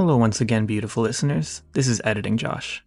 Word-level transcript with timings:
Hello, 0.00 0.16
once 0.16 0.40
again, 0.40 0.64
beautiful 0.64 1.02
listeners. 1.02 1.62
This 1.74 1.86
is 1.86 2.00
Editing 2.04 2.38
Josh. 2.38 2.82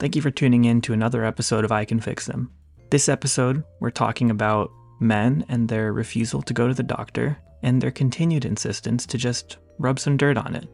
Thank 0.00 0.16
you 0.16 0.20
for 0.20 0.32
tuning 0.32 0.64
in 0.64 0.80
to 0.80 0.92
another 0.92 1.24
episode 1.24 1.64
of 1.64 1.70
I 1.70 1.84
Can 1.84 2.00
Fix 2.00 2.26
Them. 2.26 2.50
This 2.90 3.08
episode, 3.08 3.62
we're 3.78 3.90
talking 3.90 4.32
about 4.32 4.72
men 4.98 5.44
and 5.48 5.68
their 5.68 5.92
refusal 5.92 6.42
to 6.42 6.52
go 6.52 6.66
to 6.66 6.74
the 6.74 6.82
doctor 6.82 7.38
and 7.62 7.80
their 7.80 7.92
continued 7.92 8.44
insistence 8.44 9.06
to 9.06 9.16
just 9.16 9.58
rub 9.78 10.00
some 10.00 10.16
dirt 10.16 10.36
on 10.36 10.56
it. 10.56 10.68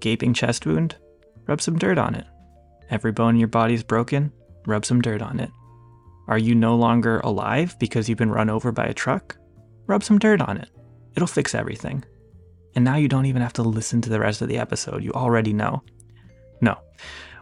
Gaping 0.00 0.32
chest 0.32 0.64
wound? 0.64 0.96
Rub 1.46 1.60
some 1.60 1.78
dirt 1.78 1.98
on 1.98 2.14
it. 2.14 2.24
Every 2.88 3.12
bone 3.12 3.34
in 3.34 3.40
your 3.40 3.48
body's 3.48 3.82
broken? 3.82 4.32
Rub 4.64 4.86
some 4.86 5.02
dirt 5.02 5.20
on 5.20 5.38
it. 5.38 5.50
Are 6.28 6.38
you 6.38 6.54
no 6.54 6.76
longer 6.76 7.20
alive 7.20 7.78
because 7.78 8.08
you've 8.08 8.16
been 8.16 8.32
run 8.32 8.48
over 8.48 8.72
by 8.72 8.86
a 8.86 8.94
truck? 8.94 9.36
Rub 9.86 10.02
some 10.02 10.18
dirt 10.18 10.40
on 10.40 10.56
it. 10.56 10.70
It'll 11.14 11.26
fix 11.26 11.54
everything. 11.54 12.06
And 12.74 12.84
now 12.84 12.96
you 12.96 13.08
don't 13.08 13.26
even 13.26 13.42
have 13.42 13.52
to 13.54 13.62
listen 13.62 14.00
to 14.02 14.10
the 14.10 14.20
rest 14.20 14.42
of 14.42 14.48
the 14.48 14.58
episode. 14.58 15.04
You 15.04 15.12
already 15.12 15.52
know. 15.52 15.82
No. 16.60 16.78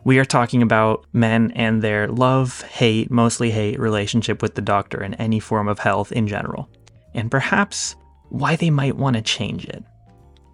We 0.04 0.18
are 0.18 0.24
talking 0.24 0.62
about 0.62 1.06
men 1.12 1.52
and 1.52 1.80
their 1.80 2.08
love, 2.08 2.62
hate, 2.62 3.10
mostly 3.10 3.50
hate 3.50 3.78
relationship 3.78 4.42
with 4.42 4.54
the 4.54 4.62
doctor 4.62 5.00
and 5.00 5.16
any 5.18 5.38
form 5.38 5.68
of 5.68 5.78
health 5.78 6.12
in 6.12 6.26
general. 6.26 6.68
And 7.14 7.30
perhaps 7.30 7.94
why 8.28 8.56
they 8.56 8.70
might 8.70 8.96
want 8.96 9.16
to 9.16 9.22
change 9.22 9.64
it. 9.66 9.84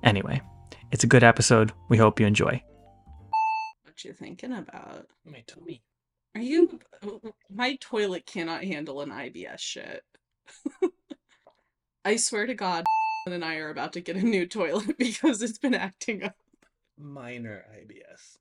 Anyway, 0.03 0.43
it's 0.93 1.05
a 1.05 1.09
good 1.09 1.25
episode. 1.25 1.73
We 1.89 1.97
hope 1.97 2.21
you 2.21 2.27
enjoy. 2.27 2.63
What 3.85 4.05
you 4.05 4.13
thinking 4.13 4.53
about? 4.53 5.07
My 5.25 5.43
tummy. 5.47 5.83
Are 6.35 6.41
you? 6.41 6.79
My 7.53 7.77
toilet 7.81 8.27
cannot 8.27 8.65
handle 8.65 9.01
an 9.01 9.11
IBS 9.11 9.59
shit. 9.59 10.03
I 12.05 12.17
swear 12.17 12.47
to 12.47 12.55
God, 12.55 12.85
and 13.33 13.45
I 13.45 13.57
are 13.57 13.71
about 13.71 13.93
to 13.95 14.01
get 14.01 14.17
a 14.17 14.23
new 14.23 14.47
toilet 14.47 14.99
because 14.99 15.43
it's 15.43 15.59
been 15.59 15.75
acting 15.75 16.23
up. 16.25 16.37
Minor 16.97 17.65
IBS. 17.75 18.39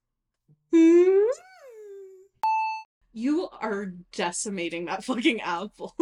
You 3.13 3.49
are 3.49 3.93
decimating 4.11 4.85
that 4.85 5.03
fucking 5.03 5.41
apple. 5.41 5.95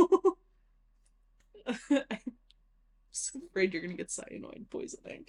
I'm 1.89 2.03
so 3.13 3.39
afraid 3.49 3.73
you're 3.73 3.81
gonna 3.81 3.93
get 3.93 4.11
cyanide 4.11 4.65
poisoning. 4.69 5.23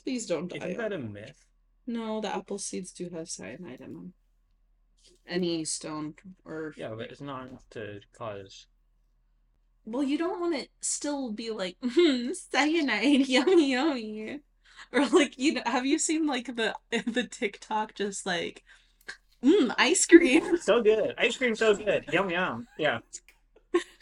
Please 0.00 0.26
don't 0.26 0.46
die. 0.46 0.64
Isn't 0.64 0.78
that 0.78 0.92
a 0.92 0.98
myth? 0.98 1.44
No, 1.88 2.20
the 2.20 2.32
apple 2.32 2.58
seeds 2.58 2.92
do 2.92 3.10
have 3.12 3.28
cyanide 3.28 3.80
in 3.80 3.94
them. 3.94 4.12
Any 5.26 5.64
stone 5.64 6.14
or 6.44 6.72
Yeah, 6.76 6.94
but 6.96 7.10
it's 7.10 7.20
not 7.20 7.48
enough 7.48 7.68
to 7.70 7.98
cause. 8.16 8.68
Well, 9.84 10.02
you 10.02 10.18
don't 10.18 10.40
want 10.40 10.56
to 10.56 10.68
still 10.80 11.32
be 11.32 11.50
like 11.50 11.76
hmm, 11.82 12.32
cyanide, 12.32 13.04
yummy, 13.28 13.72
yummy, 13.72 14.40
or 14.92 15.06
like 15.06 15.38
you 15.38 15.54
know, 15.54 15.62
have 15.66 15.86
you 15.86 15.98
seen 15.98 16.26
like 16.26 16.56
the 16.56 16.74
the 17.06 17.24
TikTok 17.24 17.94
just 17.94 18.26
like 18.26 18.64
mmm 19.42 19.74
ice 19.78 20.06
cream? 20.06 20.58
So 20.58 20.82
good. 20.82 21.14
Ice 21.18 21.36
cream 21.36 21.54
so 21.54 21.74
good. 21.74 22.04
Yum 22.12 22.30
yum. 22.30 22.66
Yeah. 22.78 22.98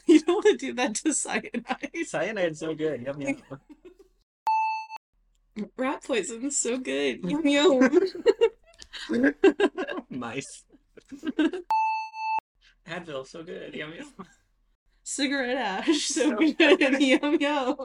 You 0.07 0.21
don't 0.21 0.37
want 0.37 0.59
to 0.59 0.67
do 0.67 0.73
that 0.75 0.95
to 0.97 1.13
cyanide. 1.13 1.91
Cyanide's 1.95 2.61
so 2.61 2.75
good. 2.75 3.03
Yum 3.03 3.21
yum. 3.21 3.43
Rat 5.77 6.03
poison's 6.05 6.57
so 6.57 6.79
good, 6.79 7.25
yum 7.25 7.47
yum. 7.47 7.91
Mice. 10.09 10.65
Advil 12.87 13.27
so 13.27 13.43
good. 13.43 13.75
Yum 13.75 13.93
yum. 13.93 14.13
Cigarette 15.09 15.57
ash, 15.57 16.03
so 16.03 16.37
So 16.37 16.37
good, 16.37 17.01
yum 17.01 17.39
yum. 17.41 17.77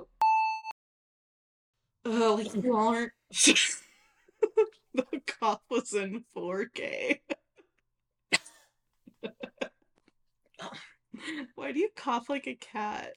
Oh, 2.04 2.36
like 2.38 2.54
you 2.54 2.76
aren't. 2.76 3.14
the 3.32 5.06
cop 5.26 5.64
was 5.70 5.94
in 5.94 6.26
4K. 6.36 7.22
Why 11.56 11.72
do 11.72 11.80
you 11.80 11.88
cough 11.96 12.28
like 12.28 12.46
a 12.46 12.56
cat? 12.56 13.14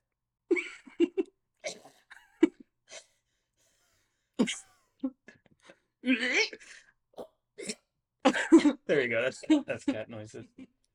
There 8.86 9.02
you 9.02 9.08
go. 9.08 9.20
That's 9.20 9.42
that's 9.66 9.84
cat 9.84 10.08
noises. 10.08 10.46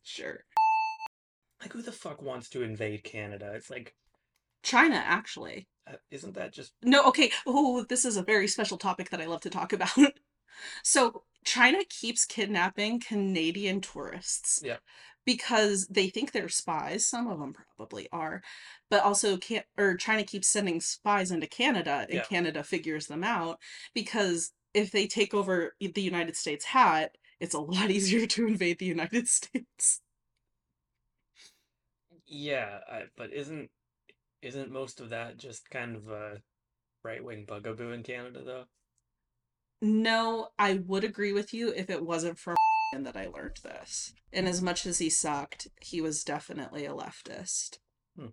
sure. 0.02 0.46
Like 1.62 1.74
who 1.74 1.82
the 1.82 1.92
fuck 1.92 2.22
wants 2.22 2.50
to 2.50 2.64
invade 2.64 3.04
Canada? 3.04 3.52
It's 3.56 3.70
like, 3.70 3.96
China, 4.64 4.96
actually. 4.96 5.68
uh, 5.88 5.96
isn't 6.12 6.34
that 6.36 6.54
just 6.54 6.74
No, 6.84 7.04
okay. 7.06 7.32
Oh, 7.46 7.84
this 7.88 8.06
is 8.06 8.18
a 8.18 8.24
very 8.24 8.48
special 8.48 8.78
topic 8.78 9.10
that 9.10 9.22
I 9.22 9.26
love 9.26 9.42
to 9.42 9.50
talk 9.50 9.74
about. 9.74 9.90
so, 10.84 11.24
China 11.44 11.80
keeps 11.90 12.26
kidnapping 12.26 13.00
Canadian 13.00 13.82
tourists. 13.82 14.62
Yeah. 14.64 14.78
Because 15.26 15.88
they 15.88 16.10
think 16.10 16.32
they're 16.32 16.50
spies. 16.50 17.06
Some 17.06 17.28
of 17.28 17.40
them 17.40 17.54
probably 17.78 18.08
are. 18.12 18.42
But 18.90 19.04
also 19.04 19.38
can 19.38 19.64
or 19.78 19.96
China 19.98 20.24
keeps 20.24 20.48
sending 20.48 20.82
spies 20.82 21.32
into 21.32 21.48
Canada 21.48 22.06
and 22.10 22.14
Yeah. 22.16 22.24
Canada 22.24 22.64
figures 22.64 23.08
them 23.08 23.24
out 23.24 23.60
because 23.94 24.52
if 24.74 24.92
they 24.92 25.06
take 25.08 25.34
over 25.34 25.76
the 25.80 26.02
United 26.02 26.36
States 26.36 26.66
hat, 26.66 27.18
it's 27.40 27.54
a 27.54 27.60
lot 27.60 27.90
easier 27.92 28.26
to 28.28 28.48
invade 28.48 28.80
the 28.80 28.86
United 28.86 29.28
States. 29.28 30.01
Yeah, 32.34 32.80
I, 32.90 33.02
but 33.18 33.34
isn't 33.34 33.70
isn't 34.42 34.72
most 34.72 35.02
of 35.02 35.10
that 35.10 35.38
just 35.38 35.70
kind 35.70 35.98
of 35.98 36.08
a 36.08 36.42
right 37.04 37.22
wing 37.22 37.44
bugaboo 37.46 37.92
in 37.92 38.04
Canada 38.04 38.42
though? 38.46 38.64
No, 39.82 40.48
I 40.58 40.76
would 40.76 41.04
agree 41.04 41.34
with 41.34 41.54
you 41.54 41.74
if 41.76 41.90
it 41.90 42.06
wasn't 42.06 42.40
for 42.40 42.56
that 42.98 43.18
I 43.18 43.28
learned 43.28 43.60
this. 43.64 44.14
And 44.32 44.48
as 44.48 44.62
much 44.62 44.86
as 44.86 45.00
he 45.00 45.10
sucked, 45.10 45.68
he 45.82 46.00
was 46.00 46.24
definitely 46.24 46.86
a 46.86 46.94
leftist. 46.94 47.80
Hmm. 48.18 48.28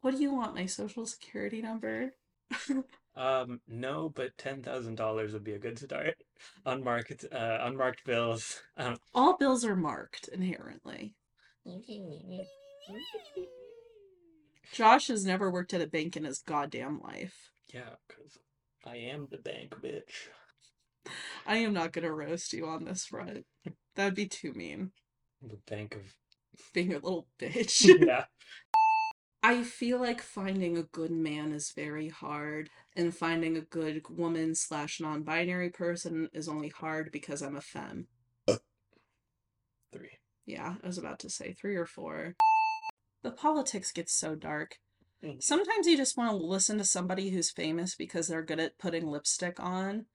What 0.00 0.12
do 0.14 0.22
you 0.22 0.32
want? 0.32 0.54
My 0.54 0.66
social 0.66 1.04
security 1.04 1.60
number? 1.60 2.14
Um, 3.14 3.60
no, 3.68 4.08
but 4.08 4.38
ten 4.38 4.62
thousand 4.62 4.94
dollars 4.94 5.34
would 5.34 5.44
be 5.44 5.52
a 5.52 5.58
good 5.58 5.78
start. 5.78 6.14
Unmarked, 6.64 7.26
uh, 7.30 7.58
unmarked 7.60 8.06
bills. 8.06 8.62
Um, 8.78 8.96
All 9.14 9.36
bills 9.36 9.66
are 9.66 9.76
marked 9.76 10.28
inherently. 10.28 11.14
Josh 14.72 15.08
has 15.08 15.24
never 15.24 15.50
worked 15.50 15.74
at 15.74 15.82
a 15.82 15.86
bank 15.86 16.16
in 16.16 16.24
his 16.24 16.38
goddamn 16.38 17.00
life. 17.02 17.50
yeah, 17.72 17.96
because 18.08 18.38
I 18.86 18.96
am 18.96 19.28
the 19.30 19.38
bank 19.38 19.74
bitch. 19.82 20.28
I 21.46 21.56
am 21.58 21.72
not 21.72 21.92
gonna 21.92 22.12
roast 22.12 22.52
you 22.52 22.66
on 22.66 22.84
this 22.84 23.04
front. 23.06 23.44
That'd 23.96 24.14
be 24.14 24.26
too 24.26 24.52
mean. 24.54 24.92
The 25.42 25.58
bank 25.68 25.94
of 25.96 26.02
Being 26.72 26.92
a 26.92 26.98
little 26.98 27.26
bitch. 27.38 27.86
yeah. 28.06 28.24
I 29.44 29.64
feel 29.64 29.98
like 29.98 30.22
finding 30.22 30.78
a 30.78 30.84
good 30.84 31.10
man 31.10 31.52
is 31.52 31.72
very 31.74 32.08
hard, 32.08 32.70
and 32.94 33.14
finding 33.14 33.56
a 33.56 33.62
good 33.62 34.02
woman 34.08 34.54
slash 34.54 35.00
non 35.00 35.24
binary 35.24 35.70
person 35.70 36.28
is 36.32 36.48
only 36.48 36.68
hard 36.68 37.10
because 37.10 37.42
I'm 37.42 37.56
a 37.56 37.60
femme. 37.60 38.06
Three. 39.92 40.18
Yeah, 40.46 40.74
I 40.82 40.86
was 40.86 40.96
about 40.96 41.18
to 41.20 41.28
say 41.30 41.52
three 41.52 41.74
or 41.76 41.86
four. 41.86 42.36
The 43.22 43.30
politics 43.30 43.92
gets 43.92 44.12
so 44.12 44.34
dark. 44.34 44.78
Mhm. 45.22 45.42
Sometimes 45.42 45.86
you 45.86 45.96
just 45.96 46.16
want 46.16 46.30
to 46.30 46.36
listen 46.46 46.78
to 46.78 46.84
somebody 46.84 47.30
who's 47.30 47.50
famous 47.50 47.94
because 47.94 48.26
they're 48.26 48.42
good 48.42 48.58
at 48.60 48.78
putting 48.78 49.06
lipstick 49.06 49.60
on, 49.60 50.06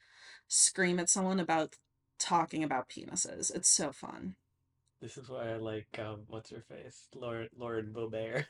scream 0.47 0.99
at 0.99 1.09
someone 1.09 1.39
about 1.39 1.75
talking 2.19 2.63
about 2.63 2.89
penises. 2.89 3.53
It's 3.55 3.69
so 3.69 3.91
fun. 3.91 4.35
This 4.99 5.17
is 5.17 5.29
why 5.29 5.51
I 5.51 5.57
like 5.57 5.97
um, 5.99 6.23
what's 6.27 6.49
her 6.49 6.61
face, 6.67 7.07
Lauren 7.13 7.49
Lord 7.55 7.93
Boebert. 7.93 8.45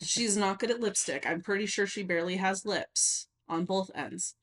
She's 0.00 0.36
not 0.36 0.58
good 0.58 0.70
at 0.70 0.80
lipstick. 0.80 1.26
I'm 1.26 1.42
pretty 1.42 1.66
sure 1.66 1.86
she 1.86 2.02
barely 2.02 2.36
has 2.36 2.64
lips 2.64 3.28
on 3.48 3.64
both 3.64 3.90
ends. 3.94 4.34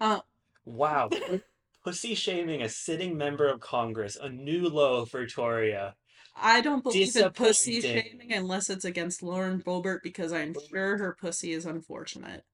Uh, 0.00 0.20
Wow. 0.64 1.10
Pussy 1.84 2.14
shaming 2.14 2.62
a 2.62 2.68
sitting 2.68 3.16
member 3.16 3.48
of 3.48 3.60
Congress, 3.60 4.16
a 4.16 4.28
new 4.28 4.68
low 4.68 5.06
for 5.06 5.26
Toria. 5.26 5.96
I 6.36 6.60
don't 6.60 6.82
believe 6.82 7.14
in 7.16 7.30
pussy 7.30 7.80
Disappointing. 7.80 8.10
shaming 8.10 8.32
unless 8.32 8.70
it's 8.70 8.84
against 8.84 9.22
Lauren 9.22 9.60
Boebert 9.60 10.02
because 10.02 10.32
I'm 10.32 10.54
sure 10.70 10.96
her 10.98 11.16
pussy 11.18 11.52
is 11.52 11.66
unfortunate. 11.66 12.44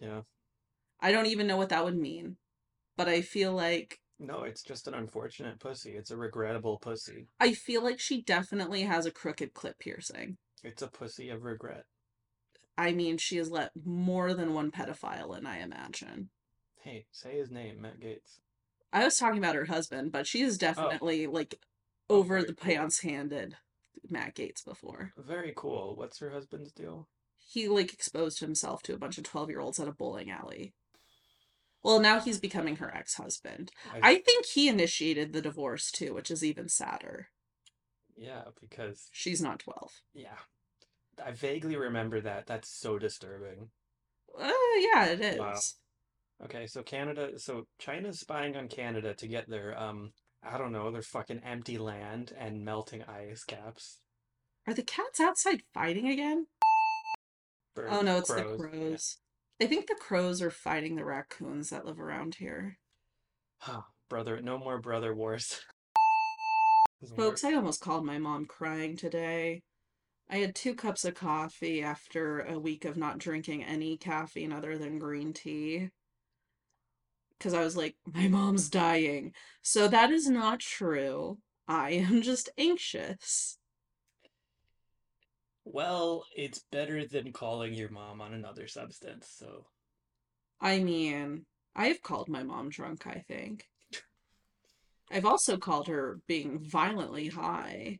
Yeah. 0.00 0.22
I 1.00 1.12
don't 1.12 1.26
even 1.26 1.46
know 1.46 1.56
what 1.56 1.68
that 1.70 1.84
would 1.84 1.96
mean, 1.96 2.36
but 2.96 3.08
I 3.08 3.22
feel 3.22 3.52
like 3.52 4.00
No, 4.18 4.44
it's 4.44 4.62
just 4.62 4.88
an 4.88 4.94
unfortunate 4.94 5.58
pussy. 5.58 5.92
It's 5.92 6.10
a 6.10 6.16
regrettable 6.16 6.78
pussy. 6.78 7.28
I 7.40 7.52
feel 7.52 7.82
like 7.82 8.00
she 8.00 8.22
definitely 8.22 8.82
has 8.82 9.06
a 9.06 9.10
crooked 9.10 9.54
clip 9.54 9.78
piercing. 9.78 10.38
It's 10.62 10.82
a 10.82 10.88
pussy 10.88 11.28
of 11.30 11.42
regret. 11.42 11.84
I 12.76 12.92
mean, 12.92 13.18
she 13.18 13.36
has 13.36 13.50
let 13.50 13.70
more 13.84 14.34
than 14.34 14.54
one 14.54 14.70
pedophile 14.70 15.36
in, 15.38 15.46
I 15.46 15.60
imagine. 15.60 16.30
Hey, 16.80 17.06
say 17.12 17.38
his 17.38 17.50
name, 17.50 17.80
Matt 17.80 18.00
Gaetz. 18.00 18.40
I 18.92 19.04
was 19.04 19.18
talking 19.18 19.38
about 19.38 19.56
her 19.56 19.64
husband, 19.64 20.12
but 20.12 20.26
she 20.26 20.42
is 20.42 20.56
oh. 20.56 20.58
definitely 20.58 21.26
like 21.26 21.56
over 22.08 22.42
the 22.42 22.54
pants 22.54 23.00
handed 23.00 23.56
Matt 24.08 24.34
Gaetz 24.36 24.64
before. 24.64 25.12
Very 25.16 25.52
cool. 25.56 25.94
What's 25.96 26.18
her 26.18 26.30
husband's 26.30 26.72
deal? 26.72 27.08
He 27.46 27.68
like 27.68 27.92
exposed 27.92 28.40
himself 28.40 28.82
to 28.84 28.94
a 28.94 28.98
bunch 28.98 29.18
of 29.18 29.24
12 29.24 29.50
year 29.50 29.60
olds 29.60 29.78
at 29.78 29.88
a 29.88 29.92
bowling 29.92 30.30
alley. 30.30 30.74
Well, 31.82 32.00
now 32.00 32.18
he's 32.18 32.40
becoming 32.40 32.76
her 32.76 32.90
ex-husband. 32.94 33.70
I 34.02 34.14
think 34.16 34.46
he 34.46 34.68
initiated 34.68 35.32
the 35.34 35.42
divorce 35.42 35.90
too, 35.90 36.14
which 36.14 36.30
is 36.30 36.42
even 36.42 36.68
sadder. 36.70 37.28
yeah, 38.16 38.44
because 38.60 39.08
She's 39.12 39.42
not 39.42 39.58
12. 39.58 39.92
yeah, 40.14 40.38
I 41.22 41.32
vaguely 41.32 41.76
remember 41.76 42.22
that. 42.22 42.46
That's 42.46 42.70
so 42.70 42.98
disturbing. 42.98 43.68
Uh, 44.40 44.50
yeah, 44.78 45.04
it 45.08 45.20
is. 45.20 45.38
Wow. 45.38 45.58
Okay, 46.44 46.66
so 46.66 46.82
Canada, 46.82 47.38
so 47.38 47.66
China's 47.78 48.18
spying 48.18 48.56
on 48.56 48.68
Canada 48.68 49.12
to 49.14 49.28
get 49.28 49.48
their 49.48 49.78
um, 49.78 50.12
I 50.46 50.58
don't 50.58 50.72
know, 50.72 50.90
their 50.90 51.02
fucking 51.02 51.40
empty 51.44 51.78
land 51.78 52.32
and 52.38 52.64
melting 52.64 53.02
ice 53.02 53.44
caps. 53.44 54.00
Are 54.66 54.74
the 54.74 54.82
cats 54.82 55.20
outside 55.20 55.62
fighting 55.72 56.08
again? 56.08 56.46
Oh 57.76 58.02
no, 58.02 58.18
it's 58.18 58.30
crows, 58.30 58.44
the 58.44 58.50
yeah. 58.50 58.56
crows. 58.56 59.18
I 59.60 59.66
think 59.66 59.86
the 59.86 59.94
crows 59.94 60.42
are 60.42 60.50
fighting 60.50 60.96
the 60.96 61.04
raccoons 61.04 61.70
that 61.70 61.84
live 61.84 62.00
around 62.00 62.36
here. 62.36 62.78
brother, 64.08 64.40
no 64.40 64.58
more 64.58 64.78
brother 64.78 65.14
wars. 65.14 65.60
Folks, 67.16 67.44
I 67.44 67.54
almost 67.54 67.80
called 67.80 68.04
my 68.04 68.18
mom 68.18 68.46
crying 68.46 68.96
today. 68.96 69.62
I 70.30 70.38
had 70.38 70.54
two 70.54 70.74
cups 70.74 71.04
of 71.04 71.14
coffee 71.14 71.82
after 71.82 72.40
a 72.40 72.58
week 72.58 72.84
of 72.84 72.96
not 72.96 73.18
drinking 73.18 73.62
any 73.62 73.96
caffeine 73.96 74.52
other 74.52 74.78
than 74.78 74.98
green 74.98 75.32
tea. 75.32 75.90
Because 77.44 77.58
I 77.58 77.62
was 77.62 77.76
like, 77.76 77.94
my 78.10 78.26
mom's 78.26 78.70
dying. 78.70 79.34
So 79.60 79.86
that 79.88 80.10
is 80.10 80.30
not 80.30 80.60
true. 80.60 81.36
I 81.68 81.90
am 81.90 82.22
just 82.22 82.48
anxious. 82.56 83.58
Well, 85.66 86.24
it's 86.34 86.64
better 86.72 87.06
than 87.06 87.34
calling 87.34 87.74
your 87.74 87.90
mom 87.90 88.22
on 88.22 88.32
another 88.32 88.66
substance, 88.66 89.28
so 89.30 89.66
I 90.58 90.78
mean, 90.78 91.44
I've 91.76 92.00
called 92.00 92.30
my 92.30 92.42
mom 92.42 92.70
drunk, 92.70 93.06
I 93.06 93.22
think. 93.28 93.68
I've 95.10 95.26
also 95.26 95.58
called 95.58 95.88
her 95.88 96.20
being 96.26 96.60
violently 96.60 97.28
high. 97.28 97.98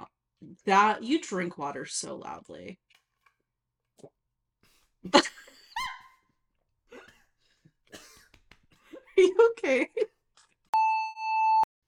Uh, 0.00 0.06
That 0.64 1.02
you 1.02 1.20
drink 1.20 1.58
water 1.58 1.84
so 1.84 2.16
loudly. 2.16 2.78
you 9.16 9.52
okay? 9.58 9.88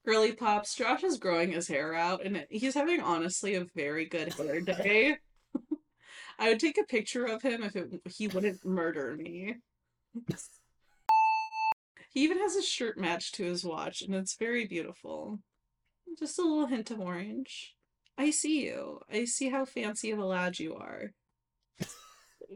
Girly 0.04 0.32
Pops, 0.32 0.74
Josh 0.74 1.04
is 1.04 1.18
growing 1.18 1.52
his 1.52 1.68
hair 1.68 1.94
out 1.94 2.24
and 2.24 2.46
he's 2.48 2.74
having 2.74 3.00
honestly 3.00 3.54
a 3.54 3.66
very 3.76 4.06
good 4.06 4.32
hair 4.32 4.60
day. 4.60 5.18
I 6.38 6.48
would 6.48 6.60
take 6.60 6.78
a 6.78 6.84
picture 6.84 7.26
of 7.26 7.42
him 7.42 7.62
if 7.62 7.76
it, 7.76 8.00
he 8.08 8.28
wouldn't 8.28 8.64
murder 8.64 9.16
me. 9.16 9.56
He 12.14 12.24
even 12.24 12.38
has 12.38 12.56
a 12.56 12.62
shirt 12.62 12.98
matched 12.98 13.34
to 13.34 13.44
his 13.44 13.64
watch, 13.64 14.02
and 14.02 14.14
it's 14.14 14.34
very 14.34 14.66
beautiful. 14.66 15.38
Just 16.18 16.38
a 16.38 16.42
little 16.42 16.66
hint 16.66 16.90
of 16.90 17.00
orange. 17.00 17.76
I 18.16 18.30
see 18.30 18.64
you. 18.64 19.00
I 19.12 19.24
see 19.26 19.50
how 19.50 19.64
fancy 19.64 20.10
of 20.10 20.18
a 20.18 20.24
lad 20.24 20.58
you 20.58 20.74
are. 20.74 21.12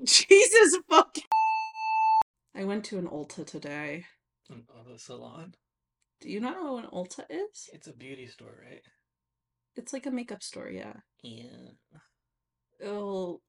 Jesus 0.05 0.79
fucking. 0.89 1.25
I 2.57 2.65
went 2.65 2.85
to 2.87 2.99
an 2.99 3.07
Ulta 3.07 3.47
today. 3.47 4.07
An 4.53 4.95
a 4.95 4.99
salon. 4.99 5.55
Do 6.21 6.29
you 6.31 6.41
not 6.41 6.57
know 6.57 6.75
what 6.75 6.85
an 6.85 6.91
Ulta 6.91 7.25
is? 7.29 7.69
It's 7.73 7.89
a 7.89 7.93
beauty 7.93 8.27
store, 8.27 8.63
right? 8.65 8.83
It's 9.75 9.93
like 9.93 10.07
a 10.07 10.11
makeup 10.11 10.43
store, 10.43 10.69
yeah. 10.69 10.95
Yeah. 11.23 11.71
Oh, 12.85 13.41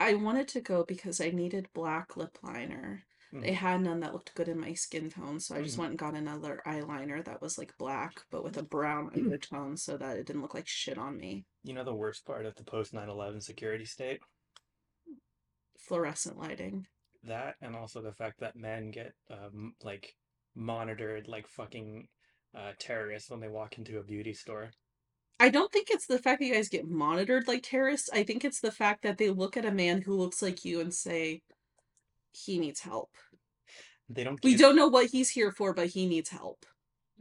I 0.00 0.14
wanted 0.14 0.48
to 0.48 0.60
go 0.60 0.84
because 0.84 1.20
I 1.20 1.30
needed 1.30 1.68
black 1.72 2.16
lip 2.16 2.38
liner. 2.42 3.04
They 3.32 3.52
Mhm. 3.52 3.54
had 3.54 3.80
none 3.80 4.00
that 4.00 4.12
looked 4.12 4.34
good 4.34 4.48
in 4.48 4.60
my 4.60 4.74
skin 4.74 5.08
tone, 5.10 5.40
so 5.40 5.54
I 5.54 5.62
just 5.62 5.76
Mhm. 5.76 5.80
went 5.80 5.90
and 5.90 5.98
got 5.98 6.14
another 6.14 6.62
eyeliner 6.66 7.24
that 7.24 7.40
was 7.40 7.56
like 7.56 7.76
black 7.78 8.24
but 8.30 8.44
with 8.44 8.56
a 8.58 8.62
brown 8.62 9.10
undertone 9.14 9.76
so 9.76 9.96
that 9.96 10.18
it 10.18 10.26
didn't 10.26 10.42
look 10.42 10.54
like 10.54 10.68
shit 10.68 10.98
on 10.98 11.16
me. 11.16 11.46
You 11.64 11.72
know 11.72 11.84
the 11.84 11.94
worst 11.94 12.24
part 12.26 12.44
of 12.44 12.54
the 12.56 12.64
post 12.64 12.92
9/11 12.92 13.40
security 13.40 13.84
state? 13.84 14.20
Fluorescent 15.78 16.38
lighting. 16.38 16.86
That 17.24 17.56
and 17.60 17.74
also 17.76 18.02
the 18.02 18.12
fact 18.12 18.40
that 18.40 18.56
men 18.56 18.90
get 18.90 19.14
um 19.30 19.76
like 19.82 20.16
monitored 20.54 21.28
like 21.28 21.48
fucking 21.48 22.08
uh 22.56 22.72
terrorists 22.78 23.30
when 23.30 23.40
they 23.40 23.48
walk 23.48 23.78
into 23.78 23.98
a 23.98 24.02
beauty 24.04 24.32
store. 24.34 24.70
I 25.40 25.48
don't 25.50 25.70
think 25.72 25.88
it's 25.90 26.06
the 26.06 26.18
fact 26.18 26.40
that 26.40 26.46
you 26.46 26.54
guys 26.54 26.68
get 26.70 26.88
monitored 26.88 27.46
like 27.48 27.62
terrorists. 27.62 28.08
I 28.12 28.22
think 28.22 28.44
it's 28.44 28.60
the 28.60 28.70
fact 28.72 29.02
that 29.02 29.18
they 29.18 29.28
look 29.30 29.56
at 29.56 29.64
a 29.66 29.70
man 29.72 30.00
who 30.02 30.16
looks 30.16 30.40
like 30.40 30.64
you 30.64 30.80
and 30.80 30.94
say, 30.94 31.42
he 32.32 32.58
needs 32.58 32.80
help. 32.80 33.10
They 34.08 34.22
don't 34.24 34.40
We 34.44 34.54
don't 34.56 34.76
know 34.76 34.86
what 34.88 35.10
he's 35.10 35.30
here 35.30 35.50
for, 35.50 35.74
but 35.74 35.88
he 35.88 36.06
needs 36.06 36.30
help. 36.30 36.66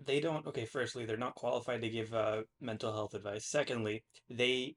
they 0.03 0.19
don't 0.19 0.45
okay 0.47 0.65
firstly 0.65 1.05
they're 1.05 1.17
not 1.17 1.35
qualified 1.35 1.81
to 1.81 1.89
give 1.89 2.13
uh 2.13 2.41
mental 2.59 2.91
health 2.93 3.13
advice 3.13 3.45
secondly 3.45 4.03
they 4.29 4.75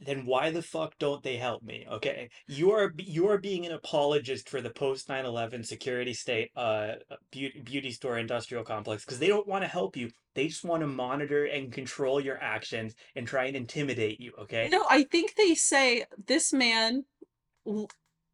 then 0.00 0.24
why 0.26 0.50
the 0.50 0.62
fuck 0.62 0.96
don't 0.98 1.22
they 1.22 1.36
help 1.36 1.62
me 1.62 1.84
okay 1.90 2.28
you 2.46 2.70
are 2.70 2.92
you 2.98 3.28
are 3.28 3.38
being 3.38 3.66
an 3.66 3.72
apologist 3.72 4.48
for 4.48 4.60
the 4.60 4.70
post 4.70 5.08
9-11 5.08 5.66
security 5.66 6.14
state 6.14 6.50
uh 6.56 6.92
beauty, 7.30 7.60
beauty 7.60 7.90
store 7.90 8.18
industrial 8.18 8.64
complex 8.64 9.04
because 9.04 9.18
they 9.18 9.26
don't 9.26 9.46
want 9.48 9.62
to 9.64 9.68
help 9.68 9.96
you 9.96 10.08
they 10.34 10.46
just 10.48 10.64
want 10.64 10.80
to 10.82 10.86
monitor 10.86 11.44
and 11.44 11.72
control 11.72 12.20
your 12.20 12.38
actions 12.42 12.94
and 13.16 13.26
try 13.26 13.44
and 13.46 13.56
intimidate 13.56 14.20
you 14.20 14.32
okay 14.38 14.68
No, 14.70 14.84
I 14.88 15.02
think 15.04 15.34
they 15.34 15.54
say 15.54 16.04
this 16.26 16.52
man, 16.52 17.04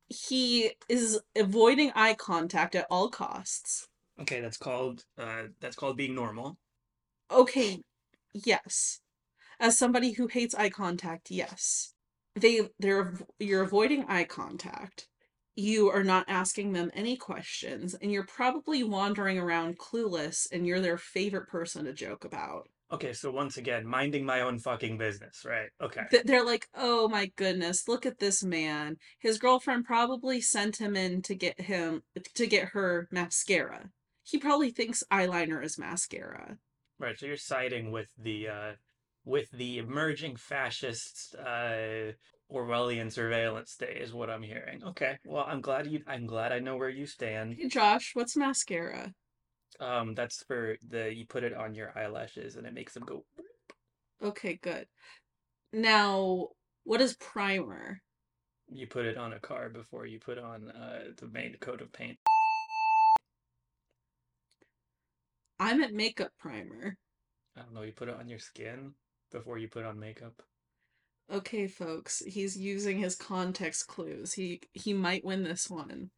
he 0.09 0.71
is 0.89 1.21
avoiding 1.37 1.93
eye 1.95 2.15
contact 2.15 2.75
at 2.75 2.87
all 2.91 3.09
costs. 3.09 3.89
okay 4.21 4.41
that's 4.41 4.57
called 4.57 5.05
uh 5.19 5.45
that's 5.61 5.77
called 5.77 5.97
being 5.97 6.15
normal 6.15 6.57
Okay, 7.31 7.79
yes. 8.33 9.01
As 9.61 9.77
somebody 9.79 10.13
who 10.13 10.27
hates 10.29 10.55
eye 10.55 10.71
contact, 10.71 11.31
yes. 11.31 11.95
They 12.37 12.69
they're 12.79 13.15
you're 13.39 13.63
avoiding 13.63 14.05
eye 14.07 14.25
contact. 14.25 15.09
You 15.57 15.91
are 15.91 16.05
not 16.05 16.25
asking 16.29 16.73
them 16.73 16.91
any 16.95 17.17
questions 17.17 17.95
and 17.95 18.13
you're 18.13 18.25
probably 18.27 18.85
wandering 18.85 19.39
around 19.39 19.79
clueless 19.79 20.47
and 20.53 20.65
you're 20.65 20.81
their 20.81 20.99
favorite 20.99 21.49
person 21.49 21.85
to 21.87 21.93
joke 21.93 22.25
about. 22.25 22.69
okay 22.93 23.13
so 23.13 23.31
once 23.33 23.57
again 23.57 23.85
minding 23.85 24.25
my 24.25 24.41
own 24.41 24.57
fucking 24.59 24.97
business 24.97 25.45
right 25.45 25.69
okay 25.81 26.05
Th- 26.13 26.23
They're 26.25 26.45
like, 26.53 26.69
"Oh 26.75 27.09
my 27.09 27.27
goodness, 27.37 27.89
look 27.89 28.07
at 28.07 28.19
this 28.21 28.45
man. 28.45 28.97
His 29.19 29.39
girlfriend 29.39 29.85
probably 29.85 30.41
sent 30.41 30.77
him 30.77 30.95
in 30.97 31.23
to 31.23 31.35
get 31.35 31.61
him 31.61 32.03
to 32.35 32.47
get 32.47 32.69
her 32.77 33.09
mascara. 33.11 33.91
He 34.23 34.39
probably 34.39 34.71
thinks 34.71 35.03
eyeliner 35.13 35.61
is 35.65 35.77
mascara." 35.77 36.59
Right, 37.01 37.19
so 37.19 37.27
you're 37.27 37.37
siding 37.37 37.91
with 37.91 38.11
the 38.17 38.49
uh 38.49 38.73
with 39.29 39.51
the 39.51 39.77
emerging 39.79 40.37
fascist 40.37 41.37
uh 41.39 42.13
Orwellian 42.51 43.13
surveillance 43.13 43.73
state 43.73 43.99
is 43.99 44.15
what 44.15 44.31
I'm 44.31 44.43
hearing. 44.43 44.83
Okay. 44.83 45.19
Well, 45.27 45.45
I'm 45.47 45.61
glad 45.61 45.87
you 45.87 46.01
I'm 46.07 46.27
glad 46.27 46.51
I 46.51 46.61
know 46.61 46.77
where 46.79 46.89
you 46.89 47.05
stand. 47.07 47.57
Hey 47.59 47.69
Josh, 47.69 48.13
what's 48.15 48.37
mascara? 48.37 49.13
Um 49.79 50.15
that's 50.15 50.43
for 50.45 50.77
the 50.89 51.13
you 51.15 51.27
put 51.27 51.45
it 51.45 51.53
on 51.53 51.75
your 51.75 51.93
eyelashes 51.97 52.57
and 52.57 52.67
it 52.67 52.73
makes 52.73 52.95
them 52.95 53.05
go 53.05 53.25
Okay, 54.23 54.59
good. 54.61 54.87
Now, 55.73 56.49
what 56.85 57.01
is 57.03 57.15
primer? 57.17 58.01
you 58.71 58.87
put 58.87 59.05
it 59.07 59.17
on 59.17 59.33
a 59.33 59.39
car 59.39 59.69
before 59.69 60.07
you 60.07 60.19
put 60.19 60.39
on 60.39 60.71
uh 60.71 61.01
the 61.19 61.27
main 61.29 61.55
coat 61.61 61.83
of 61.83 61.93
paint. 61.93 62.17
I'm 65.61 65.83
at 65.83 65.93
makeup 65.93 66.31
primer. 66.39 66.97
I 67.57 67.61
don't 67.61 67.75
know, 67.75 67.83
you 67.83 67.93
put 67.93 68.09
it 68.09 68.17
on 68.19 68.29
your 68.29 68.39
skin 68.39 68.93
before 69.31 69.59
you 69.59 69.69
put 69.69 69.85
on 69.85 69.99
makeup. 69.99 70.43
Okay, 71.31 71.67
folks, 71.67 72.23
he's 72.27 72.57
using 72.57 72.99
his 72.99 73.15
context 73.15 73.87
clues. 73.87 74.33
He 74.33 74.61
he 74.73 74.95
might 74.95 75.25
win 75.25 75.45
this 75.45 75.69
one. 75.69 76.11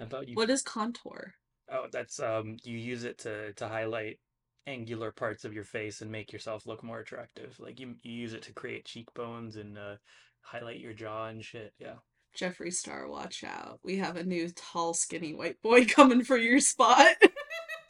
About 0.00 0.26
you 0.28 0.34
What 0.34 0.50
is 0.50 0.62
contour? 0.62 1.34
Oh, 1.70 1.86
that's 1.92 2.18
um 2.20 2.56
you 2.64 2.78
use 2.78 3.04
it 3.04 3.18
to 3.18 3.52
to 3.54 3.68
highlight 3.68 4.18
angular 4.66 5.12
parts 5.12 5.44
of 5.44 5.52
your 5.52 5.64
face 5.64 6.00
and 6.00 6.10
make 6.10 6.32
yourself 6.32 6.66
look 6.66 6.82
more 6.82 7.00
attractive. 7.00 7.58
Like 7.60 7.78
you 7.78 7.94
you 8.02 8.12
use 8.12 8.32
it 8.32 8.42
to 8.42 8.52
create 8.52 8.86
cheekbones 8.86 9.56
and 9.56 9.76
uh 9.76 9.96
highlight 10.40 10.80
your 10.80 10.94
jaw 10.94 11.26
and 11.26 11.44
shit. 11.44 11.74
Yeah. 11.78 11.96
Jeffree 12.36 12.72
Star, 12.72 13.06
watch 13.08 13.44
out. 13.44 13.78
We 13.84 13.98
have 13.98 14.16
a 14.16 14.24
new 14.24 14.48
tall, 14.50 14.92
skinny 14.94 15.34
white 15.34 15.60
boy 15.62 15.84
coming 15.88 16.24
for 16.24 16.36
your 16.36 16.60
spot. 16.60 17.14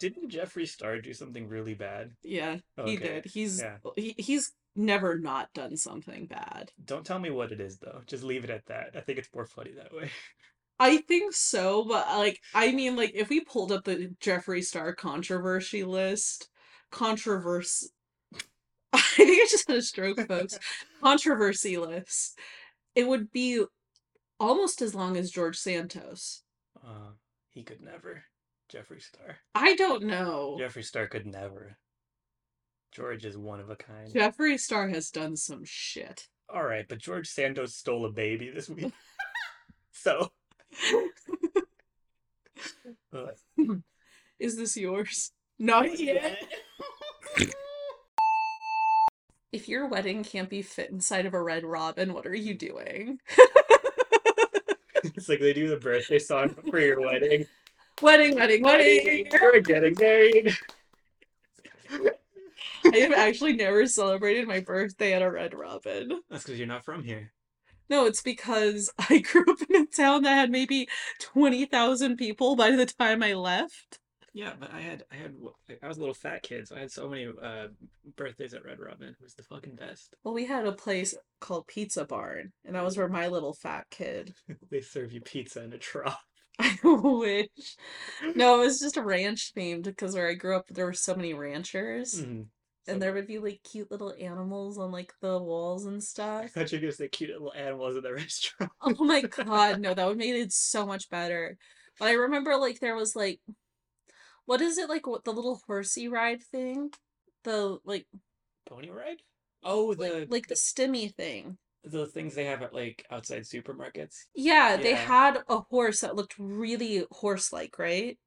Didn't 0.05 0.31
Jeffree 0.31 0.69
Star 0.69 1.01
do 1.01 1.15
something 1.15 1.49
really 1.49 1.73
bad? 1.73 2.11
yeah, 2.23 2.59
he 2.85 2.99
did. 2.99 3.25
He's 3.25 3.59
yeah. 3.59 3.79
he, 3.97 4.15
he's 4.19 4.53
never 4.77 5.19
not 5.19 5.49
done 5.55 5.79
something 5.79 6.27
bad. 6.27 6.73
Don't 6.85 7.07
tell 7.07 7.19
me 7.19 7.31
what 7.31 7.53
it 7.53 7.61
is 7.61 7.79
though. 7.79 8.03
Just 8.07 8.23
leave 8.23 8.45
it 8.45 8.51
at 8.51 8.67
that. 8.67 8.91
I 8.95 9.01
think 9.01 9.19
it's 9.19 9.31
more 9.35 9.47
funny 9.47 9.73
that 9.73 9.95
way. 9.95 10.11
I 10.79 10.99
think 10.99 11.33
so, 11.33 11.85
but 11.85 12.07
like 12.19 12.39
I 12.53 12.73
mean 12.73 12.97
like 12.97 13.13
if 13.15 13.31
we 13.31 13.41
pulled 13.41 13.73
up 13.73 13.85
the 13.85 14.15
Jeffree 14.21 14.63
Star 14.63 14.95
controversy 14.95 15.85
list, 15.85 16.51
controversy 16.91 17.87
I 18.93 19.01
think 19.01 19.41
I 19.43 19.47
just 19.51 19.67
had 19.67 19.79
a 19.79 19.83
stroke, 19.83 20.21
folks. 20.29 20.59
Controversy 21.03 21.79
list. 21.79 22.39
It 22.95 23.09
would 23.09 23.33
be 23.33 23.65
almost 24.39 24.83
as 24.83 24.95
long 24.95 25.17
as 25.17 25.31
George 25.31 25.57
Santos. 25.57 26.43
Uh 26.87 27.13
He 27.49 27.63
could 27.63 27.81
never. 27.81 28.25
Jeffree 28.75 29.03
Star. 29.03 29.37
I 29.55 29.77
don't 29.77 30.03
know. 30.03 30.57
Jeffree 30.61 30.85
Star 30.85 31.07
could 31.07 31.27
never. 31.27 31.77
George 32.93 33.25
is 33.25 33.37
one 33.37 33.61
of 33.61 33.71
a 33.71 33.77
kind. 33.77 34.13
Jeffree 34.13 34.59
Star 34.59 34.89
has 34.89 35.11
done 35.11 35.37
some 35.37 35.63
shit. 35.65 36.29
All 36.53 36.65
right, 36.65 36.87
but 36.89 36.99
George 36.99 37.29
Santos 37.29 37.75
stole 37.75 38.05
a 38.05 38.11
baby 38.11 38.51
this 38.51 38.69
week. 38.69 38.93
so. 39.93 40.33
Is 44.41 44.57
this 44.57 44.77
yours? 44.77 45.31
Not 45.59 45.99
yet. 45.99 46.43
If 49.53 49.69
your 49.69 49.87
wedding 49.87 50.25
can't 50.25 50.51
be 50.51 50.63
fit 50.63 50.91
inside 50.91 51.27
of 51.27 51.33
a 51.33 51.41
red 51.41 51.63
robin, 51.63 52.13
what 52.13 52.27
are 52.27 52.35
you 52.35 52.55
doing? 52.55 53.21
it's 55.05 55.29
like 55.29 55.39
they 55.39 55.53
do 55.53 55.69
the 55.69 55.77
birthday 55.77 56.19
song 56.19 56.57
for 56.69 56.81
your 56.81 57.01
wedding. 57.01 57.47
Wedding, 58.03 58.35
wedding, 58.37 58.63
wedding. 58.63 59.29
We're 59.33 59.61
getting 59.61 59.95
married. 59.99 60.57
I 61.91 62.97
have 62.99 63.13
actually 63.13 63.55
never 63.55 63.87
celebrated 63.87 64.47
my 64.47 64.61
birthday 64.61 65.15
at 65.15 65.23
a 65.23 65.31
red 65.31 65.55
robin. 65.55 66.21
That's 66.29 66.45
because 66.45 66.59
you're 66.59 66.69
not 66.69 66.85
from 66.85 67.03
here. 67.03 67.33
No, 67.89 68.07
it's 68.07 68.23
because 68.23 68.93
I 69.11 69.19
grew 69.19 69.45
up 69.49 69.59
in 69.69 69.83
a 69.83 69.87
town 69.87 70.23
that 70.23 70.35
had 70.35 70.51
maybe 70.51 70.89
20,000 71.21 72.17
people 72.17 72.57
by 72.57 72.71
the 72.71 72.87
time 72.87 73.23
I 73.23 73.35
left. 73.35 73.99
Yeah, 74.35 74.55
but 74.59 74.75
I 74.75 74.81
had 74.81 75.05
I 75.13 75.15
had 75.15 75.37
I 75.81 75.87
was 75.87 75.97
a 75.97 76.01
little 76.01 76.13
fat 76.13 76.43
kid, 76.43 76.67
so 76.67 76.75
I 76.75 76.81
had 76.81 76.91
so 76.91 77.09
many 77.09 77.29
uh, 77.41 77.69
birthdays 78.17 78.53
at 78.53 78.65
Red 78.65 78.81
Robin. 78.81 79.11
It 79.11 79.23
was 79.23 79.35
the 79.35 79.45
fucking 79.45 79.77
best. 79.77 80.17
Well, 80.25 80.35
we 80.35 80.45
had 80.45 80.67
a 80.67 80.73
place 80.73 81.15
called 81.39 81.69
Pizza 81.69 82.05
Barn, 82.05 82.53
and 82.65 82.75
that 82.75 82.85
was 82.85 82.97
where 82.97 83.09
my 83.09 83.29
little 83.29 83.53
fat 83.53 83.87
kid. 83.91 84.35
they 84.73 84.81
serve 84.81 85.13
you 85.13 85.21
pizza 85.21 85.63
in 85.63 85.73
a 85.73 85.79
trough. 85.79 86.21
I 86.61 86.79
wish. 86.85 87.49
No, 88.37 88.61
it 88.61 88.65
was 88.67 88.81
just 88.81 88.97
a 88.97 89.03
ranch 89.03 89.53
themed 89.55 89.85
because 89.85 90.15
where 90.15 90.29
I 90.29 90.35
grew 90.35 90.57
up, 90.57 90.69
there 90.69 90.87
were 90.87 90.93
so 90.93 91.15
many 91.15 91.35
ranchers, 91.35 92.21
Mhm. 92.21 92.47
and 92.87 93.03
there 93.03 93.13
would 93.13 93.27
be 93.27 93.39
like 93.39 93.63
cute 93.65 93.91
little 93.91 94.15
animals 94.19 94.79
on 94.79 94.93
like 94.93 95.13
the 95.21 95.39
walls 95.39 95.87
and 95.87 95.97
I 95.97 96.01
stuff. 96.01 96.51
thought 96.53 96.73
you 96.73 96.79
were 96.79 96.83
gonna 96.83 96.93
say 96.93 97.09
cute 97.09 97.31
little 97.31 97.53
animals 97.55 97.97
at 97.97 98.03
the 98.03 98.13
restaurant. 98.15 98.73
Oh 98.83 99.05
my 99.05 99.23
god, 99.23 99.81
no, 99.81 99.95
that 99.95 100.07
would 100.07 100.19
make 100.19 100.35
it 100.35 100.53
so 100.53 100.87
much 100.87 101.11
better. 101.11 101.57
But 101.99 102.09
I 102.09 102.13
remember 102.13 102.57
like 102.57 102.81
there 102.81 102.97
was 102.97 103.17
like, 103.17 103.41
what 104.47 104.61
is 104.61 104.79
it 104.79 104.89
like? 104.89 105.07
What 105.07 105.25
the 105.25 105.33
little 105.33 105.61
horsey 105.67 106.09
ride 106.09 106.43
thing? 106.43 106.91
The 107.45 107.79
like 107.85 108.07
Pony 108.67 108.91
ride? 108.91 109.23
Oh, 109.63 109.95
the 109.95 110.11
like, 110.21 110.31
like 110.31 110.47
the 110.49 110.55
stimmy 110.55 111.15
thing. 111.15 111.59
The 111.85 112.07
things 112.07 112.35
they 112.35 112.47
have 112.47 112.63
at 112.63 112.75
like 112.75 113.05
outside 113.11 113.43
supermarkets. 113.43 114.25
Yeah, 114.35 114.77
they 114.77 114.95
had 114.95 115.43
a 115.49 115.59
horse 115.59 116.01
that 116.01 116.17
looked 116.17 116.35
really 116.39 117.05
horse-like, 117.11 117.79
right? 117.79 118.19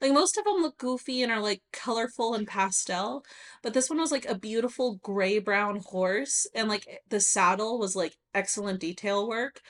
Like 0.00 0.12
most 0.12 0.38
of 0.38 0.44
them 0.44 0.62
look 0.62 0.78
goofy 0.78 1.22
and 1.22 1.30
are 1.30 1.42
like 1.42 1.60
colorful 1.72 2.34
and 2.34 2.46
pastel, 2.46 3.22
but 3.62 3.74
this 3.74 3.90
one 3.90 3.98
was 3.98 4.10
like 4.10 4.24
a 4.26 4.38
beautiful 4.38 4.98
gray-brown 5.02 5.82
horse 5.84 6.46
and 6.54 6.68
like 6.68 6.86
eh, 6.88 6.96
the 7.10 7.20
saddle 7.20 7.78
was 7.78 7.94
like 7.94 8.16
excellent 8.32 8.80
detail 8.80 9.28
work 9.28 9.60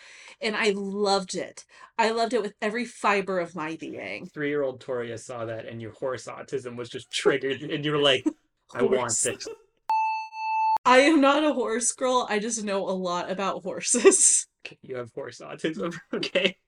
and 0.40 0.56
I 0.56 0.72
loved 0.76 1.34
it. 1.34 1.64
I 1.98 2.10
loved 2.10 2.32
it 2.32 2.42
with 2.42 2.54
every 2.62 2.84
fiber 2.84 3.40
of 3.40 3.56
my 3.56 3.76
being. 3.76 4.26
Three 4.26 4.48
year 4.48 4.62
old 4.62 4.80
Toria 4.80 5.18
saw 5.18 5.44
that, 5.44 5.66
and 5.66 5.82
your 5.82 5.92
horse 5.92 6.26
autism 6.26 6.76
was 6.76 6.88
just 6.88 7.10
triggered, 7.10 7.60
and 7.62 7.84
you 7.84 7.92
were 7.92 7.98
like, 7.98 8.24
"I 8.74 8.82
want 8.82 9.08
this." 9.22 9.46
I 10.90 10.98
am 11.02 11.20
not 11.20 11.44
a 11.44 11.52
horse 11.52 11.92
girl. 11.92 12.26
I 12.28 12.38
just 12.40 12.64
know 12.64 12.88
a 12.88 12.90
lot 12.90 13.30
about 13.30 13.62
horses. 13.62 14.46
You 14.82 14.96
have 14.96 15.10
horse 15.14 15.38
autism, 15.40 15.96
okay? 16.14 16.58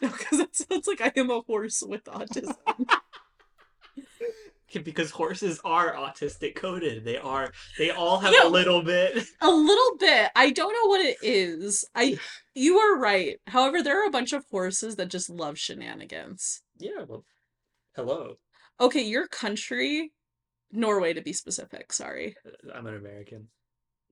no, 0.00 0.08
because 0.10 0.38
that 0.38 0.54
sounds 0.54 0.86
like 0.86 1.00
I 1.00 1.10
am 1.16 1.28
a 1.30 1.40
horse 1.40 1.82
with 1.86 2.04
autism. 2.04 2.54
Because 4.84 5.10
horses 5.10 5.60
are 5.64 5.92
autistic 5.94 6.54
coded. 6.54 7.04
They 7.04 7.18
are. 7.18 7.52
They 7.78 7.90
all 7.90 8.20
have 8.20 8.32
Yeah. 8.32 8.48
a 8.48 8.48
little 8.48 8.82
bit. 8.82 9.22
A 9.42 9.50
little 9.50 9.96
bit. 9.98 10.30
I 10.34 10.48
don't 10.50 10.72
know 10.72 10.88
what 10.88 11.00
it 11.04 11.18
is. 11.22 11.84
I 11.94 12.18
you 12.54 12.78
are 12.78 12.96
right. 12.98 13.38
However, 13.48 13.82
there 13.82 14.02
are 14.02 14.06
a 14.06 14.10
bunch 14.10 14.32
of 14.32 14.46
horses 14.50 14.96
that 14.96 15.08
just 15.08 15.28
love 15.28 15.58
shenanigans. 15.58 16.62
Yeah. 16.78 17.04
Well, 17.06 17.24
hello. 17.96 18.36
Okay, 18.80 19.02
your 19.02 19.26
country, 19.28 20.12
Norway 20.70 21.12
to 21.12 21.20
be 21.20 21.34
specific, 21.34 21.92
sorry. 21.92 22.34
Uh, 22.46 22.72
I'm 22.74 22.86
an 22.86 22.94
American. 22.94 23.48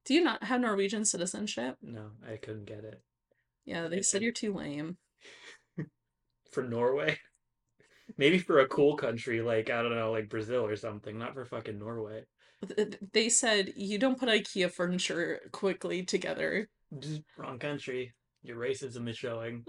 Do 0.04 0.14
you 0.14 0.23
not 0.23 0.45
have 0.45 0.61
Norwegian 0.61 1.04
citizenship? 1.04 1.76
No, 1.83 2.11
I 2.26 2.37
couldn't 2.37 2.64
get 2.64 2.85
it 2.85 3.02
Yeah, 3.64 3.88
they 3.88 4.02
said 4.02 4.23
you're 4.23 4.33
too 4.33 4.54
lame. 4.54 4.97
for 6.50 6.62
Norway. 6.62 7.19
Maybe 8.16 8.38
for 8.38 8.61
a 8.61 8.69
cool 8.69 8.97
country 8.97 9.40
like 9.40 9.71
I 9.71 9.83
don't 9.83 9.95
know, 9.95 10.11
like 10.11 10.28
Brazil 10.28 10.66
or 10.66 10.76
something. 10.76 11.19
Not 11.19 11.35
for 11.35 11.45
fucking 11.45 11.78
Norway. 11.78 12.25
They 13.12 13.28
said 13.28 13.73
you 13.76 13.99
don't 13.99 14.19
put 14.19 14.28
IKEA 14.28 14.71
furniture 14.71 15.40
quickly 15.52 16.02
together. 16.02 16.69
Just 16.99 17.23
wrong 17.38 17.59
country. 17.59 18.12
Your 18.42 18.57
racism 18.57 19.09
is 19.09 19.16
showing. 19.16 19.64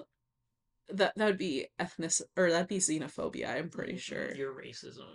That 0.89 1.13
that 1.15 1.25
would 1.25 1.38
be 1.38 1.67
ethnic 1.79 2.11
or 2.35 2.50
that'd 2.50 2.67
be 2.67 2.79
xenophobia, 2.79 3.55
I'm 3.55 3.69
pretty 3.69 3.93
mm, 3.93 4.00
sure. 4.00 4.35
Your 4.35 4.53
racism. 4.53 5.05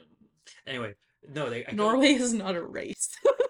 Anyway, 0.66 0.94
no, 1.28 1.50
they. 1.50 1.66
I 1.66 1.72
Norway 1.72 2.12
is 2.14 2.32
not 2.32 2.54
a 2.54 2.62
race. 2.62 3.10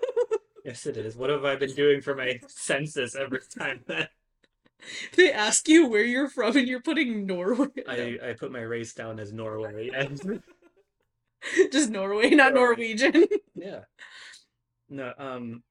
Yes, 0.66 0.84
it 0.84 0.96
is. 0.96 1.14
What 1.16 1.30
have 1.30 1.44
I 1.44 1.54
been 1.54 1.72
doing 1.74 2.00
for 2.00 2.16
my 2.16 2.40
census 2.48 3.14
every 3.14 3.38
time 3.56 3.82
that 3.86 4.10
they 5.16 5.30
ask 5.30 5.68
you 5.68 5.86
where 5.86 6.02
you're 6.02 6.28
from 6.28 6.56
and 6.56 6.66
you're 6.66 6.82
putting 6.82 7.24
Norway. 7.24 7.68
I, 7.88 8.18
I 8.30 8.32
put 8.32 8.50
my 8.50 8.62
race 8.62 8.92
down 8.92 9.20
as 9.20 9.32
Norway? 9.32 9.90
And 9.94 10.42
Just 11.72 11.90
Norway, 11.90 12.30
not 12.30 12.52
Norway. 12.52 12.94
Norwegian. 12.94 13.26
yeah. 13.54 13.82
No, 14.88 15.12
um, 15.18 15.62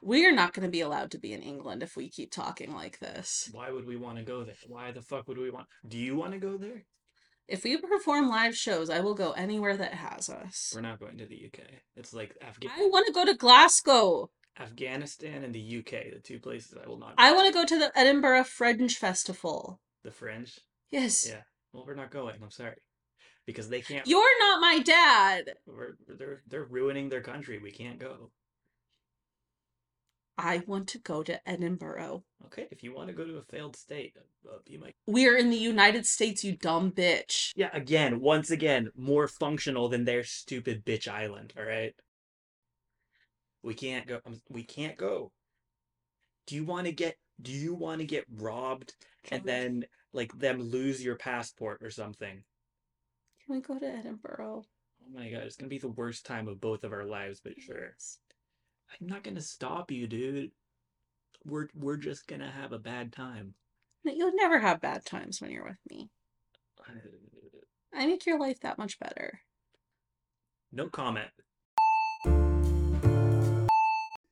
We're 0.00 0.32
not 0.32 0.52
going 0.52 0.66
to 0.66 0.70
be 0.70 0.82
allowed 0.82 1.10
to 1.12 1.18
be 1.18 1.32
in 1.32 1.42
England 1.42 1.82
if 1.82 1.96
we 1.96 2.08
keep 2.08 2.30
talking 2.30 2.72
like 2.72 3.00
this. 3.00 3.48
why 3.50 3.72
would 3.72 3.86
we 3.86 3.96
want 3.96 4.18
to 4.18 4.22
go 4.22 4.44
there? 4.44 4.54
Why 4.68 4.92
the 4.92 5.02
fuck 5.02 5.26
would 5.26 5.38
we 5.38 5.50
want? 5.50 5.66
Do 5.88 5.98
you 5.98 6.14
want 6.14 6.32
to 6.32 6.38
go 6.38 6.56
there? 6.56 6.84
If 7.46 7.64
we 7.64 7.76
perform 7.76 8.28
live 8.28 8.56
shows, 8.56 8.88
I 8.88 9.00
will 9.00 9.14
go 9.14 9.32
anywhere 9.32 9.76
that 9.76 9.94
has 9.94 10.30
us. 10.30 10.72
We're 10.74 10.80
not 10.80 10.98
going 10.98 11.18
to 11.18 11.26
the 11.26 11.46
UK. 11.46 11.60
It's 11.96 12.14
like 12.14 12.36
Afghanistan. 12.40 12.84
I 12.84 12.88
want 12.88 13.06
to 13.06 13.12
go 13.12 13.24
to 13.24 13.34
Glasgow. 13.34 14.30
Afghanistan 14.58 15.42
and 15.44 15.54
the 15.54 15.78
UK, 15.78 16.12
the 16.12 16.20
two 16.22 16.38
places 16.38 16.76
I 16.82 16.88
will 16.88 16.98
not. 16.98 17.14
I 17.18 17.32
want 17.32 17.48
to 17.48 17.52
go 17.52 17.64
to 17.64 17.78
the 17.78 17.96
Edinburgh 17.98 18.44
Fringe 18.44 18.96
Festival. 18.96 19.80
The 20.04 20.10
Fringe. 20.10 20.58
Yes. 20.90 21.28
Yeah. 21.28 21.42
Well, 21.72 21.84
we're 21.86 21.94
not 21.94 22.10
going. 22.10 22.36
I'm 22.40 22.50
sorry, 22.52 22.76
because 23.46 23.68
they 23.68 23.80
can't. 23.80 24.06
You're 24.06 24.38
not 24.38 24.60
my 24.60 24.78
dad. 24.78 25.54
We're, 25.66 25.96
they're 26.06 26.42
they're 26.46 26.64
ruining 26.64 27.08
their 27.08 27.20
country. 27.20 27.58
We 27.58 27.72
can't 27.72 27.98
go. 27.98 28.30
I 30.36 30.62
want 30.66 30.88
to 30.88 30.98
go 30.98 31.22
to 31.22 31.48
Edinburgh. 31.48 32.24
Okay, 32.46 32.66
if 32.70 32.82
you 32.82 32.92
want 32.94 33.08
to 33.08 33.14
go 33.14 33.24
to 33.24 33.36
a 33.38 33.42
failed 33.42 33.76
state, 33.76 34.14
uh, 34.48 34.56
be 34.66 34.76
my. 34.76 34.92
We're 35.06 35.36
in 35.36 35.50
the 35.50 35.56
United 35.56 36.06
States, 36.06 36.42
you 36.44 36.56
dumb 36.56 36.90
bitch. 36.90 37.52
Yeah, 37.54 37.70
again, 37.72 38.20
once 38.20 38.50
again, 38.50 38.90
more 38.96 39.28
functional 39.28 39.88
than 39.88 40.04
their 40.04 40.24
stupid 40.24 40.84
bitch 40.84 41.06
island. 41.08 41.52
All 41.56 41.64
right. 41.64 41.94
We 43.62 43.74
can't 43.74 44.06
go. 44.06 44.20
um, 44.26 44.40
We 44.50 44.62
can't 44.64 44.96
go. 44.96 45.32
Do 46.46 46.54
you 46.56 46.64
want 46.64 46.86
to 46.86 46.92
get? 46.92 47.16
Do 47.40 47.52
you 47.52 47.74
want 47.74 48.00
to 48.00 48.06
get 48.06 48.24
robbed 48.30 48.92
and 49.30 49.42
then 49.44 49.84
like 50.12 50.36
them 50.38 50.60
lose 50.62 51.02
your 51.02 51.16
passport 51.16 51.80
or 51.82 51.90
something? 51.90 52.42
Can 53.46 53.54
we 53.56 53.60
go 53.60 53.78
to 53.78 53.86
Edinburgh? 53.86 54.64
Oh 54.66 55.12
my 55.18 55.30
god, 55.30 55.42
it's 55.44 55.56
gonna 55.56 55.68
be 55.68 55.78
the 55.78 55.88
worst 55.88 56.26
time 56.26 56.48
of 56.48 56.60
both 56.60 56.84
of 56.84 56.92
our 56.92 57.04
lives, 57.04 57.40
but 57.42 57.54
sure. 57.58 57.94
I'm 59.00 59.06
not 59.06 59.24
gonna 59.24 59.40
stop 59.40 59.90
you, 59.90 60.06
dude. 60.06 60.50
We're 61.44 61.68
we're 61.74 61.96
just 61.96 62.26
gonna 62.26 62.50
have 62.50 62.72
a 62.72 62.78
bad 62.78 63.12
time. 63.12 63.54
No, 64.04 64.12
You'll 64.12 64.34
never 64.34 64.58
have 64.58 64.80
bad 64.80 65.04
times 65.04 65.40
when 65.40 65.50
you're 65.50 65.64
with 65.64 65.78
me. 65.90 66.10
I 67.94 68.06
make 68.06 68.26
your 68.26 68.38
life 68.38 68.60
that 68.60 68.78
much 68.78 68.98
better. 68.98 69.40
No 70.72 70.88
comment. 70.88 71.28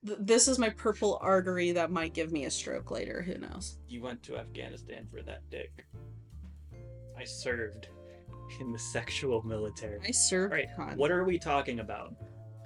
Th- 0.04 0.18
this 0.18 0.48
is 0.48 0.58
my 0.58 0.70
purple 0.70 1.18
artery 1.22 1.70
that 1.72 1.92
might 1.92 2.12
give 2.12 2.32
me 2.32 2.44
a 2.44 2.50
stroke 2.50 2.90
later. 2.90 3.22
Who 3.22 3.38
knows? 3.38 3.78
You 3.88 4.02
went 4.02 4.22
to 4.24 4.36
Afghanistan 4.36 5.06
for 5.10 5.22
that 5.22 5.48
dick. 5.50 5.86
I 7.16 7.24
served 7.24 7.88
in 8.60 8.72
the 8.72 8.78
sexual 8.78 9.42
military. 9.42 10.00
I 10.06 10.10
served. 10.10 10.52
Alright, 10.52 10.68
con. 10.76 10.96
what 10.96 11.12
are 11.12 11.24
we 11.24 11.38
talking 11.38 11.78
about? 11.78 12.14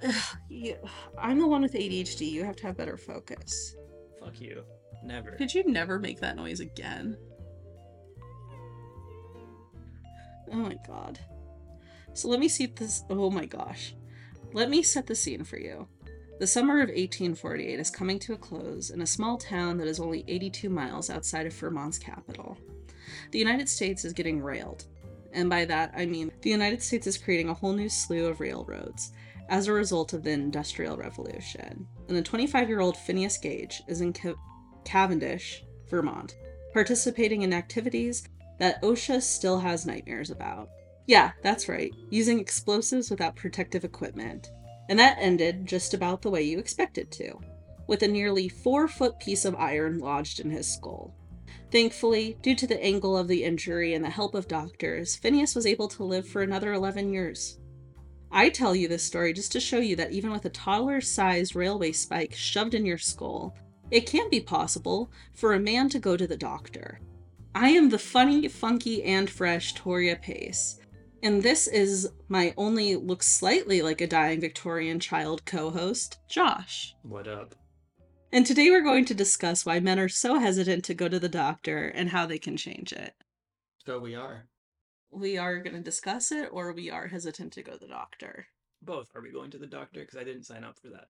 You, 0.48 0.76
I'm 1.20 1.38
the 1.38 1.46
one 1.46 1.62
with 1.62 1.74
ADHD. 1.74 2.30
You 2.30 2.44
have 2.44 2.56
to 2.56 2.66
have 2.66 2.76
better 2.76 2.96
focus. 2.96 3.76
Fuck 4.20 4.40
you. 4.40 4.62
Never. 5.04 5.32
Could 5.32 5.54
you 5.54 5.64
never 5.70 5.98
make 5.98 6.20
that 6.20 6.36
noise 6.36 6.60
again? 6.60 7.16
Oh 10.52 10.56
my 10.56 10.76
god. 10.86 11.18
So 12.14 12.28
let 12.28 12.40
me 12.40 12.48
see 12.48 12.66
this. 12.66 13.04
Oh 13.10 13.30
my 13.30 13.46
gosh. 13.46 13.94
Let 14.52 14.70
me 14.70 14.82
set 14.82 15.06
the 15.06 15.14
scene 15.14 15.44
for 15.44 15.58
you. 15.58 15.88
The 16.38 16.46
summer 16.46 16.74
of 16.74 16.88
1848 16.88 17.78
is 17.80 17.90
coming 17.90 18.18
to 18.20 18.34
a 18.34 18.38
close 18.38 18.90
in 18.90 19.00
a 19.00 19.06
small 19.06 19.38
town 19.38 19.78
that 19.78 19.88
is 19.88 20.00
only 20.00 20.24
82 20.28 20.68
miles 20.68 21.10
outside 21.10 21.46
of 21.46 21.54
Vermont's 21.54 21.98
capital. 21.98 22.56
The 23.30 23.38
United 23.38 23.68
States 23.68 24.04
is 24.04 24.12
getting 24.12 24.42
railed. 24.42 24.84
And 25.32 25.50
by 25.50 25.64
that, 25.66 25.92
I 25.96 26.06
mean 26.06 26.30
the 26.42 26.50
United 26.50 26.82
States 26.82 27.06
is 27.06 27.18
creating 27.18 27.48
a 27.48 27.54
whole 27.54 27.72
new 27.72 27.88
slew 27.88 28.26
of 28.26 28.40
railroads 28.40 29.12
as 29.48 29.66
a 29.66 29.72
result 29.72 30.12
of 30.12 30.22
the 30.22 30.30
Industrial 30.30 30.96
Revolution. 30.96 31.86
And 32.08 32.16
the 32.16 32.22
25 32.22 32.68
year 32.68 32.80
old 32.80 32.96
Phineas 32.96 33.38
Gage 33.38 33.82
is 33.88 34.00
in 34.00 34.12
Ca- 34.12 34.34
Cavendish, 34.84 35.64
Vermont, 35.88 36.36
participating 36.72 37.42
in 37.42 37.52
activities 37.52 38.28
that 38.58 38.82
OSHA 38.82 39.22
still 39.22 39.58
has 39.58 39.86
nightmares 39.86 40.30
about. 40.30 40.68
Yeah, 41.06 41.32
that's 41.42 41.68
right, 41.68 41.92
using 42.10 42.40
explosives 42.40 43.10
without 43.10 43.36
protective 43.36 43.84
equipment. 43.84 44.50
And 44.88 44.98
that 44.98 45.18
ended 45.20 45.66
just 45.66 45.94
about 45.94 46.22
the 46.22 46.30
way 46.30 46.42
you 46.42 46.58
expect 46.58 46.98
it 46.98 47.10
to, 47.12 47.38
with 47.86 48.02
a 48.02 48.08
nearly 48.08 48.48
four 48.48 48.88
foot 48.88 49.18
piece 49.20 49.44
of 49.44 49.54
iron 49.56 49.98
lodged 49.98 50.40
in 50.40 50.50
his 50.50 50.72
skull. 50.72 51.14
Thankfully, 51.70 52.38
due 52.42 52.54
to 52.54 52.66
the 52.66 52.82
angle 52.82 53.16
of 53.16 53.28
the 53.28 53.44
injury 53.44 53.94
and 53.94 54.04
the 54.04 54.10
help 54.10 54.34
of 54.34 54.48
doctors, 54.48 55.16
Phineas 55.16 55.54
was 55.54 55.66
able 55.66 55.88
to 55.88 56.04
live 56.04 56.26
for 56.26 56.42
another 56.42 56.72
11 56.72 57.12
years. 57.12 57.58
I 58.36 58.50
tell 58.50 58.76
you 58.76 58.86
this 58.86 59.02
story 59.02 59.32
just 59.32 59.50
to 59.52 59.60
show 59.60 59.78
you 59.78 59.96
that 59.96 60.12
even 60.12 60.30
with 60.30 60.44
a 60.44 60.50
toddler 60.50 61.00
sized 61.00 61.56
railway 61.56 61.92
spike 61.92 62.34
shoved 62.34 62.74
in 62.74 62.84
your 62.84 62.98
skull, 62.98 63.56
it 63.90 64.04
can 64.04 64.28
be 64.28 64.40
possible 64.40 65.10
for 65.32 65.54
a 65.54 65.58
man 65.58 65.88
to 65.88 65.98
go 65.98 66.18
to 66.18 66.26
the 66.26 66.36
doctor. 66.36 67.00
I 67.54 67.70
am 67.70 67.88
the 67.88 67.98
funny, 67.98 68.46
funky, 68.48 69.02
and 69.04 69.30
fresh 69.30 69.72
Toria 69.72 70.16
Pace, 70.16 70.78
and 71.22 71.42
this 71.42 71.66
is 71.66 72.10
my 72.28 72.52
only 72.58 72.96
looks 72.96 73.26
slightly 73.26 73.80
like 73.80 74.02
a 74.02 74.06
dying 74.06 74.42
Victorian 74.42 75.00
child 75.00 75.46
co 75.46 75.70
host, 75.70 76.18
Josh. 76.28 76.94
What 77.04 77.26
up? 77.26 77.54
And 78.32 78.44
today 78.44 78.68
we're 78.68 78.82
going 78.82 79.06
to 79.06 79.14
discuss 79.14 79.64
why 79.64 79.80
men 79.80 79.98
are 79.98 80.10
so 80.10 80.38
hesitant 80.38 80.84
to 80.84 80.94
go 80.94 81.08
to 81.08 81.18
the 81.18 81.30
doctor 81.30 81.88
and 81.88 82.10
how 82.10 82.26
they 82.26 82.38
can 82.38 82.58
change 82.58 82.92
it. 82.92 83.14
So 83.86 83.98
we 83.98 84.14
are. 84.14 84.44
We 85.10 85.38
are 85.38 85.58
going 85.58 85.76
to 85.76 85.82
discuss 85.82 86.32
it, 86.32 86.48
or 86.52 86.72
we 86.72 86.90
are 86.90 87.06
hesitant 87.06 87.52
to 87.54 87.62
go 87.62 87.72
to 87.72 87.78
the 87.78 87.86
doctor. 87.86 88.46
Both. 88.82 89.08
Are 89.14 89.22
we 89.22 89.30
going 89.32 89.50
to 89.52 89.58
the 89.58 89.66
doctor? 89.66 90.00
Because 90.00 90.18
I 90.18 90.24
didn't 90.24 90.44
sign 90.44 90.64
up 90.64 90.78
for 90.80 90.88
that. 90.88 91.06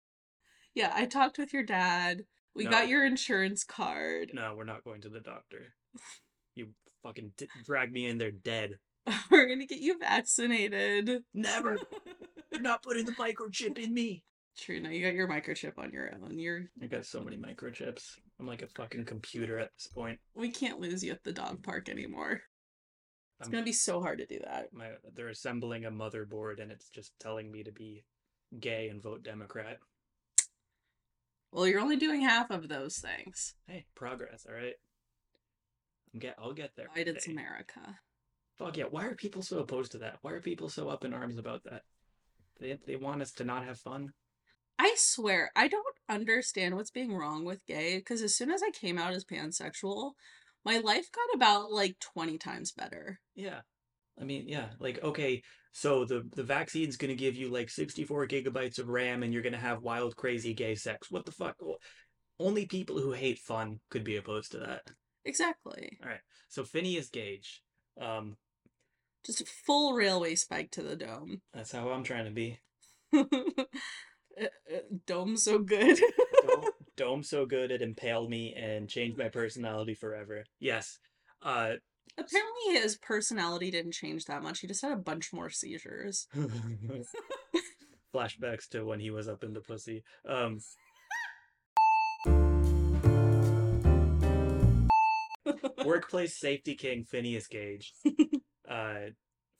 Yeah, 0.73 0.91
I 0.95 1.05
talked 1.05 1.37
with 1.37 1.53
your 1.53 1.63
dad. 1.63 2.23
We 2.55 2.63
No. 2.65 2.71
got 2.71 2.87
your 2.87 3.05
insurance 3.05 3.63
card. 3.63 4.31
No, 4.33 4.55
we're 4.55 4.63
not 4.63 4.83
going 4.83 5.01
to 5.01 5.09
the 5.09 5.19
doctor. 5.19 5.73
You 6.55 6.69
fucking 7.03 7.33
d- 7.37 7.47
drag 7.65 7.91
me 7.91 8.07
in 8.07 8.17
there 8.17 8.31
dead. 8.31 8.79
We're 9.31 9.47
going 9.47 9.59
to 9.59 9.65
get 9.65 9.79
you 9.79 9.97
vaccinated. 9.97 11.23
Never. 11.33 11.77
You're 12.51 12.61
not 12.61 12.83
putting 12.83 13.05
the 13.05 13.13
microchip 13.13 13.77
in 13.77 13.93
me. 13.93 14.23
True, 14.57 14.79
Now 14.81 14.89
you 14.89 15.01
got 15.03 15.13
your 15.15 15.27
microchip 15.29 15.77
on 15.77 15.91
your 15.91 16.13
own. 16.13 16.37
You're 16.37 16.65
I 16.83 16.87
got 16.87 17.05
so 17.05 17.21
many 17.21 17.37
microchips. 17.37 18.03
I'm 18.39 18.45
like 18.47 18.61
a 18.61 18.67
fucking 18.67 19.05
computer 19.05 19.57
at 19.59 19.71
this 19.77 19.87
point. 19.87 20.19
we 20.35 20.49
can't 20.49 20.79
lose 20.79 21.03
you 21.03 21.11
at 21.13 21.23
the 21.23 21.31
dog 21.31 21.63
park 21.63 21.87
anymore. 21.89 22.41
It's 23.41 23.47
I'm- 23.47 23.53
gonna 23.53 23.65
be 23.65 23.73
so 23.73 24.01
hard 24.01 24.19
to 24.19 24.27
do 24.27 24.37
that. 24.43 24.71
My 24.71 24.91
they're 25.15 25.29
assembling 25.29 25.85
a 25.85 25.91
motherboard 25.91 26.61
and 26.61 26.71
it's 26.71 26.89
just 26.89 27.11
telling 27.19 27.51
me 27.51 27.63
to 27.63 27.71
be 27.71 28.03
gay 28.59 28.87
and 28.87 29.01
vote 29.01 29.23
Democrat. 29.23 29.79
Well, 31.51 31.67
you're 31.67 31.79
only 31.81 31.97
doing 31.97 32.21
half 32.21 32.51
of 32.51 32.69
those 32.69 32.99
things. 32.99 33.55
Hey, 33.67 33.87
progress, 33.95 34.45
all 34.47 34.53
right. 34.53 34.75
I'm 36.13 36.19
get 36.19 36.35
I'll 36.37 36.53
get 36.53 36.75
there. 36.75 36.87
Biden's 36.95 37.25
Hey. 37.25 37.31
America. 37.31 37.99
Fuck 38.57 38.77
yeah! 38.77 38.85
Why 38.85 39.05
are 39.05 39.15
people 39.15 39.41
so 39.41 39.57
opposed 39.57 39.91
to 39.93 39.97
that? 39.99 40.19
Why 40.21 40.33
are 40.33 40.41
people 40.41 40.69
so 40.69 40.87
up 40.87 41.03
in 41.03 41.13
arms 41.13 41.39
about 41.39 41.63
that? 41.63 41.81
They 42.59 42.77
they 42.85 42.95
want 42.95 43.23
us 43.23 43.31
to 43.33 43.43
not 43.43 43.65
have 43.65 43.79
fun. 43.79 44.13
I 44.77 44.93
swear, 44.97 45.51
I 45.55 45.67
don't 45.67 45.95
understand 46.07 46.75
what's 46.75 46.91
being 46.91 47.13
wrong 47.15 47.43
with 47.43 47.65
gay 47.65 47.97
because 47.97 48.21
as 48.21 48.35
soon 48.35 48.51
as 48.51 48.61
I 48.61 48.69
came 48.71 48.99
out 48.99 49.13
as 49.13 49.25
pansexual, 49.25 50.13
my 50.65 50.77
life 50.77 51.07
got 51.11 51.35
about 51.35 51.71
like 51.71 51.97
20 52.13 52.37
times 52.37 52.71
better. 52.71 53.19
Yeah. 53.35 53.61
I 54.19 54.23
mean, 54.23 54.47
yeah, 54.47 54.67
like 54.79 55.01
okay, 55.03 55.41
so 55.71 56.05
the 56.05 56.23
the 56.35 56.43
vaccine's 56.43 56.97
gonna 56.97 57.15
give 57.15 57.35
you 57.35 57.49
like 57.49 57.69
64 57.69 58.27
gigabytes 58.27 58.77
of 58.77 58.89
RAM 58.89 59.23
and 59.23 59.33
you're 59.33 59.41
gonna 59.41 59.57
have 59.57 59.81
wild, 59.81 60.15
crazy 60.15 60.53
gay 60.53 60.75
sex. 60.75 61.09
What 61.09 61.25
the 61.25 61.31
fuck? 61.31 61.55
Well, 61.59 61.77
Only 62.39 62.65
people 62.65 62.99
who 62.99 63.13
hate 63.13 63.39
fun 63.39 63.79
could 63.89 64.03
be 64.03 64.17
opposed 64.17 64.51
to 64.51 64.59
that. 64.59 64.81
Exactly. 65.25 65.97
All 66.03 66.09
right. 66.09 66.19
So 66.49 66.63
Phineas 66.63 67.09
Gage, 67.09 67.61
um, 67.99 68.35
Just 69.25 69.41
a 69.41 69.45
full 69.45 69.93
railway 69.93 70.35
spike 70.35 70.71
to 70.71 70.83
the 70.83 70.95
dome. 70.95 71.41
that's 71.53 71.71
how 71.71 71.89
I'm 71.89 72.03
trying 72.03 72.25
to 72.25 72.31
be. 72.31 72.59
Uh, 74.39 74.45
uh, 74.73 74.79
Dome 75.05 75.35
so 75.35 75.59
good. 75.59 75.99
Dome, 76.97 77.23
so 77.23 77.45
good 77.45 77.71
it 77.71 77.81
impaled 77.81 78.29
me 78.29 78.53
and 78.53 78.89
changed 78.89 79.17
my 79.17 79.29
personality 79.29 79.93
forever. 79.93 80.43
Yes. 80.59 80.99
Uh, 81.41 81.73
Apparently, 82.17 82.81
his 82.81 82.97
personality 82.97 83.71
didn't 83.71 83.93
change 83.93 84.25
that 84.25 84.43
much. 84.43 84.59
He 84.59 84.67
just 84.67 84.81
had 84.81 84.91
a 84.91 84.97
bunch 84.97 85.31
more 85.31 85.49
seizures. 85.49 86.27
flashbacks 88.13 88.67
to 88.69 88.83
when 88.83 88.99
he 88.99 89.09
was 89.09 89.27
up 89.27 89.43
in 89.43 89.53
the 89.53 89.61
pussy. 89.61 90.03
Um, 90.27 90.59
workplace 95.85 96.37
safety 96.39 96.75
king 96.75 97.03
Phineas 97.03 97.47
Gage. 97.47 97.93
Uh, 98.69 99.09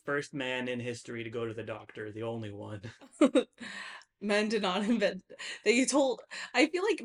first 0.06 0.34
man 0.34 0.70
in 0.70 0.80
history 0.80 1.26
to 1.26 1.30
go 1.30 1.46
to 1.46 1.54
the 1.54 1.64
doctor, 1.64 2.14
the 2.14 2.24
only 2.24 2.50
one. 2.50 2.80
Men 4.22 4.50
did 4.50 4.62
not 4.62 4.84
invent. 4.90 5.24
They 5.66 5.86
told. 5.86 6.22
I 6.54 6.68
feel 6.68 6.84
like, 6.84 7.02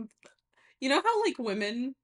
you 0.81 0.88
know 0.88 1.02
how 1.02 1.24
like 1.24 1.38
women 1.38 1.94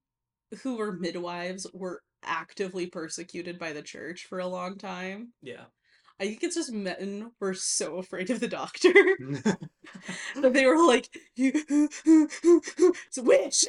who 0.63 0.77
were 0.77 0.93
midwives 0.93 1.67
were 1.73 2.03
actively 2.25 2.87
persecuted 2.87 3.59
by 3.59 3.73
the 3.73 3.83
church 3.83 4.27
for 4.27 4.39
a 4.39 4.47
long 4.47 4.79
time. 4.79 5.33
Yeah. 5.43 5.65
I 6.21 6.27
think 6.27 6.45
it's 6.45 6.55
just 6.55 6.73
men 6.73 7.33
were 7.41 7.55
so 7.55 7.97
afraid 7.97 8.31
of 8.31 8.39
the 8.39 8.47
doctor 8.47 8.93
that 10.37 10.53
they 10.53 10.67
were 10.67 10.87
like, 10.87 11.09
"It's 11.37 13.19
a 13.19 13.23
witch." 13.23 13.67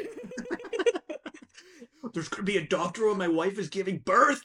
There's 2.13 2.27
gonna 2.27 2.43
be 2.43 2.58
a 2.58 2.67
doctor 2.67 3.08
when 3.08 3.17
my 3.17 3.27
wife 3.27 3.58
is 3.58 3.69
giving 3.69 3.99
birth? 3.99 4.43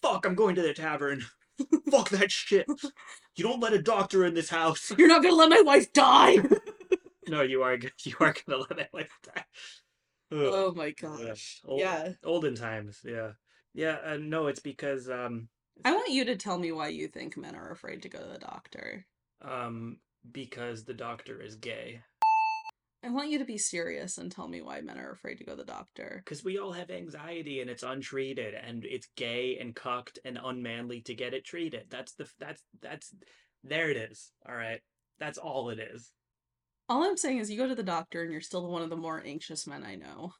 Fuck, 0.00 0.24
I'm 0.24 0.34
going 0.34 0.54
to 0.54 0.62
the 0.62 0.72
tavern. 0.72 1.24
Fuck 1.90 2.10
that 2.10 2.30
shit. 2.30 2.66
You 3.36 3.44
don't 3.44 3.60
let 3.60 3.72
a 3.72 3.82
doctor 3.82 4.24
in 4.24 4.34
this 4.34 4.48
house. 4.50 4.92
You're 4.96 5.08
not 5.08 5.22
gonna 5.22 5.36
let 5.36 5.50
my 5.50 5.62
wife 5.64 5.92
die. 5.92 6.36
No, 7.28 7.40
you 7.42 7.62
are. 7.62 7.78
You 8.02 8.14
are 8.18 8.34
gonna 8.46 8.58
let 8.68 8.76
my 8.76 8.88
wife 8.92 9.16
die. 9.22 9.44
Ugh. 10.32 10.38
oh 10.52 10.72
my 10.74 10.90
gosh. 10.90 11.60
Old- 11.64 11.80
Yeah. 11.80 12.08
Olden 12.24 12.56
times. 12.56 12.98
Yeah. 13.04 13.32
Yeah. 13.74 13.98
Uh, 14.04 14.18
no, 14.20 14.48
it's 14.48 14.58
because 14.60 15.08
um 15.08 15.48
I 15.84 15.92
want 15.92 16.10
you 16.10 16.24
to 16.24 16.36
tell 16.36 16.58
me 16.58 16.72
why 16.72 16.88
you 16.88 17.06
think 17.06 17.36
men 17.36 17.54
are 17.54 17.70
afraid 17.70 18.02
to 18.02 18.08
go 18.08 18.18
to 18.18 18.26
the 18.32 18.38
doctor. 18.38 19.06
um 19.40 19.98
because 20.32 20.84
the 20.84 20.94
doctor 20.94 21.40
is 21.40 21.54
gay. 21.56 22.00
I 23.04 23.10
want 23.10 23.30
you 23.30 23.38
to 23.38 23.44
be 23.44 23.58
serious 23.58 24.18
and 24.18 24.30
tell 24.30 24.46
me 24.46 24.60
why 24.60 24.80
men 24.80 24.98
are 24.98 25.10
afraid 25.10 25.38
to 25.38 25.44
go 25.44 25.52
to 25.52 25.56
the 25.56 25.64
doctor. 25.64 26.22
Because 26.24 26.44
we 26.44 26.58
all 26.58 26.72
have 26.72 26.90
anxiety 26.90 27.60
and 27.60 27.68
it's 27.68 27.82
untreated 27.82 28.54
and 28.54 28.84
it's 28.84 29.08
gay 29.16 29.58
and 29.60 29.74
cucked 29.74 30.20
and 30.24 30.38
unmanly 30.42 31.00
to 31.02 31.14
get 31.14 31.34
it 31.34 31.44
treated. 31.44 31.86
That's 31.90 32.14
the 32.14 32.28
that's 32.38 32.62
that's 32.80 33.12
there 33.64 33.90
it 33.90 33.96
is. 33.96 34.30
All 34.48 34.54
right. 34.54 34.80
That's 35.18 35.38
all 35.38 35.70
it 35.70 35.80
is. 35.80 36.12
All 36.88 37.02
I'm 37.04 37.16
saying 37.16 37.38
is 37.38 37.50
you 37.50 37.58
go 37.58 37.68
to 37.68 37.74
the 37.74 37.82
doctor 37.82 38.22
and 38.22 38.30
you're 38.30 38.40
still 38.40 38.68
one 38.68 38.82
of 38.82 38.90
the 38.90 38.96
more 38.96 39.22
anxious 39.24 39.66
men 39.66 39.84
I 39.84 39.96
know. 39.96 40.32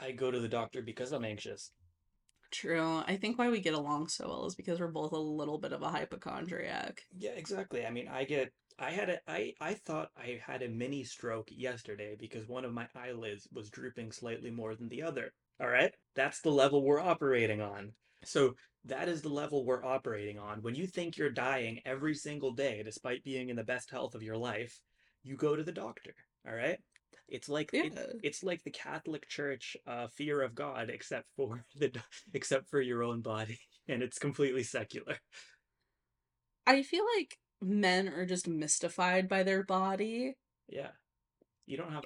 I 0.00 0.12
go 0.12 0.30
to 0.30 0.40
the 0.40 0.48
doctor 0.48 0.82
because 0.82 1.12
I'm 1.12 1.24
anxious. 1.24 1.72
True. 2.50 3.02
I 3.06 3.16
think 3.16 3.38
why 3.38 3.48
we 3.48 3.60
get 3.60 3.74
along 3.74 4.08
so 4.08 4.28
well 4.28 4.46
is 4.46 4.54
because 4.54 4.80
we're 4.80 4.88
both 4.88 5.12
a 5.12 5.18
little 5.18 5.58
bit 5.58 5.72
of 5.72 5.82
a 5.82 5.88
hypochondriac. 5.88 7.02
Yeah, 7.16 7.30
exactly. 7.30 7.86
I 7.86 7.90
mean, 7.90 8.08
I 8.08 8.24
get 8.24 8.52
I 8.80 8.90
had 8.90 9.10
a 9.10 9.18
I 9.28 9.54
I 9.60 9.74
thought 9.74 10.10
I 10.16 10.40
had 10.44 10.62
a 10.62 10.68
mini 10.68 11.04
stroke 11.04 11.48
yesterday 11.52 12.16
because 12.18 12.48
one 12.48 12.64
of 12.64 12.72
my 12.72 12.88
eyelids 12.96 13.46
was 13.52 13.70
drooping 13.70 14.12
slightly 14.12 14.50
more 14.50 14.74
than 14.74 14.88
the 14.88 15.02
other. 15.02 15.32
All 15.60 15.68
right? 15.68 15.92
That's 16.16 16.40
the 16.40 16.50
level 16.50 16.82
we're 16.82 17.00
operating 17.00 17.60
on. 17.60 17.92
So, 18.24 18.54
that 18.86 19.08
is 19.08 19.20
the 19.22 19.28
level 19.28 19.64
we're 19.64 19.84
operating 19.84 20.38
on. 20.38 20.62
When 20.62 20.74
you 20.74 20.86
think 20.86 21.16
you're 21.18 21.30
dying 21.30 21.80
every 21.84 22.14
single 22.14 22.52
day 22.52 22.82
despite 22.82 23.22
being 23.24 23.50
in 23.50 23.56
the 23.56 23.64
best 23.64 23.90
health 23.90 24.14
of 24.14 24.22
your 24.22 24.38
life, 24.38 24.80
you 25.22 25.36
go 25.36 25.54
to 25.54 25.62
the 25.62 25.72
doctor. 25.72 26.14
All 26.48 26.54
right? 26.54 26.78
It's 27.28 27.48
like 27.48 27.70
it- 27.74 27.92
it's 28.22 28.42
like 28.42 28.62
the 28.64 28.70
Catholic 28.70 29.28
Church 29.28 29.76
uh, 29.86 30.08
fear 30.08 30.40
of 30.42 30.54
God 30.54 30.90
except 30.90 31.26
for 31.36 31.64
the 31.76 31.92
except 32.32 32.68
for 32.70 32.80
your 32.80 33.02
own 33.02 33.20
body 33.20 33.58
and 33.88 34.02
it's 34.02 34.18
completely 34.18 34.62
secular. 34.62 35.18
I 36.66 36.82
feel 36.82 37.04
like 37.18 37.38
men 37.60 38.08
are 38.08 38.26
just 38.26 38.48
mystified 38.48 39.28
by 39.28 39.42
their 39.42 39.62
body. 39.62 40.36
Yeah. 40.68 40.90
You 41.66 41.76
don't 41.76 41.92
have. 41.92 42.04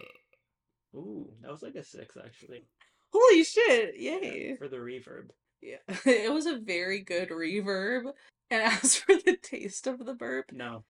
Ooh, 0.94 1.32
that 1.42 1.50
was 1.50 1.62
like 1.62 1.74
a 1.74 1.84
six 1.84 2.16
actually. 2.16 2.66
Holy 3.12 3.44
shit! 3.44 3.94
Yeah, 3.98 4.18
Yay! 4.18 4.56
For 4.58 4.68
the 4.68 4.76
reverb. 4.76 5.30
Yeah, 5.62 5.76
it 6.04 6.32
was 6.32 6.46
a 6.46 6.58
very 6.58 7.00
good 7.00 7.30
reverb. 7.30 8.12
And 8.50 8.62
as 8.82 8.96
for 8.96 9.14
the 9.14 9.36
taste 9.40 9.86
of 9.86 10.04
the 10.04 10.14
burp, 10.14 10.52
No. 10.52 10.84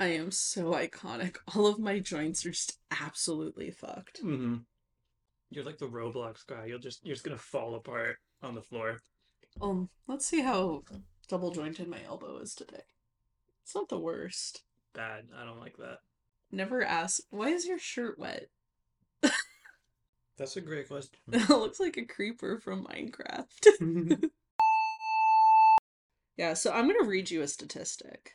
I 0.00 0.08
am 0.08 0.30
so 0.30 0.72
iconic. 0.72 1.36
All 1.54 1.66
of 1.66 1.78
my 1.78 2.00
joints 2.00 2.44
are 2.44 2.50
just 2.50 2.78
absolutely 3.00 3.70
fucked. 3.70 4.20
Mm-hmm. 4.22 4.56
You're 5.50 5.64
like 5.64 5.78
the 5.78 5.86
Roblox 5.88 6.44
guy. 6.46 6.66
You'll 6.66 6.80
just 6.80 7.04
you're 7.06 7.14
just 7.14 7.24
gonna 7.24 7.38
fall 7.38 7.74
apart 7.76 8.16
on 8.42 8.54
the 8.54 8.62
floor. 8.62 8.98
Um, 9.62 9.88
let's 10.08 10.26
see 10.26 10.40
how 10.40 10.82
double 11.28 11.52
jointed 11.52 11.88
my 11.88 12.02
elbow 12.06 12.38
is 12.38 12.54
today. 12.54 12.82
It's 13.64 13.74
not 13.74 13.88
the 13.88 13.98
worst. 13.98 14.62
Bad. 14.94 15.24
I 15.36 15.44
don't 15.44 15.58
like 15.60 15.78
that. 15.78 15.98
Never 16.52 16.84
ask, 16.84 17.22
why 17.30 17.48
is 17.48 17.66
your 17.66 17.78
shirt 17.78 18.18
wet? 18.18 18.48
That's 20.36 20.56
a 20.56 20.60
great 20.60 20.88
question. 20.88 21.18
it 21.32 21.48
looks 21.48 21.80
like 21.80 21.96
a 21.96 22.04
creeper 22.04 22.58
from 22.58 22.84
Minecraft. 22.84 24.28
yeah, 26.36 26.54
so 26.54 26.72
I'm 26.72 26.86
gonna 26.88 27.08
read 27.08 27.30
you 27.30 27.42
a 27.42 27.48
statistic. 27.48 28.32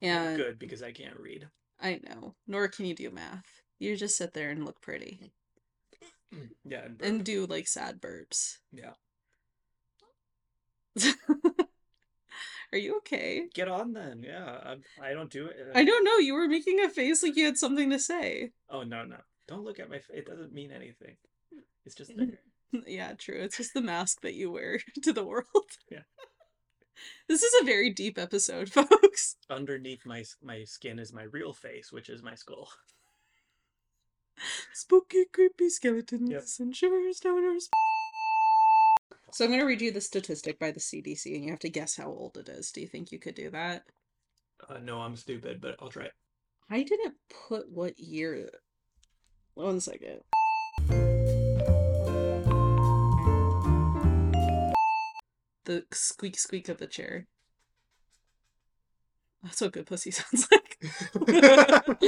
And 0.00 0.36
Good 0.36 0.58
because 0.58 0.82
I 0.82 0.92
can't 0.92 1.18
read. 1.18 1.48
I 1.80 2.00
know, 2.08 2.34
nor 2.46 2.68
can 2.68 2.86
you 2.86 2.94
do 2.94 3.10
math. 3.10 3.62
You 3.78 3.96
just 3.96 4.16
sit 4.16 4.32
there 4.32 4.50
and 4.50 4.64
look 4.64 4.80
pretty 4.80 5.32
Yeah, 6.64 6.84
and, 6.84 7.02
and 7.02 7.24
do 7.24 7.46
like 7.46 7.66
sad 7.66 8.00
burps. 8.00 8.58
yeah. 8.72 8.92
Are 12.72 12.78
you 12.78 12.96
okay? 12.98 13.46
Get 13.54 13.68
on 13.68 13.92
then. 13.92 14.22
Yeah, 14.22 14.76
I, 15.00 15.10
I 15.10 15.12
don't 15.12 15.30
do 15.30 15.46
it. 15.46 15.56
I 15.74 15.82
uh 15.82 15.84
don't 15.84 16.04
know. 16.04 16.16
You 16.18 16.34
were 16.34 16.46
making 16.48 16.80
a 16.80 16.88
face 16.88 17.22
like 17.22 17.36
you 17.36 17.44
had 17.46 17.58
something 17.58 17.90
to 17.90 17.98
say. 17.98 18.52
Oh 18.68 18.82
no 18.84 19.04
no! 19.04 19.16
Don't 19.48 19.64
look 19.64 19.80
at 19.80 19.90
my. 19.90 19.98
face. 19.98 20.10
it 20.18 20.26
doesn't 20.26 20.52
mean 20.52 20.70
anything. 20.70 21.16
It's 21.84 21.94
just 21.96 22.12
there. 22.16 22.38
yeah, 22.86 23.14
true. 23.14 23.40
It's 23.40 23.56
just 23.56 23.74
the 23.74 23.80
mask 23.80 24.20
that 24.20 24.34
you 24.34 24.50
wear 24.52 24.78
to 25.02 25.12
the 25.12 25.24
world. 25.24 25.46
Yeah. 25.90 26.02
This 27.28 27.42
is 27.42 27.62
a 27.62 27.64
very 27.64 27.88
deep 27.88 28.18
episode, 28.18 28.70
folks. 28.70 29.36
Underneath 29.48 30.04
my 30.04 30.22
my 30.42 30.64
skin 30.64 30.98
is 30.98 31.14
my 31.14 31.22
real 31.22 31.54
face, 31.54 31.90
which 31.90 32.10
is 32.10 32.22
my 32.22 32.34
skull. 32.34 32.68
Spooky, 34.74 35.24
creepy 35.32 35.70
skeletons 35.70 36.30
Yep. 36.30 36.44
and 36.60 36.76
shivers 36.76 37.18
down 37.20 37.42
our 37.44 37.58
sp- 37.60 37.72
So 39.32 39.44
I'm 39.44 39.50
going 39.50 39.60
to 39.60 39.66
read 39.66 39.80
you 39.80 39.92
the 39.92 40.00
statistic 40.00 40.58
by 40.58 40.72
the 40.72 40.80
CDC, 40.80 41.34
and 41.34 41.44
you 41.44 41.50
have 41.50 41.60
to 41.60 41.70
guess 41.70 41.96
how 41.96 42.06
old 42.06 42.36
it 42.36 42.48
is. 42.48 42.72
Do 42.72 42.80
you 42.80 42.88
think 42.88 43.12
you 43.12 43.18
could 43.18 43.36
do 43.36 43.50
that? 43.50 43.84
Uh, 44.68 44.78
no, 44.78 45.00
I'm 45.00 45.16
stupid, 45.16 45.60
but 45.60 45.76
I'll 45.80 45.88
try. 45.88 46.08
I 46.68 46.82
didn't 46.82 47.14
put 47.48 47.70
what 47.70 47.98
year. 47.98 48.50
One 49.54 49.80
second. 49.80 50.20
The 55.64 55.84
squeak 55.92 56.38
squeak 56.38 56.68
of 56.68 56.78
the 56.78 56.86
chair. 56.86 57.26
That's 59.42 59.60
what 59.60 59.72
good 59.72 59.86
pussy 59.86 60.10
sounds 60.12 60.48
like. 60.50 60.78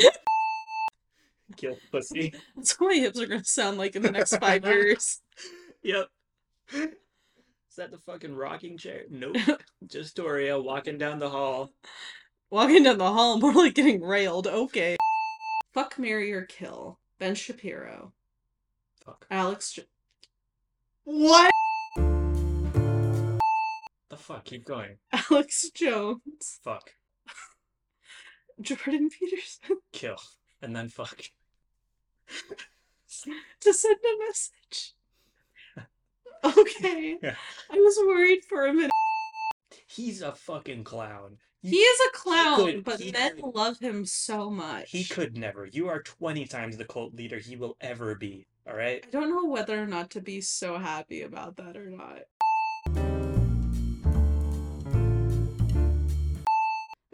Kill 1.57 1.77
pussy. 1.91 2.35
That's 2.57 2.79
what 2.81 2.89
my 2.89 2.95
hips 2.97 3.21
are 3.21 3.27
gonna 3.27 3.45
sound 3.45 3.79
like 3.79 3.95
in 3.95 4.03
the 4.03 4.11
next 4.11 4.37
five 4.37 4.65
years. 4.65 5.21
Yep. 5.85 6.07
Is 7.73 7.77
that 7.77 7.91
the 7.91 7.97
fucking 7.97 8.35
rocking 8.35 8.77
chair? 8.77 9.05
Nope. 9.09 9.39
Just 9.87 10.17
Toria 10.17 10.61
walking 10.61 10.99
down 10.99 11.19
the 11.19 11.31
hall. 11.31 11.73
Walking 12.51 12.83
down 12.83 12.99
the 12.99 13.11
hall, 13.11 13.39
more 13.39 13.55
like 13.55 13.73
getting 13.73 14.03
railed. 14.03 14.47
Okay. 14.47 14.99
Fuck, 15.73 15.99
marry, 15.99 16.35
or 16.35 16.43
kill. 16.43 16.99
Ben 17.19 17.35
Shapiro. 17.35 18.13
Fuck. 19.03 19.27
Alex. 19.31 19.79
What? 21.05 21.51
The 21.97 23.39
fuck? 24.19 24.45
Keep 24.45 24.67
going. 24.67 24.99
Alex 25.31 25.71
Jones. 25.71 26.61
Fuck. 26.63 26.91
Jordan 28.61 29.09
Peterson. 29.09 29.79
Kill. 29.93 30.19
And 30.61 30.77
then 30.77 30.91
fuck. 30.91 31.23
to 33.61 33.73
send 33.73 33.97
a 33.97 34.27
message. 34.27 34.95
Okay. 36.59 37.19
Yeah. 37.23 37.35
I 37.71 37.77
was 37.77 37.99
worried 38.07 38.45
for 38.45 38.67
a 38.67 38.73
minute. 38.73 38.91
He's 39.87 40.23
a 40.23 40.33
fucking 40.33 40.85
clown. 40.85 41.39
He 41.63 41.77
is 41.77 42.01
a 42.09 42.17
clown, 42.17 42.57
could- 42.57 42.85
but 42.85 43.01
he 43.01 43.13
men 43.13 43.37
could- 43.37 43.55
love 43.55 43.79
him 43.79 44.05
so 44.05 44.51
much. 44.51 44.91
He 44.91 45.05
could 45.05 45.37
never. 45.37 45.67
You 45.67 45.89
are 45.89 46.03
20 46.03 46.45
times 46.47 46.77
the 46.77 46.85
cult 46.85 47.15
leader 47.15 47.39
he 47.39 47.55
will 47.57 47.77
ever 47.81 48.15
be. 48.17 48.47
Alright? 48.69 49.05
I 49.07 49.11
don't 49.11 49.31
know 49.31 49.45
whether 49.45 49.81
or 49.81 49.87
not 49.87 50.11
to 50.11 50.21
be 50.21 50.41
so 50.41 50.79
happy 50.79 51.23
about 51.23 51.57
that 51.57 51.77
or 51.77 51.91
not. 51.91 52.23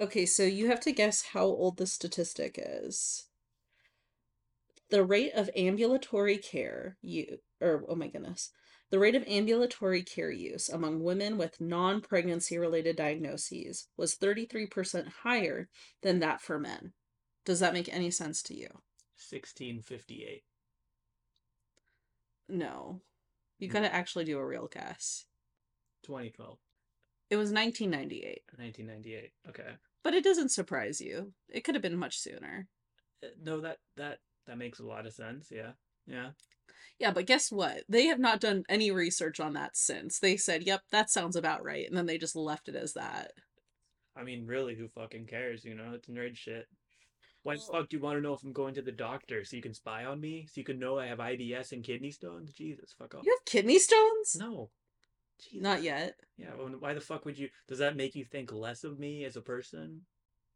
Okay, 0.00 0.26
so 0.26 0.44
you 0.44 0.68
have 0.68 0.80
to 0.80 0.92
guess 0.92 1.22
how 1.32 1.44
old 1.44 1.76
the 1.76 1.86
statistic 1.86 2.58
is. 2.62 3.24
The 4.90 5.04
rate 5.04 5.32
of 5.34 5.50
ambulatory 5.56 6.38
care 6.38 6.96
you 7.02 7.38
or 7.60 7.84
oh 7.88 7.94
my 7.96 8.06
goodness. 8.08 8.50
The 8.90 8.98
rate 8.98 9.14
of 9.14 9.24
ambulatory 9.26 10.02
care 10.02 10.30
use 10.30 10.68
among 10.68 11.02
women 11.02 11.36
with 11.36 11.60
non-pregnancy 11.60 12.56
related 12.56 12.96
diagnoses 12.96 13.88
was 13.96 14.16
33% 14.16 15.08
higher 15.22 15.68
than 16.02 16.20
that 16.20 16.40
for 16.40 16.58
men. 16.58 16.92
Does 17.44 17.60
that 17.60 17.74
make 17.74 17.92
any 17.92 18.10
sense 18.10 18.42
to 18.44 18.54
you? 18.54 18.68
1658. 19.30 20.42
No. 22.48 23.02
You 23.58 23.68
gotta 23.68 23.92
actually 23.92 24.24
do 24.24 24.38
a 24.38 24.46
real 24.46 24.68
guess. 24.68 25.26
2012. 26.04 26.58
It 27.30 27.36
was 27.36 27.52
1998. 27.52 28.42
1998. 28.56 29.32
Okay. 29.48 29.76
But 30.02 30.14
it 30.14 30.24
doesn't 30.24 30.50
surprise 30.50 31.00
you. 31.00 31.32
It 31.48 31.64
could 31.64 31.74
have 31.74 31.82
been 31.82 31.96
much 31.98 32.18
sooner. 32.18 32.68
Uh, 33.22 33.28
No, 33.42 33.60
that 33.60 33.78
that 33.96 34.20
that 34.46 34.56
makes 34.56 34.78
a 34.78 34.86
lot 34.86 35.06
of 35.06 35.12
sense. 35.12 35.50
Yeah. 35.50 35.72
Yeah. 36.06 36.30
Yeah, 36.98 37.10
but 37.10 37.26
guess 37.26 37.50
what? 37.50 37.84
They 37.88 38.06
have 38.06 38.18
not 38.18 38.40
done 38.40 38.64
any 38.68 38.90
research 38.90 39.40
on 39.40 39.54
that 39.54 39.76
since. 39.76 40.18
They 40.18 40.36
said, 40.36 40.64
yep, 40.64 40.82
that 40.90 41.10
sounds 41.10 41.36
about 41.36 41.64
right. 41.64 41.86
And 41.88 41.96
then 41.96 42.06
they 42.06 42.18
just 42.18 42.36
left 42.36 42.68
it 42.68 42.74
as 42.74 42.94
that. 42.94 43.32
I 44.16 44.24
mean, 44.24 44.46
really, 44.46 44.74
who 44.74 44.88
fucking 44.88 45.26
cares? 45.26 45.64
You 45.64 45.74
know, 45.74 45.92
it's 45.94 46.08
nerd 46.08 46.36
shit. 46.36 46.66
Why 47.44 47.54
the 47.54 47.60
fuck 47.60 47.88
do 47.88 47.96
you 47.96 48.02
want 48.02 48.18
to 48.18 48.20
know 48.20 48.34
if 48.34 48.42
I'm 48.42 48.52
going 48.52 48.74
to 48.74 48.82
the 48.82 48.92
doctor 48.92 49.44
so 49.44 49.56
you 49.56 49.62
can 49.62 49.74
spy 49.74 50.04
on 50.04 50.20
me? 50.20 50.46
So 50.46 50.54
you 50.56 50.64
can 50.64 50.78
know 50.78 50.98
I 50.98 51.06
have 51.06 51.18
IBS 51.18 51.72
and 51.72 51.84
kidney 51.84 52.10
stones? 52.10 52.52
Jesus, 52.52 52.94
fuck 52.98 53.14
off. 53.14 53.24
You 53.24 53.32
have 53.32 53.44
kidney 53.44 53.78
stones? 53.78 54.36
No. 54.38 54.70
Jesus. 55.40 55.62
Not 55.62 55.82
yet. 55.82 56.14
Yeah, 56.36 56.50
well, 56.58 56.68
why 56.80 56.94
the 56.94 57.00
fuck 57.00 57.24
would 57.24 57.38
you? 57.38 57.48
Does 57.68 57.78
that 57.78 57.96
make 57.96 58.16
you 58.16 58.24
think 58.24 58.52
less 58.52 58.82
of 58.82 58.98
me 58.98 59.24
as 59.24 59.36
a 59.36 59.40
person? 59.40 60.02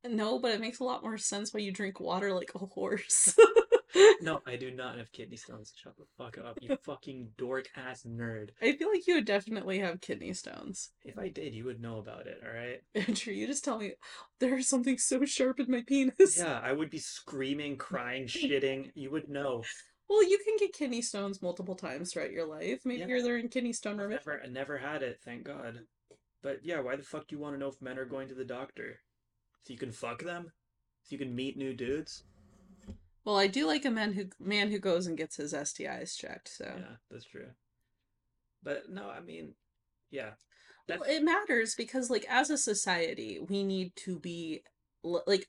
No, 0.04 0.40
but 0.40 0.50
it 0.50 0.60
makes 0.60 0.80
a 0.80 0.84
lot 0.84 1.04
more 1.04 1.16
sense 1.16 1.54
why 1.54 1.60
you 1.60 1.70
drink 1.70 2.00
water 2.00 2.32
like 2.32 2.50
a 2.54 2.58
horse. 2.58 3.36
No, 4.20 4.40
I 4.46 4.56
do 4.56 4.70
not 4.70 4.96
have 4.98 5.12
kidney 5.12 5.36
stones. 5.36 5.72
Shut 5.76 5.96
the 5.98 6.04
fuck 6.16 6.38
up, 6.38 6.58
you 6.60 6.76
fucking 6.84 7.30
dork 7.36 7.68
ass 7.76 8.04
nerd. 8.08 8.50
I 8.60 8.72
feel 8.76 8.88
like 8.90 9.06
you 9.06 9.14
would 9.14 9.24
definitely 9.24 9.78
have 9.80 10.00
kidney 10.00 10.32
stones. 10.32 10.90
If 11.04 11.18
I 11.18 11.28
did, 11.28 11.54
you 11.54 11.64
would 11.64 11.80
know 11.80 11.98
about 11.98 12.26
it, 12.26 12.40
alright? 12.46 12.82
Andrew, 13.08 13.32
you 13.32 13.46
just 13.46 13.64
tell 13.64 13.78
me 13.78 13.92
there's 14.40 14.68
something 14.68 14.98
so 14.98 15.24
sharp 15.24 15.60
in 15.60 15.70
my 15.70 15.82
penis. 15.86 16.38
Yeah, 16.38 16.60
I 16.64 16.72
would 16.72 16.90
be 16.90 16.98
screaming, 16.98 17.76
crying, 17.76 18.26
shitting. 18.26 18.90
You 18.94 19.10
would 19.10 19.28
know. 19.28 19.62
Well, 20.08 20.22
you 20.28 20.38
can 20.44 20.56
get 20.58 20.72
kidney 20.74 21.02
stones 21.02 21.40
multiple 21.42 21.74
times 21.74 22.12
throughout 22.12 22.32
your 22.32 22.46
life. 22.46 22.80
Maybe 22.84 23.00
Yeah. 23.00 23.06
you're 23.06 23.22
there 23.22 23.38
in 23.38 23.48
kidney 23.48 23.72
stone 23.72 23.98
remission. 23.98 24.22
never, 24.26 24.42
I 24.42 24.48
never 24.48 24.78
had 24.78 25.02
it, 25.02 25.20
thank 25.24 25.44
God. 25.44 25.80
But 26.42 26.60
yeah, 26.64 26.80
why 26.80 26.96
the 26.96 27.02
fuck 27.02 27.28
do 27.28 27.36
you 27.36 27.40
want 27.40 27.54
to 27.54 27.58
know 27.58 27.68
if 27.68 27.80
men 27.80 27.98
are 27.98 28.04
going 28.04 28.28
to 28.28 28.34
the 28.34 28.44
doctor? 28.44 28.98
So 29.64 29.72
you 29.72 29.78
can 29.78 29.92
fuck 29.92 30.22
them? 30.22 30.50
So 31.04 31.12
you 31.14 31.18
can 31.18 31.34
meet 31.34 31.56
new 31.56 31.72
dudes? 31.72 32.24
Well, 33.24 33.38
I 33.38 33.46
do 33.46 33.66
like 33.66 33.84
a 33.84 33.90
man 33.90 34.12
who 34.12 34.26
man 34.40 34.70
who 34.70 34.78
goes 34.78 35.06
and 35.06 35.16
gets 35.16 35.36
his 35.36 35.52
STIs 35.52 36.16
checked. 36.16 36.48
So 36.48 36.64
Yeah, 36.64 36.96
that's 37.10 37.24
true. 37.24 37.50
But 38.62 38.90
no, 38.90 39.08
I 39.08 39.20
mean, 39.20 39.54
yeah. 40.10 40.30
That, 40.88 41.00
well, 41.00 41.10
it 41.10 41.22
matters 41.22 41.76
because, 41.76 42.10
like, 42.10 42.26
as 42.28 42.50
a 42.50 42.58
society, 42.58 43.38
we 43.40 43.62
need 43.62 43.94
to 43.96 44.18
be 44.18 44.62
like, 45.04 45.46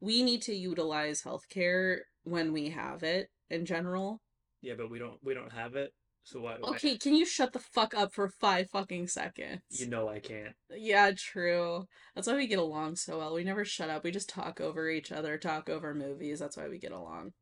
we 0.00 0.22
need 0.22 0.42
to 0.42 0.54
utilize 0.54 1.22
healthcare 1.22 1.98
when 2.24 2.52
we 2.52 2.70
have 2.70 3.02
it 3.02 3.30
in 3.50 3.66
general. 3.66 4.22
yeah, 4.62 4.74
but 4.76 4.90
we 4.90 4.98
don't 4.98 5.18
we 5.22 5.34
don't 5.34 5.52
have 5.52 5.76
it. 5.76 5.92
So 6.28 6.40
why? 6.40 6.56
why- 6.60 6.68
Okay, 6.76 6.98
can 6.98 7.14
you 7.14 7.24
shut 7.24 7.54
the 7.54 7.58
fuck 7.58 7.94
up 7.94 8.12
for 8.12 8.28
five 8.28 8.68
fucking 8.68 9.08
seconds? 9.08 9.62
You 9.70 9.86
know 9.86 10.08
I 10.08 10.18
can't. 10.20 10.54
Yeah, 10.70 11.12
true. 11.16 11.86
That's 12.14 12.26
why 12.26 12.34
we 12.34 12.46
get 12.46 12.58
along 12.58 12.96
so 12.96 13.16
well. 13.16 13.32
We 13.34 13.44
never 13.44 13.64
shut 13.64 13.88
up. 13.88 14.04
We 14.04 14.10
just 14.10 14.28
talk 14.28 14.60
over 14.60 14.90
each 14.90 15.10
other, 15.10 15.38
talk 15.38 15.70
over 15.70 15.94
movies. 15.94 16.38
That's 16.38 16.58
why 16.58 16.68
we 16.68 16.78
get 16.78 16.92
along. 16.92 17.32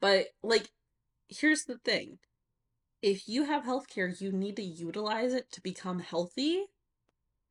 But, 0.00 0.26
like, 0.42 0.68
here's 1.28 1.64
the 1.64 1.78
thing 1.78 2.18
if 3.00 3.28
you 3.28 3.44
have 3.44 3.64
healthcare, 3.64 4.20
you 4.20 4.30
need 4.30 4.56
to 4.56 4.62
utilize 4.62 5.32
it 5.32 5.50
to 5.52 5.62
become 5.62 6.00
healthy 6.00 6.66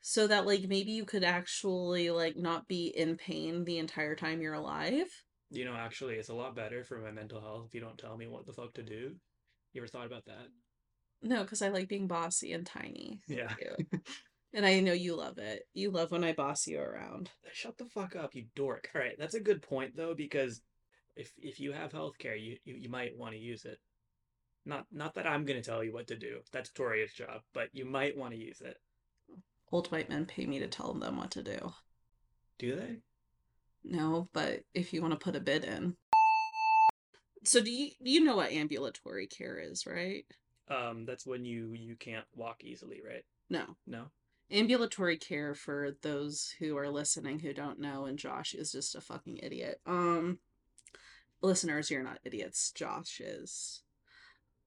so 0.02 0.28
that, 0.28 0.46
like, 0.46 0.68
maybe 0.68 0.92
you 0.92 1.06
could 1.06 1.24
actually, 1.24 2.12
like, 2.12 2.36
not 2.38 2.68
be 2.68 2.88
in 2.96 3.18
pain 3.18 3.64
the 3.66 3.80
entire 3.80 4.16
time 4.16 4.44
you're 4.44 4.54
alive. 4.54 5.08
You 5.50 5.66
know, 5.66 5.74
actually, 5.76 6.16
it's 6.16 6.30
a 6.30 6.36
lot 6.36 6.56
better 6.56 6.84
for 6.84 7.00
my 7.00 7.10
mental 7.10 7.42
health 7.42 7.66
if 7.68 7.74
you 7.74 7.82
don't 7.82 7.98
tell 7.98 8.16
me 8.16 8.28
what 8.28 8.46
the 8.46 8.54
fuck 8.54 8.76
to 8.76 8.84
do. 8.84 9.16
You 9.74 9.82
ever 9.82 9.88
thought 9.88 10.06
about 10.06 10.26
that? 10.26 10.48
No, 11.22 11.44
because 11.44 11.62
I 11.62 11.70
like 11.70 11.88
being 11.88 12.08
bossy 12.08 12.54
and 12.54 12.66
tiny. 12.66 13.22
Yeah. 13.28 13.54
And 14.54 14.66
I 14.68 14.80
know 14.82 14.94
you 14.94 15.16
love 15.16 15.40
it. 15.40 15.64
You 15.74 15.90
love 15.90 16.12
when 16.12 16.24
I 16.24 16.34
boss 16.34 16.68
you 16.68 16.80
around. 16.80 17.32
Shut 17.52 17.78
the 17.78 17.86
fuck 17.86 18.16
up, 18.16 18.36
you 18.36 18.46
dork. 18.56 18.88
All 18.94 19.02
right, 19.02 19.16
that's 19.18 19.34
a 19.34 19.40
good 19.40 19.64
point 19.64 19.98
though 19.98 20.14
because 20.14 20.62
if 21.16 21.32
if 21.40 21.60
you 21.60 21.72
have 21.72 21.92
healthcare, 21.92 22.40
you 22.40 22.58
you, 22.64 22.76
you 22.76 22.90
might 22.90 23.18
want 23.18 23.34
to 23.34 23.40
use 23.40 23.66
it. 23.66 23.80
Not 24.66 24.86
not 24.92 25.16
that 25.16 25.26
I'm 25.26 25.46
going 25.46 25.60
to 25.60 25.68
tell 25.68 25.84
you 25.84 25.92
what 25.92 26.08
to 26.08 26.16
do. 26.16 26.40
That's 26.52 26.70
Toria's 26.70 27.14
job, 27.14 27.42
but 27.54 27.70
you 27.74 27.86
might 27.86 28.16
want 28.16 28.34
to 28.34 28.40
use 28.40 28.62
it. 28.62 28.78
Old 29.72 29.92
white 29.92 30.10
men 30.10 30.28
pay 30.28 30.46
me 30.46 30.60
to 30.60 30.68
tell 30.68 30.94
them 30.94 31.18
what 31.18 31.32
to 31.32 31.42
do. 31.42 31.74
Do 32.60 32.76
they? 32.76 32.98
No, 33.84 34.30
but 34.34 34.62
if 34.76 34.94
you 34.94 35.02
want 35.02 35.14
to 35.14 35.20
put 35.20 35.36
a 35.36 35.40
bid 35.40 35.66
in. 35.66 35.96
So 37.44 37.62
do 37.62 37.72
you 37.72 37.92
you 38.02 38.22
know 38.24 38.36
what 38.38 38.52
ambulatory 38.52 39.28
care 39.28 39.58
is, 39.58 39.86
right? 39.86 40.26
Um 40.70 41.06
that's 41.06 41.26
when 41.26 41.46
you 41.46 41.74
you 41.74 41.96
can't 41.96 42.26
walk 42.36 42.64
easily, 42.64 43.02
right? 43.06 43.26
No. 43.50 43.76
No. 43.86 44.06
Ambulatory 44.52 45.18
care 45.18 45.56
for 45.56 45.96
those 46.02 46.54
who 46.60 46.78
are 46.78 46.90
listening 46.90 47.40
who 47.40 47.54
don't 47.54 47.80
know 47.80 48.06
and 48.06 48.18
Josh 48.20 48.54
is 48.54 48.72
just 48.72 48.96
a 48.96 49.02
fucking 49.02 49.40
idiot. 49.42 49.82
Um 49.86 50.40
listeners, 51.42 51.92
you're 51.92 52.04
not 52.04 52.20
idiots. 52.24 52.72
Josh 52.72 53.20
is. 53.20 53.84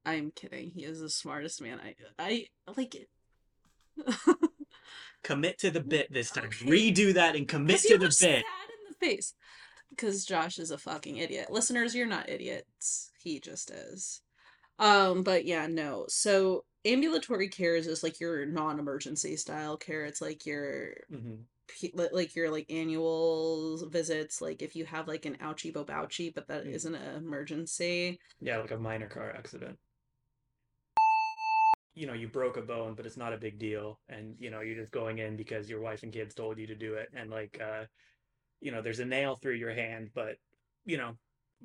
I'm 0.04 0.30
kidding. 0.30 0.70
He 0.70 0.84
is 0.84 1.00
the 1.00 1.10
smartest 1.10 1.60
man 1.60 1.80
I 1.80 1.94
I 2.18 2.46
like 2.76 2.94
it. 2.94 3.08
Commit 5.22 5.58
to 5.58 5.70
the 5.70 5.80
bit 5.80 6.12
this 6.12 6.30
time. 6.30 6.44
Okay. 6.46 6.66
Redo 6.66 7.14
that 7.14 7.34
and 7.34 7.48
commit 7.48 7.80
to 7.80 7.98
the 7.98 8.06
bit. 8.06 8.12
sad 8.14 8.36
in 8.36 8.42
the 8.88 9.06
face. 9.06 9.34
Because 9.90 10.24
Josh 10.24 10.58
is 10.58 10.70
a 10.70 10.78
fucking 10.78 11.16
idiot. 11.16 11.48
Listeners, 11.50 11.94
you're 11.94 12.06
not 12.06 12.28
idiots. 12.28 13.10
He 13.18 13.40
just 13.40 13.70
is. 13.70 14.20
Um, 14.78 15.22
but 15.22 15.44
yeah, 15.46 15.66
no. 15.66 16.06
So 16.08 16.64
ambulatory 16.84 17.48
care 17.48 17.76
is 17.76 17.86
just 17.86 18.02
like 18.02 18.20
your 18.20 18.46
non-emergency 18.46 19.36
style 19.36 19.76
care. 19.76 20.04
It's 20.04 20.20
like 20.20 20.46
your 20.46 20.94
hmm 21.10 21.36
like 22.12 22.36
your 22.36 22.50
like 22.50 22.66
annual 22.70 23.88
visits. 23.88 24.40
Like 24.40 24.62
if 24.62 24.76
you 24.76 24.84
have 24.84 25.08
like 25.08 25.26
an 25.26 25.36
ouchie 25.42 25.72
bobouchie, 25.72 26.32
but 26.34 26.46
that 26.48 26.64
Mm. 26.64 26.90
not 26.92 27.00
an 27.02 27.16
emergency. 27.16 28.20
Yeah, 28.40 28.58
like 28.58 28.70
a 28.70 28.78
minor 28.78 29.08
car 29.08 29.34
accident. 29.36 29.78
You 31.94 32.06
know, 32.06 32.12
you 32.12 32.28
broke 32.28 32.56
a 32.56 32.62
bone, 32.62 32.94
but 32.94 33.06
it's 33.06 33.16
not 33.16 33.32
a 33.32 33.38
big 33.38 33.58
deal, 33.58 33.98
and 34.08 34.36
you 34.38 34.50
know 34.50 34.60
you're 34.60 34.76
just 34.76 34.92
going 34.92 35.18
in 35.18 35.36
because 35.36 35.68
your 35.68 35.80
wife 35.80 36.02
and 36.02 36.12
kids 36.12 36.34
told 36.34 36.58
you 36.58 36.66
to 36.66 36.74
do 36.74 36.94
it, 36.94 37.08
and 37.14 37.30
like, 37.30 37.58
uh, 37.60 37.84
you 38.60 38.72
know, 38.72 38.82
there's 38.82 39.00
a 39.00 39.04
nail 39.04 39.36
through 39.36 39.54
your 39.54 39.72
hand, 39.74 40.10
but 40.14 40.36
you 40.84 40.96
know, 40.96 41.16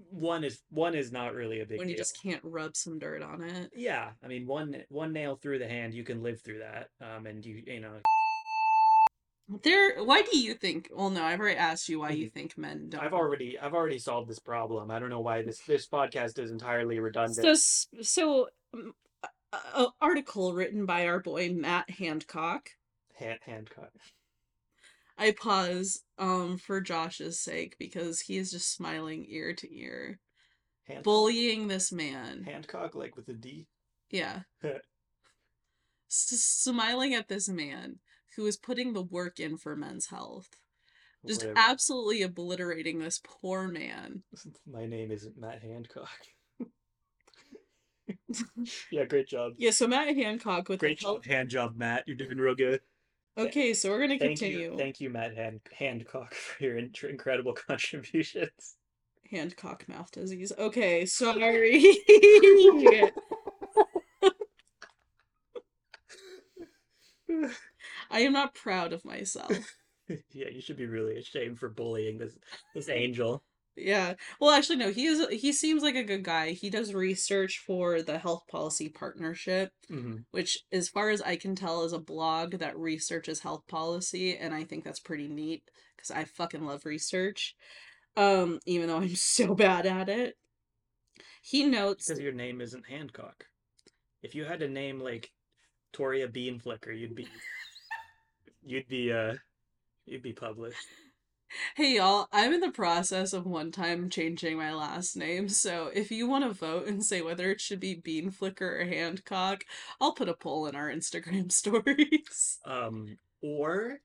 one 0.10 0.44
is 0.44 0.62
one 0.70 0.96
is 0.96 1.12
not 1.12 1.34
really 1.34 1.60
a 1.62 1.66
big 1.66 1.80
when 1.80 1.90
you 1.90 1.96
deal. 1.96 2.02
just 2.02 2.22
can't 2.22 2.42
rub 2.44 2.76
some 2.76 2.98
dirt 3.00 3.22
on 3.22 3.44
it. 3.44 3.72
Yeah, 3.76 4.12
I 4.24 4.28
mean, 4.28 4.46
one 4.48 4.76
one 4.90 5.12
nail 5.14 5.36
through 5.36 5.60
the 5.60 5.68
hand, 5.68 5.94
you 5.94 6.04
can 6.04 6.22
live 6.24 6.42
through 6.42 6.60
that, 6.60 6.90
um, 7.02 7.26
and 7.26 7.46
you 7.46 7.62
you 7.68 7.80
know, 7.82 8.00
There. 9.64 10.02
Why 10.04 10.22
do 10.22 10.38
you 10.38 10.54
think? 10.54 10.90
Well, 10.94 11.10
no, 11.10 11.24
I've 11.24 11.40
already 11.40 11.58
asked 11.58 11.90
you 11.90 12.00
why 12.00 12.12
you 12.12 12.28
Mhm. 12.30 12.34
think 12.34 12.58
men 12.58 12.90
don't. 12.90 13.04
I've 13.04 13.14
already 13.14 13.60
I've 13.60 13.74
already 13.74 14.00
solved 14.00 14.30
this 14.30 14.40
problem. 14.40 14.90
I 14.90 14.98
don't 15.00 15.10
know 15.10 15.20
why 15.20 15.42
this 15.42 15.60
this 15.66 15.88
podcast 15.88 16.40
is 16.40 16.52
entirely 16.52 17.00
redundant. 17.00 17.58
So, 17.58 18.02
so 18.02 18.50
um, 18.74 18.94
a, 19.52 19.58
a 19.76 19.88
article 20.00 20.54
written 20.54 20.86
by 20.86 21.06
our 21.08 21.20
boy 21.20 21.52
Matt 21.52 21.90
Handcock. 21.90 22.68
hand 23.16 23.40
Hancock. 23.44 23.92
I 25.22 25.32
pause 25.32 26.02
um 26.18 26.58
for 26.58 26.82
Josh's 26.82 27.40
sake 27.40 27.76
because 27.80 28.20
he 28.22 28.38
is 28.38 28.52
just 28.52 28.74
smiling 28.74 29.26
ear 29.30 29.54
to 29.54 29.74
ear, 29.74 30.20
Hancock. 30.88 31.04
bullying 31.04 31.68
this 31.68 31.92
man. 31.92 32.44
Hancock, 32.44 32.96
like 32.96 33.16
with 33.16 33.30
a 33.30 33.34
D. 33.34 33.68
Yeah, 34.10 34.40
S- 34.64 34.82
smiling 36.10 37.14
at 37.14 37.28
this 37.30 37.48
man 37.48 38.00
who 38.36 38.46
is 38.48 38.58
putting 38.58 38.94
the 38.94 39.04
work 39.04 39.40
in 39.40 39.58
for 39.58 39.76
men's 39.76 40.08
health. 40.08 40.50
Just 41.28 41.42
Whatever. 41.42 41.60
absolutely 41.60 42.24
obliterating 42.24 42.98
this 43.00 43.22
poor 43.24 43.68
man. 43.68 44.24
My 44.66 44.88
name 44.88 45.12
isn't 45.12 45.38
Matt 45.40 45.62
Hancock. 45.62 46.10
yeah, 48.92 49.06
great 49.06 49.28
job. 49.28 49.54
Yeah, 49.58 49.70
so 49.72 49.88
Matt 49.88 50.16
Hancock 50.16 50.68
with 50.68 50.80
Great 50.80 51.00
the 51.00 51.06
help. 51.06 51.24
job, 51.24 51.32
hand 51.32 51.50
job, 51.50 51.78
Matt. 51.78 52.08
You're 52.08 52.18
doing 52.18 52.38
real 52.40 52.56
good. 52.56 52.82
Okay, 53.38 53.74
so 53.74 53.90
we're 53.90 54.00
gonna 54.02 54.20
Thank 54.20 54.40
continue. 54.40 54.72
you, 54.74 54.78
thank 54.78 55.00
you, 55.00 55.10
Matt 55.10 55.36
Hand- 55.36 55.62
Hancock, 55.78 56.34
for 56.58 56.64
your 56.64 56.78
in- 56.78 56.92
incredible 57.10 57.54
contributions. 57.68 58.76
Handcock 59.32 59.88
mouth 59.88 60.12
disease. 60.12 60.52
Okay, 60.58 61.06
sorry. 61.06 61.82
I 68.10 68.20
am 68.22 68.34
not 68.34 68.54
proud 68.56 68.94
of 68.94 69.06
myself. 69.06 69.52
yeah, 70.10 70.50
you 70.52 70.62
should 70.62 70.78
be 70.78 70.86
really 70.86 71.18
ashamed 71.18 71.60
for 71.60 71.70
bullying 71.70 72.18
this 72.18 72.38
this 72.76 72.90
angel. 72.90 73.44
Yeah. 73.76 74.16
Well, 74.40 74.52
actually, 74.52 74.78
no. 74.78 74.92
He 74.92 75.06
is. 75.06 75.26
He 75.30 75.54
seems 75.54 75.82
like 75.82 75.96
a 75.96 76.04
good 76.04 76.24
guy. 76.24 76.52
He 76.52 76.70
does 76.70 76.94
research 76.94 77.64
for 77.66 78.02
the 78.02 78.18
Health 78.20 78.44
Policy 78.50 78.90
Partnership, 78.90 79.72
hmm 79.88 80.18
which, 80.32 80.60
as 80.72 80.90
far 80.90 81.10
as 81.10 81.22
I 81.22 81.36
can 81.36 81.56
tell, 81.56 81.84
is 81.84 81.94
a 81.94 82.00
blog 82.00 82.56
that 82.60 82.78
researches 82.78 83.40
health 83.40 83.64
policy, 83.68 84.38
and 84.38 84.54
I 84.54 84.64
think 84.64 84.84
that's 84.84 85.00
pretty 85.00 85.28
neat 85.28 85.64
because 85.96 86.12
I 86.12 86.26
fucking 86.26 86.66
love 86.66 86.86
research. 86.86 87.56
Um, 88.18 88.60
even 88.66 88.88
though 88.88 88.98
I'm 88.98 89.16
so 89.16 89.56
bad 89.56 89.86
at 89.86 90.10
it. 90.10 90.36
He 91.42 91.66
notes. 91.66 92.08
Because 92.08 92.22
your 92.22 92.34
name 92.34 92.62
isn't 92.62 92.88
Hancock. 92.88 93.46
If 94.22 94.36
you 94.36 94.46
had 94.46 94.62
a 94.62 94.68
name 94.68 95.00
like 95.00 95.32
Toria 95.94 96.28
Bean 96.28 96.60
Flicker, 96.60 96.92
you'd 96.92 97.16
be 97.16 97.28
you'd 98.64 98.88
be 98.88 99.12
uh 99.12 99.34
you'd 100.06 100.22
be 100.22 100.34
published. 100.34 100.78
Hey 101.76 101.96
y'all, 101.96 102.28
I'm 102.32 102.54
in 102.54 102.62
the 102.62 102.72
process 102.72 103.34
of 103.34 103.46
one 103.46 103.72
time 103.72 104.10
changing 104.10 104.58
my 104.58 104.74
last 104.74 105.18
name, 105.18 105.50
so 105.50 105.90
if 105.94 106.10
you 106.10 106.28
want 106.28 106.46
to 106.46 106.52
vote 106.54 106.88
and 106.88 107.04
say 107.04 107.22
whether 107.22 107.52
it 107.52 107.60
should 107.60 107.80
be 107.80 107.96
Bean 107.96 108.32
Flicker 108.32 108.80
or 108.80 108.86
Handcock, 108.86 109.64
I'll 110.00 110.14
put 110.14 110.30
a 110.30 110.34
poll 110.34 110.68
in 110.68 110.76
our 110.76 110.90
Instagram 110.90 111.52
stories. 111.52 112.60
Um, 112.66 113.18
or, 113.42 114.00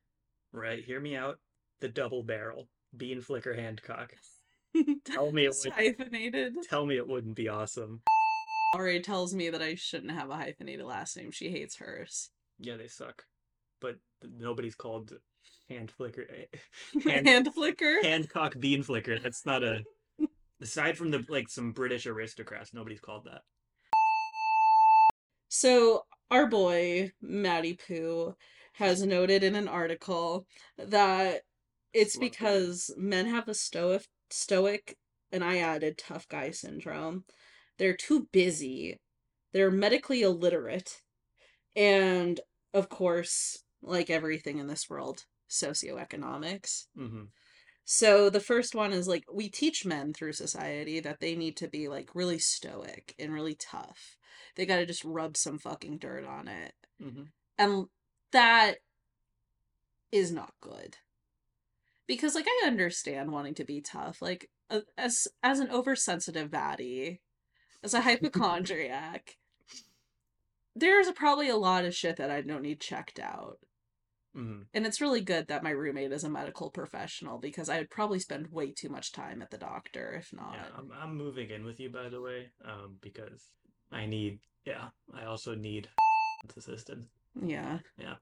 right, 0.53 0.85
hear 0.85 0.99
me 1.01 1.15
out, 1.15 1.39
the 1.81 1.89
double 1.89 2.23
barrel, 2.23 2.69
bean 2.97 3.21
flicker 3.21 3.55
Hancock. 3.55 4.13
Tell 5.05 5.31
me 5.31 5.45
it 5.45 5.55
would, 5.65 5.73
hyphenated. 5.73 6.55
tell 6.69 6.85
me 6.85 6.97
it 6.97 7.09
wouldn't 7.09 7.37
be 7.37 7.49
awesome. 7.49 8.03
Already 8.75 9.01
tells 9.01 9.35
me 9.35 9.51
that 9.51 9.63
I 9.63 9.77
shouldn't 9.77 10.13
have 10.13 10.31
a 10.31 10.37
hyphenated 10.37 10.85
last 10.85 11.17
name. 11.17 11.31
She 11.31 11.51
hates 11.51 11.77
hers. 11.77 12.31
Yeah, 12.59 12.77
they 12.77 12.89
suck. 12.89 13.25
But 13.81 13.97
nobody's 14.23 14.75
called 14.75 15.13
hand 15.69 15.91
flicker. 15.91 16.27
eh, 16.31 16.59
Hand, 17.11 17.27
Hand 17.27 17.55
flicker. 17.55 18.03
Hancock 18.03 18.59
bean 18.59 18.83
flicker. 18.83 19.19
That's 19.19 19.45
not 19.47 19.63
a. 19.63 19.83
Aside 20.61 20.97
from 20.97 21.11
the 21.11 21.25
like 21.29 21.49
some 21.49 21.73
British 21.73 22.07
aristocrats, 22.07 22.73
nobody's 22.73 23.01
called 23.01 23.25
that. 23.25 23.43
So 25.49 26.05
our 26.31 26.47
boy 26.47 27.13
Matty 27.21 27.75
Poo 27.75 28.35
has 28.75 29.05
noted 29.05 29.43
in 29.43 29.55
an 29.55 29.69
article 29.69 30.47
that 30.79 31.43
it's 31.93 32.17
because 32.19 32.91
men 32.97 33.27
have 33.27 33.49
a 33.49 33.55
stoic 33.55 34.07
stoic 34.31 34.97
and 35.33 35.43
I 35.45 35.59
added 35.59 35.99
tough 35.99 36.29
guy 36.29 36.51
syndrome. 36.51 37.25
They're 37.79 37.97
too 37.97 38.29
busy. 38.33 38.99
They're 39.53 39.71
medically 39.71 40.23
illiterate. 40.23 41.03
And 41.75 42.41
of 42.75 42.89
course, 42.89 43.63
like 43.83 44.11
everything 44.11 44.59
in 44.59 44.67
this 44.67 44.89
world, 44.91 45.25
socioeconomics. 45.49 46.87
hmm 46.97 47.25
So 47.85 48.31
the 48.31 48.41
first 48.41 48.75
one 48.75 48.93
is 48.93 49.07
like 49.07 49.25
we 49.33 49.49
teach 49.49 49.87
men 49.87 50.13
through 50.13 50.33
society 50.33 51.01
that 51.01 51.21
they 51.21 51.37
need 51.37 51.57
to 51.59 51.69
be 51.69 51.89
like 51.89 52.15
really 52.15 52.39
stoic 52.39 53.15
and 53.19 53.33
really 53.33 53.55
tough. 53.55 54.17
They 54.57 54.67
got 54.67 54.77
to 54.77 54.87
just 54.87 55.05
rub 55.05 55.37
some 55.37 55.59
fucking 55.59 55.99
dirt 55.99 56.25
on 56.25 56.49
it. 56.49 56.75
hmm 57.01 57.25
And 57.59 57.87
that 58.33 58.77
is 60.13 60.33
not 60.33 60.53
good. 60.61 60.97
Because 62.07 62.35
like 62.35 62.47
I 62.49 62.67
understand 62.67 63.33
wanting 63.33 63.55
to 63.55 63.65
be 63.65 63.81
tough 63.81 64.23
like 64.23 64.51
as 64.99 65.29
as 65.43 65.61
an 65.61 65.71
oversensitive 65.71 66.51
baddie, 66.51 67.21
as 67.83 67.95
a 67.95 68.01
hypochondriac, 68.03 69.37
there's 70.75 71.11
probably 71.13 71.49
a 71.49 71.57
lot 71.57 71.85
of 71.85 71.95
shit 71.95 72.17
that 72.17 72.31
I 72.31 72.41
don't 72.43 72.63
need 72.63 72.81
checked 72.81 73.19
out. 73.19 73.59
Hmm 74.37 74.63
And 74.75 74.87
it's 74.87 75.01
really 75.01 75.23
good 75.23 75.49
that 75.49 75.63
my 75.63 75.71
roommate 75.71 76.13
is 76.13 76.25
a 76.25 76.29
medical 76.29 76.71
professional 76.71 77.39
because 77.39 77.69
I 77.69 77.79
would 77.79 77.91
probably 77.91 78.19
spend 78.19 78.53
way 78.53 78.73
too 78.73 78.91
much 78.91 79.13
time 79.13 79.41
at 79.41 79.51
the 79.51 79.59
doctor 79.59 80.15
if 80.19 80.33
not. 80.33 80.55
Yeah, 80.55 80.67
I'm 80.77 80.93
I'm 80.93 81.17
moving 81.17 81.51
in 81.51 81.65
with 81.65 81.81
you 81.81 81.89
by 81.91 82.09
the 82.09 82.21
way, 82.21 82.51
um, 82.65 82.97
because 83.01 83.49
I 83.91 84.07
need. 84.07 84.41
Yeah, 84.67 84.89
I 85.15 85.25
also 85.25 85.55
need 85.55 85.89
assistance. 86.57 87.09
Yeah. 87.41 87.79
Yeah. 87.99 88.17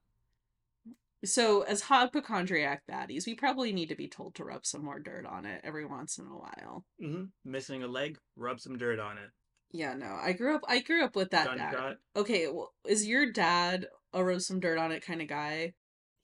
So, 1.24 1.62
as 1.62 1.80
hypochondriac 1.80 2.82
baddies, 2.86 3.26
we 3.26 3.34
probably 3.34 3.72
need 3.72 3.88
to 3.88 3.96
be 3.96 4.08
told 4.08 4.34
to 4.34 4.44
rub 4.44 4.66
some 4.66 4.84
more 4.84 5.00
dirt 5.00 5.24
on 5.24 5.46
it 5.46 5.62
every 5.64 5.86
once 5.86 6.18
in 6.18 6.26
a 6.26 6.36
while. 6.36 6.84
hmm 7.00 7.24
Missing 7.44 7.82
a 7.82 7.88
leg, 7.88 8.18
rub 8.36 8.60
some 8.60 8.76
dirt 8.76 8.98
on 8.98 9.16
it. 9.16 9.30
Yeah, 9.72 9.94
no, 9.94 10.18
I 10.20 10.32
grew 10.32 10.54
up. 10.54 10.62
I 10.68 10.80
grew 10.80 11.02
up 11.02 11.16
with 11.16 11.30
that 11.30 11.56
dad. 11.56 11.96
Okay, 12.14 12.46
well, 12.48 12.72
is 12.86 13.06
your 13.06 13.32
dad 13.32 13.86
a 14.12 14.22
rub 14.22 14.40
some 14.42 14.60
dirt 14.60 14.78
on 14.78 14.92
it 14.92 15.04
kind 15.04 15.22
of 15.22 15.28
guy? 15.28 15.72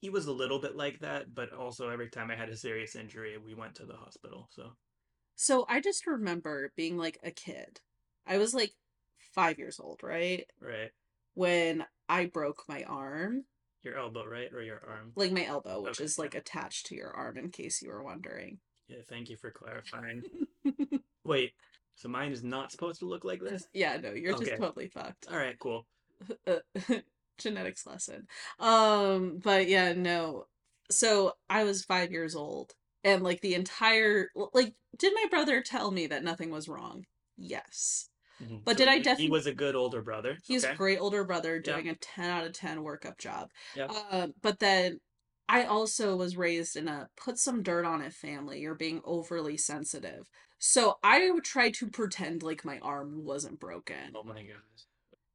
He 0.01 0.11
was 0.11 0.27
a 0.27 0.33
little 0.33 0.59
bit 0.59 0.77
like 0.77 1.01
that, 1.01 1.35
but 1.35 1.53
also 1.53 1.89
every 1.89 2.09
time 2.11 2.31
I 2.31 2.37
had 2.37 2.49
a 2.49 2.57
serious 2.57 2.97
injury, 2.97 3.37
we 3.39 3.55
went 3.55 3.75
to 3.77 3.87
the 3.87 3.97
hospital. 3.97 4.49
So 4.51 4.73
So 5.37 5.65
I 5.69 5.81
just 5.81 6.07
remember 6.07 6.73
being 6.77 6.97
like 6.97 7.19
a 7.23 7.31
kid. 7.31 7.81
I 8.27 8.39
was 8.39 8.55
like 8.55 8.75
five 9.19 9.59
years 9.59 9.81
old, 9.81 10.03
right? 10.03 10.47
right, 10.61 10.93
When 11.35 11.87
I 12.09 12.27
broke 12.27 12.65
my 12.69 12.85
arm, 12.85 13.47
your 13.83 13.97
elbow, 13.97 14.27
right, 14.27 14.53
or 14.53 14.63
your 14.63 14.85
arm. 14.87 15.13
like 15.17 15.33
my 15.33 15.45
elbow, 15.45 15.81
which 15.81 15.99
Okay, 15.99 16.05
is 16.05 16.19
like 16.19 16.35
attached 16.35 16.87
to 16.87 16.95
your 16.95 17.11
arm, 17.11 17.37
in 17.37 17.51
case 17.51 17.83
you 17.83 17.91
were 17.91 18.03
wondering. 18.03 18.61
Yeah, 18.89 19.03
thank 19.09 19.29
you 19.31 19.37
for 19.37 19.51
clarifying. 19.51 20.25
Wait, 21.25 21.53
so 21.95 22.09
mine 22.09 22.33
is 22.33 22.43
not 22.43 22.73
supposed 22.73 23.01
to 23.01 23.07
look 23.07 23.25
like 23.25 23.41
this? 23.41 23.69
yeah, 23.73 23.97
no, 23.97 24.13
you're 24.13 24.33
Okay. 24.35 24.51
just 24.51 24.57
totally 24.57 24.89
fucked. 24.89 25.29
All 25.31 25.37
right, 25.37 25.59
cool. 25.59 25.87
Uh, 26.47 26.61
genetics 27.41 27.87
lesson. 27.87 28.27
Um, 28.59 29.39
but 29.43 29.69
yeah, 29.69 29.93
no. 29.95 30.45
So 30.91 31.35
I 31.49 31.65
was 31.65 31.85
five 31.85 32.11
years 32.13 32.35
old, 32.37 32.73
and 33.05 33.23
like 33.23 33.41
the 33.41 33.55
entire 33.55 34.29
like, 34.53 34.75
did 34.99 35.13
my 35.15 35.27
brother 35.31 35.63
tell 35.63 35.91
me 35.91 36.07
that 36.09 36.25
nothing 36.25 36.51
was 36.51 36.69
wrong? 36.69 37.05
Yes. 37.37 38.09
Mhm. 38.43 38.65
But 38.65 38.73
So 38.73 38.79
did 38.79 38.89
I 38.89 38.93
he- 38.93 38.99
He 38.99 39.03
definitely- 39.05 39.31
was 39.31 39.47
a 39.47 39.55
good 39.55 39.75
older 39.77 40.03
brother. 40.03 40.39
He's 40.45 40.65
okay. 40.65 40.73
a 40.75 40.77
great 40.77 40.99
older 40.99 41.25
brother 41.25 41.57
Yeah. 41.57 41.75
doing 41.75 41.89
a 41.89 41.95
10 41.97 42.31
out 42.31 42.47
of 42.47 42.53
10 42.53 42.79
workup 42.79 43.19
job. 43.19 43.51
Yeah. 43.77 43.87
Um, 43.87 44.35
but 44.43 44.59
then 44.61 45.01
I 45.49 45.65
also 45.65 46.17
was 46.17 46.37
raised 46.37 46.77
in 46.77 46.89
a 46.89 47.09
put 47.17 47.39
some 47.39 47.63
dirt 47.63 47.85
on 47.85 48.01
it 48.03 48.15
family. 48.15 48.61
You're 48.61 48.75
being 48.75 49.01
overly 49.05 49.57
sensitive. 49.57 50.29
So 50.59 50.99
I 51.03 51.31
would 51.31 51.45
try 51.45 51.71
to 51.71 51.89
pretend 51.91 52.43
like 52.43 52.65
my 52.65 52.79
arm 52.81 53.25
wasn't 53.25 53.59
broken. 53.61 54.13
Oh 54.15 54.23
my 54.23 54.43
gosh. 54.43 54.87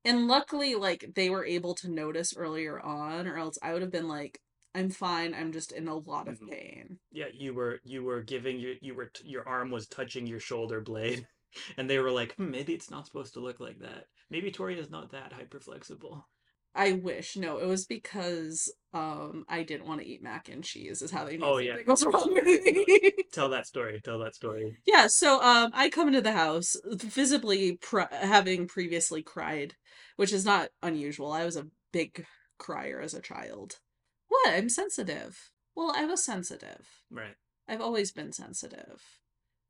And 0.06 0.28
luckily, 0.28 0.76
like, 0.76 1.14
they 1.16 1.30
were 1.30 1.46
able 1.46 1.74
to 1.76 1.90
notice 1.90 2.36
earlier 2.38 2.80
on, 2.80 3.28
or 3.28 3.38
else 3.38 3.58
I 3.62 3.74
would 3.74 3.82
have 3.82 3.92
been 3.92 4.08
like, 4.08 4.40
I'm 4.76 4.90
fine, 4.90 5.34
I'm 5.34 5.52
just 5.52 5.72
in 5.72 5.88
a 5.88 5.96
lot 5.96 6.28
of 6.28 6.40
Mhm. 6.40 6.50
pain. 6.52 7.00
Yeah, 7.12 7.28
you 7.34 7.54
were 7.54 7.80
you 7.84 8.04
were 8.04 8.22
giving 8.22 8.60
your 8.60 8.76
you 8.82 8.94
were 8.94 9.08
t- 9.08 9.28
your 9.28 9.48
arm 9.48 9.72
was 9.72 9.88
touching 9.88 10.28
your 10.28 10.40
shoulder 10.40 10.82
blade, 10.82 11.28
and 11.78 11.90
they 11.90 12.00
were 12.00 12.12
like, 12.12 12.36
hmm, 12.36 12.52
maybe 12.52 12.74
it's 12.74 12.92
not 12.92 13.06
supposed 13.06 13.34
to 13.34 13.40
look 13.40 13.60
like 13.60 13.80
that. 13.80 14.08
Maybe 14.30 14.52
Tori 14.52 14.78
is 14.80 14.90
not 14.90 15.12
that 15.12 15.34
hyper 15.34 15.60
flexible. 15.60 16.28
I 16.76 16.92
wish. 16.94 17.38
No, 17.38 17.58
it 17.58 17.68
was 17.68 17.86
because 17.86 18.72
um 18.94 19.46
I 19.50 19.64
didn't 19.64 19.88
want 19.88 20.02
to 20.02 20.08
eat 20.08 20.22
mac 20.22 20.50
and 20.50 20.64
cheese, 20.64 21.02
is 21.02 21.12
how 21.12 21.26
they 21.26 21.38
made 21.38 21.46
Oh, 21.48 21.58
yeah. 21.58 21.78
was 21.88 22.06
wrong 22.06 22.34
with 22.34 22.44
me. 22.46 23.12
Tell 23.32 23.50
that 23.50 23.68
story. 23.68 24.02
Tell 24.04 24.20
that 24.20 24.36
story. 24.36 24.78
Yeah, 24.86 25.08
so 25.08 25.42
um, 25.42 25.72
I 25.74 25.90
come 25.90 26.08
into 26.08 26.22
the 26.22 26.32
house 26.34 26.76
visibly 26.86 27.78
pr- 27.78 28.12
having 28.12 28.68
previously 28.68 29.22
cried, 29.24 29.76
which 30.16 30.34
is 30.34 30.46
not 30.46 30.70
unusual. 30.84 31.32
I 31.32 31.46
was 31.46 31.56
a 31.58 31.68
big 31.92 32.26
crier 32.58 33.02
as 33.02 33.14
a 33.14 33.22
child. 33.22 33.80
What? 34.28 34.54
I'm 34.54 34.70
sensitive. 34.70 35.52
Well, 35.76 35.92
I 35.96 36.06
was 36.06 36.24
sensitive. 36.24 36.88
Right. 37.12 37.36
I've 37.68 37.82
always 37.82 38.12
been 38.12 38.32
sensitive. 38.32 39.02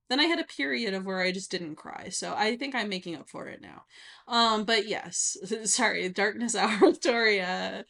Then 0.09 0.19
I 0.19 0.25
had 0.25 0.39
a 0.39 0.43
period 0.43 0.93
of 0.93 1.05
where 1.05 1.19
I 1.19 1.31
just 1.31 1.49
didn't 1.49 1.75
cry, 1.75 2.09
so 2.09 2.35
I 2.35 2.57
think 2.57 2.75
I'm 2.75 2.89
making 2.89 3.15
up 3.15 3.27
for 3.27 3.47
it 3.47 3.61
now. 3.61 3.85
Um, 4.27 4.63
but 4.63 4.87
yes, 4.87 5.35
sorry, 5.65 6.07
darkness 6.09 6.55
hour 6.55 6.93
story. 6.93 7.41
Uh, 7.41 7.83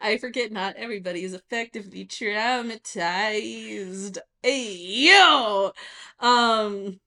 I 0.00 0.18
forget 0.18 0.52
not 0.52 0.76
everybody 0.76 1.24
is 1.24 1.34
effectively 1.34 2.06
traumatized. 2.06 4.18
Hey 4.42 4.74
yo, 4.76 5.72
um, 6.20 7.00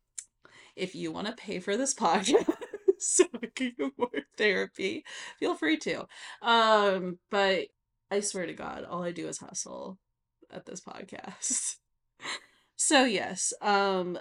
if 0.76 0.96
you 0.96 1.12
want 1.12 1.28
to 1.28 1.34
pay 1.34 1.60
for 1.60 1.78
this 1.78 1.94
podcast 1.94 2.52
so 2.98 3.26
I 3.36 3.48
can 3.54 3.74
get 3.78 3.92
more 3.98 4.10
therapy, 4.38 5.06
feel 5.40 5.56
free 5.56 5.78
to. 5.78 6.08
Um, 6.42 7.20
but 7.30 7.68
I 8.10 8.22
swear 8.22 8.48
to 8.48 8.54
God, 8.54 8.86
all 8.86 9.04
I 9.04 9.12
do 9.12 9.28
is 9.28 9.38
hustle 9.38 10.00
at 10.52 10.66
this 10.66 10.82
podcast. 10.82 11.76
So 12.76 13.06
yes, 13.06 13.54
um 13.62 14.18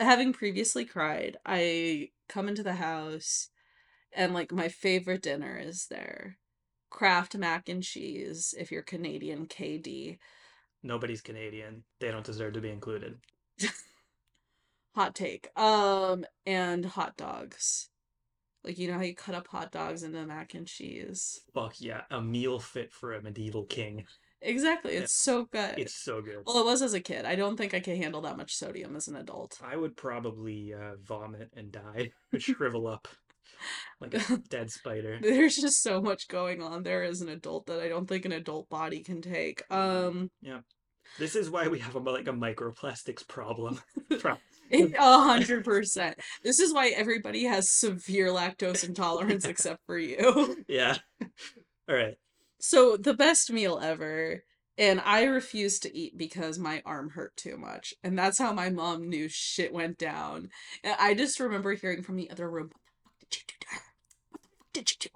having 0.00 0.32
previously 0.32 0.84
cried, 0.84 1.36
I 1.44 2.10
come 2.28 2.48
into 2.48 2.62
the 2.62 2.74
house 2.74 3.48
and 4.12 4.34
like 4.34 4.52
my 4.52 4.68
favorite 4.68 5.22
dinner 5.22 5.58
is 5.58 5.86
there. 5.88 6.38
Kraft 6.90 7.36
mac 7.36 7.68
and 7.68 7.82
cheese 7.82 8.54
if 8.58 8.70
you're 8.72 8.82
Canadian 8.82 9.46
KD. 9.46 10.18
Nobody's 10.82 11.20
Canadian. 11.20 11.84
They 12.00 12.10
don't 12.10 12.24
deserve 12.24 12.54
to 12.54 12.60
be 12.60 12.70
included. 12.70 13.18
Hot 14.94 15.14
take. 15.14 15.50
Um 15.56 16.24
and 16.46 16.84
hot 16.84 17.16
dogs. 17.16 17.90
Like 18.64 18.78
you 18.78 18.88
know 18.88 18.98
how 18.98 19.04
you 19.04 19.14
cut 19.14 19.34
up 19.34 19.48
hot 19.48 19.70
dogs 19.70 20.02
into 20.02 20.24
mac 20.26 20.54
and 20.54 20.66
cheese. 20.66 21.40
Fuck 21.54 21.80
yeah, 21.80 22.02
a 22.10 22.20
meal 22.20 22.58
fit 22.58 22.92
for 22.92 23.12
a 23.12 23.22
medieval 23.22 23.64
king. 23.64 24.06
Exactly. 24.42 24.92
It's 24.92 25.12
so 25.12 25.44
good. 25.44 25.74
It's 25.78 25.94
so 25.94 26.20
good. 26.22 26.42
Well, 26.46 26.58
it 26.58 26.64
was 26.64 26.82
as 26.82 26.94
a 26.94 27.00
kid. 27.00 27.24
I 27.24 27.34
don't 27.34 27.56
think 27.56 27.74
I 27.74 27.80
can 27.80 27.96
handle 27.96 28.20
that 28.22 28.36
much 28.36 28.54
sodium 28.54 28.96
as 28.96 29.08
an 29.08 29.16
adult. 29.16 29.58
I 29.64 29.76
would 29.76 29.96
probably 29.96 30.72
uh, 30.74 30.92
vomit 31.02 31.50
and 31.56 31.72
die, 31.72 32.12
shrivel 32.38 32.86
up 32.86 33.08
like 34.00 34.14
a 34.14 34.36
dead 34.48 34.70
spider. 34.70 35.18
There's 35.20 35.56
just 35.56 35.82
so 35.82 36.00
much 36.00 36.28
going 36.28 36.62
on 36.62 36.82
there 36.84 37.02
as 37.02 37.20
an 37.20 37.28
adult 37.28 37.66
that 37.66 37.80
I 37.80 37.88
don't 37.88 38.06
think 38.06 38.24
an 38.24 38.32
adult 38.32 38.68
body 38.68 39.02
can 39.02 39.20
take. 39.20 39.62
Um, 39.70 40.30
Yeah. 40.40 40.60
This 41.18 41.34
is 41.34 41.50
why 41.50 41.68
we 41.68 41.78
have 41.78 41.94
a, 41.94 41.98
like 41.98 42.28
a 42.28 42.32
microplastics 42.32 43.26
problem. 43.26 43.80
Pro- 44.20 44.36
a 44.70 44.92
hundred 45.22 45.64
percent. 45.64 46.18
This 46.44 46.60
is 46.60 46.72
why 46.72 46.88
everybody 46.88 47.44
has 47.44 47.70
severe 47.70 48.28
lactose 48.28 48.86
intolerance 48.86 49.46
except 49.46 49.80
for 49.86 49.98
you. 49.98 50.62
yeah. 50.68 50.98
All 51.88 51.96
right. 51.96 52.18
So 52.60 52.96
the 52.96 53.14
best 53.14 53.52
meal 53.52 53.78
ever, 53.80 54.44
and 54.76 55.00
I 55.04 55.24
refused 55.24 55.82
to 55.82 55.96
eat 55.96 56.16
because 56.16 56.58
my 56.58 56.82
arm 56.84 57.10
hurt 57.10 57.36
too 57.36 57.56
much, 57.56 57.94
and 58.02 58.18
that's 58.18 58.38
how 58.38 58.52
my 58.52 58.68
mom 58.70 59.08
knew 59.08 59.28
shit 59.28 59.72
went 59.72 59.98
down. 59.98 60.50
And 60.82 60.96
I 60.98 61.14
just 61.14 61.40
remember 61.40 61.74
hearing 61.74 62.02
from 62.02 62.16
the 62.16 62.30
other 62.30 62.50
room, 62.50 62.70
"What 63.02 63.30
did 63.30 63.36
you 63.36 63.42
do 63.46 63.54
to 63.60 63.66
her? 63.74 63.82
What 64.30 64.42
the 64.42 64.48
fuck 64.48 64.72
did 64.72 64.90
you 64.90 64.96
do?" 65.00 65.08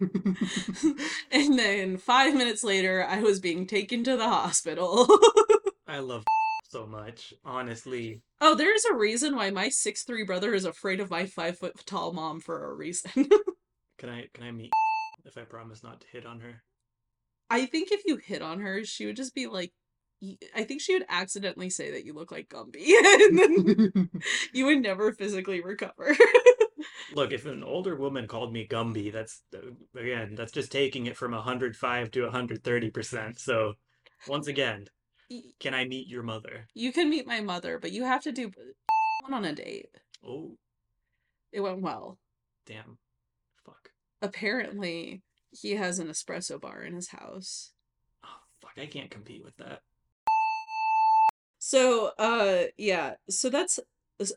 and 1.32 1.58
then 1.58 1.96
five 1.98 2.34
minutes 2.34 2.62
later, 2.62 3.04
I 3.04 3.20
was 3.20 3.40
being 3.40 3.66
taken 3.66 4.04
to 4.04 4.16
the 4.16 4.28
hospital. 4.28 5.08
I 5.88 5.98
love 5.98 6.24
so 6.68 6.86
much. 6.86 7.34
Honestly, 7.44 8.22
oh, 8.40 8.54
there's 8.54 8.84
a 8.84 8.94
reason 8.94 9.34
why 9.34 9.50
my 9.50 9.68
six 9.68 10.04
three 10.04 10.24
brother 10.24 10.54
is 10.54 10.64
afraid 10.64 11.00
of 11.00 11.10
my 11.10 11.26
five 11.26 11.58
foot 11.58 11.74
tall 11.86 12.12
mom 12.12 12.40
for 12.40 12.70
a 12.70 12.74
reason. 12.74 13.28
can 13.98 14.08
I 14.08 14.28
can 14.32 14.44
I 14.44 14.52
meet 14.52 14.70
if 15.24 15.36
I 15.36 15.42
promise 15.42 15.82
not 15.82 16.00
to 16.00 16.06
hit 16.08 16.26
on 16.26 16.40
her? 16.40 16.62
I 17.50 17.66
think 17.66 17.90
if 17.92 18.02
you 18.04 18.16
hit 18.16 18.42
on 18.42 18.60
her, 18.60 18.84
she 18.84 19.06
would 19.06 19.16
just 19.16 19.34
be 19.34 19.46
like, 19.46 19.72
I 20.54 20.64
think 20.64 20.80
she 20.80 20.94
would 20.94 21.06
accidentally 21.08 21.70
say 21.70 21.92
that 21.92 22.04
you 22.04 22.12
look 22.12 22.30
like 22.32 22.48
Gumby, 22.48 22.88
and 23.04 23.38
then 23.38 24.10
you 24.52 24.66
would 24.66 24.82
never 24.82 25.12
physically 25.12 25.60
recover. 25.62 26.16
Look, 27.14 27.32
if 27.32 27.46
an 27.46 27.62
older 27.62 27.96
woman 27.96 28.26
called 28.26 28.52
me 28.52 28.66
Gumby, 28.68 29.12
that's 29.12 29.42
uh, 29.54 29.98
again, 29.98 30.34
that's 30.34 30.52
just 30.52 30.70
taking 30.72 31.06
it 31.06 31.16
from 31.16 31.32
105 31.32 32.10
to 32.10 32.20
130%. 32.28 33.38
So, 33.38 33.74
once 34.26 34.46
again, 34.46 34.86
can 35.60 35.72
I 35.72 35.84
meet 35.86 36.08
your 36.08 36.22
mother? 36.22 36.66
you 36.74 36.92
can 36.92 37.08
meet 37.08 37.26
my 37.26 37.40
mother, 37.40 37.78
but 37.78 37.92
you 37.92 38.04
have 38.04 38.22
to 38.24 38.32
do 38.32 38.50
one 39.22 39.32
on 39.34 39.44
a 39.44 39.54
date. 39.54 39.86
Oh, 40.26 40.56
It 41.52 41.60
went 41.60 41.80
well. 41.80 42.18
damn. 42.66 42.98
Fuck. 43.64 43.90
Apparently, 44.20 45.22
he 45.50 45.76
has 45.76 45.98
an 45.98 46.08
espresso 46.08 46.60
bar 46.60 46.82
in 46.82 46.94
his 46.94 47.08
house. 47.08 47.72
Oh, 48.24 48.40
fuck, 48.60 48.72
I 48.76 48.86
can't 48.86 49.10
compete 49.10 49.44
with 49.44 49.56
that. 49.56 49.82
So, 51.58 52.12
uh, 52.18 52.64
yeah. 52.76 53.14
So 53.28 53.50
that's. 53.50 53.80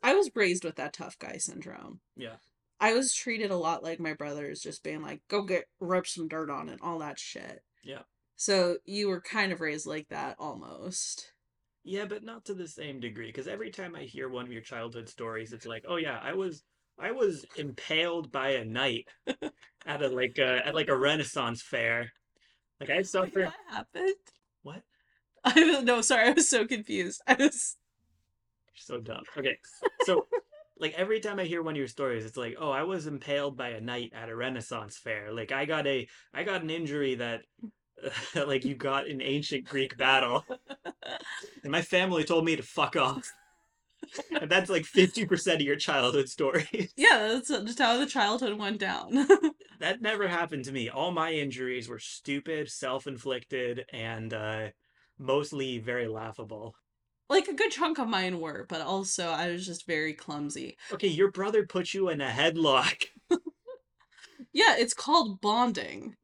I 0.03 0.13
was 0.13 0.29
raised 0.35 0.63
with 0.63 0.75
that 0.75 0.93
tough 0.93 1.17
guy 1.17 1.37
syndrome. 1.37 2.01
Yeah. 2.15 2.35
I 2.79 2.93
was 2.93 3.13
treated 3.13 3.51
a 3.51 3.57
lot 3.57 3.83
like 3.83 3.99
my 3.99 4.13
brothers, 4.13 4.59
just 4.59 4.83
being 4.83 5.01
like, 5.01 5.21
go 5.27 5.43
get, 5.43 5.65
rub 5.79 6.07
some 6.07 6.27
dirt 6.27 6.49
on 6.49 6.69
it, 6.69 6.79
all 6.81 6.99
that 6.99 7.19
shit. 7.19 7.63
Yeah. 7.83 8.01
So 8.35 8.77
you 8.85 9.07
were 9.07 9.21
kind 9.21 9.51
of 9.51 9.61
raised 9.61 9.85
like 9.85 10.07
that 10.09 10.35
almost. 10.39 11.33
Yeah, 11.83 12.05
but 12.05 12.23
not 12.23 12.45
to 12.45 12.53
the 12.53 12.67
same 12.67 12.99
degree. 12.99 13.27
Because 13.27 13.47
every 13.47 13.69
time 13.69 13.95
I 13.95 14.01
hear 14.01 14.29
one 14.29 14.45
of 14.45 14.51
your 14.51 14.61
childhood 14.61 15.09
stories, 15.09 15.53
it's 15.53 15.65
like, 15.65 15.85
oh 15.87 15.97
yeah, 15.97 16.19
I 16.21 16.33
was, 16.33 16.63
I 17.01 17.11
was 17.11 17.45
impaled 17.57 18.31
by 18.31 18.51
a 18.51 18.65
knight 18.65 19.07
at 19.85 20.03
a 20.03 20.07
like 20.07 20.37
a 20.37 20.65
at 20.65 20.75
like 20.75 20.89
a 20.89 20.97
Renaissance 20.97 21.61
fair. 21.61 22.11
Like 22.79 22.89
I 22.89 23.01
suffered. 23.01 23.45
What 23.45 23.53
happened? 23.69 24.15
What? 24.63 24.83
I 25.43 25.53
don't 25.53 25.85
know. 25.85 26.01
Sorry, 26.01 26.29
I 26.29 26.31
was 26.31 26.49
so 26.49 26.67
confused. 26.67 27.21
I 27.27 27.33
was. 27.33 27.77
You're 28.67 28.99
so 28.99 28.99
dumb. 28.99 29.23
Okay, 29.37 29.57
so 30.05 30.27
like 30.81 30.93
every 30.95 31.19
time 31.19 31.39
I 31.39 31.45
hear 31.45 31.61
one 31.61 31.75
of 31.75 31.77
your 31.77 31.87
stories, 31.87 32.25
it's 32.25 32.37
like, 32.37 32.55
oh, 32.59 32.71
I 32.71 32.83
was 32.83 33.07
impaled 33.07 33.55
by 33.55 33.69
a 33.69 33.81
knight 33.81 34.11
at 34.15 34.29
a 34.29 34.35
Renaissance 34.35 34.97
fair. 34.97 35.31
Like 35.31 35.51
I 35.51 35.65
got 35.65 35.85
a, 35.87 36.07
I 36.33 36.43
got 36.43 36.63
an 36.63 36.69
injury 36.69 37.15
that, 37.15 37.43
like 38.35 38.65
you 38.65 38.75
got 38.75 39.07
in 39.07 39.21
ancient 39.21 39.65
Greek 39.65 39.95
battle, 39.97 40.43
and 41.63 41.71
my 41.71 41.83
family 41.83 42.23
told 42.23 42.45
me 42.45 42.55
to 42.55 42.63
fuck 42.63 42.95
off. 42.95 43.31
And 44.39 44.49
that's 44.49 44.69
like 44.69 44.85
fifty 44.85 45.25
percent 45.25 45.61
of 45.61 45.67
your 45.67 45.75
childhood 45.75 46.29
stories. 46.29 46.93
Yeah, 46.97 47.29
that's 47.29 47.47
just 47.47 47.79
how 47.79 47.97
the 47.97 48.05
childhood 48.05 48.57
went 48.57 48.79
down. 48.79 49.27
that 49.79 50.01
never 50.01 50.27
happened 50.27 50.65
to 50.65 50.71
me. 50.71 50.89
All 50.89 51.11
my 51.11 51.31
injuries 51.31 51.89
were 51.89 51.99
stupid, 51.99 52.69
self-inflicted, 52.69 53.85
and 53.91 54.33
uh, 54.33 54.67
mostly 55.17 55.79
very 55.79 56.07
laughable. 56.07 56.75
Like 57.29 57.47
a 57.47 57.53
good 57.53 57.71
chunk 57.71 57.97
of 57.97 58.07
mine 58.07 58.39
were, 58.39 58.65
but 58.69 58.81
also 58.81 59.29
I 59.29 59.51
was 59.51 59.65
just 59.65 59.87
very 59.87 60.13
clumsy. 60.13 60.77
Okay, 60.91 61.07
your 61.07 61.31
brother 61.31 61.65
put 61.65 61.93
you 61.93 62.09
in 62.09 62.21
a 62.21 62.29
headlock. 62.29 63.05
Yeah, 64.53 64.75
it's 64.77 64.93
called 64.93 65.39
bonding. 65.39 66.17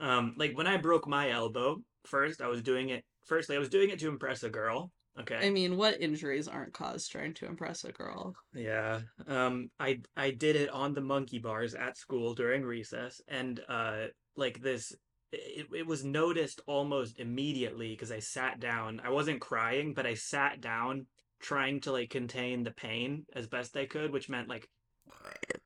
Um, 0.00 0.34
like 0.36 0.56
when 0.56 0.66
I 0.66 0.76
broke 0.76 1.06
my 1.06 1.30
elbow, 1.30 1.82
first 2.04 2.40
I 2.40 2.48
was 2.48 2.62
doing 2.62 2.90
it. 2.90 3.04
Firstly, 3.24 3.56
I 3.56 3.58
was 3.58 3.68
doing 3.68 3.90
it 3.90 3.98
to 4.00 4.08
impress 4.08 4.42
a 4.42 4.48
girl. 4.48 4.92
Okay. 5.20 5.46
I 5.46 5.50
mean, 5.50 5.76
what 5.76 6.00
injuries 6.00 6.48
aren't 6.48 6.72
caused 6.72 7.10
trying 7.10 7.34
to 7.34 7.46
impress 7.46 7.84
a 7.84 7.92
girl? 7.92 8.34
Yeah. 8.54 9.00
Um 9.26 9.70
I 9.80 10.00
I 10.16 10.30
did 10.30 10.56
it 10.56 10.70
on 10.70 10.94
the 10.94 11.00
monkey 11.00 11.38
bars 11.38 11.74
at 11.74 11.96
school 11.96 12.34
during 12.34 12.62
recess 12.62 13.20
and 13.28 13.60
uh 13.68 14.06
like 14.36 14.60
this 14.60 14.94
it, 15.32 15.66
it 15.74 15.86
was 15.86 16.04
noticed 16.04 16.60
almost 16.66 17.18
immediately 17.18 17.90
because 17.90 18.12
I 18.12 18.20
sat 18.20 18.60
down. 18.60 19.00
I 19.04 19.10
wasn't 19.10 19.40
crying, 19.40 19.92
but 19.92 20.06
I 20.06 20.14
sat 20.14 20.60
down 20.60 21.06
trying 21.40 21.80
to 21.82 21.92
like 21.92 22.10
contain 22.10 22.62
the 22.64 22.70
pain 22.70 23.26
as 23.34 23.46
best 23.46 23.76
I 23.76 23.86
could, 23.86 24.12
which 24.12 24.28
meant 24.28 24.48
like 24.48 24.68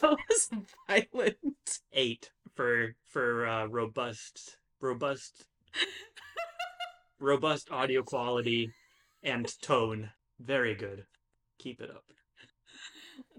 that 0.00 0.02
was 0.02 0.50
violent. 0.88 1.78
8 1.92 2.30
for 2.54 2.94
for 3.08 3.46
uh 3.46 3.66
robust 3.66 4.58
robust 4.80 5.44
robust 7.20 7.70
audio 7.70 8.02
quality 8.02 8.72
and 9.22 9.48
tone. 9.62 10.10
Very 10.40 10.74
good. 10.74 11.04
Keep 11.58 11.80
it 11.80 11.90
up. 11.90 12.04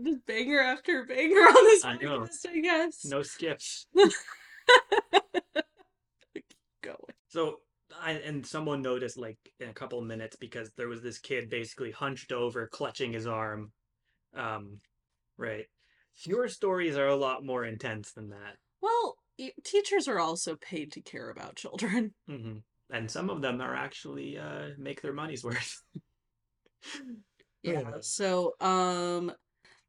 Just 0.04 0.26
banger 0.26 0.60
after 0.60 1.04
banger 1.06 1.36
on 1.40 1.64
this 1.66 1.86
I 1.86 1.98
know. 1.98 2.22
podcast, 2.22 2.48
I 2.50 2.60
guess. 2.60 3.06
No 3.06 3.22
skips. 3.22 3.88
Going. 6.82 6.98
So 7.28 7.58
I 8.02 8.12
and 8.12 8.46
someone 8.46 8.82
noticed 8.82 9.18
like 9.18 9.38
in 9.60 9.70
a 9.70 9.74
couple 9.74 10.00
of 10.00 10.06
minutes 10.06 10.36
because 10.36 10.72
there 10.78 10.88
was 10.88 11.02
this 11.02 11.20
kid 11.20 11.50
basically 11.50 11.92
hunched 11.92 12.32
over, 12.32 12.68
clutching 12.68 13.14
his 13.14 13.28
arm. 13.28 13.72
Um, 14.36 14.80
right. 15.38 15.66
Your 16.26 16.48
stories 16.48 16.98
are 16.98 17.08
a 17.08 17.16
lot 17.16 17.44
more 17.46 17.66
intense 17.66 18.12
than 18.14 18.30
that. 18.30 18.58
Well, 18.84 19.16
teachers 19.64 20.10
are 20.10 20.20
also 20.20 20.58
paid 20.58 20.92
to 20.92 21.02
care 21.02 21.30
about 21.30 21.56
children. 21.56 22.14
hmm 22.28 22.58
And 22.92 23.10
some 23.10 23.30
of 23.30 23.42
them 23.42 23.62
are 23.62 23.76
actually 23.76 24.38
uh 24.38 24.70
make 24.78 25.02
their 25.02 25.14
money's 25.14 25.44
worth. 25.50 25.82
Yeah. 27.64 27.80
Yeah. 27.80 27.92
So, 28.02 28.56
um, 28.60 29.32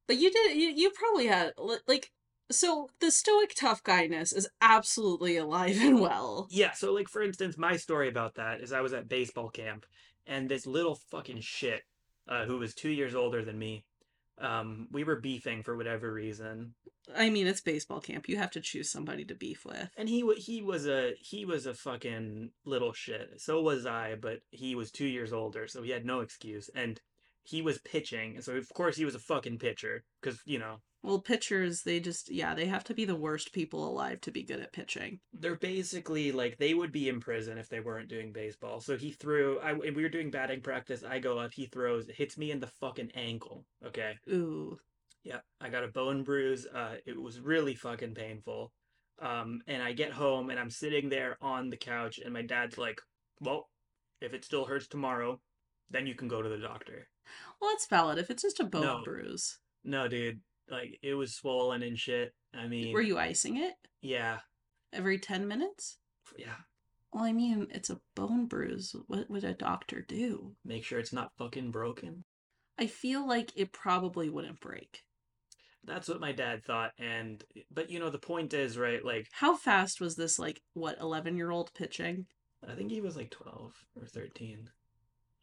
but 0.07 0.17
you 0.17 0.31
did, 0.31 0.57
you, 0.57 0.69
you 0.69 0.91
probably 0.91 1.27
had, 1.27 1.53
like, 1.89 2.13
so 2.53 2.89
the 3.01 3.11
stoic 3.11 3.55
tough 3.57 3.83
guyness 3.83 4.33
is 4.33 4.49
absolutely 4.61 5.37
alive 5.37 5.77
and 5.81 6.01
well. 6.01 6.47
Yeah, 6.51 6.73
so 6.73 6.93
like 6.93 7.09
for 7.09 7.23
instance, 7.23 7.59
my 7.59 7.77
story 7.77 8.09
about 8.09 8.37
that 8.37 8.61
is 8.61 8.73
I 8.73 8.81
was 8.81 8.93
at 8.93 9.09
baseball 9.09 9.49
camp 9.49 9.87
and 10.27 10.49
this 10.49 10.67
little 10.67 10.99
fucking 11.11 11.41
shit 11.41 11.83
uh, 12.29 12.45
who 12.45 12.59
was 12.59 12.75
two 12.75 12.91
years 12.91 13.15
older 13.15 13.45
than 13.45 13.59
me, 13.59 13.85
um, 14.41 14.89
we 14.91 15.05
were 15.05 15.21
beefing 15.21 15.63
for 15.63 15.77
whatever 15.77 16.13
reason, 16.13 16.75
I 17.15 17.29
mean, 17.31 17.47
it's 17.47 17.61
baseball 17.61 18.01
camp. 18.01 18.29
You 18.29 18.37
have 18.39 18.51
to 18.53 18.61
choose 18.61 18.91
somebody 18.91 19.25
to 19.27 19.35
beef 19.35 19.65
with. 19.65 19.91
and 19.97 20.09
he 20.09 20.25
he 20.37 20.63
was 20.63 20.87
a 20.87 21.13
he 21.21 21.45
was 21.45 21.67
a 21.67 21.75
fucking 21.75 22.51
little 22.65 22.93
shit. 22.93 23.41
So 23.41 23.61
was 23.61 23.87
I, 23.87 24.15
but 24.15 24.41
he 24.51 24.75
was 24.75 24.91
two 24.91 25.07
years 25.07 25.33
older, 25.33 25.67
so 25.67 25.83
he 25.83 25.91
had 25.91 26.07
no 26.07 26.21
excuse, 26.21 26.71
and 26.75 27.01
he 27.45 27.63
was 27.63 27.79
pitching, 27.79 28.41
so 28.41 28.57
of 28.57 28.69
course 28.75 28.97
he 28.97 29.05
was 29.05 29.15
a 29.15 29.21
fucking 29.21 29.59
pitcher, 29.59 30.03
because 30.21 30.41
you 30.45 30.59
know 30.59 30.77
Well, 31.03 31.21
pitchers, 31.21 31.83
they 31.83 32.01
just, 32.01 32.31
yeah, 32.33 32.55
they 32.55 32.65
have 32.67 32.85
to 32.85 32.95
be 32.95 33.05
the 33.05 33.15
worst 33.15 33.53
people 33.53 33.87
alive 33.87 34.23
to 34.23 34.31
be 34.33 34.43
good 34.43 34.61
at 34.61 34.73
pitching. 34.73 35.21
they're 35.33 35.57
basically 35.57 36.33
like 36.33 36.57
they 36.57 36.73
would 36.73 36.91
be 36.93 37.09
in 37.11 37.21
prison 37.21 37.59
if 37.59 37.69
they 37.69 37.81
weren't 37.81 38.09
doing 38.09 38.33
baseball. 38.33 38.81
So 38.81 38.97
he 38.97 39.11
threw. 39.13 39.59
I 39.61 39.75
we 39.75 40.03
were 40.03 40.09
doing 40.09 40.31
batting 40.31 40.63
practice. 40.63 41.05
I 41.05 41.19
go 41.19 41.39
up. 41.39 41.53
He 41.53 41.67
throws. 41.67 42.09
Hits 42.09 42.39
me 42.39 42.51
in 42.51 42.61
the 42.61 42.73
fucking 42.81 43.11
ankle. 43.15 43.67
Okay. 43.87 44.15
Ooh. 44.31 44.79
Yeah. 45.23 45.41
I 45.61 45.69
got 45.69 45.85
a 45.85 45.89
bone 45.89 46.23
bruise. 46.25 46.67
Uh, 46.67 46.97
it 47.07 47.21
was 47.21 47.39
really 47.41 47.75
fucking 47.75 48.15
painful. 48.15 48.73
Um, 49.21 49.61
and 49.67 49.83
I 49.83 49.93
get 49.93 50.13
home 50.13 50.49
and 50.51 50.59
I'm 50.59 50.71
sitting 50.71 51.09
there 51.11 51.37
on 51.41 51.69
the 51.71 51.77
couch, 51.77 52.19
and 52.25 52.33
my 52.33 52.43
dad's 52.43 52.79
like, 52.79 52.99
"Well, 53.41 53.69
if 54.23 54.33
it 54.35 54.45
still 54.45 54.65
hurts 54.65 54.89
tomorrow, 54.89 55.41
then 55.91 56.07
you 56.07 56.15
can 56.15 56.29
go 56.29 56.41
to 56.43 56.49
the 56.49 56.59
doctor." 56.59 57.07
Well, 57.61 57.71
it's 57.75 57.87
valid 57.87 58.19
if 58.19 58.31
it's 58.31 58.43
just 58.43 58.61
a 58.61 58.65
bone 58.65 58.83
No. 58.83 59.03
bruise. 59.05 59.59
No, 59.85 60.09
dude. 60.09 60.41
Like 60.69 60.99
it 61.03 61.15
was 61.15 61.35
swollen 61.35 61.83
and 61.83 61.99
shit. 61.99 62.35
I 62.55 62.67
mean, 62.69 62.93
Were 62.93 63.03
you 63.03 63.19
icing 63.19 63.57
it 63.59 63.75
Yeah. 64.01 64.41
every 64.93 65.19
10 65.19 65.47
minutes? 65.49 65.99
Yeah. 66.39 66.57
Well, 67.13 67.25
I 67.25 67.33
mean, 67.33 67.69
it's 67.71 67.91
a 67.91 68.01
bone 68.17 68.47
bruise. 68.47 68.95
What 69.07 69.29
would 69.31 69.45
a 69.45 69.55
doctor 69.55 70.03
do? 70.03 70.57
Make 70.65 70.85
sure 70.85 70.99
it's 70.99 71.13
not 71.13 71.33
fucking 71.39 71.71
broken. 71.71 72.25
I 72.79 72.87
feel 72.87 73.27
like 73.27 73.53
it 73.55 73.73
probably 73.73 74.29
wouldn't 74.29 74.61
break. 74.61 75.03
That's 75.85 76.09
what 76.09 76.19
my 76.19 76.33
dad 76.33 76.65
thought, 76.65 76.93
and 76.99 77.45
but 77.71 77.91
you 77.91 77.99
know 77.99 78.09
the 78.09 78.19
point 78.19 78.55
is 78.55 78.79
right. 78.79 79.05
Like 79.05 79.29
How 79.33 79.55
fast 79.55 80.01
was 80.01 80.17
this, 80.17 80.39
like, 80.39 80.63
what, 80.73 80.99
11 80.99 81.37
year 81.37 81.51
old 81.51 81.73
pitching? 81.75 82.27
I 82.67 82.75
think 82.75 82.91
he 82.91 83.03
was 83.03 83.17
like 83.17 83.31
twelve 83.31 83.75
or 83.95 84.07
thirteen. 84.07 84.71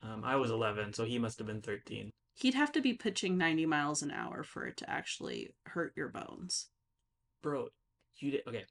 Um, 0.04 0.24
I 0.24 0.36
was 0.36 0.50
eleven, 0.52 0.94
so 0.94 1.06
he 1.06 1.20
must 1.20 1.38
have 1.38 1.48
been 1.48 1.62
thirteen. 1.62 2.12
He'd 2.36 2.54
have 2.56 2.72
to 2.72 2.82
be 2.82 2.94
pitching 2.94 3.38
90 3.38 3.66
miles 3.66 4.02
an 4.02 4.10
hour 4.10 4.42
for 4.42 4.66
it 4.66 4.78
to 4.78 4.90
actually 4.90 5.54
hurt 5.66 5.94
your 5.98 6.08
bones. 6.08 6.70
Bro, 7.44 7.68
you 8.18 8.32
did 8.32 8.42
okay. 8.48 8.64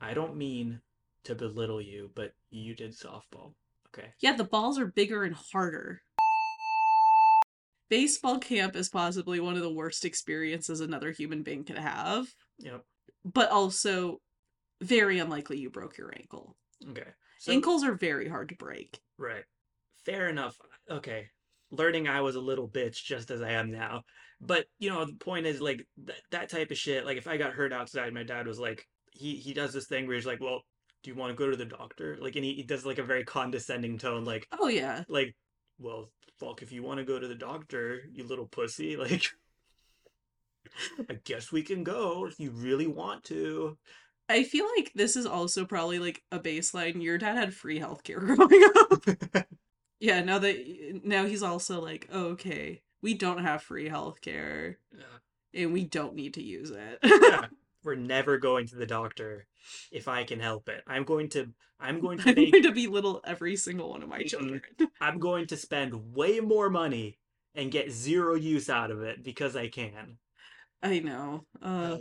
I 0.00 0.14
don't 0.14 0.34
mean 0.36 0.80
to 1.24 1.34
belittle 1.34 1.80
you, 1.80 2.10
but 2.16 2.32
you 2.50 2.74
did 2.74 2.92
softball. 2.92 3.52
Okay. 3.94 4.08
Yeah, 4.20 4.32
the 4.34 4.44
balls 4.44 4.78
are 4.78 4.86
bigger 4.86 5.22
and 5.24 5.36
harder. 5.52 6.02
Baseball 7.90 8.38
camp 8.38 8.74
is 8.74 8.88
possibly 8.88 9.38
one 9.38 9.54
of 9.54 9.60
the 9.62 9.72
worst 9.72 10.04
experiences 10.06 10.80
another 10.80 11.10
human 11.12 11.42
being 11.42 11.62
could 11.64 11.78
have, 11.78 12.26
Yep. 12.58 12.82
but 13.24 13.50
also 13.50 14.20
very 14.80 15.18
unlikely 15.18 15.58
you 15.58 15.68
broke 15.68 15.98
your 15.98 16.12
ankle. 16.18 16.56
Okay. 16.90 17.10
So 17.38 17.52
Ankles 17.52 17.84
are 17.84 17.94
very 17.94 18.28
hard 18.28 18.48
to 18.48 18.54
break. 18.56 18.98
right. 19.18 19.44
Fair 20.04 20.28
enough. 20.28 20.56
Okay. 20.92 21.28
Learning 21.70 22.06
I 22.06 22.20
was 22.20 22.36
a 22.36 22.40
little 22.40 22.68
bitch 22.68 23.02
just 23.02 23.30
as 23.30 23.40
I 23.40 23.52
am 23.52 23.70
now. 23.70 24.02
But, 24.40 24.66
you 24.78 24.90
know, 24.90 25.04
the 25.04 25.14
point 25.14 25.46
is 25.46 25.60
like 25.60 25.86
th- 26.06 26.22
that 26.30 26.50
type 26.50 26.70
of 26.70 26.76
shit, 26.76 27.06
like 27.06 27.16
if 27.16 27.26
I 27.26 27.36
got 27.36 27.52
hurt 27.52 27.72
outside, 27.72 28.12
my 28.12 28.22
dad 28.24 28.46
was 28.46 28.58
like 28.58 28.86
he 29.12 29.36
he 29.36 29.54
does 29.54 29.72
this 29.72 29.86
thing 29.86 30.06
where 30.06 30.16
he's 30.16 30.26
like, 30.26 30.40
"Well, 30.40 30.62
do 31.02 31.10
you 31.10 31.16
want 31.16 31.30
to 31.30 31.36
go 31.36 31.50
to 31.50 31.56
the 31.56 31.64
doctor?" 31.64 32.16
Like 32.20 32.36
and 32.36 32.44
he, 32.44 32.54
he 32.54 32.62
does 32.62 32.84
like 32.84 32.98
a 32.98 33.04
very 33.04 33.24
condescending 33.24 33.98
tone 33.98 34.24
like 34.24 34.46
Oh, 34.60 34.68
yeah. 34.68 35.04
like, 35.08 35.34
well, 35.78 36.10
fuck, 36.38 36.62
if 36.62 36.72
you 36.72 36.82
want 36.82 36.98
to 36.98 37.04
go 37.04 37.18
to 37.18 37.28
the 37.28 37.34
doctor, 37.34 38.02
you 38.12 38.24
little 38.24 38.46
pussy, 38.46 38.96
like, 38.98 39.24
I 41.08 41.14
guess 41.24 41.52
we 41.52 41.62
can 41.62 41.84
go 41.84 42.26
if 42.26 42.38
you 42.38 42.50
really 42.50 42.86
want 42.86 43.24
to. 43.24 43.78
I 44.28 44.44
feel 44.44 44.66
like 44.76 44.92
this 44.94 45.16
is 45.16 45.26
also 45.26 45.64
probably 45.64 45.98
like 45.98 46.22
a 46.32 46.38
baseline. 46.38 47.02
Your 47.02 47.18
dad 47.18 47.36
had 47.36 47.54
free 47.54 47.78
healthcare 47.80 48.18
growing 48.36 48.64
up. 48.90 49.46
yeah, 50.02 50.22
now 50.22 50.38
that 50.38 51.00
now 51.04 51.24
he's 51.26 51.42
also 51.42 51.80
like, 51.80 52.08
oh, 52.12 52.26
okay, 52.30 52.82
we 53.02 53.14
don't 53.14 53.42
have 53.42 53.62
free 53.62 53.88
healthcare 53.88 54.76
and 55.54 55.72
we 55.72 55.84
don't 55.84 56.14
need 56.14 56.34
to 56.34 56.42
use 56.42 56.70
it. 56.70 56.98
yeah. 57.02 57.46
We're 57.84 57.94
never 57.96 58.38
going 58.38 58.68
to 58.68 58.76
the 58.76 58.86
doctor 58.86 59.46
if 59.90 60.06
I 60.06 60.22
can 60.24 60.38
help 60.38 60.68
it. 60.68 60.82
I'm 60.86 61.04
going 61.04 61.28
to 61.30 61.48
I'm 61.80 62.00
going 62.00 62.18
to 62.18 62.28
I'm 62.28 62.34
make 62.36 62.52
going 62.52 62.62
to 62.62 62.72
belittle 62.72 63.20
every 63.24 63.56
single 63.56 63.90
one 63.90 64.02
of 64.02 64.08
my 64.08 64.20
Mhm. 64.20 64.28
children. 64.28 64.62
I'm 65.00 65.18
going 65.18 65.46
to 65.48 65.56
spend 65.56 66.14
way 66.14 66.38
more 66.40 66.70
money 66.70 67.18
and 67.56 67.72
get 67.72 67.90
zero 67.90 68.34
use 68.36 68.70
out 68.70 68.90
of 68.92 69.02
it 69.02 69.22
because 69.24 69.56
I 69.56 69.68
can. 69.68 70.18
I 70.82 71.00
know. 71.00 71.44
Uh, 71.60 71.98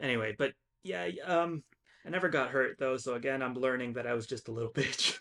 Anyway, 0.00 0.34
but 0.36 0.52
yeah, 0.82 1.08
um 1.24 1.62
I 2.04 2.10
never 2.10 2.28
got 2.28 2.50
hurt 2.50 2.76
though, 2.78 2.96
so 2.96 3.14
again 3.14 3.42
I'm 3.42 3.54
learning 3.54 3.94
that 3.94 4.06
I 4.06 4.14
was 4.14 4.26
just 4.26 4.48
a 4.48 4.52
little 4.52 4.72
bitch. 4.74 5.18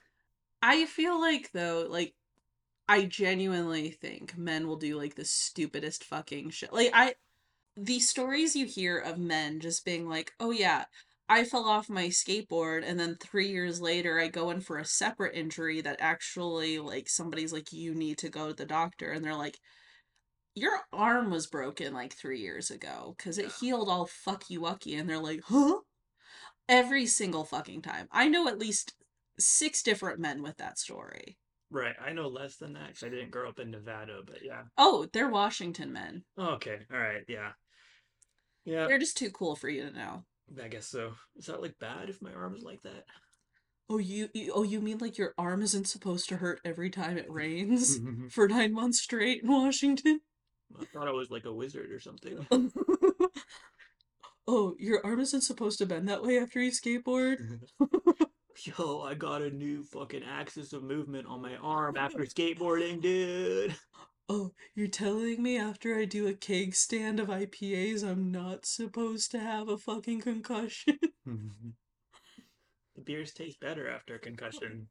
I 0.62 0.86
feel 0.86 1.20
like 1.20 1.52
though, 1.54 1.88
like 1.90 2.14
I 2.92 3.06
genuinely 3.06 3.90
think 3.90 4.38
men 4.38 4.68
will 4.68 4.76
do 4.76 4.98
like 4.98 5.16
the 5.16 5.24
stupidest 5.24 6.04
fucking 6.04 6.50
shit. 6.50 6.74
Like 6.74 6.90
I 6.94 7.16
the 7.78 8.00
stories 8.02 8.56
you 8.56 8.66
hear 8.66 8.98
of 9.00 9.18
men 9.18 9.62
just 9.62 9.86
being 9.86 10.10
like, 10.10 10.34
"Oh 10.42 10.52
yeah, 10.52 10.86
I 11.30 11.46
fell 11.46 11.66
off 11.66 11.90
my 11.90 12.08
skateboard 12.08 12.84
and 12.86 13.00
then 13.00 13.16
3 13.18 13.50
years 13.50 13.82
later 13.82 14.20
I 14.20 14.28
go 14.28 14.52
in 14.52 14.62
for 14.62 14.78
a 14.78 14.86
separate 14.86 15.36
injury 15.36 15.82
that 15.82 16.02
actually 16.02 16.80
like 16.80 17.10
somebody's 17.10 17.54
like 17.54 17.72
you 17.74 17.96
need 17.96 18.18
to 18.20 18.30
go 18.30 18.50
to 18.50 18.54
the 18.54 18.66
doctor." 18.66 19.12
And 19.12 19.24
they're 19.24 19.36
like, 19.36 19.60
"Your 20.56 20.82
arm 20.94 21.32
was 21.32 21.48
broken 21.48 21.94
like 21.94 22.14
3 22.14 22.40
years 22.42 22.72
ago 22.72 23.16
cuz 23.20 23.38
it 23.38 23.52
healed 23.54 23.90
all 23.90 24.08
fucky 24.08 24.58
wucky." 24.58 25.00
And 25.00 25.10
they're 25.10 25.20
like, 25.20 25.42
"Huh?" 25.46 25.82
Every 26.70 27.08
single 27.08 27.46
fucking 27.46 27.84
time. 27.84 28.10
I 28.12 28.30
know 28.30 28.48
at 28.48 28.60
least 28.60 28.96
six 29.40 29.84
different 29.84 30.20
men 30.20 30.44
with 30.44 30.58
that 30.58 30.80
story. 30.80 31.40
Right. 31.72 31.96
I 32.06 32.12
know 32.12 32.28
less 32.28 32.58
than 32.58 32.74
that 32.74 32.88
because 32.88 33.04
I 33.04 33.10
didn't 33.10 33.32
grow 33.32 33.48
up 33.48 33.60
in 33.60 33.72
Nevada, 33.72 34.20
but 34.26 34.44
yeah. 34.44 34.64
Oh, 34.78 35.08
they're 35.14 35.30
Washington 35.30 35.94
men. 35.94 36.24
Okay. 36.38 36.80
All 36.94 37.00
right. 37.00 37.24
Yeah. 37.28 37.52
Yeah. 38.66 38.88
They're 38.88 39.00
just 39.00 39.18
too 39.18 39.32
cool 39.32 39.56
for 39.56 39.70
you 39.70 39.90
to 39.90 39.96
know. 39.96 40.24
I 40.62 40.68
guess 40.68 40.88
so. 40.88 41.14
Is 41.38 41.46
that 41.46 41.62
like 41.62 41.80
bad 41.80 42.10
if 42.10 42.22
my 42.22 42.34
arm 42.34 42.56
is 42.56 42.64
like 42.64 42.82
that? 42.82 43.06
Oh, 43.90 43.98
you, 43.98 44.30
you 44.34 44.52
oh 44.54 44.64
you 44.64 44.82
mean 44.82 44.98
like 45.00 45.18
your 45.18 45.34
arm 45.38 45.62
isn't 45.62 45.88
supposed 45.88 46.30
to 46.30 46.38
hurt 46.38 46.62
every 46.64 46.90
time 46.90 47.18
it 47.18 47.30
rains 47.30 48.00
for 48.30 48.48
nine 48.48 48.74
months 48.74 49.02
straight 49.02 49.44
in 49.44 49.50
Washington? 49.50 50.20
I 50.80 50.86
thought 50.86 51.08
I 51.08 51.12
was 51.12 51.30
like 51.30 51.46
a 51.46 51.54
wizard 51.54 51.92
or 51.92 52.00
something. 52.00 52.46
oh, 54.48 54.76
your 54.80 55.06
arm 55.06 55.20
isn't 55.20 55.42
supposed 55.42 55.78
to 55.80 55.86
bend 55.86 56.08
that 56.10 56.24
way 56.24 56.40
after 56.40 56.62
you 56.62 56.72
skateboard? 56.72 57.38
Yo, 58.78 59.02
I 59.02 59.14
got 59.16 59.42
a 59.42 59.50
new 59.50 59.84
fucking 59.84 60.24
axis 60.24 60.74
of 60.74 60.84
movement 60.84 61.28
on 61.28 61.42
my 61.42 61.56
arm 61.58 61.98
after 62.00 62.20
skateboarding, 62.20 63.02
dude. 63.02 63.76
Oh, 64.30 64.52
you're 64.76 64.88
telling 64.88 65.42
me 65.42 65.58
after 65.58 65.98
I 65.98 66.06
do 66.06 66.28
a 66.28 66.34
keg 66.34 66.76
stand 66.76 67.20
of 67.20 67.28
IPAs, 67.28 68.04
I'm 68.04 68.32
not 68.32 68.66
supposed 68.66 69.32
to 69.32 69.40
have 69.40 69.68
a 69.68 69.78
fucking 69.78 70.22
concussion? 70.22 71.00
the 71.26 71.74
beers 73.04 73.34
taste 73.34 73.60
better 73.60 73.90
after 73.90 74.16
a 74.16 74.20
concussion. 74.20 74.88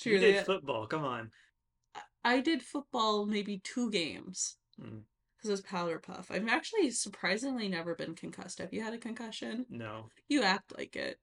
True, 0.00 0.12
you 0.12 0.18
did 0.18 0.46
football. 0.46 0.86
Come 0.86 1.04
on. 1.04 1.30
I 2.24 2.40
did 2.40 2.62
football 2.62 3.26
maybe 3.26 3.60
two 3.62 3.90
games 3.90 4.56
Mm, 4.80 5.02
because 5.36 5.50
it 5.50 5.52
was 5.52 5.60
powder 5.60 6.00
puff. 6.00 6.32
I've 6.32 6.48
actually 6.48 6.90
surprisingly 6.90 7.68
never 7.68 7.94
been 7.94 8.16
concussed. 8.16 8.58
Have 8.58 8.72
you 8.72 8.82
had 8.82 8.92
a 8.92 8.98
concussion? 8.98 9.66
no. 9.70 10.06
You 10.28 10.42
act 10.42 10.76
like 10.76 10.96
it. 10.96 11.16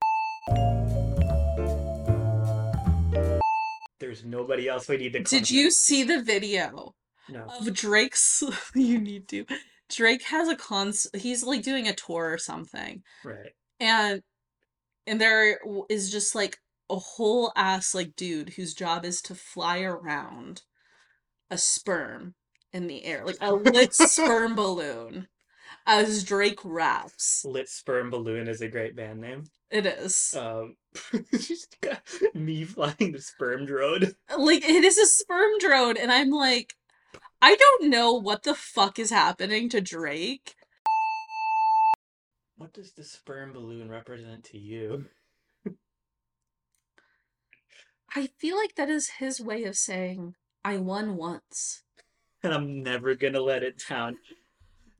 There's 4.02 4.24
nobody 4.24 4.66
else 4.68 4.88
we 4.88 4.96
need 4.96 5.12
to. 5.12 5.22
Did 5.22 5.48
you 5.48 5.70
see 5.70 6.02
the 6.02 6.20
video 6.20 6.92
No. 7.28 7.44
of 7.44 7.72
Drake's? 7.72 8.42
you 8.74 8.98
need 9.00 9.28
to. 9.28 9.46
Drake 9.88 10.22
has 10.24 10.48
a 10.48 10.56
cons. 10.56 11.06
He's 11.14 11.44
like 11.44 11.62
doing 11.62 11.86
a 11.86 11.94
tour 11.94 12.32
or 12.32 12.36
something, 12.38 13.04
Right. 13.24 13.52
and 13.78 14.20
and 15.06 15.20
there 15.20 15.60
is 15.88 16.10
just 16.10 16.34
like 16.34 16.58
a 16.90 16.96
whole 16.96 17.52
ass 17.54 17.94
like 17.94 18.16
dude 18.16 18.50
whose 18.54 18.74
job 18.74 19.04
is 19.04 19.22
to 19.22 19.36
fly 19.36 19.82
around 19.82 20.62
a 21.48 21.56
sperm 21.56 22.34
in 22.72 22.88
the 22.88 23.04
air, 23.04 23.24
like 23.24 23.36
a 23.40 23.52
lit 23.54 23.94
sperm 23.94 24.54
balloon, 24.56 25.28
as 25.86 26.24
Drake 26.24 26.58
raps. 26.64 27.44
Lit 27.44 27.68
Sperm 27.68 28.10
Balloon 28.10 28.48
is 28.48 28.62
a 28.62 28.68
great 28.68 28.96
band 28.96 29.20
name. 29.20 29.44
It 29.70 29.86
is 29.86 30.34
Um, 30.36 30.74
just 31.32 31.80
got 31.80 32.02
me 32.34 32.64
flying 32.64 33.12
the 33.12 33.20
sperm 33.20 33.66
drone. 33.66 34.14
Uh, 34.30 34.38
like 34.38 34.64
it 34.64 34.84
is 34.84 34.98
a 34.98 35.06
sperm 35.06 35.58
drone, 35.58 35.96
and 35.96 36.12
I'm 36.12 36.30
like, 36.30 36.74
I 37.40 37.56
don't 37.56 37.90
know 37.90 38.12
what 38.12 38.42
the 38.42 38.54
fuck 38.54 38.98
is 38.98 39.10
happening 39.10 39.68
to 39.70 39.80
Drake. 39.80 40.54
What 42.56 42.72
does 42.72 42.92
the 42.92 43.04
sperm 43.04 43.52
balloon 43.52 43.88
represent 43.88 44.44
to 44.44 44.58
you? 44.58 45.06
I 48.14 48.28
feel 48.38 48.56
like 48.56 48.76
that 48.76 48.88
is 48.88 49.08
his 49.18 49.40
way 49.40 49.64
of 49.64 49.76
saying 49.76 50.36
I 50.64 50.76
won 50.76 51.16
once. 51.16 51.82
And 52.42 52.52
I'm 52.52 52.82
never 52.82 53.14
gonna 53.14 53.40
let 53.40 53.62
it 53.62 53.82
down. 53.88 54.18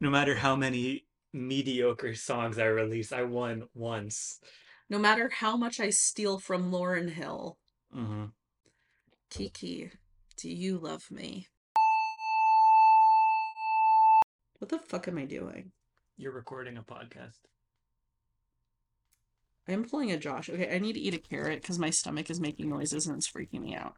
No 0.00 0.10
matter 0.10 0.34
how 0.34 0.56
many 0.56 1.04
mediocre 1.32 2.14
songs 2.14 2.58
I 2.58 2.64
release, 2.64 3.12
I 3.12 3.22
won 3.22 3.68
once. 3.74 4.40
No 4.92 4.98
matter 4.98 5.30
how 5.30 5.56
much 5.56 5.80
I 5.80 5.88
steal 5.88 6.38
from 6.38 6.70
Lauryn 6.70 7.08
Hill. 7.08 7.56
Mm-hmm. 7.96 8.26
Kiki, 9.30 9.90
do 10.36 10.50
you 10.50 10.76
love 10.76 11.10
me? 11.10 11.48
What 14.58 14.68
the 14.68 14.78
fuck 14.78 15.08
am 15.08 15.16
I 15.16 15.24
doing? 15.24 15.72
You're 16.18 16.34
recording 16.34 16.76
a 16.76 16.82
podcast. 16.82 17.38
I'm 19.66 19.84
pulling 19.84 20.12
a 20.12 20.18
Josh. 20.18 20.50
Okay, 20.50 20.70
I 20.70 20.78
need 20.78 20.92
to 20.92 21.00
eat 21.00 21.14
a 21.14 21.18
carrot 21.18 21.62
because 21.62 21.78
my 21.78 21.88
stomach 21.88 22.28
is 22.28 22.38
making 22.38 22.68
noises 22.68 23.06
and 23.06 23.16
it's 23.16 23.30
freaking 23.30 23.62
me 23.62 23.74
out. 23.74 23.94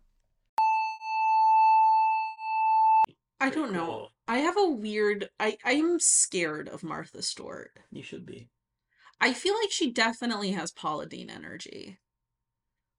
I 3.41 3.51
don't 3.51 3.73
know. 3.73 4.11
I 4.29 4.39
have 4.39 4.57
a 4.57 4.71
weird. 4.71 5.29
I 5.41 5.59
I'm 5.65 5.99
scared 5.99 6.69
of 6.69 6.85
Martha 6.85 7.21
Stewart. 7.21 7.73
You 7.91 8.05
should 8.05 8.25
be. 8.25 8.49
I 9.21 9.33
feel 9.33 9.55
like 9.55 9.71
she 9.71 9.93
definitely 9.93 10.53
has 10.53 10.73
Paula 10.73 11.07
Deen 11.07 11.31
energy, 11.31 11.99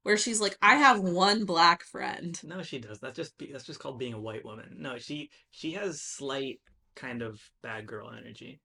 where 0.04 0.18
she's 0.18 0.42
like, 0.42 0.58
I 0.62 0.76
have 0.76 1.00
one 1.00 1.46
black 1.46 1.84
friend. 1.84 2.40
No, 2.44 2.62
she 2.62 2.80
does. 2.80 3.00
That's 3.00 3.16
just 3.16 3.34
that's 3.52 3.66
just 3.66 3.80
called 3.80 4.00
being 4.00 4.14
a 4.14 4.20
white 4.20 4.46
woman. 4.46 4.78
No, 4.80 4.98
she 4.98 5.30
she 5.52 5.74
has 5.74 6.02
slight 6.02 6.60
kind 6.96 7.22
of 7.22 7.40
bad 7.62 7.86
girl 7.86 8.12
energy. 8.12 8.62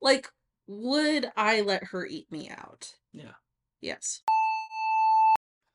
Like, 0.00 0.28
would 0.66 1.30
I 1.36 1.60
let 1.62 1.84
her 1.84 2.06
eat 2.06 2.30
me 2.30 2.50
out? 2.50 2.92
Yeah. 3.12 3.32
Yes. 3.80 4.22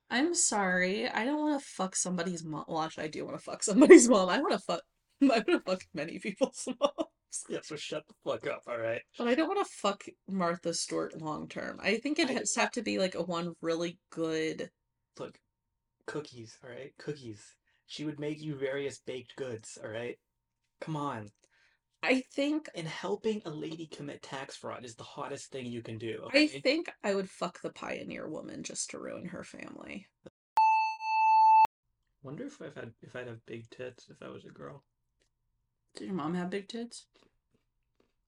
I'm 0.10 0.34
sorry. 0.34 1.10
I 1.10 1.26
don't 1.26 1.40
want 1.40 1.60
to 1.60 1.68
fuck 1.68 1.96
somebody's 1.96 2.44
mom. 2.44 2.66
Well, 2.68 2.82
actually, 2.82 3.06
I 3.06 3.10
do 3.10 3.26
want 3.26 3.38
to 3.38 3.44
fuck 3.44 3.64
somebody's 3.64 4.08
mom. 4.08 4.30
I 4.30 4.40
want 4.40 4.54
to 4.54 4.60
fuck. 4.60 4.82
I 5.24 5.26
want 5.28 5.48
to 5.48 5.60
fuck 5.60 5.82
many 5.94 6.20
people's 6.20 6.68
moms. 6.80 7.10
Yeah, 7.50 7.60
so 7.64 7.76
shut 7.76 8.04
the 8.08 8.14
fuck 8.24 8.48
up, 8.48 8.62
all 8.68 8.78
right? 8.78 9.02
But 9.18 9.28
I 9.28 9.36
don't 9.36 9.48
want 9.48 9.66
to 9.66 9.74
fuck 9.74 10.04
Martha 10.28 10.74
Stewart 10.74 11.20
long 11.22 11.48
term. 11.48 11.80
I 11.82 11.98
think 11.98 12.20
it 12.20 12.30
I- 12.30 12.34
has 12.34 12.56
have 12.56 12.72
to 12.72 12.82
be 12.82 12.98
like 13.00 13.16
a 13.16 13.24
one 13.24 13.54
really 13.62 14.00
good. 14.12 14.70
Look, 15.18 15.38
cookies, 16.08 16.58
all 16.64 16.70
right? 16.70 16.94
Cookies. 17.00 17.44
She 17.88 18.04
would 18.06 18.20
make 18.20 18.42
you 18.42 18.56
various 18.56 19.00
baked 19.00 19.36
goods, 19.36 19.78
all 19.84 19.90
right? 19.90 20.18
Come 20.82 20.96
on. 20.96 21.30
I 22.04 22.22
think. 22.34 22.70
And 22.76 22.88
helping 22.88 23.42
a 23.46 23.50
lady 23.50 23.88
commit 23.88 24.22
tax 24.22 24.56
fraud 24.56 24.86
is 24.86 24.96
the 24.96 25.04
hottest 25.04 25.52
thing 25.52 25.66
you 25.66 25.82
can 25.82 25.98
do. 25.98 26.28
I 26.34 26.48
think 26.48 26.92
I 27.04 27.16
would 27.16 27.30
fuck 27.30 27.62
the 27.62 27.72
pioneer 27.72 28.28
woman 28.30 28.64
just 28.64 28.90
to 28.92 29.00
ruin 29.00 29.26
her 29.30 29.44
family. 29.44 30.08
Wonder 32.24 32.46
if 32.48 32.60
I've 32.62 32.76
had 32.76 32.92
if 33.02 33.16
I'd 33.16 33.28
have 33.28 33.46
big 33.46 33.70
tits 33.70 34.08
if 34.10 34.18
I 34.22 34.30
was 34.30 34.46
a 34.46 34.50
girl. 34.50 34.84
Did 35.96 36.08
your 36.08 36.16
mom 36.16 36.34
have 36.34 36.50
big 36.50 36.68
tits? 36.68 37.06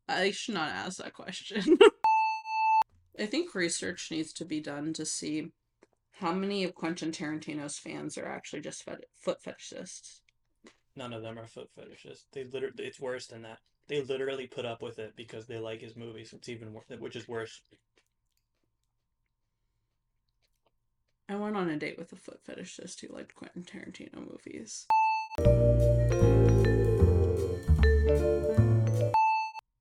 I 0.07 0.31
should 0.31 0.53
not 0.53 0.69
ask 0.69 0.97
that 0.97 1.13
question. 1.13 1.77
I 3.19 3.25
think 3.25 3.53
research 3.53 4.07
needs 4.11 4.31
to 4.33 4.45
be 4.45 4.61
done 4.61 4.93
to 4.93 5.05
see 5.05 5.51
how 6.19 6.33
many 6.33 6.63
of 6.63 6.75
Quentin 6.75 7.11
Tarantino's 7.11 7.77
fans 7.77 8.17
are 8.17 8.27
actually 8.27 8.61
just 8.61 8.83
fet- 8.83 9.05
foot 9.13 9.39
fetishists. 9.43 10.21
None 10.95 11.13
of 11.13 11.21
them 11.21 11.37
are 11.37 11.47
foot 11.47 11.69
fetishists. 11.77 12.23
They 12.31 12.45
literally 12.45 12.85
it's 12.85 12.99
worse 12.99 13.27
than 13.27 13.41
that. 13.43 13.59
They 13.87 14.01
literally 14.01 14.47
put 14.47 14.65
up 14.65 14.81
with 14.81 14.99
it 14.99 15.15
because 15.15 15.45
they 15.45 15.59
like 15.59 15.81
his 15.81 15.95
movies. 15.95 16.33
It's 16.33 16.49
even 16.49 16.73
worse, 16.73 16.85
which 16.99 17.15
is 17.15 17.27
worse. 17.27 17.61
I 21.29 21.35
went 21.35 21.57
on 21.57 21.69
a 21.69 21.77
date 21.77 21.97
with 21.97 22.13
a 22.13 22.15
foot 22.15 22.39
fetishist 22.47 23.01
who 23.01 23.13
liked 23.13 23.35
Quentin 23.35 23.63
Tarantino 23.63 24.25
movies. 24.29 24.87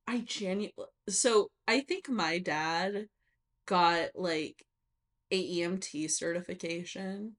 I 0.07 0.21
genuinely 0.25 0.73
so 1.09 1.51
I 1.69 1.81
think 1.81 2.09
my 2.09 2.39
dad 2.39 3.09
got 3.67 4.11
like 4.15 4.65
a 5.31 5.59
EMT 5.59 6.11
certification 6.11 7.37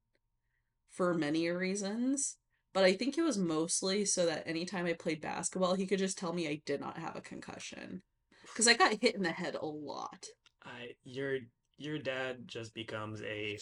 for 0.89 1.13
many 1.13 1.47
reasons, 1.49 2.37
but 2.73 2.83
I 2.83 2.93
think 2.93 3.17
it 3.17 3.23
was 3.23 3.37
mostly 3.37 4.05
so 4.05 4.25
that 4.25 4.47
anytime 4.47 4.85
I 4.85 4.93
played 4.93 5.21
basketball, 5.21 5.75
he 5.75 5.85
could 5.85 5.99
just 5.99 6.17
tell 6.17 6.33
me 6.33 6.47
I 6.47 6.61
did 6.65 6.81
not 6.81 6.97
have 6.97 7.15
a 7.15 7.21
concussion 7.21 8.01
because 8.41 8.67
I 8.67 8.73
got 8.73 9.01
hit 9.01 9.15
in 9.15 9.23
the 9.23 9.31
head 9.31 9.55
a 9.55 9.65
lot. 9.65 10.25
I 10.63 10.95
your 11.03 11.39
your 11.77 11.99
dad 11.99 12.47
just 12.47 12.73
becomes 12.73 13.21
a 13.21 13.57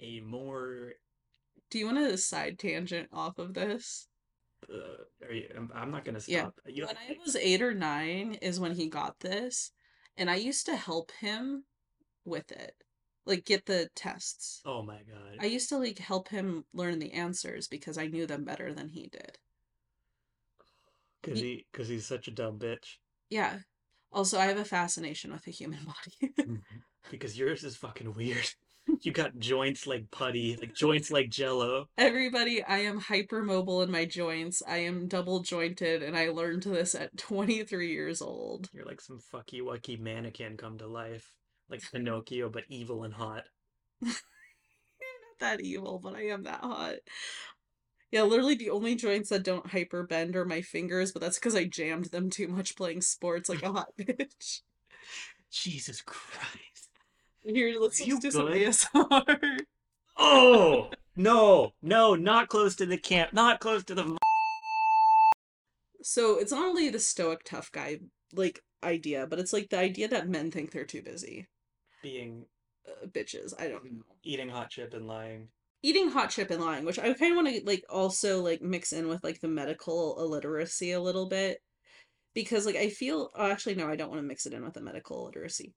a 0.00 0.20
more 0.20 0.92
Do 1.70 1.78
you 1.78 1.86
want 1.86 1.98
a 1.98 2.16
side 2.18 2.58
tangent 2.58 3.08
off 3.12 3.38
of 3.38 3.54
this? 3.54 4.08
Uh, 4.72 5.26
are 5.26 5.32
you, 5.32 5.48
I'm, 5.56 5.70
I'm 5.74 5.90
not 5.90 6.04
gonna 6.04 6.20
Yeah. 6.26 6.42
stop. 6.42 6.60
You, 6.66 6.86
When 6.86 6.96
I 6.96 7.16
was 7.24 7.36
eight 7.36 7.62
or 7.62 7.74
nine 7.74 8.34
is 8.34 8.60
when 8.60 8.74
he 8.74 8.88
got 8.88 9.20
this, 9.20 9.72
and 10.16 10.30
I 10.30 10.36
used 10.36 10.66
to 10.66 10.76
help 10.76 11.10
him 11.12 11.64
with 12.24 12.50
it, 12.52 12.74
like 13.26 13.44
get 13.44 13.66
the 13.66 13.88
tests. 13.94 14.62
oh 14.64 14.82
my 14.82 14.98
god. 15.02 15.38
I 15.40 15.46
used 15.46 15.68
to 15.70 15.78
like 15.78 15.98
help 15.98 16.28
him 16.28 16.64
learn 16.72 16.98
the 16.98 17.12
answers 17.12 17.68
because 17.68 17.98
I 17.98 18.06
knew 18.06 18.26
them 18.26 18.44
better 18.44 18.72
than 18.72 18.88
he 18.88 19.08
did. 19.08 19.38
Cause 21.22 21.40
he 21.40 21.64
cause 21.72 21.88
he's 21.88 22.06
such 22.06 22.28
a 22.28 22.30
dumb 22.30 22.58
bitch. 22.58 22.98
Yeah. 23.30 23.60
Also, 24.12 24.38
I 24.38 24.44
have 24.46 24.58
a 24.58 24.64
fascination 24.64 25.32
with 25.32 25.44
the 25.44 25.50
human 25.50 25.80
body. 26.44 26.60
because 27.10 27.38
yours 27.38 27.64
is 27.64 27.76
fucking 27.76 28.12
weird. 28.12 28.48
You 29.00 29.12
got 29.12 29.38
joints 29.38 29.86
like 29.86 30.10
putty, 30.10 30.56
like 30.56 30.74
joints 30.74 31.10
like 31.10 31.30
jello. 31.30 31.88
Everybody, 31.96 32.62
I 32.62 32.78
am 32.78 33.00
hypermobile 33.00 33.82
in 33.84 33.90
my 33.90 34.04
joints. 34.04 34.62
I 34.66 34.78
am 34.78 35.08
double 35.08 35.40
jointed, 35.40 36.02
and 36.02 36.16
I 36.16 36.28
learned 36.28 36.64
this 36.64 36.94
at 36.94 37.16
23 37.16 37.92
years 37.92 38.20
old. 38.20 38.68
You're 38.72 38.84
like 38.84 39.00
some 39.00 39.20
fucky 39.32 39.60
wucky 39.62 39.98
mannequin 39.98 40.56
come 40.56 40.78
to 40.78 40.86
life. 40.86 41.30
Like 41.70 41.82
Pinocchio, 41.90 42.50
but 42.50 42.64
evil 42.68 43.04
and 43.04 43.14
hot. 43.14 43.44
I'm 44.02 44.08
not 44.10 44.18
that 45.40 45.60
evil, 45.60 45.98
but 46.02 46.14
I 46.14 46.26
am 46.26 46.42
that 46.44 46.60
hot. 46.60 46.96
Yeah, 48.10 48.22
literally 48.22 48.54
the 48.54 48.70
only 48.70 48.94
joints 48.94 49.30
that 49.30 49.42
don't 49.42 49.66
hyper 49.66 50.04
bend 50.04 50.36
are 50.36 50.44
my 50.44 50.60
fingers, 50.60 51.10
but 51.10 51.20
that's 51.20 51.38
because 51.38 51.56
I 51.56 51.64
jammed 51.64 52.06
them 52.06 52.30
too 52.30 52.48
much 52.48 52.76
playing 52.76 53.00
sports 53.00 53.48
like 53.48 53.62
a 53.62 53.72
hot 53.72 53.88
bitch. 53.98 54.60
Jesus 55.50 56.00
Christ. 56.02 56.73
Here, 57.44 57.74
let's 57.78 58.04
just 58.04 58.22
do 58.22 58.30
some? 58.30 58.46
ASMR. 58.46 59.58
Oh 60.16 60.90
no, 61.16 61.72
no, 61.82 62.14
not 62.14 62.48
close 62.48 62.74
to 62.76 62.86
the 62.86 62.96
camp, 62.96 63.32
not 63.32 63.60
close 63.60 63.84
to 63.84 63.94
the. 63.94 64.16
So 66.02 66.38
it's 66.38 66.52
not 66.52 66.64
only 66.66 66.88
the 66.90 66.98
stoic 66.98 67.44
tough 67.44 67.70
guy 67.72 68.00
like 68.32 68.62
idea, 68.82 69.26
but 69.26 69.38
it's 69.38 69.52
like 69.52 69.70
the 69.70 69.78
idea 69.78 70.08
that 70.08 70.28
men 70.28 70.50
think 70.50 70.70
they're 70.70 70.84
too 70.84 71.02
busy. 71.02 71.48
Being 72.02 72.46
Uh, 72.86 73.06
bitches, 73.06 73.54
I 73.58 73.68
don't 73.68 73.84
know. 73.84 74.02
eating 74.22 74.48
hot 74.50 74.70
chip 74.70 74.92
and 74.94 75.06
lying. 75.06 75.48
Eating 75.82 76.10
hot 76.10 76.30
chip 76.30 76.50
and 76.50 76.62
lying, 76.62 76.84
which 76.84 76.98
I 76.98 77.12
kind 77.14 77.32
of 77.32 77.36
want 77.44 77.48
to 77.48 77.62
like 77.64 77.84
also 77.88 78.42
like 78.42 78.60
mix 78.62 78.92
in 78.92 79.08
with 79.08 79.24
like 79.24 79.40
the 79.40 79.48
medical 79.48 80.18
illiteracy 80.20 80.92
a 80.92 81.00
little 81.00 81.26
bit. 81.26 81.62
Because 82.34 82.66
like 82.66 82.76
I 82.76 82.88
feel 82.88 83.30
oh, 83.34 83.50
actually 83.50 83.76
no, 83.76 83.88
I 83.88 83.96
don't 83.96 84.10
want 84.10 84.20
to 84.20 84.26
mix 84.26 84.46
it 84.46 84.52
in 84.52 84.64
with 84.64 84.74
the 84.74 84.80
medical 84.80 85.24
literacy. 85.24 85.72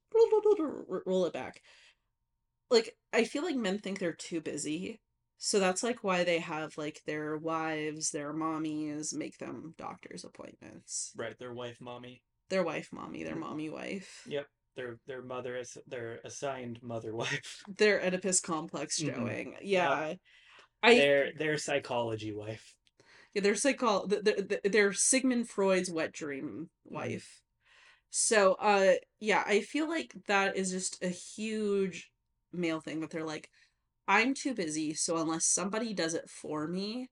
Roll 1.06 1.26
it 1.26 1.34
back. 1.34 1.62
Like 2.70 2.96
I 3.14 3.24
feel 3.24 3.44
like 3.44 3.56
men 3.56 3.80
think 3.80 4.00
they're 4.00 4.14
too 4.14 4.42
busy. 4.42 5.00
So 5.38 5.60
that's 5.60 5.84
like 5.84 6.04
why 6.04 6.24
they 6.24 6.40
have 6.40 6.78
like 6.78 7.02
their 7.06 7.38
wives, 7.38 8.10
their 8.12 8.34
mommies 8.34 9.14
make 9.16 9.38
them 9.38 9.76
doctor's 9.78 10.26
appointments. 10.26 11.14
Right, 11.16 11.38
their 11.38 11.54
wife, 11.54 11.78
mommy. 11.80 12.24
Their 12.50 12.64
wife 12.64 12.90
mommy, 12.92 13.24
their 13.24 13.36
mommy 13.36 13.70
wife. 13.70 14.26
Yep, 14.28 14.48
their 14.76 14.98
their 15.06 15.22
mother 15.22 15.58
is 15.58 15.78
their 15.86 16.20
assigned 16.24 16.82
mother 16.82 17.16
wife. 17.16 17.64
Their 17.78 18.02
Oedipus 18.02 18.42
complex 18.42 19.00
Mhm. 19.00 19.14
showing. 19.14 19.56
Yeah. 19.62 20.16
I 20.82 20.96
their 20.96 21.34
their 21.34 21.58
psychology 21.58 22.32
wife. 22.32 22.77
Yeah, 23.38 23.44
they're 23.44 23.56
psycho. 23.56 24.08
th- 24.08 24.24
th- 24.24 24.50
th- 24.50 24.62
They're 24.64 24.94
Sigmund 24.94 25.48
Freud's 25.48 25.92
wet 25.92 26.12
dream 26.12 26.72
wife. 26.86 27.44
So, 28.10 28.54
uh, 28.56 28.96
yeah, 29.20 29.44
I 29.46 29.62
feel 29.62 29.88
like 29.88 30.16
that 30.28 30.58
is 30.58 30.72
just 30.72 31.04
a 31.04 31.10
huge 31.10 32.12
male 32.52 32.82
thing 32.82 33.02
that 33.02 33.12
they're 33.12 33.24
like, 33.24 33.52
I'm 34.08 34.34
too 34.34 34.56
busy, 34.56 34.96
so 34.96 35.18
unless 35.18 35.46
somebody 35.46 35.94
does 35.94 36.16
it 36.16 36.30
for 36.30 36.68
me, 36.68 37.10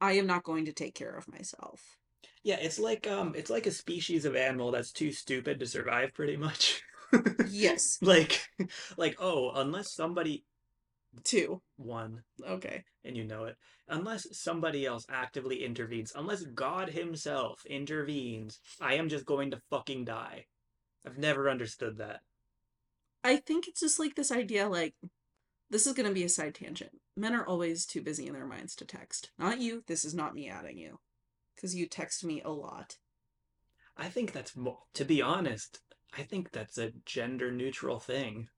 I 0.00 0.12
am 0.12 0.26
not 0.26 0.44
going 0.44 0.66
to 0.66 0.72
take 0.72 0.94
care 0.94 1.14
of 1.16 1.28
myself. 1.32 1.98
Yeah, 2.42 2.56
it's 2.60 2.78
like 2.78 3.06
um, 3.06 3.34
it's 3.36 3.50
like 3.50 3.66
a 3.66 3.70
species 3.70 4.24
of 4.24 4.36
animal 4.36 4.70
that's 4.70 4.92
too 4.92 5.12
stupid 5.12 5.60
to 5.60 5.66
survive, 5.66 6.14
pretty 6.14 6.36
much. 6.36 6.82
Yes, 7.42 7.98
like, 8.02 8.48
like 8.96 9.16
oh, 9.18 9.50
unless 9.54 9.90
somebody 9.92 10.44
two. 11.24 11.60
one 11.76 12.22
Okay. 12.46 12.84
and 13.04 13.16
you 13.16 13.24
know 13.24 13.44
it, 13.44 13.56
unless 13.88 14.26
somebody 14.32 14.86
else 14.86 15.04
actively 15.10 15.64
intervenes, 15.64 16.12
unless 16.14 16.42
God 16.42 16.90
Himself 16.90 17.60
intervenes, 17.66 18.60
I 18.80 18.94
am 18.94 19.08
just 19.08 19.26
going 19.26 19.50
to 19.50 19.60
fucking 19.70 20.04
die. 20.04 20.46
I've 21.06 21.18
never 21.18 21.48
understood 21.48 21.98
that. 21.98 22.20
I 23.24 23.36
think 23.36 23.68
it's 23.68 23.80
just 23.80 23.98
like 23.98 24.14
this 24.14 24.32
idea 24.32 24.68
like, 24.68 24.94
this 25.70 25.86
is 25.86 25.92
going 25.92 26.08
to 26.08 26.14
be 26.14 26.24
a 26.24 26.28
side 26.28 26.54
tangent. 26.54 26.92
Men 27.16 27.34
are 27.34 27.46
always 27.46 27.86
too 27.86 28.02
busy 28.02 28.26
in 28.26 28.32
their 28.34 28.46
minds 28.46 28.74
to 28.76 28.84
text. 28.84 29.30
Not 29.38 29.60
you. 29.60 29.82
This 29.86 30.04
is 30.04 30.14
not 30.14 30.34
me 30.34 30.48
adding 30.48 30.78
you. 30.78 30.98
Because 31.54 31.74
you 31.74 31.86
text 31.86 32.24
me 32.24 32.40
a 32.42 32.50
lot. 32.50 32.96
I 33.96 34.08
think 34.08 34.32
that's 34.32 34.56
mo- 34.56 34.84
to 34.94 35.04
be 35.04 35.20
honest. 35.20 35.80
I 36.16 36.22
think 36.22 36.50
that's 36.50 36.78
a 36.78 36.92
gender 37.04 37.52
neutral 37.52 38.00
thing. 38.00 38.48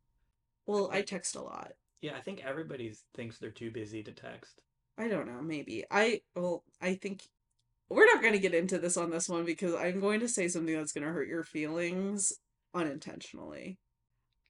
Well, 0.67 0.89
I 0.93 1.03
text 1.03 1.35
a 1.35 1.43
lot. 1.43 1.73
Yeah, 2.03 2.17
I 2.17 2.21
think 2.21 2.43
everybody 2.45 2.93
thinks 3.15 3.39
they're 3.39 3.51
too 3.51 3.71
busy 3.71 4.03
to 4.03 4.13
text. 4.13 4.61
I 4.99 5.09
don't 5.09 5.27
know, 5.27 5.41
maybe. 5.41 5.85
I 5.91 6.21
well, 6.35 6.65
I 6.83 6.95
think 6.95 7.23
we're 7.89 8.07
not 8.07 8.21
going 8.21 8.35
to 8.35 8.41
get 8.41 8.55
into 8.55 8.79
this 8.79 8.97
on 8.97 9.11
this 9.11 9.29
one 9.29 9.45
because 9.45 9.75
I'm 9.75 10.01
going 10.01 10.21
to 10.21 10.29
say 10.29 10.49
something 10.49 10.75
that's 10.75 10.93
going 10.93 11.07
to 11.07 11.13
hurt 11.13 11.29
your 11.29 11.45
feelings 11.45 12.33
unintentionally. 12.75 13.79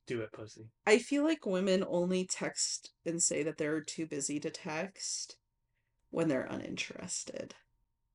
Do 0.07 0.23
it, 0.23 0.33
pussy. 0.33 0.71
I 0.87 0.99
feel 0.99 1.25
like 1.25 1.47
women 1.47 1.85
only 1.87 2.27
text 2.27 2.91
and 3.07 3.23
say 3.23 3.43
that 3.45 3.59
they're 3.59 3.81
too 3.81 4.07
busy 4.07 4.41
to 4.41 4.51
text 4.51 5.37
when 6.11 6.29
they're 6.29 6.49
uninterested. 6.51 7.55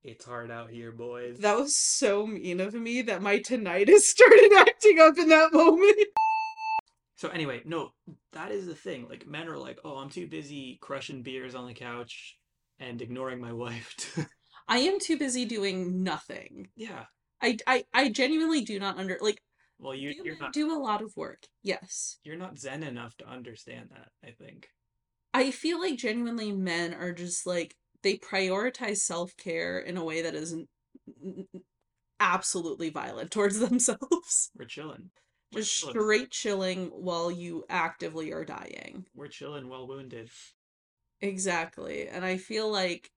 It's 0.02 0.24
hard 0.24 0.50
out 0.50 0.70
here, 0.70 0.92
boys. 0.92 1.38
That 1.38 1.56
was 1.56 1.76
so 1.76 2.26
mean 2.26 2.60
of 2.60 2.74
me 2.74 3.02
that 3.02 3.22
my 3.22 3.38
tinnitus 3.38 4.00
started 4.00 4.52
acting 4.56 4.98
up 4.98 5.16
in 5.16 5.28
that 5.28 5.52
moment. 5.52 6.08
So 7.18 7.28
anyway, 7.30 7.62
no, 7.64 7.90
that 8.32 8.52
is 8.52 8.66
the 8.66 8.76
thing. 8.76 9.08
Like 9.08 9.26
men 9.26 9.48
are 9.48 9.58
like, 9.58 9.80
"Oh, 9.84 9.96
I'm 9.96 10.08
too 10.08 10.28
busy 10.28 10.78
crushing 10.80 11.22
beers 11.22 11.54
on 11.56 11.66
the 11.66 11.74
couch 11.74 12.38
and 12.78 13.02
ignoring 13.02 13.40
my 13.40 13.52
wife." 13.52 13.94
to-" 13.98 14.26
I 14.68 14.78
am 14.78 15.00
too 15.00 15.18
busy 15.18 15.44
doing 15.44 16.02
nothing. 16.04 16.68
yeah. 16.76 17.04
I 17.42 17.56
I, 17.66 17.84
I 17.92 18.08
genuinely 18.10 18.62
do 18.62 18.78
not 18.78 18.98
under 18.98 19.18
like 19.20 19.42
Well, 19.78 19.94
you 19.94 20.14
you're 20.24 20.38
not 20.38 20.52
do 20.52 20.72
a 20.72 20.78
lot 20.78 21.02
of 21.02 21.12
work. 21.16 21.46
Yes. 21.62 22.18
you're 22.24 22.36
not 22.36 22.58
zen 22.58 22.82
enough 22.84 23.16
to 23.18 23.28
understand 23.28 23.88
that, 23.90 24.10
I 24.26 24.30
think. 24.32 24.68
I 25.34 25.50
feel 25.50 25.80
like 25.80 25.98
genuinely 25.98 26.52
men 26.52 26.94
are 26.94 27.12
just 27.12 27.46
like 27.46 27.74
they 28.02 28.16
prioritize 28.16 28.98
self-care 28.98 29.80
in 29.80 29.96
a 29.96 30.04
way 30.04 30.22
that 30.22 30.34
is 30.34 30.52
n- 30.52 30.68
n- 31.24 31.46
n- 31.54 31.62
absolutely 32.20 32.90
violent 32.90 33.30
towards 33.32 33.58
themselves. 33.68 34.50
We're 34.56 34.64
chilling. 34.66 35.10
We're 35.52 35.60
Just 35.60 35.80
chilling. 35.80 35.92
straight 35.94 36.30
chilling 36.30 36.86
while 36.88 37.30
you 37.30 37.64
actively 37.68 38.32
are 38.32 38.44
dying. 38.44 39.06
We're 39.14 39.28
chilling 39.28 39.68
well 39.68 39.86
wounded. 39.86 40.30
Exactly. 41.20 42.08
And 42.08 42.24
I 42.24 42.36
feel 42.36 42.70
like 42.70 43.10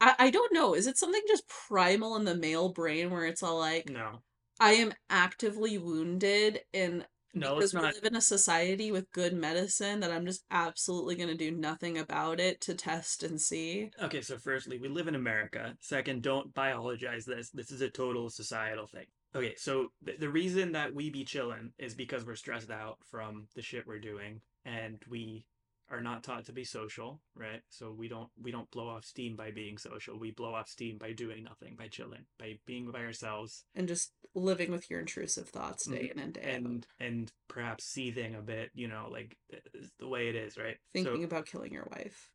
I, 0.00 0.14
I 0.18 0.30
don't 0.30 0.52
know, 0.52 0.74
is 0.74 0.86
it 0.86 0.98
something 0.98 1.22
just 1.26 1.48
primal 1.48 2.16
in 2.16 2.24
the 2.24 2.34
male 2.36 2.70
brain 2.72 3.10
where 3.10 3.24
it's 3.24 3.42
all 3.42 3.58
like 3.58 3.88
No. 3.88 4.20
I 4.58 4.72
am 4.72 4.92
actively 5.08 5.78
wounded 5.78 6.60
and 6.74 7.06
No, 7.34 7.54
because 7.56 7.64
it's 7.64 7.74
not. 7.74 7.82
we 7.84 7.92
live 7.92 8.04
in 8.04 8.16
a 8.16 8.20
society 8.20 8.92
with 8.92 9.10
good 9.12 9.32
medicine 9.32 10.00
that 10.00 10.10
I'm 10.12 10.26
just 10.26 10.44
absolutely 10.50 11.16
going 11.16 11.28
to 11.30 11.34
do 11.34 11.50
nothing 11.50 11.96
about 11.98 12.40
it 12.40 12.60
to 12.62 12.74
test 12.74 13.22
and 13.22 13.40
see. 13.40 13.90
Okay, 14.02 14.20
so 14.20 14.36
firstly, 14.38 14.78
we 14.78 14.88
live 14.88 15.08
in 15.08 15.14
America. 15.14 15.74
Second, 15.80 16.22
don't 16.22 16.52
biologize 16.54 17.24
this. 17.24 17.50
This 17.50 17.70
is 17.70 17.80
a 17.80 17.88
total 17.90 18.28
societal 18.30 18.86
thing. 18.86 19.06
Okay, 19.34 19.54
so 19.56 19.88
th- 20.04 20.18
the 20.18 20.28
reason 20.28 20.72
that 20.72 20.94
we 20.94 21.10
be 21.10 21.24
chillin' 21.24 21.70
is 21.78 21.94
because 21.94 22.24
we're 22.26 22.34
stressed 22.34 22.70
out 22.70 22.98
from 23.10 23.46
the 23.54 23.62
shit 23.62 23.86
we're 23.86 24.00
doing, 24.00 24.40
and 24.64 25.00
we 25.08 25.46
are 25.90 26.00
not 26.00 26.22
taught 26.22 26.46
to 26.46 26.52
be 26.52 26.64
social, 26.64 27.20
right? 27.34 27.62
So 27.68 27.92
we 27.92 28.08
don't 28.08 28.28
we 28.40 28.50
don't 28.50 28.70
blow 28.70 28.88
off 28.88 29.04
steam 29.04 29.36
by 29.36 29.50
being 29.50 29.76
social. 29.78 30.18
We 30.18 30.30
blow 30.30 30.54
off 30.54 30.68
steam 30.68 30.98
by 30.98 31.12
doing 31.12 31.44
nothing, 31.44 31.76
by 31.76 31.88
chilling, 31.88 32.26
by 32.38 32.58
being 32.66 32.90
by 32.90 33.00
ourselves, 33.00 33.64
and 33.74 33.88
just 33.88 34.12
living 34.34 34.70
with 34.70 34.88
your 34.88 35.00
intrusive 35.00 35.48
thoughts 35.48 35.86
day 35.86 36.10
in 36.14 36.20
and 36.20 36.32
day 36.34 36.42
out. 36.42 36.48
and 36.48 36.86
and 37.00 37.32
perhaps 37.48 37.84
seething 37.84 38.34
a 38.34 38.40
bit, 38.42 38.70
you 38.74 38.88
know, 38.88 39.08
like 39.10 39.36
th- 39.50 39.62
th- 39.72 39.84
the 39.98 40.08
way 40.08 40.28
it 40.28 40.36
is, 40.36 40.56
right? 40.56 40.76
Thinking 40.92 41.24
about 41.24 41.46
killing 41.46 41.72
your 41.72 41.88
wife. 41.90 42.30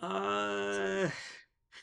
Uh, 0.00 1.08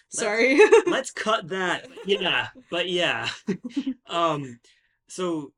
Sorry. 0.09 0.59
let's 0.87 1.11
cut 1.11 1.49
that 1.49 1.87
yeah 2.05 2.47
but 2.69 2.89
yeah 2.89 3.29
um 4.07 4.59
so 5.07 5.51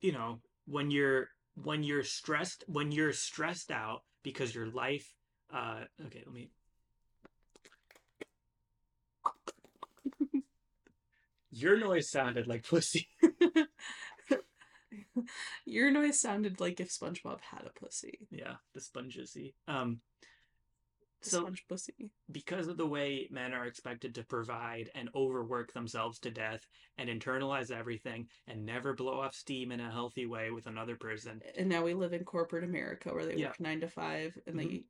you 0.00 0.12
know 0.12 0.40
when 0.66 0.90
you're 0.90 1.28
when 1.54 1.82
you're 1.82 2.04
stressed 2.04 2.64
when 2.66 2.92
you're 2.92 3.12
stressed 3.12 3.70
out 3.70 4.02
because 4.22 4.54
your 4.54 4.66
life 4.66 5.14
uh 5.52 5.80
okay 6.06 6.22
let 6.24 6.34
me 6.34 6.50
your 11.50 11.78
noise 11.78 12.10
sounded 12.10 12.46
like 12.46 12.66
pussy 12.66 13.08
your 15.64 15.90
noise 15.90 16.20
sounded 16.20 16.60
like 16.60 16.80
if 16.80 16.88
SpongeBob 16.88 17.40
had 17.40 17.66
a 17.66 17.78
pussy. 17.78 18.26
yeah 18.30 18.54
the 18.74 18.80
spongesy 18.80 19.54
um 19.68 20.00
So- 21.24 21.50
because 22.30 22.68
of 22.68 22.76
the 22.76 22.86
way 22.86 23.28
men 23.30 23.52
are 23.52 23.66
expected 23.66 24.14
to 24.14 24.24
provide 24.24 24.90
and 24.94 25.08
overwork 25.14 25.72
themselves 25.72 26.18
to 26.20 26.30
death 26.30 26.66
and 26.98 27.08
internalize 27.08 27.70
everything 27.70 28.28
and 28.46 28.64
never 28.64 28.94
blow 28.94 29.20
off 29.20 29.34
steam 29.34 29.72
in 29.72 29.80
a 29.80 29.90
healthy 29.90 30.26
way 30.26 30.50
with 30.50 30.66
another 30.66 30.96
person 30.96 31.42
And 31.56 31.68
now 31.68 31.82
we 31.82 31.94
live 31.94 32.12
in 32.12 32.24
corporate 32.24 32.64
America 32.64 33.12
where 33.12 33.24
they 33.26 33.36
Yeah. 33.36 33.48
work 33.48 33.60
nine 33.60 33.80
to 33.80 33.88
five 33.88 34.38
and 34.46 34.56
Mhm. 34.56 34.84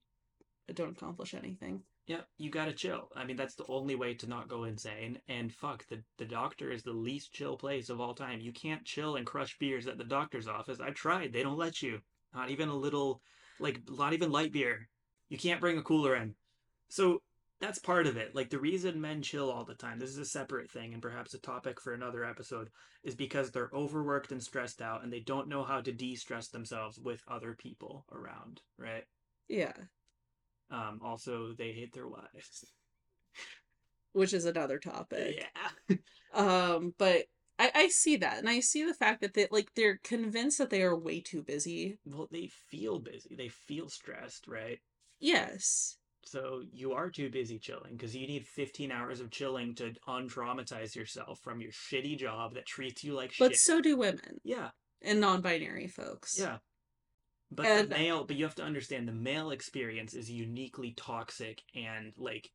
they 0.66 0.72
don't 0.74 0.96
accomplish 0.96 1.34
anything. 1.34 1.84
Yeah, 2.06 2.24
you 2.36 2.50
gotta 2.50 2.74
chill. 2.74 3.10
I 3.16 3.24
mean, 3.24 3.36
that's 3.36 3.54
the 3.54 3.66
only 3.66 3.94
way 3.94 4.14
to 4.14 4.26
not 4.26 4.48
go 4.48 4.64
insane. 4.64 5.22
And 5.26 5.52
fuck, 5.54 5.86
the, 5.86 6.04
the 6.18 6.26
doctor 6.26 6.70
is 6.70 6.82
the 6.82 6.92
least 6.92 7.32
chill 7.32 7.56
place 7.56 7.88
of 7.88 7.98
all 8.00 8.14
time. 8.14 8.40
You 8.40 8.52
can't 8.52 8.84
chill 8.84 9.16
and 9.16 9.26
crush 9.26 9.56
beers 9.58 9.86
at 9.86 9.96
the 9.96 10.04
doctor's 10.04 10.46
office. 10.46 10.80
I 10.80 10.90
tried. 10.90 11.32
They 11.32 11.42
don't 11.42 11.56
let 11.56 11.80
you. 11.80 12.00
Not 12.34 12.50
even 12.50 12.68
a 12.68 12.74
little, 12.76 13.22
like, 13.58 13.80
not 13.88 14.12
even 14.12 14.30
light 14.30 14.52
beer. 14.52 14.90
You 15.28 15.38
can't 15.38 15.60
bring 15.60 15.78
a 15.78 15.82
cooler 15.82 16.16
in. 16.16 16.34
So 16.88 17.22
that's 17.60 17.78
part 17.78 18.06
of 18.06 18.16
it. 18.16 18.34
Like, 18.34 18.50
the 18.50 18.58
reason 18.58 19.00
men 19.00 19.22
chill 19.22 19.50
all 19.50 19.64
the 19.64 19.74
time, 19.74 19.98
this 19.98 20.10
is 20.10 20.18
a 20.18 20.24
separate 20.24 20.70
thing 20.70 20.92
and 20.92 21.02
perhaps 21.02 21.34
a 21.34 21.38
topic 21.38 21.80
for 21.80 21.92
another 21.94 22.24
episode, 22.24 22.70
is 23.02 23.14
because 23.14 23.50
they're 23.50 23.70
overworked 23.72 24.32
and 24.32 24.42
stressed 24.42 24.82
out 24.82 25.02
and 25.02 25.12
they 25.12 25.20
don't 25.20 25.48
know 25.48 25.64
how 25.64 25.80
to 25.80 25.92
de 25.92 26.16
stress 26.16 26.48
themselves 26.48 26.98
with 26.98 27.22
other 27.28 27.54
people 27.54 28.04
around, 28.12 28.60
right? 28.78 29.04
Yeah. 29.48 29.72
Um, 30.70 31.00
also, 31.02 31.52
they 31.56 31.72
hate 31.72 31.92
their 31.92 32.08
wives. 32.08 32.64
which 34.12 34.32
is 34.32 34.44
another 34.44 34.78
topic. 34.78 35.36
Yeah. 35.38 35.96
Um, 36.34 36.92
but 36.98 37.26
I, 37.60 37.70
I 37.76 37.88
see 37.88 38.16
that, 38.16 38.38
and 38.38 38.48
I 38.48 38.58
see 38.58 38.84
the 38.84 38.92
fact 38.92 39.20
that 39.20 39.34
they 39.34 39.46
like 39.52 39.72
they're 39.76 40.00
convinced 40.02 40.58
that 40.58 40.68
they 40.68 40.82
are 40.82 40.98
way 40.98 41.20
too 41.20 41.44
busy. 41.44 41.96
Well, 42.04 42.28
they 42.32 42.48
feel 42.48 42.98
busy. 42.98 43.36
They 43.36 43.46
feel 43.50 43.88
stressed, 43.88 44.48
right? 44.48 44.80
Yes. 45.24 45.96
So 46.26 46.62
you 46.70 46.92
are 46.92 47.08
too 47.10 47.30
busy 47.30 47.58
chilling 47.58 47.92
because 47.96 48.14
you 48.14 48.26
need 48.26 48.46
15 48.46 48.92
hours 48.92 49.20
of 49.20 49.30
chilling 49.30 49.74
to 49.76 49.92
untraumatize 50.06 50.94
yourself 50.94 51.38
from 51.42 51.60
your 51.62 51.70
shitty 51.72 52.18
job 52.18 52.54
that 52.54 52.66
treats 52.66 53.02
you 53.02 53.14
like 53.14 53.30
But 53.38 53.46
shit. 53.46 53.50
But 53.52 53.56
so 53.56 53.80
do 53.80 53.96
women 53.96 54.40
yeah, 54.44 54.70
and 55.02 55.20
non-binary 55.20 55.88
folks. 55.88 56.38
yeah. 56.38 56.58
But 57.50 57.66
And- 57.66 57.88
the 57.90 57.94
male, 57.94 58.24
but 58.24 58.36
you 58.36 58.44
have 58.44 58.54
to 58.56 58.62
understand 58.62 59.08
the 59.08 59.12
male 59.12 59.50
experience 59.50 60.12
is 60.12 60.30
uniquely 60.30 60.92
toxic 60.96 61.62
and 61.74 62.12
like 62.18 62.50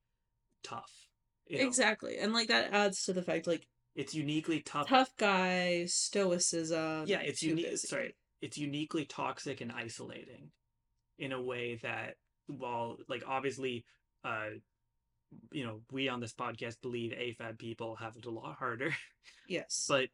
tough. 0.64 0.92
You 1.48 1.58
know, 1.60 1.66
Exactly. 1.68 2.18
And 2.20 2.34
like 2.34 2.50
that 2.50 2.72
adds 2.72 3.04
to 3.06 3.14
the 3.14 3.24
fact 3.24 3.48
like 3.48 3.68
It's 3.96 4.14
uniquely 4.14 4.62
tough. 4.62 4.88
tough 4.90 5.16
guy 5.18 5.86
stoicism. 5.86 7.06
Yeah, 7.08 7.22
it's 7.22 7.42
unique. 7.42 7.78
Sorry, 7.78 8.16
it's 8.42 8.58
uniquely 8.60 9.06
toxic 9.06 9.60
and 9.62 9.72
isolating, 9.72 10.52
in 11.18 11.32
a 11.32 11.42
way 11.42 11.76
that 11.82 12.16
while 12.50 12.98
like 13.08 13.24
obviously, 13.28 13.86
uh, 14.26 14.50
you 15.52 15.64
know, 15.64 15.82
we 15.92 16.10
on 16.10 16.20
this 16.20 16.34
podcast 16.34 16.82
believe 16.82 17.12
AFAB 17.12 17.58
people 17.58 17.96
have 17.96 18.16
it 18.18 18.26
a 18.26 18.30
lot 18.32 18.56
harder, 18.56 18.94
Yes. 19.48 19.86
but 19.88 20.10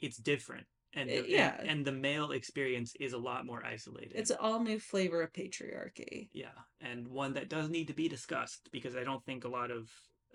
it's 0.00 0.16
different, 0.16 0.66
and 0.94 1.10
the, 1.10 1.24
yeah. 1.28 1.56
and, 1.58 1.68
and 1.68 1.84
the 1.84 1.92
male 1.92 2.30
experience 2.30 2.94
is 3.00 3.12
a 3.12 3.18
lot 3.18 3.44
more 3.44 3.64
isolated. 3.66 4.12
it's 4.14 4.30
an 4.30 4.38
all 4.40 4.60
new 4.62 4.78
flavor 4.78 5.22
of 5.22 5.32
patriarchy. 5.32 6.28
yeah, 6.32 6.48
and 6.80 7.06
one 7.08 7.34
that 7.34 7.48
does 7.48 7.68
need 7.68 7.88
to 7.88 7.94
be 7.94 8.08
discussed 8.08 8.68
because 8.72 8.96
I 8.96 9.04
don't 9.04 9.24
think 9.24 9.44
a 9.44 9.48
lot 9.48 9.70
of 9.70 9.90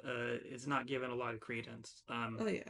uh, 0.05 0.37
it's 0.43 0.67
not 0.67 0.85
given 0.87 1.09
a 1.09 1.15
lot 1.15 1.33
of 1.33 1.39
credence. 1.39 2.03
Um, 2.09 2.37
Oh 2.39 2.47
yeah. 2.47 2.63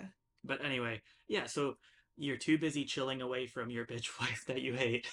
But 0.43 0.63
anyway, 0.63 1.01
yeah, 1.27 1.47
so 1.47 1.77
you're 2.17 2.37
too 2.37 2.59
busy 2.59 2.85
chilling 2.85 3.21
away 3.23 3.47
from 3.47 3.71
your 3.71 3.85
bitch 3.91 4.19
wife 4.19 4.45
that 4.47 4.61
you 4.61 4.73
hate. 4.75 5.07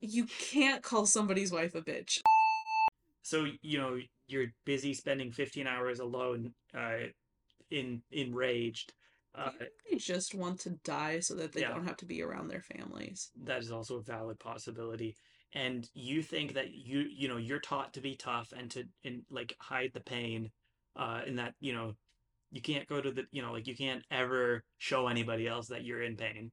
You 0.00 0.26
can't 0.38 0.82
call 0.82 1.06
somebody's 1.06 1.50
wife 1.50 1.74
a 1.74 1.80
bitch. 1.80 2.18
So, 3.28 3.46
you 3.62 3.76
know, 3.78 3.98
you're 4.26 4.48
busy 4.64 4.94
spending 4.94 5.32
15 5.32 5.66
hours 5.66 6.00
alone 6.00 6.54
uh 6.74 7.08
in 7.70 8.02
enraged. 8.10 8.94
Uh 9.34 9.50
they 9.90 9.96
just 9.98 10.34
want 10.34 10.60
to 10.60 10.70
die 10.84 11.20
so 11.20 11.34
that 11.34 11.52
they 11.52 11.60
Yeah. 11.60 11.68
don't 11.74 11.86
have 11.86 11.98
to 11.98 12.06
be 12.06 12.22
around 12.22 12.48
their 12.48 12.62
families. 12.62 13.30
that 13.36 13.60
is 13.60 13.70
also 13.70 13.96
a 13.96 14.02
valid 14.02 14.38
possibility. 14.38 15.16
And 15.52 15.88
you 15.94 16.22
think 16.22 16.54
that 16.54 16.70
you 16.72 17.00
you 17.00 17.28
know, 17.28 17.36
you're 17.36 17.60
taught 17.60 17.92
to 17.94 18.00
be 18.00 18.16
tough 18.16 18.52
and 18.52 18.70
to 18.70 18.84
and 19.04 19.24
like 19.30 19.54
hide 19.60 19.92
the 19.92 20.00
pain 20.00 20.50
uh 20.96 21.20
and 21.26 21.38
that, 21.38 21.54
you 21.60 21.72
know, 21.74 21.94
you 22.50 22.62
can't 22.62 22.88
go 22.88 23.00
to 23.00 23.12
the, 23.12 23.24
you 23.32 23.42
know, 23.42 23.52
like 23.52 23.66
you 23.66 23.76
can't 23.76 24.04
ever 24.10 24.64
show 24.78 25.08
anybody 25.08 25.46
else 25.46 25.68
that 25.68 25.84
you're 25.84 26.02
in 26.02 26.16
pain. 26.16 26.52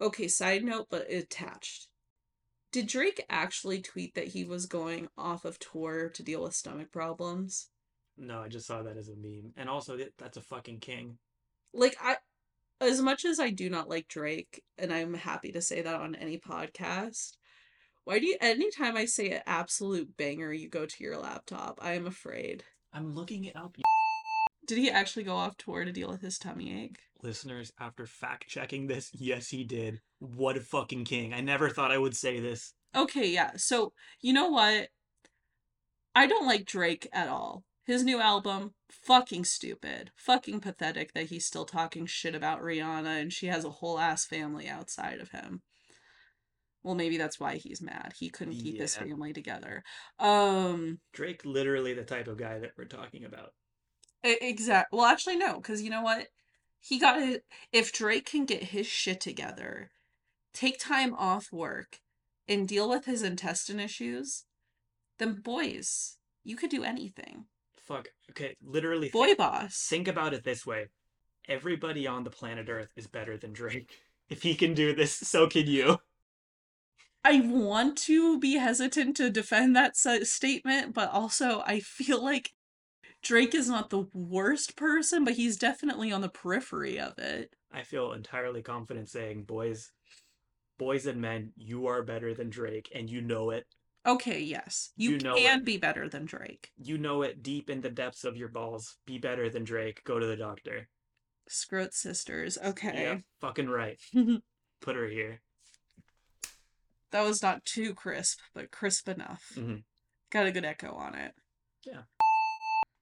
Okay, 0.00 0.26
side 0.28 0.64
note, 0.64 0.88
but 0.90 1.10
attached. 1.10 1.88
Did 2.70 2.86
Drake 2.86 3.24
actually 3.30 3.80
tweet 3.80 4.14
that 4.14 4.28
he 4.28 4.44
was 4.44 4.66
going 4.66 5.08
off 5.16 5.44
of 5.44 5.58
tour 5.58 6.10
to 6.10 6.22
deal 6.22 6.42
with 6.42 6.54
stomach 6.54 6.92
problems? 6.92 7.68
No, 8.18 8.42
I 8.42 8.48
just 8.48 8.66
saw 8.66 8.82
that 8.82 8.96
as 8.96 9.08
a 9.08 9.14
meme. 9.16 9.52
And 9.56 9.68
also 9.68 9.98
that's 10.18 10.36
a 10.36 10.42
fucking 10.42 10.80
king. 10.80 11.18
Like 11.72 11.96
I 12.02 12.16
as 12.80 13.00
much 13.00 13.24
as 13.24 13.40
I 13.40 13.50
do 13.50 13.70
not 13.70 13.88
like 13.88 14.06
Drake, 14.08 14.62
and 14.76 14.92
I'm 14.92 15.14
happy 15.14 15.50
to 15.52 15.62
say 15.62 15.82
that 15.82 16.00
on 16.00 16.14
any 16.14 16.38
podcast, 16.38 17.36
why 18.04 18.18
do 18.18 18.26
you 18.26 18.36
anytime 18.40 18.96
I 18.96 19.06
say 19.06 19.30
an 19.30 19.42
absolute 19.46 20.16
banger 20.16 20.52
you 20.52 20.68
go 20.68 20.86
to 20.86 21.04
your 21.04 21.18
laptop, 21.18 21.78
I 21.82 21.92
am 21.92 22.06
afraid. 22.06 22.64
I'm 22.92 23.14
looking 23.14 23.44
it 23.44 23.56
up. 23.56 23.76
Did 24.68 24.78
he 24.78 24.90
actually 24.90 25.24
go 25.24 25.34
off 25.34 25.56
tour 25.56 25.84
to 25.84 25.90
deal 25.90 26.08
with 26.08 26.20
his 26.20 26.38
tummy 26.38 26.84
ache? 26.84 26.98
listeners 27.20 27.72
after 27.80 28.06
fact 28.06 28.46
checking 28.46 28.86
this 28.86 29.10
yes 29.12 29.48
he 29.48 29.64
did 29.64 30.00
what 30.20 30.56
a 30.56 30.60
fucking 30.60 31.04
king 31.04 31.34
i 31.34 31.40
never 31.40 31.68
thought 31.68 31.90
i 31.90 31.98
would 31.98 32.14
say 32.14 32.38
this 32.38 32.74
Okay, 32.94 33.28
yeah. 33.28 33.52
So, 33.56 33.92
you 34.20 34.32
know 34.32 34.48
what? 34.48 34.88
I 36.14 36.26
don't 36.26 36.46
like 36.46 36.64
Drake 36.64 37.08
at 37.12 37.28
all. 37.28 37.64
His 37.84 38.04
new 38.04 38.20
album, 38.20 38.74
fucking 38.90 39.44
stupid. 39.44 40.10
Fucking 40.16 40.60
pathetic 40.60 41.12
that 41.14 41.26
he's 41.26 41.46
still 41.46 41.64
talking 41.64 42.06
shit 42.06 42.34
about 42.34 42.60
Rihanna 42.60 43.20
and 43.20 43.32
she 43.32 43.46
has 43.46 43.64
a 43.64 43.70
whole 43.70 43.98
ass 43.98 44.26
family 44.26 44.68
outside 44.68 45.20
of 45.20 45.30
him. 45.30 45.62
Well, 46.82 46.94
maybe 46.94 47.18
that's 47.18 47.40
why 47.40 47.56
he's 47.56 47.82
mad. 47.82 48.14
He 48.18 48.30
couldn't 48.30 48.54
keep 48.54 48.80
his 48.80 48.96
family 48.96 49.32
together. 49.32 49.82
Um, 50.18 51.00
drake 51.12 51.44
literally 51.44 51.92
the 51.92 52.04
type 52.04 52.28
of 52.28 52.38
guy 52.38 52.58
that 52.60 52.72
we're 52.76 52.84
talking 52.84 53.24
about 53.24 53.52
exact. 54.22 54.92
Well, 54.92 55.04
actually, 55.06 55.36
no, 55.36 55.56
because 55.56 55.82
you 55.82 55.90
know 55.90 56.02
what? 56.02 56.28
He 56.80 56.98
got 56.98 57.20
it. 57.20 57.44
If 57.72 57.92
Drake 57.92 58.26
can 58.26 58.44
get 58.44 58.64
his 58.64 58.86
shit 58.86 59.20
together, 59.20 59.90
take 60.54 60.78
time 60.80 61.14
off 61.14 61.52
work, 61.52 62.00
and 62.48 62.68
deal 62.68 62.88
with 62.88 63.06
his 63.06 63.22
intestine 63.22 63.80
issues, 63.80 64.44
then 65.18 65.40
boys, 65.42 66.18
you 66.44 66.56
could 66.56 66.70
do 66.70 66.84
anything. 66.84 67.46
fuck 67.76 68.08
okay 68.30 68.56
literally 68.62 69.08
Boy 69.12 69.34
think, 69.34 69.38
boss. 69.38 69.88
think 69.88 70.08
about 70.08 70.34
it 70.34 70.44
this 70.44 70.66
way 70.66 70.88
everybody 71.48 72.06
on 72.06 72.24
the 72.24 72.30
planet 72.30 72.68
earth 72.68 72.90
is 72.96 73.06
better 73.06 73.36
than 73.36 73.52
drake 73.52 73.94
if 74.28 74.42
he 74.42 74.54
can 74.54 74.74
do 74.74 74.94
this 74.94 75.14
so 75.14 75.48
can 75.48 75.66
you 75.66 75.98
I 77.24 77.40
want 77.40 77.96
to 78.06 78.38
be 78.40 78.54
hesitant 78.56 79.16
to 79.18 79.30
defend 79.30 79.76
that 79.76 79.96
statement, 79.96 80.94
but 80.94 81.10
also 81.10 81.62
I 81.66 81.80
feel 81.80 82.22
like 82.22 82.54
Drake 83.28 83.54
is 83.54 83.68
not 83.68 83.90
the 83.90 84.06
worst 84.14 84.74
person, 84.74 85.22
but 85.22 85.34
he's 85.34 85.58
definitely 85.58 86.10
on 86.10 86.22
the 86.22 86.30
periphery 86.30 86.98
of 86.98 87.18
it. 87.18 87.54
i 87.70 87.82
feel 87.82 88.12
entirely 88.14 88.62
confident 88.62 89.08
saying 89.10 89.42
boys 89.44 89.92
boys 90.78 91.04
and 91.06 91.20
men 91.20 91.52
you 91.56 91.86
are 91.88 92.02
better 92.02 92.32
than 92.32 92.48
drake 92.48 92.90
and 92.94 93.10
you 93.10 93.20
know 93.20 93.50
it 93.50 93.66
Okay, 94.06 94.40
yes. 94.40 94.92
You, 94.96 95.10
You 95.10 95.18
know 95.18 95.34
can 95.34 95.58
it. 95.58 95.64
be 95.66 95.76
better 95.76 96.08
than 96.08 96.24
Drake. 96.24 96.70
you 96.78 96.96
know 96.96 97.20
it 97.20 97.42
deep 97.42 97.68
in 97.68 97.82
the 97.82 97.90
depths 97.90 98.24
of 98.24 98.38
your 98.38 98.48
balls 98.48 98.96
be 99.04 99.18
better 99.18 99.50
than 99.50 99.64
drake 99.64 100.02
go 100.04 100.18
to 100.18 100.26
the 100.26 100.36
doctor 100.36 100.88
Scroat 101.48 101.92
sisters. 101.92 102.56
Okay. 102.64 103.02
yeah 103.02 103.18
fucking 103.42 103.68
right 103.68 104.00
put 104.80 104.96
her 104.96 105.06
here 105.08 105.42
that 107.10 107.22
was 107.26 107.42
not 107.42 107.64
too 107.66 107.92
crisp, 107.94 108.38
but 108.54 108.70
crisp 108.70 109.08
enough. 109.08 109.52
Mhm. 109.56 109.82
Got 110.30 110.46
a 110.46 110.52
good 110.52 110.64
echo 110.66 110.92
on 110.94 111.14
it. 111.14 111.34
Yeah. 111.86 112.02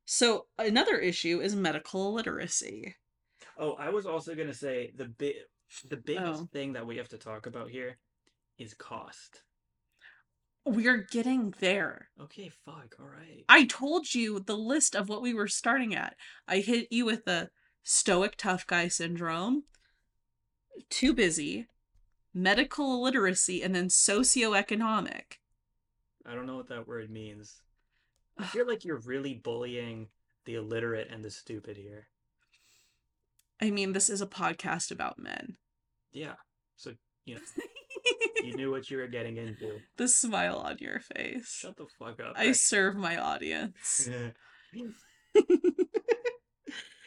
So 0.06 0.46
another 0.58 0.96
issue 0.98 1.40
is 1.40 1.54
medical 1.56 2.14
literacy. 2.14 2.94
Oh, 3.58 3.72
I 3.74 3.90
was 3.90 4.06
also 4.06 4.34
gonna 4.34 4.54
say 4.54 4.92
the 4.96 5.06
big, 5.06 5.34
the 5.88 5.96
biggest 5.96 6.42
Oh. 6.42 6.48
thing 6.52 6.72
that 6.74 6.86
we 6.86 6.96
have 6.96 7.08
to 7.08 7.18
talk 7.18 7.46
about 7.46 7.70
here 7.70 7.98
is 8.56 8.72
cost. 8.74 9.42
We're 10.64 11.06
getting 11.10 11.54
there. 11.58 12.10
Okay, 12.20 12.48
fuck, 12.48 12.96
all 12.98 13.06
right. 13.06 13.44
I 13.48 13.66
told 13.66 14.14
you 14.14 14.40
the 14.40 14.56
list 14.56 14.94
of 14.96 15.08
what 15.08 15.22
we 15.22 15.34
were 15.34 15.48
starting 15.48 15.94
at. 15.94 16.16
I 16.48 16.58
hit 16.58 16.88
you 16.90 17.04
with 17.04 17.24
the 17.24 17.50
stoic 17.82 18.36
tough 18.36 18.66
guy 18.66 18.88
syndrome, 18.88 19.64
too 20.90 21.12
busy, 21.14 21.68
medical 22.34 22.94
illiteracy, 22.94 23.62
and 23.62 23.74
then 23.74 23.86
socioeconomic. 23.88 25.38
I 26.24 26.34
don't 26.34 26.46
know 26.46 26.56
what 26.56 26.68
that 26.68 26.88
word 26.88 27.10
means. 27.10 27.62
I 28.38 28.44
feel 28.44 28.66
like 28.66 28.84
you're 28.84 29.00
really 29.00 29.34
bullying 29.34 30.08
the 30.44 30.54
illiterate 30.56 31.08
and 31.10 31.24
the 31.24 31.30
stupid 31.30 31.76
here. 31.76 32.08
I 33.60 33.70
mean, 33.70 33.92
this 33.92 34.10
is 34.10 34.20
a 34.20 34.26
podcast 34.26 34.90
about 34.90 35.18
men. 35.18 35.56
Yeah. 36.12 36.34
So 36.76 36.92
you 37.24 37.36
know, 37.36 37.40
you 38.44 38.56
knew 38.56 38.70
what 38.70 38.90
you 38.90 38.98
were 38.98 39.06
getting 39.06 39.36
into. 39.36 39.80
the 39.96 40.08
smile 40.08 40.58
on 40.58 40.76
your 40.78 41.00
face. 41.00 41.58
Shut 41.60 41.76
the 41.76 41.86
fuck 41.98 42.20
up. 42.20 42.34
I 42.36 42.52
serve 42.52 42.96
my 42.96 43.16
audience. 43.16 44.08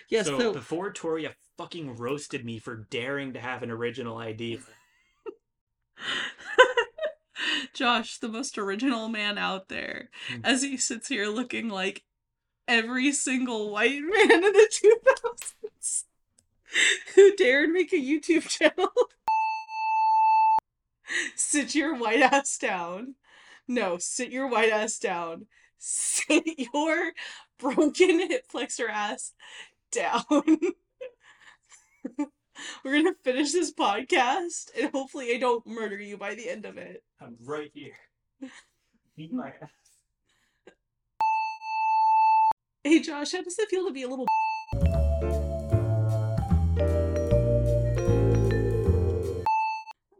Yes, 0.09 0.25
so, 0.27 0.39
so, 0.39 0.53
before 0.53 0.91
Toria 0.91 1.35
fucking 1.57 1.95
roasted 1.97 2.43
me 2.43 2.57
for 2.59 2.87
daring 2.89 3.33
to 3.33 3.39
have 3.39 3.63
an 3.63 3.71
original 3.71 4.17
idea, 4.17 4.59
Josh, 7.73 8.17
the 8.17 8.27
most 8.29 8.57
original 8.57 9.07
man 9.09 9.37
out 9.37 9.69
there, 9.69 10.09
Hmm. 10.27 10.41
as 10.43 10.61
he 10.61 10.77
sits 10.77 11.07
here 11.07 11.27
looking 11.27 11.69
like 11.69 12.03
every 12.67 13.11
single 13.11 13.71
white 13.71 14.01
man 14.03 14.31
in 14.31 14.41
the 14.41 14.69
2000s 15.73 16.03
who 17.15 17.35
dared 17.35 17.69
make 17.71 17.91
a 17.93 17.95
YouTube 17.95 18.47
channel. 18.47 18.91
sit 21.35 21.73
your 21.75 21.95
white 21.95 22.21
ass 22.21 22.57
down. 22.57 23.15
No, 23.67 23.97
sit 23.97 24.31
your 24.31 24.47
white 24.47 24.71
ass 24.71 24.99
down. 24.99 25.47
Sit 25.77 26.43
your 26.73 27.13
broken 27.57 28.19
hip 28.19 28.45
flexor 28.47 28.87
ass 28.89 29.33
down. 29.91 30.23
We're 32.83 33.01
gonna 33.01 33.15
finish 33.23 33.51
this 33.51 33.73
podcast, 33.73 34.69
and 34.79 34.91
hopefully, 34.91 35.33
I 35.33 35.37
don't 35.37 35.65
murder 35.65 35.97
you 35.97 36.17
by 36.17 36.35
the 36.35 36.49
end 36.49 36.65
of 36.65 36.77
it. 36.77 37.03
I'm 37.21 37.35
right 37.43 37.71
here. 37.73 37.93
Beat 39.17 39.33
my 39.33 39.49
ass. 39.61 39.69
Hey, 42.83 42.99
Josh, 43.01 43.33
how 43.33 43.41
does 43.41 43.59
it 43.59 43.69
feel 43.69 43.85
to 43.87 43.93
be 43.93 44.03
a 44.03 44.07
little? 44.07 44.25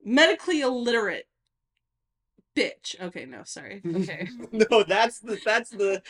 Medically 0.03 0.61
illiterate 0.61 1.27
bitch. 2.59 2.99
Okay, 2.99 3.25
no, 3.25 3.43
sorry. 3.43 3.81
Okay. 3.95 4.27
no, 4.51 4.83
that's 4.83 5.19
the 5.19 5.39
that's 5.43 5.69
the 5.69 6.01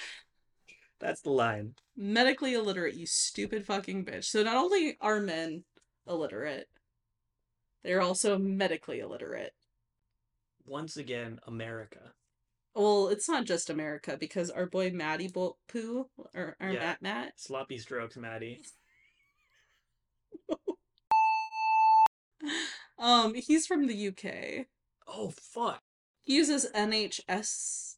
that's 0.99 1.21
the 1.21 1.30
line. 1.30 1.75
Medically 1.95 2.53
illiterate, 2.53 2.95
you 2.95 3.05
stupid 3.05 3.65
fucking 3.65 4.05
bitch. 4.05 4.25
So 4.25 4.43
not 4.43 4.57
only 4.57 4.97
are 5.01 5.19
men 5.19 5.63
illiterate, 6.10 6.68
they're 7.84 8.01
also 8.01 8.38
medically 8.38 8.99
illiterate. 8.99 9.53
Once 10.66 10.97
again, 10.97 11.39
America. 11.47 12.14
Well, 12.76 13.07
it's 13.10 13.28
not 13.28 13.45
just 13.45 13.70
America 13.70 14.18
because 14.20 14.49
our 14.49 14.66
boy 14.66 14.91
Matty 14.91 15.28
Bo- 15.28 15.57
Poo 15.68 16.07
or, 16.34 16.55
or 16.60 16.70
Yeah. 16.70 16.80
Matt 16.80 17.01
Matt 17.01 17.34
Sloppy 17.38 17.78
strokes, 17.78 18.16
Matty. 18.18 18.62
um 22.97 23.34
he's 23.34 23.66
from 23.68 23.88
the 23.88 24.07
UK. 24.10 24.66
Oh 25.07 25.32
fuck. 25.32 25.82
He 26.22 26.36
uses 26.36 26.68
NHS 26.76 27.95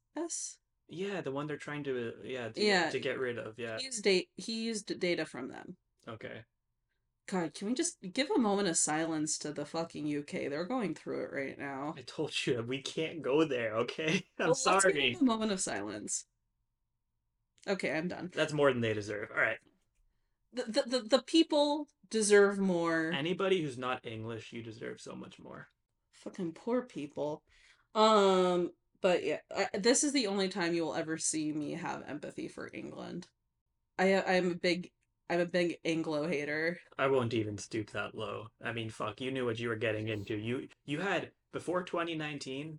Yeah, 0.88 1.22
the 1.22 1.32
one 1.32 1.48
they're 1.48 1.58
trying 1.58 1.84
to 1.86 2.14
yeah 2.24 2.50
to, 2.50 2.62
Yeah. 2.64 2.90
to 2.90 3.00
get 3.00 3.20
rid 3.20 3.38
of. 3.38 3.60
Yeah. 3.60 3.78
He 3.78 3.86
used 3.86 4.06
he 4.06 4.64
used 4.64 5.00
data 5.00 5.26
from 5.26 5.50
them. 5.50 5.76
Okay. 6.08 6.42
God, 7.28 7.54
can 7.54 7.68
we 7.68 7.74
just 7.74 7.98
give 8.14 8.30
a 8.30 8.40
moment 8.40 8.68
of 8.68 8.78
silence 8.78 9.38
to 9.40 9.54
the 9.54 9.66
fucking 9.66 10.06
UK? 10.18 10.50
They're 10.50 10.66
going 10.66 10.94
through 10.96 11.24
it 11.26 11.32
right 11.34 11.58
now. 11.58 11.96
I 11.98 12.02
told 12.02 12.34
you 12.46 12.64
we 12.68 12.82
can't 12.82 13.22
go 13.22 13.46
there. 13.46 13.76
Okay. 13.78 14.26
I'm 14.40 14.48
Well, 14.48 14.56
sorry. 14.56 15.18
a 15.20 15.24
moment 15.24 15.52
of 15.52 15.62
silence. 15.62 16.26
Okay, 17.68 17.92
I'm 17.96 18.08
done. 18.08 18.32
That's 18.34 18.54
more 18.54 18.72
than 18.74 18.82
they 18.82 18.94
deserve. 18.94 19.30
All 19.34 19.42
right. 19.42 19.58
The, 20.54 20.64
the, 20.64 20.84
the, 20.90 21.00
the 21.08 21.22
people 21.22 21.88
deserve 22.10 22.60
more. 22.60 23.12
Anybody 23.16 23.62
who's 23.62 23.78
not 23.78 24.06
English, 24.06 24.52
you 24.52 24.62
deserve 24.62 25.00
so 25.00 25.16
much 25.16 25.40
more. 25.40 25.70
Fucking 26.12 26.52
poor 26.54 26.82
people. 26.82 27.44
Um, 27.96 28.72
but 29.02 29.24
yeah, 29.24 29.38
I, 29.56 29.68
this 29.78 30.04
is 30.04 30.12
the 30.12 30.28
only 30.28 30.50
time 30.50 30.74
you 30.74 30.84
will 30.84 30.96
ever 30.96 31.18
see 31.18 31.52
me 31.54 31.74
have 31.74 32.04
empathy 32.08 32.48
for 32.48 32.70
England. 32.74 33.28
I 33.98 34.22
I'm 34.22 34.52
a 34.52 34.56
big 34.56 34.92
I'm 35.32 35.40
a 35.40 35.46
big 35.46 35.78
Anglo 35.86 36.28
hater. 36.28 36.78
I 37.00 37.08
won't 37.08 37.34
even 37.34 37.58
stoop 37.58 37.90
that 37.92 38.14
low. 38.14 38.48
I 38.62 38.74
mean, 38.74 38.90
fuck, 38.90 39.22
you 39.22 39.32
knew 39.32 39.46
what 39.46 39.60
you 39.60 39.70
were 39.70 39.78
getting 39.78 40.10
into. 40.10 40.36
You 40.36 40.68
you 40.86 41.00
had 41.00 41.32
before 41.54 41.84
2019. 41.84 42.78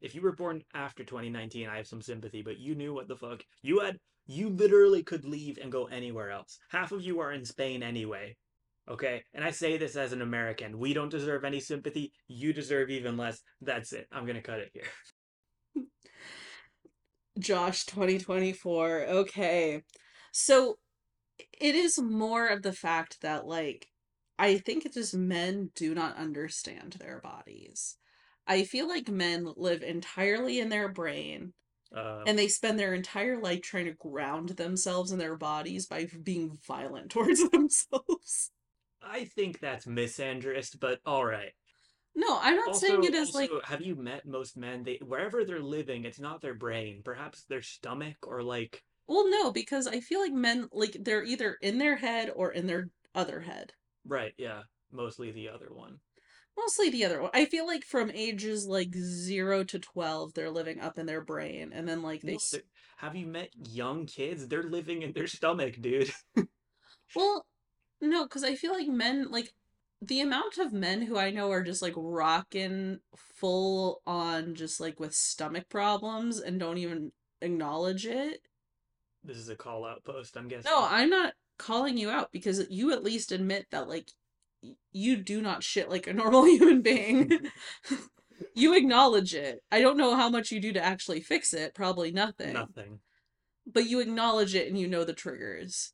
If 0.00 0.14
you 0.14 0.22
were 0.22 0.32
born 0.32 0.62
after 0.72 1.04
2019, 1.04 1.68
I 1.68 1.76
have 1.76 1.86
some 1.86 2.00
sympathy, 2.00 2.40
but 2.40 2.58
you 2.58 2.74
knew 2.74 2.94
what 2.94 3.06
the 3.06 3.16
fuck. 3.16 3.42
You 3.60 3.80
had 3.80 3.98
you 4.26 4.48
literally 4.48 5.02
could 5.02 5.26
leave 5.26 5.58
and 5.60 5.70
go 5.70 5.84
anywhere 5.86 6.30
else. 6.30 6.58
Half 6.70 6.92
of 6.92 7.02
you 7.02 7.20
are 7.20 7.32
in 7.32 7.44
Spain 7.44 7.82
anyway. 7.82 8.34
Okay? 8.88 9.22
And 9.34 9.44
I 9.44 9.50
say 9.50 9.76
this 9.76 9.94
as 9.94 10.14
an 10.14 10.22
American. 10.22 10.78
We 10.78 10.94
don't 10.94 11.10
deserve 11.10 11.44
any 11.44 11.60
sympathy. 11.60 12.14
You 12.28 12.54
deserve 12.54 12.88
even 12.88 13.18
less. 13.18 13.42
That's 13.60 13.92
it. 13.92 14.06
I'm 14.10 14.24
going 14.24 14.36
to 14.36 14.42
cut 14.42 14.60
it 14.60 14.70
here. 14.72 15.84
Josh 17.38 17.84
2024. 17.84 19.06
Okay. 19.08 19.82
So 20.32 20.76
it 21.60 21.74
is 21.74 21.98
more 22.00 22.46
of 22.48 22.62
the 22.62 22.72
fact 22.72 23.20
that 23.22 23.46
like 23.46 23.88
I 24.38 24.58
think 24.58 24.84
it's 24.86 24.94
just 24.94 25.14
men 25.14 25.70
do 25.74 25.94
not 25.94 26.16
understand 26.16 26.96
their 26.98 27.20
bodies. 27.20 27.96
I 28.46 28.64
feel 28.64 28.88
like 28.88 29.08
men 29.08 29.52
live 29.56 29.82
entirely 29.82 30.58
in 30.60 30.70
their 30.70 30.88
brain 30.88 31.52
Uh, 31.94 32.22
and 32.26 32.38
they 32.38 32.48
spend 32.48 32.78
their 32.78 32.94
entire 32.94 33.38
life 33.40 33.62
trying 33.62 33.84
to 33.86 33.92
ground 33.92 34.50
themselves 34.50 35.12
in 35.12 35.18
their 35.18 35.36
bodies 35.36 35.86
by 35.86 36.06
being 36.22 36.56
violent 36.66 37.10
towards 37.14 37.48
themselves. 37.50 38.50
I 39.02 39.24
think 39.24 39.60
that's 39.60 39.86
misandrist, 39.86 40.78
but 40.80 41.00
all 41.04 41.24
right. 41.24 41.52
No, 42.14 42.38
I'm 42.40 42.56
not 42.56 42.76
saying 42.76 42.96
Also- 42.96 43.08
it 43.08 43.14
as 43.14 43.34
like 43.34 43.50
have 43.64 43.82
you 43.82 43.94
met 43.94 44.26
most 44.26 44.56
men? 44.56 44.82
They 44.84 44.98
wherever 45.02 45.44
they're 45.44 45.60
living, 45.60 46.04
it's 46.04 46.18
not 46.20 46.40
their 46.40 46.54
brain. 46.54 47.02
Perhaps 47.04 47.44
their 47.44 47.62
stomach 47.62 48.16
or 48.26 48.42
like 48.42 48.82
well 49.10 49.28
no, 49.28 49.50
because 49.50 49.88
I 49.88 49.98
feel 49.98 50.20
like 50.20 50.32
men 50.32 50.68
like 50.72 50.96
they're 51.00 51.24
either 51.24 51.58
in 51.60 51.78
their 51.78 51.96
head 51.96 52.30
or 52.34 52.52
in 52.52 52.68
their 52.68 52.90
other 53.12 53.40
head. 53.40 53.72
right, 54.06 54.32
yeah, 54.38 54.62
mostly 54.92 55.32
the 55.32 55.48
other 55.48 55.68
one. 55.72 55.98
Mostly 56.56 56.90
the 56.90 57.04
other 57.04 57.20
one. 57.20 57.30
I 57.34 57.44
feel 57.44 57.66
like 57.66 57.84
from 57.84 58.12
ages 58.12 58.66
like 58.66 58.94
0 58.94 59.64
to 59.64 59.78
12 59.80 60.34
they're 60.34 60.50
living 60.50 60.80
up 60.80 60.96
in 60.96 61.06
their 61.06 61.22
brain 61.22 61.72
and 61.74 61.88
then 61.88 62.02
like 62.02 62.22
they 62.22 62.34
No, 62.34 62.60
have 62.98 63.16
you 63.16 63.26
met 63.26 63.50
young 63.68 64.06
kids? 64.06 64.46
They're 64.46 64.62
living 64.62 65.02
in 65.02 65.12
their 65.12 65.26
stomach, 65.26 65.80
dude. 65.80 66.12
Well, 67.14 67.46
no, 68.00 68.26
cuz 68.28 68.44
I 68.44 68.54
feel 68.54 68.72
like 68.72 68.88
men 68.88 69.30
like 69.30 69.52
the 70.00 70.20
amount 70.20 70.58
of 70.58 70.72
men 70.72 71.02
who 71.02 71.18
I 71.18 71.30
know 71.30 71.50
are 71.50 71.62
just 71.62 71.82
like 71.82 71.94
rocking 71.96 73.00
full 73.16 74.02
on 74.06 74.54
just 74.54 74.80
like 74.80 75.00
with 75.00 75.14
stomach 75.14 75.68
problems 75.68 76.38
and 76.38 76.60
don't 76.60 76.78
even 76.78 77.12
acknowledge 77.42 78.06
it. 78.06 78.42
This 79.24 79.36
is 79.36 79.48
a 79.48 79.56
call 79.56 79.84
out 79.84 80.04
post, 80.04 80.36
I'm 80.36 80.48
guessing. 80.48 80.70
No, 80.70 80.86
I'm 80.88 81.10
not 81.10 81.34
calling 81.58 81.98
you 81.98 82.10
out 82.10 82.32
because 82.32 82.66
you 82.70 82.92
at 82.92 83.04
least 83.04 83.32
admit 83.32 83.66
that 83.70 83.88
like 83.88 84.10
you 84.92 85.16
do 85.16 85.42
not 85.42 85.62
shit 85.62 85.88
like 85.90 86.06
a 86.06 86.12
normal 86.14 86.44
human 86.44 86.82
being. 86.82 87.30
you 88.54 88.74
acknowledge 88.76 89.34
it. 89.34 89.62
I 89.70 89.80
don't 89.80 89.98
know 89.98 90.16
how 90.16 90.28
much 90.28 90.50
you 90.50 90.60
do 90.60 90.72
to 90.72 90.84
actually 90.84 91.20
fix 91.20 91.52
it, 91.52 91.74
probably 91.74 92.12
nothing. 92.12 92.54
Nothing. 92.54 93.00
But 93.70 93.88
you 93.88 94.00
acknowledge 94.00 94.54
it 94.54 94.68
and 94.68 94.78
you 94.78 94.88
know 94.88 95.04
the 95.04 95.12
triggers. 95.12 95.92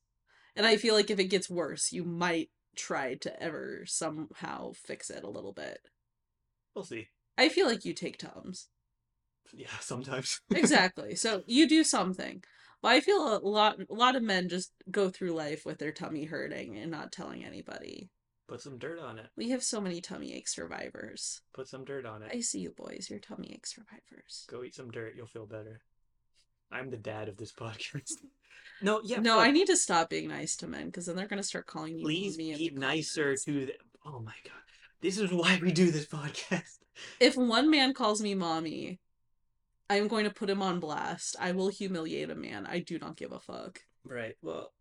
And 0.55 0.67
I 0.67 0.77
feel 0.77 0.95
like 0.95 1.11
if 1.11 1.19
it 1.19 1.25
gets 1.25 1.51
worse, 1.51 1.93
you 1.93 2.05
might 2.05 2.51
try 2.75 3.15
to 3.15 3.43
ever 3.43 3.83
somehow 3.87 4.73
fix 4.73 5.11
it 5.11 5.25
a 5.25 5.31
little 5.31 5.53
bit. 5.53 5.81
We'll 6.75 6.85
see. 6.85 7.09
I 7.37 7.49
feel 7.49 7.67
like 7.67 7.85
you 7.85 7.93
take 7.93 8.19
Tums. 8.19 8.69
Yeah, 9.53 9.69
sometimes. 9.81 10.41
Exactly. 10.55 11.15
so 11.15 11.43
you 11.47 11.69
do 11.69 11.85
something. 11.85 12.43
But 12.83 12.93
I 12.93 13.01
feel 13.01 13.37
a 13.37 13.39
lot 13.39 13.79
a 13.91 13.95
lot 13.95 14.17
of 14.17 14.23
men 14.23 14.49
just 14.49 14.73
go 14.91 15.09
through 15.11 15.33
life 15.33 15.65
with 15.65 15.79
their 15.79 15.93
tummy 15.93 16.25
hurting 16.25 16.77
and 16.77 16.91
not 16.91 17.13
telling 17.13 17.45
anybody. 17.45 18.11
Put 18.49 18.61
some 18.61 18.79
dirt 18.79 19.01
on 19.01 19.19
it. 19.19 19.27
We 19.37 19.51
have 19.51 19.63
so 19.63 19.81
many 19.81 20.01
tummy 20.01 20.33
ache 20.35 20.47
survivors. 20.47 21.41
Put 21.53 21.67
some 21.67 21.85
dirt 21.85 22.07
on 22.07 22.23
it. 22.23 22.31
I 22.33 22.41
see 22.41 22.61
you 22.61 22.71
boys, 22.71 23.09
you're 23.11 23.19
tummy 23.19 23.53
ache 23.53 23.67
survivors. 23.67 24.47
Go 24.49 24.63
eat 24.63 24.75
some 24.75 24.91
dirt, 24.91 25.15
you'll 25.17 25.27
feel 25.27 25.47
better. 25.47 25.81
I'm 26.71 26.91
the 26.91 26.97
dad 26.97 27.29
of 27.29 27.37
this 27.39 27.53
podcast. 27.61 28.13
no, 28.83 29.01
yeah. 29.05 29.21
no. 29.21 29.39
I 29.41 29.51
need 29.51 29.67
to 29.67 29.77
stop 29.77 30.11
being 30.11 30.29
nice 30.29 30.57
to 30.59 30.69
men 30.69 30.87
because 30.87 31.07
then 31.07 31.17
they're 31.17 31.27
gonna 31.27 31.43
start 31.43 31.67
calling 31.67 31.97
me. 31.97 32.03
Please 32.03 32.39
mommy 32.39 32.57
be 32.57 32.71
nicer 32.71 33.23
comments. 33.23 33.45
to 33.47 33.67
the. 33.67 33.75
Oh 34.05 34.21
my 34.21 34.35
god. 34.45 34.53
This 35.01 35.19
is 35.19 35.33
why 35.33 35.59
we 35.61 35.73
do 35.73 35.91
this 35.91 36.07
podcast. 36.19 36.79
If 37.21 37.37
one 37.37 37.71
man 37.71 37.95
calls 37.95 38.23
me 38.23 38.35
mommy, 38.35 39.01
I 39.89 39.97
am 39.97 40.09
going 40.09 40.25
to 40.25 40.31
put 40.31 40.51
him 40.51 40.63
on 40.63 40.81
blast. 40.81 41.37
I 41.41 41.53
will 41.53 41.69
humiliate 41.69 42.31
a 42.31 42.35
man. 42.35 42.67
I 42.67 42.81
do 42.81 42.99
not 42.99 43.17
give 43.17 43.33
a 43.33 43.39
fuck. 43.39 43.81
Right. 44.05 44.37
Well, 44.43 44.73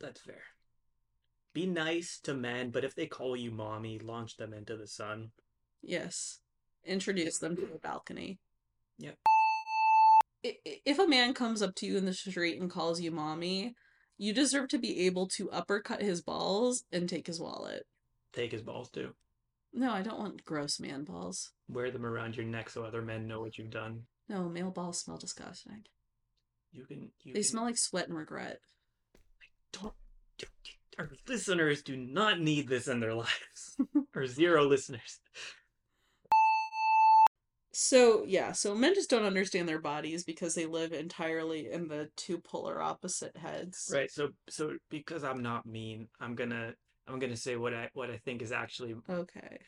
that's 0.00 0.20
fair. 0.20 0.42
Be 1.52 1.66
nice 1.66 2.18
to 2.22 2.34
men, 2.34 2.70
but 2.70 2.84
if 2.84 2.94
they 2.94 3.06
call 3.06 3.36
you 3.36 3.50
mommy, 3.50 3.98
launch 3.98 4.36
them 4.36 4.54
into 4.54 4.76
the 4.76 4.86
sun. 4.86 5.32
Yes. 5.82 6.40
Introduce 6.84 7.38
them 7.38 7.56
to 7.56 7.64
a 7.74 7.78
balcony. 7.78 8.38
Yep. 8.98 9.16
If 10.42 10.98
a 10.98 11.06
man 11.06 11.34
comes 11.34 11.62
up 11.62 11.74
to 11.76 11.86
you 11.86 11.96
in 11.96 12.06
the 12.06 12.14
street 12.14 12.60
and 12.60 12.70
calls 12.70 13.00
you 13.00 13.10
mommy, 13.10 13.74
you 14.16 14.32
deserve 14.32 14.68
to 14.68 14.78
be 14.78 15.06
able 15.06 15.28
to 15.28 15.50
uppercut 15.50 16.02
his 16.02 16.22
balls 16.22 16.84
and 16.92 17.08
take 17.08 17.26
his 17.26 17.40
wallet. 17.40 17.84
Take 18.32 18.52
his 18.52 18.62
balls 18.62 18.90
too. 18.90 19.14
No, 19.72 19.92
I 19.92 20.02
don't 20.02 20.18
want 20.18 20.44
gross 20.44 20.80
man 20.80 21.04
balls. 21.04 21.52
Wear 21.68 21.90
them 21.90 22.06
around 22.06 22.36
your 22.36 22.46
neck 22.46 22.70
so 22.70 22.84
other 22.84 23.02
men 23.02 23.26
know 23.26 23.40
what 23.40 23.58
you've 23.58 23.70
done. 23.70 24.02
No, 24.28 24.48
male 24.48 24.70
balls 24.70 25.00
smell 25.00 25.18
disgusting. 25.18 25.84
You 26.72 26.84
can. 26.84 27.10
You 27.22 27.34
They 27.34 27.40
can, 27.40 27.44
smell 27.44 27.64
like 27.64 27.78
sweat 27.78 28.08
and 28.08 28.16
regret. 28.16 28.60
I 29.14 29.46
Don't, 29.72 29.94
our 30.98 31.10
listeners 31.28 31.82
do 31.82 31.96
not 31.96 32.40
need 32.40 32.68
this 32.68 32.88
in 32.88 33.00
their 33.00 33.14
lives. 33.14 33.76
or 34.14 34.26
zero 34.26 34.64
listeners. 34.64 35.20
So, 37.74 38.24
yeah, 38.26 38.52
so 38.52 38.74
men 38.74 38.94
just 38.94 39.08
don't 39.08 39.24
understand 39.24 39.66
their 39.66 39.80
bodies 39.80 40.24
because 40.24 40.54
they 40.54 40.66
live 40.66 40.92
entirely 40.92 41.70
in 41.72 41.88
the 41.88 42.10
two 42.16 42.38
polar 42.38 42.82
opposite 42.82 43.36
heads. 43.36 43.90
Right. 43.92 44.10
So 44.10 44.30
so 44.48 44.76
because 44.90 45.24
I'm 45.24 45.42
not 45.42 45.64
mean, 45.64 46.08
I'm 46.20 46.34
gonna 46.34 46.74
I'm 47.08 47.18
gonna 47.18 47.36
say 47.36 47.56
what 47.56 47.72
I 47.72 47.88
what 47.94 48.10
I 48.10 48.18
think 48.18 48.42
is 48.42 48.52
actually 48.52 48.94
Okay. 49.08 49.58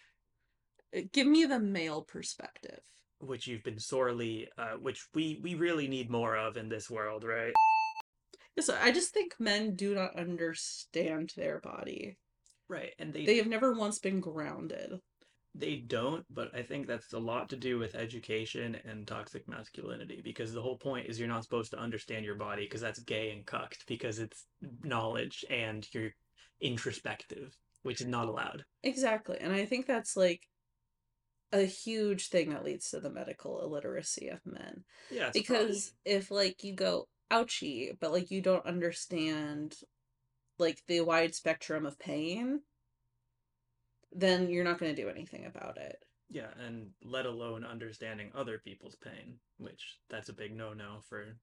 Uh, 0.95 1.01
Give 1.13 1.27
me 1.27 1.47
the 1.47 1.59
male 1.59 2.03
perspective. 2.03 2.81
Which 3.29 3.47
you've 3.47 3.63
been 3.63 3.79
sorely 3.79 4.49
uh 4.59 4.77
which 4.81 5.07
we 5.15 5.41
we 5.43 5.55
really 5.55 5.89
need 5.89 6.11
more 6.11 6.37
of 6.37 6.57
in 6.57 6.69
this 6.69 6.91
world, 6.91 7.25
right? 7.25 7.53
Yes, 8.57 8.69
I 8.69 8.93
just 8.93 9.13
think 9.13 9.35
men 9.39 9.75
do 9.75 9.95
not 9.95 10.17
understand 10.17 11.33
their 11.37 11.61
body. 11.61 12.17
Right. 12.69 12.93
And 12.99 13.13
they 13.13 13.27
They 13.27 13.37
have 13.39 13.47
never 13.47 13.75
once 13.75 13.99
been 13.99 14.21
grounded. 14.21 15.01
They 15.57 15.77
don't, 15.77 16.25
but 16.31 16.55
I 16.55 16.63
think 16.63 16.87
that's 16.87 17.13
a 17.13 17.19
lot 17.19 17.49
to 17.51 17.57
do 17.57 17.79
with 17.79 17.95
education 17.95 18.77
and 18.85 19.07
toxic 19.07 19.49
masculinity 19.49 20.21
because 20.23 20.53
the 20.53 20.63
whole 20.63 20.79
point 20.79 21.07
is 21.07 21.19
you're 21.19 21.29
not 21.29 21.45
supposed 21.45 21.71
to 21.71 21.79
understand 21.79 22.25
your 22.25 22.35
body 22.35 22.65
because 22.65 22.81
that's 22.81 22.99
gay 23.01 23.31
and 23.31 23.47
cucked 23.47 23.85
because 23.87 24.19
it's 24.19 24.47
knowledge 24.83 25.45
and 25.49 25.87
you're 25.93 26.11
introspective, 26.61 27.57
which 27.83 28.01
is 28.01 28.09
not 28.09 28.27
allowed. 28.27 28.65
Exactly. 28.83 29.39
And 29.41 29.53
I 29.53 29.65
think 29.65 29.87
that's 29.87 30.17
like 30.17 30.43
a 31.55 31.65
huge 31.65 32.29
thing 32.29 32.51
that 32.51 32.65
leads 32.65 32.91
to 32.91 33.01
the 33.01 33.11
medical 33.11 33.63
illiteracy 33.63 34.29
of 34.29 34.41
men. 34.45 34.85
Yeah, 35.11 35.31
because 35.33 35.93
if 36.05 36.31
like 36.31 36.65
you 36.65 36.75
go 36.75 37.07
ouchie, 37.31 37.93
but 38.01 38.13
like 38.13 38.31
you 38.31 38.43
don't 38.43 38.67
understand 38.67 39.77
like 40.59 40.83
the 40.89 41.01
wide 41.01 41.35
spectrum 41.35 41.87
of 41.87 41.99
pain, 41.99 42.61
then 44.13 44.51
you're 44.51 44.65
not 44.65 44.79
going 44.79 44.95
to 44.95 45.01
do 45.01 45.09
anything 45.09 45.47
about 45.47 45.79
it. 45.79 45.97
Yeah, 46.29 46.49
and 46.67 46.91
let 47.05 47.27
alone 47.27 47.65
understanding 47.65 48.33
other 48.35 48.59
people's 48.59 48.97
pain, 48.97 49.39
which 49.59 49.99
that's 50.11 50.31
a 50.31 50.35
big 50.35 50.57
no-no 50.57 50.99
for 51.09 51.37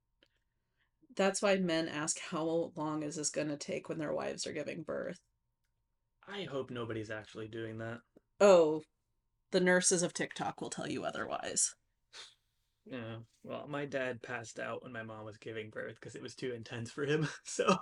That's 1.16 1.42
why 1.42 1.56
men 1.56 1.88
ask 1.88 2.20
how 2.20 2.72
long 2.76 3.04
is 3.04 3.16
this 3.16 3.30
going 3.30 3.48
to 3.48 3.58
take 3.58 3.88
when 3.88 3.98
their 3.98 4.14
wives 4.14 4.46
are 4.46 4.54
giving 4.54 4.84
birth. 4.84 5.20
I 6.28 6.44
hope 6.44 6.70
nobody's 6.70 7.12
actually 7.12 7.48
doing 7.48 7.78
that. 7.78 8.00
Oh, 8.40 8.82
the 9.52 9.60
nurses 9.60 10.04
of 10.04 10.14
TikTok 10.14 10.62
will 10.62 10.70
tell 10.70 10.90
you 10.90 11.04
otherwise. 11.04 11.76
Yeah. 12.86 13.18
Well, 13.44 13.68
my 13.68 13.86
dad 13.86 14.22
passed 14.24 14.60
out 14.60 14.84
when 14.84 14.92
my 14.92 15.04
mom 15.04 15.26
was 15.26 15.38
giving 15.38 15.70
birth 15.70 15.96
because 16.00 16.16
it 16.16 16.22
was 16.22 16.36
too 16.36 16.52
intense 16.54 16.92
for 16.92 17.06
him. 17.06 17.28
So, 17.44 17.78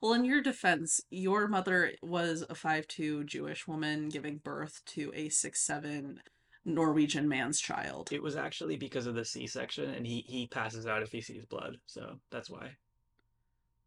Well, 0.00 0.14
in 0.14 0.24
your 0.24 0.42
defense, 0.42 1.00
your 1.10 1.46
mother 1.46 1.92
was 2.02 2.42
a 2.42 2.54
5'2 2.54 3.24
Jewish 3.26 3.66
woman 3.68 4.08
giving 4.08 4.38
birth 4.38 4.80
to 4.86 5.12
a 5.14 5.28
6'7 5.28 6.16
Norwegian 6.64 7.28
man's 7.28 7.60
child. 7.60 8.10
it 8.12 8.22
was 8.22 8.36
actually 8.36 8.76
because 8.76 9.06
of 9.06 9.14
the 9.14 9.24
C-section 9.24 9.90
and 9.90 10.06
he 10.06 10.20
he 10.26 10.46
passes 10.46 10.86
out 10.86 11.02
if 11.02 11.10
he 11.12 11.20
sees 11.22 11.44
blood. 11.46 11.78
So, 11.86 12.16
that's 12.30 12.50
why. 12.50 12.76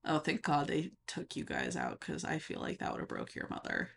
Oh, 0.06 0.20
thank 0.20 0.41
God 0.41 0.68
they 0.68 0.91
took 1.08 1.36
you 1.36 1.46
guys 1.46 1.76
out 1.76 2.00
because 2.00 2.26
I 2.26 2.39
feel 2.39 2.60
like 2.60 2.80
that 2.80 2.91
would 2.91 3.00
have 3.00 3.08
broke 3.10 3.36
your 3.36 3.48
mother. 3.50 3.91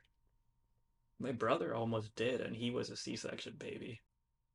My 1.18 1.32
brother 1.32 1.74
almost 1.74 2.14
did 2.14 2.40
and 2.40 2.54
he 2.56 2.70
was 2.70 2.90
a 2.90 2.96
C-section 2.96 3.54
baby. 3.58 4.00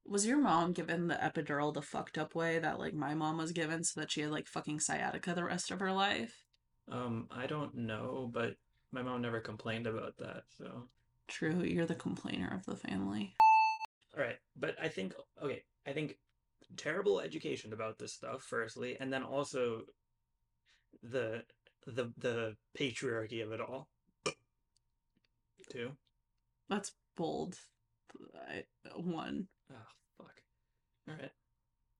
Was 0.06 0.26
your 0.26 0.38
mom 0.38 0.74
given 0.74 1.08
the 1.08 1.16
epidural 1.16 1.74
the 1.74 1.82
fucked 1.82 2.18
up 2.18 2.34
way 2.36 2.60
that 2.60 2.80
like 2.80 2.94
my 2.94 3.14
mom 3.14 3.38
was 3.38 3.52
given 3.52 3.84
so 3.84 4.00
that 4.00 4.12
she 4.12 4.22
had 4.22 4.32
like 4.32 4.48
fucking 4.48 4.80
sciatica 4.80 5.34
the 5.34 5.44
rest 5.44 5.72
of 5.72 5.80
her 5.80 5.92
life? 5.92 6.46
Um, 6.92 7.28
I 7.32 7.46
don't 7.48 7.76
know, 7.76 8.30
but 8.34 8.56
my 8.92 9.02
mom 9.02 9.22
never 9.22 9.40
complained 9.40 9.88
about 9.88 10.18
that. 10.18 10.44
So, 10.58 10.90
True, 11.28 11.62
you're 11.64 11.86
the 11.86 11.96
complainer 11.96 12.54
of 12.54 12.66
the 12.66 12.76
family. 12.76 13.38
all 14.18 14.24
right. 14.24 14.38
But 14.56 14.76
I 14.82 14.88
think 14.90 15.14
okay, 15.42 15.64
I 15.88 15.94
think 15.94 16.18
terrible 16.78 17.20
education 17.20 17.74
about 17.74 17.98
this 18.00 18.14
stuff 18.14 18.44
firstly, 18.44 18.98
and 19.00 19.12
then 19.14 19.24
also 19.24 19.84
the 21.04 21.44
the 21.86 22.12
the 22.18 22.56
patriarchy 22.78 23.44
of 23.44 23.52
it 23.52 23.62
all. 23.62 23.88
Too. 25.70 25.92
That's 26.72 26.94
bold. 27.18 27.56
I, 28.50 28.64
one. 28.96 29.48
Oh 29.72 29.76
fuck. 30.18 30.42
All 31.08 31.16
right. 31.16 31.32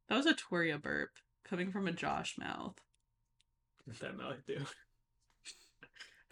That 0.08 0.16
was 0.16 0.26
a 0.26 0.34
Toria 0.34 0.80
burp 0.80 1.10
coming 1.48 1.72
from 1.72 1.88
a 1.88 1.92
Josh 1.92 2.36
mouth. 2.40 2.78
That 4.00 4.18
mouth 4.18 4.38
do. 4.48 4.58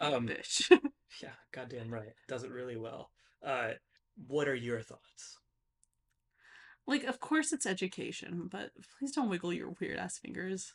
um. 0.00 0.26
Bitch. 0.26 0.76
Yeah. 1.20 1.30
Goddamn 1.52 1.92
right. 1.92 2.14
Does 2.28 2.44
it 2.44 2.50
really 2.50 2.76
well. 2.76 3.10
Uh. 3.44 3.72
What 4.26 4.48
are 4.48 4.54
your 4.54 4.80
thoughts? 4.80 5.38
like, 6.86 7.04
of 7.04 7.20
course 7.20 7.52
it's 7.52 7.66
education, 7.66 8.48
but 8.50 8.70
please 8.98 9.12
don't 9.12 9.28
wiggle 9.28 9.52
your 9.52 9.74
weird 9.80 9.98
ass 9.98 10.18
fingers. 10.18 10.74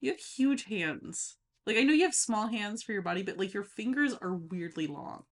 You 0.00 0.10
have 0.10 0.20
huge 0.20 0.64
hands. 0.64 1.36
Like, 1.66 1.76
I 1.76 1.82
know 1.82 1.92
you 1.92 2.04
have 2.04 2.14
small 2.14 2.46
hands 2.48 2.82
for 2.82 2.92
your 2.92 3.02
body, 3.02 3.22
but 3.22 3.38
like 3.38 3.52
your 3.52 3.62
fingers 3.62 4.14
are 4.20 4.34
weirdly 4.34 4.86
long. 4.86 5.24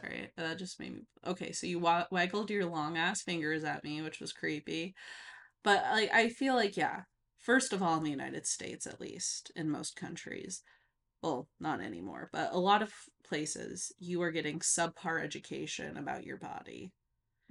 Sorry, 0.00 0.30
that 0.36 0.58
just 0.58 0.80
made 0.80 0.94
me. 0.94 1.02
Okay, 1.26 1.52
so 1.52 1.66
you 1.66 1.78
wa- 1.78 2.06
waggled 2.10 2.50
your 2.50 2.66
long 2.66 2.96
ass 2.96 3.22
fingers 3.22 3.64
at 3.64 3.84
me, 3.84 4.02
which 4.02 4.20
was 4.20 4.32
creepy. 4.32 4.94
But 5.62 5.84
like, 5.92 6.12
I 6.12 6.28
feel 6.28 6.54
like, 6.54 6.76
yeah, 6.76 7.02
first 7.38 7.72
of 7.72 7.82
all, 7.82 7.96
in 7.96 8.04
the 8.04 8.10
United 8.10 8.46
States, 8.46 8.86
at 8.86 9.00
least, 9.00 9.52
in 9.54 9.70
most 9.70 9.94
countries, 9.94 10.62
well, 11.22 11.48
not 11.60 11.80
anymore, 11.80 12.28
but 12.32 12.50
a 12.52 12.58
lot 12.58 12.82
of 12.82 12.92
places, 13.26 13.92
you 13.98 14.20
are 14.22 14.30
getting 14.30 14.58
subpar 14.58 15.22
education 15.22 15.96
about 15.96 16.24
your 16.24 16.36
body. 16.36 16.92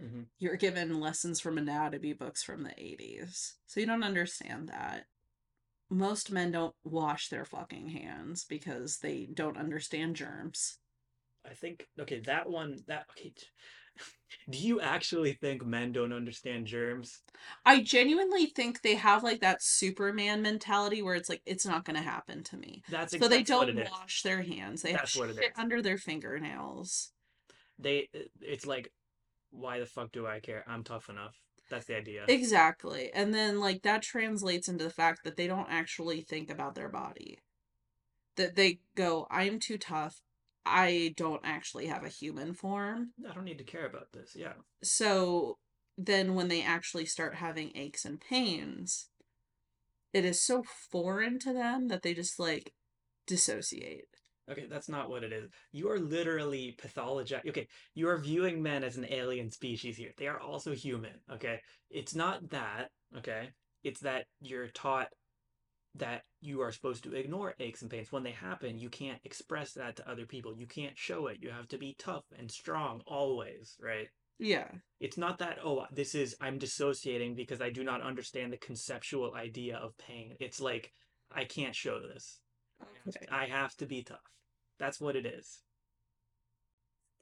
Mm-hmm. 0.01 0.23
You're 0.39 0.57
given 0.57 0.99
lessons 0.99 1.39
from 1.39 1.57
anatomy 1.57 2.13
books 2.13 2.43
from 2.43 2.63
the 2.63 2.69
80s. 2.71 3.53
So 3.67 3.79
you 3.79 3.85
don't 3.85 4.03
understand 4.03 4.69
that. 4.69 5.05
Most 5.89 6.31
men 6.31 6.51
don't 6.51 6.75
wash 6.83 7.29
their 7.29 7.45
fucking 7.45 7.89
hands 7.89 8.45
because 8.47 8.97
they 8.97 9.27
don't 9.31 9.57
understand 9.57 10.15
germs. 10.15 10.79
I 11.49 11.53
think 11.53 11.87
okay, 11.99 12.19
that 12.21 12.49
one 12.49 12.79
that 12.87 13.05
okay. 13.11 13.33
Do 14.49 14.57
you 14.57 14.81
actually 14.81 15.33
think 15.33 15.65
men 15.65 15.91
don't 15.91 16.13
understand 16.13 16.65
germs? 16.65 17.21
I 17.65 17.81
genuinely 17.81 18.47
think 18.47 18.81
they 18.81 18.95
have 18.95 19.23
like 19.23 19.41
that 19.41 19.61
Superman 19.61 20.41
mentality 20.41 21.01
where 21.01 21.15
it's 21.15 21.29
like 21.29 21.41
it's 21.45 21.65
not 21.65 21.85
going 21.85 21.95
to 21.95 22.01
happen 22.01 22.43
to 22.45 22.57
me. 22.57 22.83
That's 22.89 23.11
so 23.11 23.17
ex- 23.17 23.27
they 23.27 23.43
don't 23.43 23.75
wash 23.91 24.23
their 24.23 24.41
hands. 24.41 24.81
They 24.81 24.93
That's 24.93 25.13
have 25.13 25.19
what 25.19 25.29
it 25.29 25.35
shit 25.35 25.53
under 25.55 25.81
their 25.81 25.97
fingernails. 25.97 27.11
They 27.77 28.09
uh, 28.15 28.19
it's 28.41 28.65
like 28.65 28.91
why 29.51 29.79
the 29.79 29.85
fuck 29.85 30.11
do 30.11 30.25
I 30.25 30.39
care? 30.39 30.63
I'm 30.67 30.83
tough 30.83 31.09
enough. 31.09 31.39
That's 31.69 31.85
the 31.85 31.95
idea. 31.95 32.25
Exactly. 32.27 33.11
And 33.13 33.33
then 33.33 33.59
like 33.59 33.83
that 33.83 34.01
translates 34.01 34.67
into 34.67 34.83
the 34.83 34.89
fact 34.89 35.23
that 35.23 35.37
they 35.37 35.47
don't 35.47 35.69
actually 35.69 36.21
think 36.21 36.49
about 36.49 36.75
their 36.75 36.89
body. 36.89 37.39
That 38.35 38.55
they 38.55 38.79
go, 38.95 39.27
I'm 39.29 39.59
too 39.59 39.77
tough. 39.77 40.21
I 40.66 41.14
don't 41.18 41.41
actually 41.43 41.88
have 41.88 42.03
a 42.03 42.09
human 42.09 42.53
form. 42.53 43.11
I 43.30 43.34
don't 43.34 43.43
need 43.43 43.57
to 43.57 43.64
care 43.64 43.86
about 43.86 44.11
this. 44.14 44.32
Yeah. 44.36 44.53
So 44.84 45.57
then 45.97 46.36
when 46.36 46.47
they 46.47 46.64
actually 46.64 47.05
start 47.05 47.36
having 47.36 47.72
aches 47.76 48.05
and 48.05 48.20
pains, 48.20 49.09
it 50.14 50.26
is 50.26 50.41
so 50.41 50.64
foreign 50.91 51.39
to 51.39 51.53
them 51.53 51.88
that 51.89 52.01
they 52.01 52.14
just 52.14 52.39
like 52.39 52.74
dissociate. 53.28 54.07
Okay, 54.51 54.66
that's 54.70 54.89
not 54.89 55.09
what 55.09 55.24
it 55.24 55.32
is. 55.32 55.49
You 55.72 55.89
are 55.89 55.99
literally 55.99 56.76
pathologizing. 56.82 57.49
Okay, 57.49 57.68
you 57.95 58.09
are 58.09 58.18
viewing 58.18 58.61
men 58.61 58.84
as 58.84 58.97
an 58.97 59.07
alien 59.09 59.49
species 59.49 59.95
here. 59.95 60.11
They 60.18 60.28
are 60.28 60.39
also 60.39 60.74
human. 60.74 61.14
Okay, 61.32 61.59
it's 61.89 62.14
not 62.14 62.49
that. 62.49 62.89
Okay, 63.18 63.49
it's 63.84 64.01
that 64.01 64.26
you're 64.41 64.68
taught 64.68 65.07
that 65.95 66.23
you 66.41 66.61
are 66.61 66.71
supposed 66.71 67.03
to 67.03 67.15
ignore 67.15 67.53
aches 67.59 67.81
and 67.81 67.91
pains 67.91 68.11
when 68.11 68.23
they 68.23 68.31
happen. 68.31 68.79
You 68.79 68.89
can't 68.89 69.19
express 69.23 69.73
that 69.73 69.95
to 69.97 70.09
other 70.09 70.25
people. 70.25 70.55
You 70.57 70.65
can't 70.67 70.97
show 70.97 71.27
it. 71.27 71.37
You 71.41 71.51
have 71.51 71.67
to 71.69 71.77
be 71.77 71.95
tough 71.99 72.25
and 72.37 72.49
strong 72.49 73.01
always. 73.05 73.77
Right. 73.81 74.07
Yeah. 74.39 74.67
It's 74.99 75.17
not 75.17 75.37
that, 75.39 75.59
oh, 75.63 75.85
this 75.91 76.15
is, 76.15 76.35
I'm 76.41 76.57
dissociating 76.57 77.35
because 77.35 77.61
I 77.61 77.69
do 77.69 77.83
not 77.83 78.01
understand 78.01 78.51
the 78.51 78.57
conceptual 78.57 79.35
idea 79.35 79.77
of 79.77 79.97
pain. 79.97 80.35
It's 80.39 80.59
like, 80.59 80.91
I 81.31 81.45
can't 81.45 81.75
show 81.75 81.99
this. 81.99 82.39
Okay. 83.07 83.25
I 83.31 83.45
have 83.45 83.75
to 83.77 83.85
be 83.85 84.03
tough. 84.03 84.19
That's 84.79 84.99
what 84.99 85.15
it 85.15 85.25
is. 85.25 85.59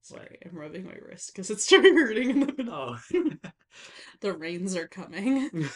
Sorry, 0.02 0.40
I'm 0.44 0.58
rubbing 0.58 0.86
my 0.86 0.96
wrist 0.96 1.32
because 1.34 1.52
it's 1.52 1.64
starting 1.68 1.96
hurting 1.96 2.30
in 2.30 2.40
the 2.40 2.54
middle. 2.58 2.74
Oh. 2.74 2.98
The 4.20 4.34
rains 4.34 4.76
are 4.76 4.88
coming. 4.88 5.50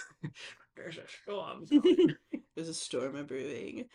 There's 0.78 0.97
a 0.97 1.07
storm. 1.07 1.65
There's 2.55 2.69
a 2.69 2.73
storm 2.73 3.15
of 3.15 3.28
brewing. 3.28 3.86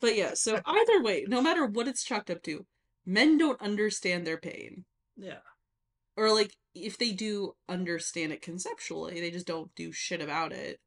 But 0.00 0.16
yeah, 0.16 0.34
so 0.34 0.60
either 0.66 1.02
way, 1.02 1.24
no 1.28 1.40
matter 1.42 1.66
what 1.66 1.88
it's 1.88 2.04
chalked 2.04 2.30
up 2.30 2.42
to, 2.44 2.66
men 3.04 3.38
don't 3.38 3.60
understand 3.62 4.26
their 4.26 4.38
pain. 4.38 4.84
yeah. 5.16 5.38
Or 6.16 6.32
like 6.32 6.56
if 6.74 6.96
they 6.98 7.12
do 7.12 7.54
understand 7.68 8.32
it 8.32 8.40
conceptually, 8.42 9.20
they 9.20 9.30
just 9.30 9.46
don't 9.46 9.74
do 9.74 9.92
shit 9.92 10.20
about 10.22 10.52
it. 10.52 10.80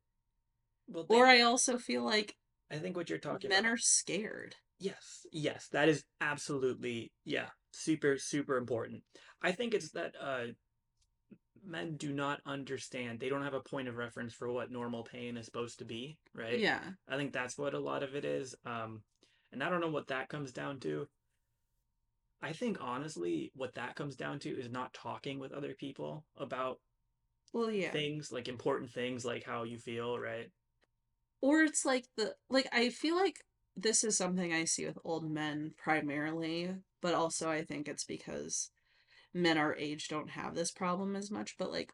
Well, 0.87 1.05
Or 1.09 1.25
I 1.25 1.41
also 1.41 1.77
feel 1.77 2.03
like 2.03 2.35
I 2.71 2.77
think 2.77 2.95
what 2.97 3.09
you're 3.09 3.19
talking 3.19 3.49
men 3.49 3.59
about. 3.59 3.73
are 3.73 3.77
scared. 3.77 4.55
Yes, 4.79 5.25
yes, 5.31 5.67
that 5.71 5.89
is 5.89 6.03
absolutely 6.21 7.11
yeah, 7.25 7.47
super 7.71 8.17
super 8.17 8.57
important. 8.57 9.03
I 9.41 9.51
think 9.51 9.73
it's 9.73 9.91
that 9.91 10.15
uh 10.19 10.45
men 11.69 11.95
do 11.95 12.11
not 12.11 12.41
understand. 12.45 13.19
They 13.19 13.29
don't 13.29 13.43
have 13.43 13.53
a 13.53 13.59
point 13.61 13.87
of 13.87 13.95
reference 13.97 14.33
for 14.33 14.51
what 14.51 14.71
normal 14.71 15.03
pain 15.03 15.37
is 15.37 15.45
supposed 15.45 15.79
to 15.79 15.85
be, 15.85 16.17
right? 16.33 16.59
Yeah. 16.59 16.81
I 17.07 17.15
think 17.17 17.31
that's 17.33 17.57
what 17.57 17.73
a 17.73 17.79
lot 17.79 18.03
of 18.03 18.15
it 18.15 18.25
is. 18.25 18.55
Um 18.65 19.03
and 19.51 19.63
I 19.63 19.69
don't 19.69 19.81
know 19.81 19.89
what 19.89 20.07
that 20.07 20.29
comes 20.29 20.51
down 20.51 20.79
to. 20.81 21.07
I 22.41 22.53
think 22.53 22.77
honestly 22.81 23.51
what 23.55 23.75
that 23.75 23.95
comes 23.95 24.15
down 24.15 24.39
to 24.39 24.49
is 24.49 24.69
not 24.69 24.93
talking 24.93 25.39
with 25.39 25.51
other 25.51 25.73
people 25.73 26.25
about 26.37 26.79
Well, 27.53 27.71
yeah. 27.71 27.91
things 27.91 28.31
like 28.31 28.47
important 28.47 28.91
things 28.91 29.25
like 29.25 29.43
how 29.43 29.63
you 29.63 29.77
feel, 29.77 30.17
right? 30.19 30.51
Or 31.41 31.61
it's 31.61 31.85
like 31.85 32.05
the 32.17 32.35
like 32.49 32.67
I 32.71 32.89
feel 32.89 33.15
like 33.15 33.43
this 33.75 34.03
is 34.03 34.17
something 34.17 34.51
I 34.53 34.65
see 34.65 34.85
with 34.85 34.97
old 35.03 35.29
men 35.29 35.73
primarily, 35.77 36.75
but 37.01 37.13
also 37.13 37.49
I 37.49 37.63
think 37.63 37.87
it's 37.87 38.03
because 38.03 38.71
men 39.33 39.57
our 39.57 39.75
age 39.75 40.07
don't 40.07 40.31
have 40.31 40.55
this 40.55 40.71
problem 40.71 41.15
as 41.15 41.31
much, 41.31 41.57
but 41.57 41.71
like 41.71 41.93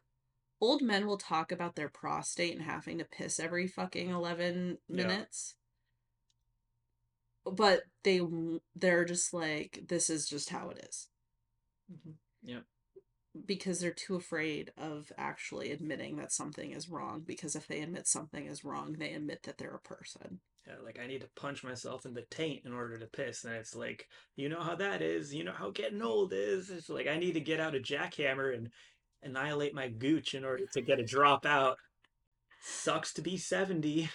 old 0.60 0.82
men 0.82 1.06
will 1.06 1.18
talk 1.18 1.52
about 1.52 1.76
their 1.76 1.88
prostate 1.88 2.54
and 2.56 2.62
having 2.64 2.98
to 2.98 3.04
piss 3.04 3.38
every 3.40 3.66
fucking 3.66 4.10
11 4.10 4.78
Yeah. 4.88 4.96
minutes. 4.96 5.54
But 7.44 7.84
they 8.02 8.20
they're 8.74 9.04
just 9.04 9.32
like 9.32 9.84
this 9.88 10.10
is 10.10 10.28
just 10.28 10.50
how 10.50 10.70
it 10.70 10.84
is. 10.88 11.08
Mm-hmm. 11.92 12.12
Yep. 12.42 12.64
Because 13.44 13.80
they're 13.80 13.90
too 13.92 14.16
afraid 14.16 14.72
of 14.76 15.12
actually 15.18 15.70
admitting 15.72 16.16
that 16.16 16.32
something 16.32 16.72
is 16.72 16.88
wrong 16.88 17.22
because 17.26 17.54
if 17.56 17.66
they 17.66 17.80
admit 17.80 18.06
something 18.06 18.46
is 18.46 18.64
wrong 18.64 18.94
they 18.98 19.12
admit 19.12 19.42
that 19.44 19.58
they're 19.58 19.74
a 19.74 19.80
person 19.88 20.40
Yeah, 20.66 20.74
like 20.84 20.98
I 21.02 21.06
need 21.06 21.20
to 21.20 21.28
punch 21.36 21.62
myself 21.62 22.06
in 22.06 22.14
the 22.14 22.22
taint 22.30 22.64
in 22.64 22.72
order 22.72 22.98
to 22.98 23.06
piss, 23.06 23.44
and 23.44 23.54
it's 23.54 23.74
like, 23.76 24.08
you 24.34 24.48
know 24.48 24.60
how 24.60 24.74
that 24.76 25.00
is. 25.02 25.32
You 25.32 25.44
know 25.44 25.52
how 25.52 25.70
getting 25.70 26.02
old 26.02 26.32
is. 26.32 26.70
It's 26.70 26.88
like 26.88 27.06
I 27.06 27.18
need 27.18 27.34
to 27.34 27.40
get 27.40 27.60
out 27.60 27.76
a 27.76 27.78
jackhammer 27.80 28.54
and 28.54 28.70
annihilate 29.22 29.74
my 29.74 29.88
gooch 29.88 30.34
in 30.34 30.44
order 30.44 30.66
to 30.72 30.80
get 30.82 30.98
a 30.98 31.04
drop 31.04 31.46
out. 31.46 31.78
Sucks 32.60 33.12
to 33.14 33.22
be 33.22 33.36
seventy. 33.36 34.10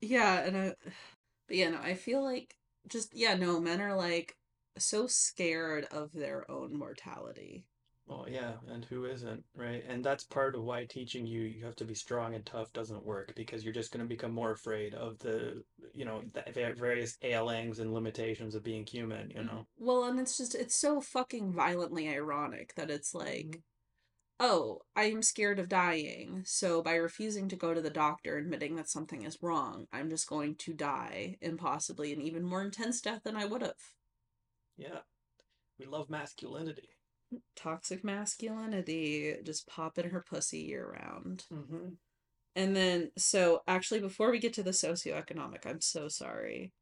yeah 0.00 0.40
and 0.40 0.56
I, 0.56 0.74
but 1.48 1.56
yeah 1.56 1.70
no 1.70 1.78
i 1.78 1.94
feel 1.94 2.22
like 2.22 2.56
just 2.88 3.14
yeah 3.14 3.34
no 3.34 3.60
men 3.60 3.80
are 3.80 3.96
like 3.96 4.36
so 4.78 5.06
scared 5.06 5.86
of 5.90 6.12
their 6.12 6.50
own 6.50 6.76
mortality 6.78 7.64
Well, 8.06 8.26
yeah, 8.28 8.52
and 8.68 8.84
who 8.84 9.06
isn't, 9.06 9.42
right? 9.56 9.84
And 9.88 10.04
that's 10.04 10.22
part 10.22 10.54
of 10.54 10.62
why 10.62 10.84
teaching 10.84 11.26
you 11.26 11.40
you 11.40 11.64
have 11.64 11.74
to 11.76 11.84
be 11.84 11.94
strong 11.94 12.34
and 12.34 12.46
tough 12.46 12.72
doesn't 12.72 13.04
work 13.04 13.32
because 13.34 13.64
you're 13.64 13.74
just 13.74 13.90
going 13.90 14.04
to 14.04 14.08
become 14.08 14.32
more 14.32 14.52
afraid 14.52 14.94
of 14.94 15.18
the, 15.18 15.64
you 15.92 16.04
know, 16.04 16.22
the 16.32 16.74
various 16.78 17.18
ailings 17.22 17.80
and 17.80 17.92
limitations 17.92 18.54
of 18.54 18.62
being 18.62 18.86
human, 18.86 19.30
you 19.30 19.40
mm-hmm. 19.40 19.56
know. 19.56 19.66
well 19.78 20.04
and 20.04 20.20
it's 20.20 20.38
just 20.38 20.54
it's 20.54 20.76
so 20.76 21.00
fucking 21.00 21.52
violently 21.52 22.08
ironic 22.08 22.74
that 22.76 22.90
it's 22.90 23.12
like 23.12 23.60
oh, 24.38 24.82
I'm 24.94 25.22
scared 25.22 25.58
of 25.58 25.68
dying, 25.68 26.42
so 26.44 26.82
by 26.82 26.94
refusing 26.96 27.48
to 27.48 27.56
go 27.56 27.72
to 27.72 27.80
the 27.80 27.90
doctor, 27.90 28.36
admitting 28.36 28.76
that 28.76 28.88
something 28.88 29.22
is 29.22 29.38
wrong, 29.42 29.86
I'm 29.92 30.10
just 30.10 30.28
going 30.28 30.56
to 30.56 30.74
die, 30.74 31.36
and 31.40 31.58
possibly 31.58 32.12
an 32.12 32.20
even 32.20 32.44
more 32.44 32.62
intense 32.62 33.00
death 33.00 33.22
than 33.24 33.36
I 33.36 33.46
would 33.46 33.62
have. 33.62 33.72
Yeah. 34.76 35.00
We 35.78 35.86
love 35.86 36.10
masculinity. 36.10 36.95
Toxic 37.56 38.04
masculinity, 38.04 39.34
just 39.44 39.66
popping 39.66 40.10
her 40.10 40.24
pussy 40.28 40.60
year 40.60 40.98
round. 41.00 41.44
Mm-hmm. 41.52 41.88
And 42.54 42.74
then, 42.74 43.10
so 43.18 43.62
actually, 43.68 44.00
before 44.00 44.30
we 44.30 44.38
get 44.38 44.54
to 44.54 44.62
the 44.62 44.70
socioeconomic, 44.70 45.66
I'm 45.66 45.80
so 45.80 46.08
sorry. 46.08 46.72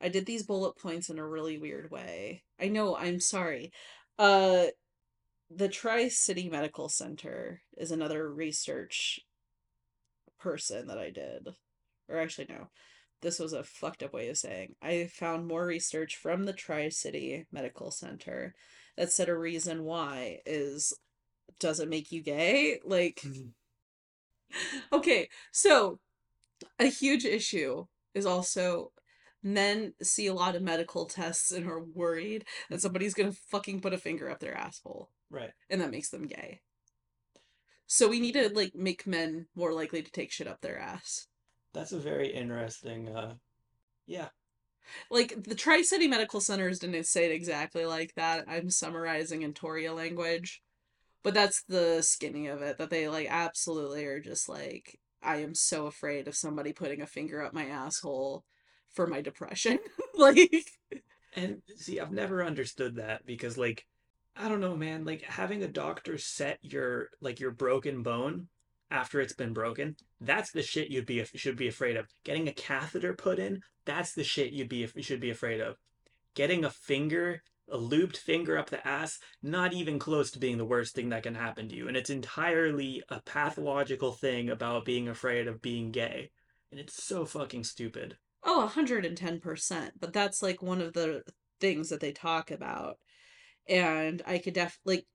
I 0.00 0.08
did 0.08 0.26
these 0.26 0.42
bullet 0.42 0.76
points 0.76 1.08
in 1.08 1.18
a 1.18 1.26
really 1.26 1.56
weird 1.56 1.90
way. 1.90 2.42
I 2.60 2.68
know, 2.68 2.96
I'm 2.96 3.20
sorry. 3.20 3.72
Uh, 4.18 4.66
the 5.50 5.68
Tri 5.68 6.08
City 6.08 6.48
Medical 6.48 6.88
Center 6.88 7.62
is 7.76 7.90
another 7.90 8.32
research 8.32 9.20
person 10.40 10.88
that 10.88 10.98
I 10.98 11.10
did. 11.10 11.48
Or 12.08 12.18
actually, 12.18 12.48
no. 12.50 12.68
This 13.22 13.38
was 13.38 13.52
a 13.52 13.62
fucked 13.62 14.02
up 14.02 14.12
way 14.12 14.28
of 14.28 14.36
saying. 14.36 14.74
I 14.82 15.08
found 15.12 15.46
more 15.46 15.64
research 15.64 16.16
from 16.16 16.44
the 16.44 16.52
Tri 16.52 16.88
City 16.88 17.46
Medical 17.52 17.90
Center 17.90 18.54
that 18.96 19.12
said 19.12 19.28
a 19.28 19.36
reason 19.36 19.84
why 19.84 20.40
is 20.46 20.92
does 21.60 21.80
it 21.80 21.88
make 21.88 22.10
you 22.12 22.22
gay? 22.22 22.80
Like, 22.84 23.22
okay, 24.92 25.28
so 25.52 25.98
a 26.78 26.86
huge 26.86 27.24
issue 27.24 27.86
is 28.14 28.26
also 28.26 28.92
men 29.42 29.92
see 30.02 30.26
a 30.26 30.34
lot 30.34 30.56
of 30.56 30.62
medical 30.62 31.04
tests 31.06 31.50
and 31.50 31.66
are 31.66 31.82
worried 31.82 32.44
that 32.70 32.80
somebody's 32.80 33.14
gonna 33.14 33.32
fucking 33.50 33.80
put 33.80 33.92
a 33.92 33.98
finger 33.98 34.30
up 34.30 34.40
their 34.40 34.56
asshole 34.56 35.10
Right. 35.30 35.50
and 35.68 35.80
that 35.80 35.90
makes 35.90 36.08
them 36.10 36.26
gay. 36.26 36.60
So 37.86 38.08
we 38.08 38.20
need 38.20 38.32
to 38.32 38.48
like 38.48 38.74
make 38.74 39.06
men 39.06 39.46
more 39.54 39.72
likely 39.72 40.02
to 40.02 40.10
take 40.10 40.32
shit 40.32 40.46
up 40.48 40.60
their 40.62 40.78
ass. 40.78 41.26
That's 41.74 41.92
a 41.92 41.98
very 41.98 42.28
interesting, 42.28 43.08
uh, 43.14 43.34
yeah. 44.06 44.28
Like 45.10 45.44
the 45.44 45.54
Tri 45.54 45.82
City 45.82 46.08
Medical 46.08 46.40
Centers 46.40 46.78
didn't 46.78 47.06
say 47.06 47.26
it 47.26 47.32
exactly 47.32 47.86
like 47.86 48.14
that. 48.14 48.44
I'm 48.48 48.70
summarizing 48.70 49.42
in 49.42 49.52
Toria 49.54 49.92
language. 49.92 50.62
But 51.22 51.34
that's 51.34 51.62
the 51.62 52.02
skinny 52.02 52.48
of 52.48 52.60
it, 52.60 52.76
that 52.78 52.90
they 52.90 53.08
like 53.08 53.28
absolutely 53.30 54.04
are 54.04 54.20
just 54.20 54.48
like, 54.48 55.00
I 55.22 55.36
am 55.36 55.54
so 55.54 55.86
afraid 55.86 56.28
of 56.28 56.36
somebody 56.36 56.72
putting 56.72 57.00
a 57.00 57.06
finger 57.06 57.42
up 57.42 57.54
my 57.54 57.66
asshole 57.66 58.44
for 58.92 59.06
my 59.06 59.22
depression. 59.22 59.78
like 60.14 60.66
And 61.34 61.62
see, 61.76 61.98
I've 61.98 62.12
never 62.12 62.44
understood 62.44 62.96
that 62.96 63.24
because, 63.26 63.56
like, 63.58 63.86
I 64.36 64.48
don't 64.48 64.60
know, 64.60 64.76
man. 64.76 65.04
Like 65.04 65.22
having 65.22 65.62
a 65.62 65.68
doctor 65.68 66.18
set 66.18 66.58
your 66.62 67.10
like 67.20 67.40
your 67.40 67.52
broken 67.52 68.02
bone 68.02 68.48
after 68.90 69.20
it's 69.20 69.34
been 69.34 69.52
broken, 69.52 69.96
that's 70.20 70.52
the 70.52 70.62
shit 70.62 70.90
you'd 70.90 71.06
be 71.06 71.24
should 71.34 71.56
be 71.56 71.68
afraid 71.68 71.96
of. 71.96 72.06
Getting 72.24 72.48
a 72.48 72.52
catheter 72.52 73.14
put 73.14 73.38
in, 73.38 73.62
that's 73.84 74.12
the 74.12 74.24
shit 74.24 74.52
you'd 74.52 74.68
be 74.68 74.86
should 75.00 75.20
be 75.20 75.30
afraid 75.30 75.60
of. 75.60 75.76
Getting 76.34 76.64
a 76.64 76.70
finger, 76.70 77.42
a 77.70 77.76
looped 77.76 78.16
finger 78.16 78.58
up 78.58 78.70
the 78.70 78.86
ass, 78.86 79.18
not 79.42 79.72
even 79.72 79.98
close 79.98 80.30
to 80.32 80.38
being 80.38 80.58
the 80.58 80.64
worst 80.64 80.94
thing 80.94 81.10
that 81.10 81.22
can 81.22 81.34
happen 81.34 81.68
to 81.68 81.76
you. 81.76 81.88
And 81.88 81.96
it's 81.96 82.10
entirely 82.10 83.02
a 83.08 83.20
pathological 83.20 84.12
thing 84.12 84.50
about 84.50 84.84
being 84.84 85.08
afraid 85.08 85.46
of 85.46 85.62
being 85.62 85.90
gay. 85.90 86.30
And 86.70 86.80
it's 86.80 87.02
so 87.02 87.24
fucking 87.24 87.64
stupid. 87.64 88.16
Oh, 88.42 88.70
110%. 88.74 89.90
But 89.98 90.12
that's 90.12 90.42
like 90.42 90.62
one 90.62 90.80
of 90.80 90.92
the 90.92 91.22
things 91.60 91.88
that 91.88 92.00
they 92.00 92.12
talk 92.12 92.50
about. 92.50 92.98
And 93.68 94.20
I 94.26 94.38
could 94.38 94.54
def 94.54 94.78
like 94.84 95.06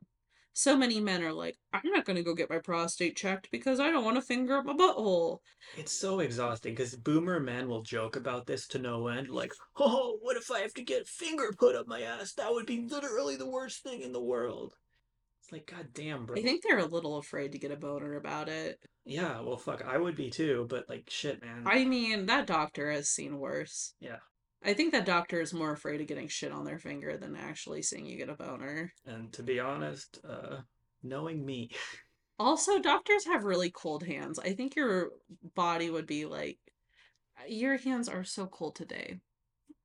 so 0.60 0.76
many 0.76 1.00
men 1.00 1.24
are 1.24 1.32
like, 1.32 1.58
I'm 1.72 1.90
not 1.90 2.04
gonna 2.04 2.22
go 2.22 2.34
get 2.34 2.50
my 2.50 2.60
prostate 2.60 3.16
checked 3.16 3.50
because 3.50 3.80
I 3.80 3.92
don't 3.92 4.04
want 4.04 4.18
to 4.18 4.22
finger 4.22 4.58
up 4.58 4.66
my 4.66 4.74
butthole. 4.74 5.40
It's 5.78 5.94
so 5.94 6.20
exhausting 6.20 6.74
because 6.74 6.96
boomer 6.96 7.40
men 7.40 7.70
will 7.70 7.82
joke 7.82 8.18
about 8.18 8.46
this 8.46 8.68
to 8.70 8.80
no 8.80 9.08
end. 9.08 9.30
Like, 9.30 9.54
oh, 9.78 10.18
what 10.22 10.36
if 10.36 10.52
I 10.52 10.60
have 10.60 10.74
to 10.74 10.84
get 10.84 11.04
a 11.04 11.06
finger 11.06 11.54
put 11.58 11.76
up 11.76 11.88
my 11.88 12.02
ass? 12.02 12.34
That 12.34 12.52
would 12.52 12.66
be 12.66 12.86
literally 12.90 13.38
the 13.38 13.50
worst 13.50 13.84
thing 13.84 14.02
in 14.02 14.12
the 14.12 14.22
world. 14.22 14.74
It's 15.42 15.52
like, 15.54 15.66
god 15.66 15.88
damn, 15.94 16.26
bro. 16.26 16.38
I 16.38 16.42
think 16.42 16.62
they're 16.62 16.80
a 16.80 16.86
little 16.86 17.18
afraid 17.18 17.54
to 17.54 17.60
get 17.60 17.72
a 17.72 17.78
boner 17.78 18.18
about 18.18 18.50
it. 18.50 18.80
Yeah, 19.06 19.40
well, 19.40 19.58
fuck, 19.58 19.82
I 19.88 19.98
would 19.98 20.18
be 20.18 20.30
too, 20.30 20.68
but 20.70 20.90
like, 20.90 21.06
shit, 21.10 21.42
man. 21.42 21.64
I 21.66 21.86
mean, 21.86 22.26
that 22.26 22.48
doctor 22.48 22.92
has 22.92 23.08
seen 23.08 23.40
worse. 23.40 23.94
Yeah. 24.02 24.18
I 24.64 24.74
think 24.74 24.92
that 24.92 25.06
doctor 25.06 25.40
is 25.40 25.54
more 25.54 25.72
afraid 25.72 26.02
of 26.02 26.08
getting 26.08 26.28
shit 26.28 26.52
on 26.52 26.66
their 26.66 26.80
finger 26.80 27.18
than 27.18 27.36
actually 27.36 27.82
seeing 27.82 28.06
you 28.06 28.18
get 28.18 28.30
a 28.30 28.36
boner. 28.36 28.94
And 29.06 29.32
to 29.34 29.44
be 29.44 29.60
honest, 29.60 30.20
uh, 30.28 30.58
knowing 31.02 31.46
me, 31.46 31.72
Also, 32.40 32.80
doctors 32.80 33.26
have 33.26 33.44
really 33.44 33.70
cold 33.70 34.06
hands. 34.06 34.40
I 34.40 34.54
think 34.54 34.76
your 34.76 35.10
body 35.56 35.90
would 35.90 36.08
be 36.08 36.26
like, 36.26 36.58
your 37.48 37.78
hands 37.78 38.08
are 38.08 38.24
so 38.24 38.48
cold 38.48 38.76
today. 38.76 39.20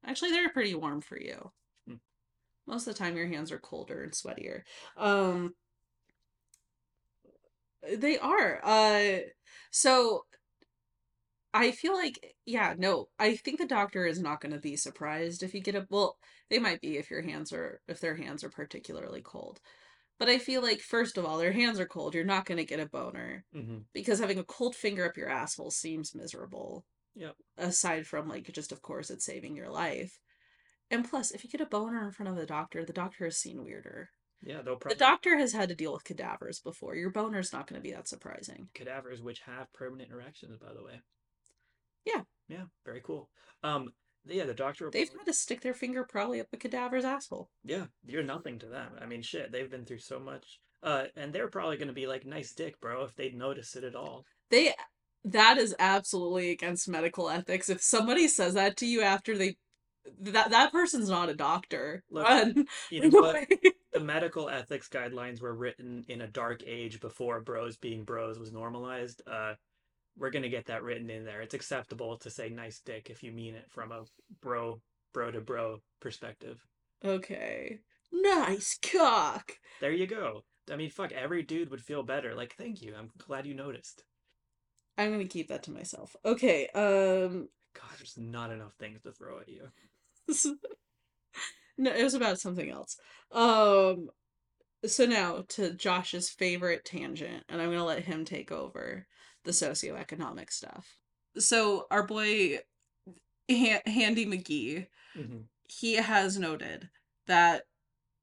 Actually, 0.06 0.30
they're 0.30 0.50
pretty 0.50 0.74
warm 0.74 1.00
for 1.00 1.18
you. 1.20 1.50
Hmm. 1.88 1.94
Most 2.66 2.86
of 2.86 2.94
the 2.94 2.98
time, 2.98 3.16
your 3.16 3.26
hands 3.26 3.50
are 3.50 3.58
colder 3.58 4.04
and 4.04 4.12
sweatier. 4.12 4.62
Um, 4.96 5.54
they 7.96 8.18
are. 8.18 8.60
Uh, 8.62 9.18
so 9.70 10.24
I 11.54 11.70
feel 11.70 11.94
like, 11.94 12.34
yeah, 12.44 12.74
no, 12.76 13.06
I 13.18 13.36
think 13.36 13.58
the 13.58 13.66
doctor 13.66 14.04
is 14.04 14.20
not 14.20 14.40
going 14.40 14.52
to 14.52 14.58
be 14.60 14.76
surprised 14.76 15.42
if 15.42 15.54
you 15.54 15.60
get 15.60 15.76
a, 15.76 15.86
well, 15.88 16.16
they 16.50 16.58
might 16.58 16.80
be 16.80 16.98
if 16.98 17.10
your 17.10 17.22
hands 17.22 17.52
are, 17.52 17.80
if 17.86 18.00
their 18.00 18.16
hands 18.16 18.42
are 18.42 18.50
particularly 18.50 19.22
cold. 19.22 19.60
But 20.18 20.28
I 20.28 20.38
feel 20.38 20.62
like, 20.62 20.80
first 20.80 21.16
of 21.16 21.24
all, 21.24 21.38
their 21.38 21.52
hands 21.52 21.78
are 21.78 21.86
cold. 21.86 22.14
You're 22.14 22.24
not 22.24 22.44
going 22.44 22.58
to 22.58 22.64
get 22.64 22.80
a 22.80 22.86
boner 22.86 23.44
hmm 23.52 23.78
because 23.92 24.18
having 24.18 24.40
a 24.40 24.44
cold 24.44 24.74
finger 24.74 25.06
up 25.06 25.16
your 25.16 25.28
asshole 25.28 25.70
seems 25.70 26.16
miserable. 26.16 26.84
Yep. 27.14 27.36
Aside 27.56 28.06
from, 28.08 28.28
like, 28.28 28.50
just 28.52 28.72
of 28.72 28.82
course, 28.82 29.08
it's 29.08 29.24
saving 29.24 29.54
your 29.54 29.70
life. 29.70 30.18
And 30.90 31.08
plus, 31.08 31.30
if 31.30 31.44
you 31.44 31.50
get 31.50 31.60
a 31.60 31.66
boner 31.66 32.04
in 32.04 32.10
front 32.10 32.30
of 32.30 32.36
the 32.36 32.46
doctor, 32.46 32.84
the 32.84 32.92
doctor 32.92 33.24
has 33.24 33.36
seen 33.36 33.64
weirder. 33.64 34.10
yeah, 34.42 34.62
they'll 34.62 34.78
The 34.78 34.96
doctor 34.96 35.38
has 35.38 35.52
had 35.52 35.68
to 35.68 35.76
deal 35.76 35.92
with 35.92 36.04
cadavers 36.04 36.60
before. 36.60 36.96
Your 36.96 37.10
boner's 37.10 37.52
not 37.52 37.68
going 37.68 37.80
to 37.80 37.82
be 37.82 37.92
that 37.92 38.08
surprising. 38.08 38.68
cadavers 38.74 39.22
which 39.22 39.40
have 39.40 39.72
permanent 39.72 40.10
erections, 40.10 40.58
by 40.58 40.72
the 40.74 40.84
way. 40.84 41.00
Yeah. 42.04 42.22
Yeah, 42.48 42.64
very 42.84 43.00
cool. 43.02 43.28
Um, 43.62 43.90
yeah, 44.26 44.44
the 44.44 44.54
doctor. 44.54 44.90
They've 44.90 45.08
had 45.08 45.26
to 45.26 45.32
stick 45.32 45.60
their 45.60 45.74
finger 45.74 46.04
probably 46.04 46.40
up 46.40 46.48
a 46.52 46.56
cadaver's 46.56 47.04
asshole. 47.04 47.50
Yeah, 47.64 47.86
you're 48.06 48.22
nothing 48.22 48.58
to 48.60 48.66
them. 48.66 48.92
I 49.00 49.06
mean, 49.06 49.22
shit, 49.22 49.52
they've 49.52 49.70
been 49.70 49.84
through 49.84 49.98
so 49.98 50.18
much. 50.18 50.60
Uh, 50.82 51.04
and 51.16 51.32
they're 51.32 51.48
probably 51.48 51.78
gonna 51.78 51.94
be 51.94 52.06
like, 52.06 52.26
"Nice 52.26 52.52
dick, 52.52 52.78
bro," 52.80 53.04
if 53.04 53.14
they'd 53.14 53.34
notice 53.34 53.74
it 53.74 53.84
at 53.84 53.94
all. 53.94 54.26
They 54.50 54.74
that 55.24 55.56
is 55.56 55.74
absolutely 55.78 56.50
against 56.50 56.88
medical 56.88 57.30
ethics. 57.30 57.70
If 57.70 57.82
somebody 57.82 58.28
says 58.28 58.54
that 58.54 58.76
to 58.78 58.86
you 58.86 59.00
after 59.00 59.36
they 59.36 59.56
that 60.20 60.50
that 60.50 60.72
person's 60.72 61.08
not 61.08 61.30
a 61.30 61.34
doctor. 61.34 62.04
Look, 62.10 62.28
Run. 62.28 62.66
You 62.90 63.08
know 63.08 63.20
what? 63.20 63.48
The 63.94 64.00
medical 64.00 64.48
ethics 64.48 64.88
guidelines 64.88 65.40
were 65.40 65.54
written 65.54 66.04
in 66.08 66.22
a 66.22 66.26
dark 66.26 66.64
age 66.66 66.98
before 66.98 67.40
bros 67.40 67.76
being 67.76 68.02
bros 68.02 68.40
was 68.40 68.50
normalized. 68.50 69.22
Uh, 69.24 69.54
we're 70.16 70.30
gonna 70.30 70.48
get 70.48 70.66
that 70.66 70.82
written 70.82 71.10
in 71.10 71.24
there. 71.24 71.40
It's 71.42 71.54
acceptable 71.54 72.16
to 72.18 72.30
say 72.30 72.48
"nice 72.48 72.80
dick" 72.80 73.10
if 73.10 73.22
you 73.22 73.32
mean 73.32 73.54
it 73.54 73.70
from 73.70 73.92
a 73.92 74.04
bro, 74.40 74.80
bro 75.12 75.30
to 75.30 75.40
bro 75.40 75.80
perspective. 76.00 76.64
Okay. 77.04 77.80
Nice 78.12 78.78
cock. 78.80 79.52
There 79.80 79.92
you 79.92 80.06
go. 80.06 80.44
I 80.70 80.76
mean, 80.76 80.90
fuck, 80.90 81.12
every 81.12 81.42
dude 81.42 81.70
would 81.70 81.82
feel 81.82 82.02
better. 82.02 82.34
Like, 82.34 82.54
thank 82.56 82.80
you. 82.80 82.94
I'm 82.96 83.10
glad 83.18 83.46
you 83.46 83.54
noticed. 83.54 84.04
I'm 84.96 85.10
gonna 85.10 85.26
keep 85.26 85.48
that 85.48 85.62
to 85.64 85.72
myself. 85.72 86.14
Okay, 86.24 86.68
um 86.68 87.48
God, 87.74 87.90
there's 87.98 88.16
not 88.16 88.52
enough 88.52 88.74
things 88.74 89.02
to 89.02 89.12
throw 89.12 89.40
at 89.40 89.48
you. 89.48 89.68
no, 91.78 91.92
it 91.92 92.02
was 92.02 92.14
about 92.14 92.38
something 92.38 92.70
else. 92.70 92.96
Um 93.32 94.10
So 94.86 95.06
now 95.06 95.44
to 95.50 95.72
Josh's 95.74 96.30
favorite 96.30 96.84
tangent, 96.84 97.44
and 97.48 97.60
I'm 97.60 97.70
gonna 97.70 97.84
let 97.84 98.04
him 98.04 98.24
take 98.24 98.52
over 98.52 99.06
the 99.44 99.52
socioeconomic 99.52 100.50
stuff. 100.50 100.98
So 101.38 101.86
our 101.90 102.06
boy 102.06 102.58
Han- 103.50 103.82
Handy 103.86 104.26
McGee, 104.26 104.88
Mhm. 105.16 105.44
he 105.68 105.94
has 105.94 106.38
noted 106.38 106.90
that 107.26 107.64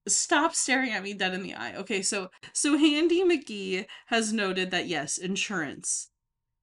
stop 0.07 0.55
staring 0.55 0.91
at 0.91 1.03
me 1.03 1.13
dead 1.13 1.33
in 1.33 1.43
the 1.43 1.53
eye. 1.53 1.75
Okay, 1.75 2.01
so 2.01 2.29
so 2.53 2.77
Handy 2.77 3.23
McGee 3.23 3.85
has 4.07 4.33
noted 4.33 4.71
that 4.71 4.87
yes, 4.87 5.17
insurance 5.17 6.09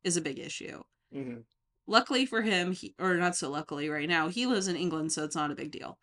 is 0.02 0.16
a 0.16 0.20
big 0.20 0.38
issue. 0.38 0.82
Mhm. 1.14 1.44
Luckily 1.86 2.26
for 2.26 2.42
him, 2.42 2.72
he 2.72 2.94
or 2.98 3.14
not 3.16 3.36
so 3.36 3.48
luckily 3.50 3.88
right 3.88 4.08
now, 4.08 4.28
he 4.28 4.46
lives 4.46 4.68
in 4.68 4.76
England, 4.76 5.12
so 5.12 5.24
it's 5.24 5.36
not 5.36 5.50
a 5.50 5.54
big 5.54 5.70
deal. 5.70 5.98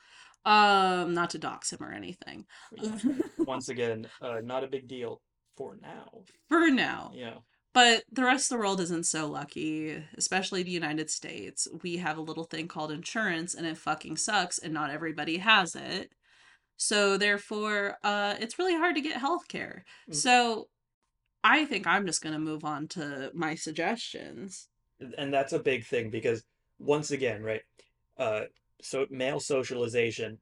Um, 0.45 1.13
not 1.13 1.31
to 1.31 1.39
dox 1.39 1.73
him 1.73 1.83
or 1.83 1.91
anything. 1.91 2.45
Once 3.39 3.69
again, 3.69 4.09
uh, 4.21 4.41
not 4.43 4.63
a 4.63 4.67
big 4.67 4.87
deal 4.87 5.21
for 5.57 5.75
now. 5.81 6.23
For 6.49 6.69
now. 6.69 7.11
Yeah. 7.15 7.39
But 7.75 8.05
the 8.11 8.23
rest 8.23 8.45
of 8.51 8.55
the 8.55 8.59
world 8.63 8.79
isn't 8.79 9.05
so 9.05 9.27
lucky, 9.27 10.01
especially 10.17 10.63
the 10.63 10.71
United 10.71 11.09
States. 11.11 11.67
We 11.83 11.97
have 11.97 12.17
a 12.17 12.21
little 12.29 12.45
thing 12.45 12.67
called 12.69 12.91
insurance 12.91 13.53
and 13.53 13.67
it 13.67 13.77
fucking 13.77 14.15
sucks 14.17 14.57
and 14.57 14.73
not 14.73 14.89
everybody 14.91 15.37
has 15.39 15.75
it. 15.75 16.11
So 16.77 17.17
therefore, 17.17 17.97
uh 18.03 18.35
it's 18.39 18.57
really 18.59 18.75
hard 18.77 18.95
to 18.95 19.01
get 19.01 19.17
health 19.17 19.47
care. 19.49 19.83
Mhm. 20.09 20.15
So 20.15 20.69
I 21.43 21.65
think 21.65 21.85
I'm 21.85 22.07
just 22.07 22.23
going 22.23 22.33
to 22.33 22.39
move 22.39 22.65
on 22.65 22.87
to 22.95 23.31
my 23.33 23.55
suggestions. 23.55 24.69
and 25.17 25.33
that's 25.33 25.53
a 25.53 25.59
big 25.59 25.85
thing 25.85 26.09
because 26.09 26.39
once 26.79 27.11
again 27.11 27.43
right 27.43 27.63
uh 28.17 28.43
so 28.81 29.05
male 29.09 29.41
socialization 29.41 30.39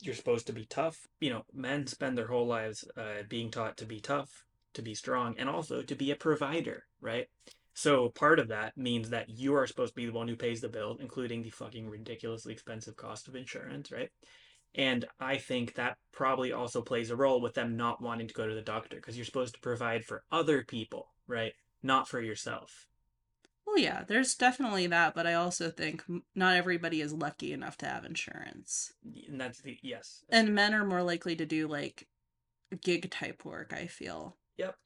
you're 0.00 0.14
supposed 0.14 0.46
to 0.46 0.52
be 0.52 0.64
tough 0.66 0.96
you 1.20 1.30
know 1.30 1.44
men 1.52 1.86
spend 1.86 2.16
their 2.16 2.28
whole 2.28 2.46
lives 2.46 2.84
uh 2.96 3.22
being 3.28 3.50
taught 3.50 3.76
to 3.76 3.84
be 3.94 4.00
tough 4.00 4.44
to 4.74 4.82
be 4.82 4.94
strong 4.94 5.34
and 5.38 5.48
also 5.48 5.82
to 5.82 5.94
be 5.94 6.10
a 6.10 6.16
provider 6.16 6.84
right? 7.00 7.28
So 7.74 8.10
part 8.10 8.38
of 8.38 8.48
that 8.48 8.76
means 8.76 9.10
that 9.10 9.30
you 9.30 9.54
are 9.54 9.66
supposed 9.66 9.94
to 9.94 10.00
be 10.00 10.06
the 10.06 10.12
one 10.12 10.28
who 10.28 10.36
pays 10.36 10.60
the 10.60 10.68
bill 10.68 10.96
including 11.00 11.42
the 11.42 11.50
fucking 11.50 11.88
ridiculously 11.88 12.52
expensive 12.52 12.96
cost 12.96 13.28
of 13.28 13.36
insurance 13.36 13.90
right? 13.90 14.10
And 14.74 15.04
i 15.20 15.36
think 15.36 15.74
that 15.74 15.98
probably 16.12 16.52
also 16.52 16.80
plays 16.80 17.10
a 17.10 17.16
role 17.16 17.40
with 17.40 17.54
them 17.54 17.76
not 17.76 18.00
wanting 18.00 18.28
to 18.28 18.34
go 18.34 18.46
to 18.46 18.54
the 18.54 18.62
doctor 18.62 18.96
because 18.96 19.16
you're 19.16 19.26
supposed 19.26 19.54
to 19.54 19.60
provide 19.60 20.04
for 20.04 20.24
other 20.30 20.64
people 20.64 21.08
right? 21.26 21.52
Not 21.82 22.08
for 22.08 22.20
yourself. 22.20 22.86
Well, 23.66 23.78
yeah, 23.78 24.02
there's 24.06 24.34
definitely 24.34 24.86
that, 24.88 25.14
but 25.14 25.26
I 25.26 25.34
also 25.34 25.70
think 25.70 26.02
not 26.34 26.56
everybody 26.56 27.00
is 27.00 27.12
lucky 27.12 27.52
enough 27.52 27.78
to 27.78 27.86
have 27.86 28.04
insurance. 28.04 28.92
and 29.28 29.40
that's 29.40 29.62
the 29.62 29.78
yes. 29.82 30.24
And 30.28 30.54
men 30.54 30.74
are 30.74 30.84
more 30.84 31.02
likely 31.02 31.36
to 31.36 31.46
do 31.46 31.68
like 31.68 32.08
gig 32.82 33.10
type 33.10 33.44
work, 33.44 33.72
I 33.72 33.86
feel, 33.86 34.36
Yep. 34.56 34.76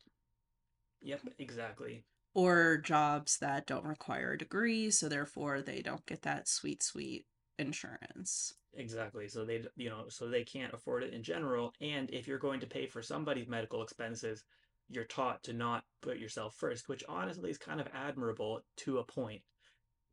Yep, 1.01 1.20
exactly. 1.38 2.05
or 2.34 2.76
jobs 2.78 3.38
that 3.38 3.66
don't 3.66 3.84
require 3.84 4.32
a 4.32 4.38
degree, 4.38 4.90
so 4.90 5.09
therefore 5.09 5.62
they 5.62 5.80
don't 5.80 6.05
get 6.06 6.22
that 6.22 6.48
sweet, 6.48 6.82
sweet 6.82 7.26
insurance. 7.59 8.55
Exactly. 8.74 9.28
So 9.28 9.44
they, 9.44 9.64
you 9.76 9.88
know, 9.88 10.05
so 10.09 10.28
they 10.28 10.44
can't 10.44 10.74
afford 10.74 11.02
it 11.02 11.14
in 11.14 11.22
general. 11.22 11.72
And 11.80 12.10
if 12.10 12.26
you're 12.28 12.38
going 12.38 12.60
to 12.60 12.66
pay 12.66 12.86
for 12.86 13.02
somebody's 13.02 13.48
medical 13.48 13.82
expenses, 13.82 14.44
you're 14.88 15.05
taught 15.05 15.43
to 15.44 15.52
not 15.55 15.84
put 16.02 16.18
yourself 16.18 16.55
first, 16.55 16.88
which 16.88 17.02
honestly 17.09 17.51
is 17.51 17.59
kind 17.59 17.80
of 17.80 17.88
admirable 17.94 18.60
to 18.78 18.98
a 18.98 19.05
point. 19.05 19.43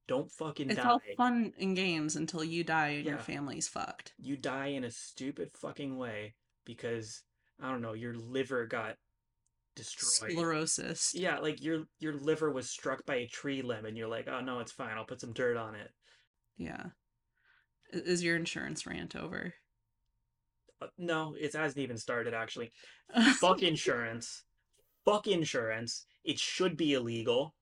Don't 0.07 0.31
fucking 0.31 0.69
It's 0.69 0.81
die. 0.81 0.89
all 0.89 1.01
fun 1.17 1.53
and 1.59 1.75
games 1.75 2.15
until 2.15 2.43
you 2.43 2.63
die 2.63 2.89
and 2.89 3.05
your 3.05 3.17
family's 3.19 3.67
fucked. 3.67 4.13
You 4.17 4.37
die 4.37 4.67
in 4.67 4.83
a 4.85 4.91
stupid 4.91 5.51
fucking 5.55 5.97
way 5.97 6.35
because 6.65 7.23
I 7.61 7.69
don't 7.69 7.81
know, 7.81 7.93
your 7.93 8.13
liver 8.15 8.65
got 8.65 8.97
destroyed. 9.75 10.31
Sclerosis. 10.31 11.13
Yeah, 11.15 11.39
like 11.39 11.61
your 11.61 11.83
your 11.99 12.13
liver 12.13 12.51
was 12.51 12.69
struck 12.69 13.05
by 13.05 13.15
a 13.15 13.27
tree 13.27 13.61
limb 13.61 13.85
and 13.85 13.97
you're 13.97 14.07
like, 14.07 14.27
"Oh 14.27 14.41
no, 14.41 14.59
it's 14.59 14.71
fine. 14.71 14.97
I'll 14.97 15.05
put 15.05 15.21
some 15.21 15.33
dirt 15.33 15.57
on 15.57 15.75
it." 15.75 15.91
Yeah. 16.57 16.87
Is 17.91 18.23
your 18.23 18.35
insurance 18.35 18.85
rant 18.85 19.15
over? 19.15 19.53
Uh, 20.81 20.87
no, 20.97 21.35
it 21.39 21.53
hasn't 21.53 21.81
even 21.81 21.97
started 21.97 22.33
actually. 22.33 22.71
Fuck 23.39 23.61
insurance. 23.63 24.43
Fuck 25.05 25.27
insurance. 25.27 26.05
It 26.23 26.39
should 26.39 26.77
be 26.77 26.93
illegal. 26.93 27.55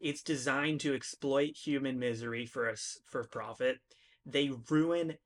It's 0.00 0.22
designed 0.22 0.80
to 0.80 0.94
exploit 0.94 1.56
human 1.56 1.98
misery 1.98 2.46
for 2.46 2.68
us 2.68 2.98
for 3.06 3.24
profit. 3.24 3.78
They 4.26 4.50
ruin 4.70 5.16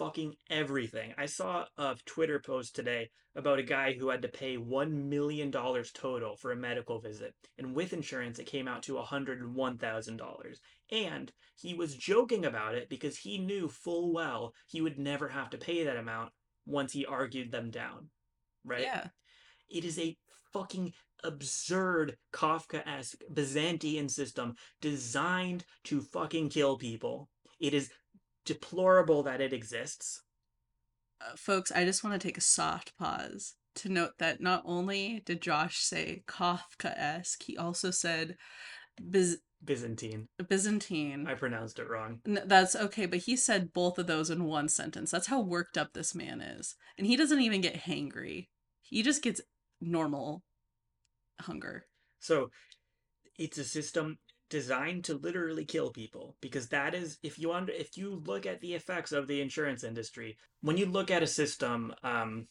fucking 0.00 0.34
everything. 0.48 1.12
I 1.18 1.26
saw 1.26 1.66
a 1.76 1.94
Twitter 2.06 2.40
post 2.40 2.74
today 2.74 3.10
about 3.36 3.58
a 3.58 3.62
guy 3.62 3.92
who 3.92 4.08
had 4.08 4.22
to 4.22 4.28
pay 4.28 4.56
one 4.56 5.10
million 5.10 5.50
dollars 5.50 5.92
total 5.92 6.36
for 6.36 6.52
a 6.52 6.56
medical 6.56 7.00
visit, 7.00 7.34
and 7.58 7.74
with 7.74 7.92
insurance 7.92 8.38
it 8.38 8.46
came 8.46 8.66
out 8.66 8.82
to 8.84 8.96
hundred 8.96 9.40
and 9.40 9.54
one 9.54 9.76
thousand 9.76 10.16
dollars. 10.16 10.58
And 10.90 11.30
he 11.54 11.74
was 11.74 11.94
joking 11.94 12.46
about 12.46 12.74
it 12.74 12.88
because 12.88 13.18
he 13.18 13.36
knew 13.36 13.68
full 13.68 14.14
well 14.14 14.54
he 14.68 14.80
would 14.80 14.98
never 14.98 15.28
have 15.28 15.50
to 15.50 15.58
pay 15.58 15.84
that 15.84 15.98
amount 15.98 16.32
once 16.64 16.94
he 16.94 17.04
argued 17.04 17.52
them 17.52 17.70
down. 17.70 18.08
Right? 18.64 18.80
Yeah. 18.80 19.08
It 19.68 19.84
is 19.84 19.98
a 19.98 20.16
fucking 20.54 20.94
absurd 21.22 22.16
Kafka-esque 22.32 23.20
Byzantine 23.34 24.08
system 24.08 24.54
designed 24.80 25.66
to 25.84 26.00
fucking 26.00 26.48
kill 26.48 26.78
people. 26.78 27.28
It 27.60 27.74
is 27.74 27.90
deplorable 28.50 29.22
that 29.22 29.40
it 29.40 29.52
exists. 29.52 30.22
Uh, 31.20 31.36
folks, 31.36 31.70
I 31.70 31.84
just 31.84 32.02
want 32.02 32.20
to 32.20 32.26
take 32.26 32.36
a 32.36 32.40
soft 32.40 32.96
pause 32.98 33.54
to 33.76 33.88
note 33.88 34.18
that 34.18 34.40
not 34.40 34.64
only 34.66 35.22
did 35.24 35.40
Josh 35.40 35.78
say 35.78 36.24
Kafka 36.26 36.92
esque, 36.98 37.44
he 37.44 37.56
also 37.56 37.92
said 37.92 38.36
Biz- 39.08 39.38
Byzantine. 39.64 40.26
Byzantine. 40.48 41.28
I 41.28 41.34
pronounced 41.34 41.78
it 41.78 41.88
wrong. 41.88 42.22
That's 42.24 42.74
okay, 42.74 43.06
but 43.06 43.20
he 43.20 43.36
said 43.36 43.72
both 43.72 43.98
of 43.98 44.08
those 44.08 44.30
in 44.30 44.44
one 44.44 44.68
sentence. 44.68 45.12
That's 45.12 45.28
how 45.28 45.40
worked 45.40 45.78
up 45.78 45.92
this 45.92 46.12
man 46.12 46.40
is. 46.40 46.74
And 46.98 47.06
he 47.06 47.16
doesn't 47.16 47.40
even 47.40 47.60
get 47.60 47.84
hangry. 47.84 48.48
He 48.82 49.04
just 49.04 49.22
gets 49.22 49.40
normal 49.80 50.42
hunger. 51.40 51.86
So 52.18 52.50
it's 53.38 53.58
a 53.58 53.64
system 53.64 54.18
designed 54.50 55.04
to 55.04 55.14
literally 55.14 55.64
kill 55.64 55.90
people 55.90 56.36
because 56.40 56.68
that 56.68 56.94
is 56.94 57.18
if 57.22 57.38
you 57.38 57.52
under 57.52 57.72
if 57.72 57.96
you 57.96 58.22
look 58.26 58.44
at 58.44 58.60
the 58.60 58.74
effects 58.74 59.12
of 59.12 59.26
the 59.26 59.40
insurance 59.40 59.84
industry 59.84 60.36
when 60.60 60.76
you 60.76 60.86
look 60.86 61.10
at 61.10 61.22
a 61.22 61.26
system 61.26 61.94
um 62.02 62.46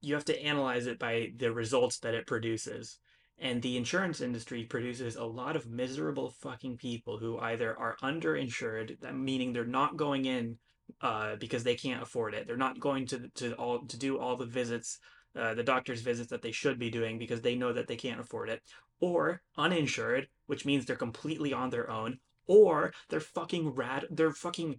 you 0.00 0.14
have 0.14 0.24
to 0.24 0.42
analyze 0.42 0.86
it 0.86 0.98
by 0.98 1.32
the 1.36 1.52
results 1.52 1.98
that 1.98 2.14
it 2.14 2.26
produces. 2.26 2.98
And 3.38 3.62
the 3.62 3.76
insurance 3.76 4.20
industry 4.20 4.64
produces 4.64 5.16
a 5.16 5.24
lot 5.24 5.56
of 5.56 5.66
miserable 5.66 6.30
fucking 6.42 6.76
people 6.76 7.18
who 7.18 7.38
either 7.38 7.78
are 7.78 7.96
underinsured 8.02 9.00
that 9.00 9.16
meaning 9.16 9.52
they're 9.52 9.64
not 9.64 9.96
going 9.96 10.26
in 10.26 10.58
uh 11.00 11.36
because 11.36 11.62
they 11.64 11.76
can't 11.76 12.02
afford 12.02 12.34
it. 12.34 12.46
They're 12.46 12.56
not 12.56 12.80
going 12.80 13.06
to 13.06 13.30
to 13.36 13.54
all 13.54 13.86
to 13.86 13.96
do 13.96 14.18
all 14.18 14.36
the 14.36 14.46
visits 14.46 14.98
uh, 15.36 15.54
the 15.54 15.62
doctor's 15.62 16.02
visits 16.02 16.30
that 16.30 16.42
they 16.42 16.52
should 16.52 16.78
be 16.78 16.90
doing 16.90 17.18
because 17.18 17.42
they 17.42 17.54
know 17.54 17.72
that 17.72 17.86
they 17.86 17.96
can't 17.96 18.20
afford 18.20 18.48
it 18.48 18.62
or 19.00 19.42
uninsured, 19.56 20.28
which 20.46 20.66
means 20.66 20.84
they're 20.84 20.96
completely 20.96 21.52
on 21.52 21.70
their 21.70 21.90
own, 21.90 22.18
or 22.46 22.92
they're 23.08 23.20
fucking 23.20 23.70
rad 23.70 24.06
they're 24.10 24.32
fucking 24.32 24.76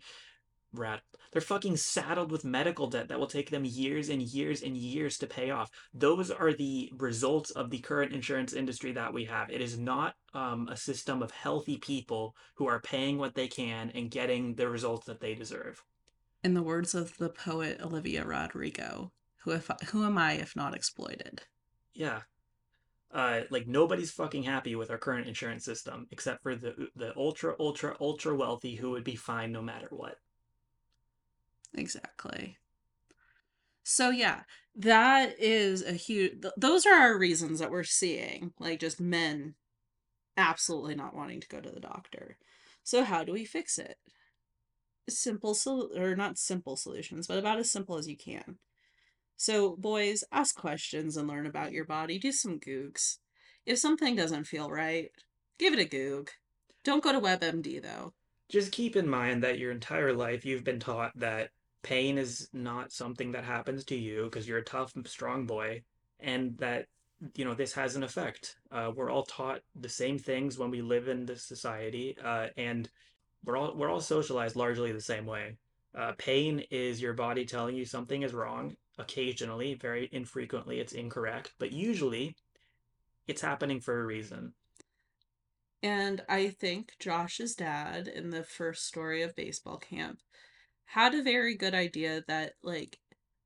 rad 0.73 1.01
they're 1.31 1.41
fucking 1.41 1.77
saddled 1.77 2.31
with 2.31 2.43
medical 2.43 2.87
debt 2.87 3.07
that 3.07 3.19
will 3.19 3.27
take 3.27 3.49
them 3.49 3.63
years 3.63 4.09
and 4.09 4.21
years 4.21 4.61
and 4.61 4.75
years 4.75 5.17
to 5.17 5.27
pay 5.27 5.49
off. 5.49 5.71
Those 5.93 6.29
are 6.29 6.51
the 6.53 6.91
results 6.97 7.51
of 7.51 7.69
the 7.69 7.79
current 7.79 8.13
insurance 8.13 8.51
industry 8.51 8.91
that 8.93 9.13
we 9.13 9.25
have. 9.25 9.49
It 9.49 9.61
is 9.61 9.79
not 9.79 10.15
um, 10.33 10.67
a 10.69 10.75
system 10.75 11.21
of 11.21 11.31
healthy 11.31 11.77
people 11.77 12.35
who 12.55 12.67
are 12.67 12.81
paying 12.81 13.17
what 13.17 13.35
they 13.35 13.47
can 13.47 13.91
and 13.95 14.11
getting 14.11 14.55
the 14.55 14.67
results 14.67 15.05
that 15.05 15.21
they 15.21 15.33
deserve. 15.33 15.81
In 16.43 16.53
the 16.53 16.63
words 16.63 16.93
of 16.93 17.17
the 17.17 17.29
poet 17.29 17.79
Olivia 17.81 18.25
Rodrigo, 18.25 19.13
who 19.43 19.51
if 19.51 19.69
who 19.89 20.05
am 20.05 20.17
I 20.17 20.33
if 20.33 20.55
not 20.55 20.75
exploited? 20.75 21.41
Yeah. 21.93 22.21
Uh, 23.13 23.41
like 23.49 23.67
nobody's 23.67 24.11
fucking 24.11 24.43
happy 24.43 24.75
with 24.75 24.89
our 24.89 24.97
current 24.97 25.27
insurance 25.27 25.65
system 25.65 26.07
except 26.11 26.41
for 26.43 26.55
the 26.55 26.87
the 26.95 27.13
ultra 27.17 27.55
ultra 27.59 27.95
ultra 27.99 28.33
wealthy 28.35 28.75
who 28.75 28.91
would 28.91 29.03
be 29.03 29.15
fine 29.15 29.51
no 29.51 29.61
matter 29.61 29.87
what. 29.89 30.15
Exactly. 31.73 32.57
So 33.83 34.09
yeah, 34.09 34.41
that 34.75 35.35
is 35.39 35.83
a 35.83 35.93
huge 35.93 36.41
th- 36.41 36.53
those 36.55 36.85
are 36.85 36.93
our 36.93 37.17
reasons 37.17 37.59
that 37.59 37.71
we're 37.71 37.83
seeing 37.83 38.53
like 38.59 38.79
just 38.79 39.01
men 39.01 39.55
absolutely 40.37 40.95
not 40.95 41.15
wanting 41.15 41.41
to 41.41 41.47
go 41.47 41.59
to 41.59 41.69
the 41.69 41.79
doctor. 41.79 42.37
So 42.83 43.03
how 43.03 43.23
do 43.23 43.33
we 43.33 43.43
fix 43.45 43.77
it? 43.77 43.97
Simple 45.09 45.53
sol- 45.53 45.91
or 45.97 46.15
not 46.15 46.37
simple 46.37 46.77
solutions, 46.77 47.27
but 47.27 47.37
about 47.37 47.59
as 47.59 47.69
simple 47.69 47.97
as 47.97 48.07
you 48.07 48.15
can. 48.15 48.57
So 49.41 49.75
boys, 49.75 50.23
ask 50.31 50.55
questions 50.55 51.17
and 51.17 51.27
learn 51.27 51.47
about 51.47 51.71
your 51.71 51.85
body. 51.85 52.19
Do 52.19 52.31
some 52.31 52.59
googs. 52.59 53.17
If 53.65 53.79
something 53.79 54.15
doesn't 54.15 54.43
feel 54.43 54.69
right, 54.69 55.09
give 55.57 55.73
it 55.73 55.79
a 55.79 55.85
goog. 55.85 56.29
Don't 56.83 57.03
go 57.03 57.11
to 57.11 57.19
WebMD 57.19 57.81
though. 57.81 58.13
Just 58.49 58.71
keep 58.71 58.95
in 58.95 59.09
mind 59.09 59.41
that 59.41 59.57
your 59.57 59.71
entire 59.71 60.13
life 60.13 60.45
you've 60.45 60.63
been 60.63 60.79
taught 60.79 61.11
that 61.15 61.49
pain 61.81 62.19
is 62.19 62.49
not 62.53 62.91
something 62.91 63.31
that 63.31 63.43
happens 63.43 63.83
to 63.85 63.95
you 63.95 64.25
because 64.25 64.47
you're 64.47 64.59
a 64.59 64.63
tough, 64.63 64.93
strong 65.07 65.47
boy. 65.47 65.81
and 66.19 66.55
that 66.59 66.85
you 67.33 67.43
know 67.43 67.55
this 67.55 67.73
has 67.73 67.95
an 67.95 68.03
effect. 68.03 68.57
Uh, 68.71 68.91
we're 68.95 69.09
all 69.09 69.23
taught 69.23 69.61
the 69.75 69.89
same 69.89 70.19
things 70.19 70.59
when 70.59 70.69
we 70.69 70.83
live 70.83 71.07
in 71.07 71.25
this 71.25 71.47
society, 71.47 72.15
uh, 72.23 72.49
and 72.57 72.91
we're 73.43 73.57
all 73.57 73.75
we're 73.75 73.89
all 73.89 74.01
socialized 74.01 74.55
largely 74.55 74.91
the 74.91 75.01
same 75.01 75.25
way. 75.25 75.57
Uh, 75.97 76.13
pain 76.19 76.63
is 76.69 77.01
your 77.01 77.13
body 77.13 77.43
telling 77.43 77.75
you 77.75 77.85
something 77.85 78.21
is 78.21 78.33
wrong. 78.33 78.75
Occasionally, 79.01 79.73
very 79.73 80.07
infrequently, 80.11 80.79
it's 80.79 80.93
incorrect, 80.93 81.53
but 81.57 81.71
usually, 81.71 82.35
it's 83.27 83.41
happening 83.41 83.81
for 83.81 83.99
a 83.99 84.05
reason. 84.05 84.53
And 85.81 86.21
I 86.29 86.49
think 86.49 86.91
Josh's 86.99 87.55
dad 87.55 88.07
in 88.07 88.29
the 88.29 88.43
first 88.43 88.85
story 88.85 89.23
of 89.23 89.35
baseball 89.35 89.77
camp 89.77 90.19
had 90.85 91.15
a 91.15 91.23
very 91.23 91.57
good 91.57 91.73
idea 91.73 92.23
that, 92.27 92.53
like, 92.61 92.99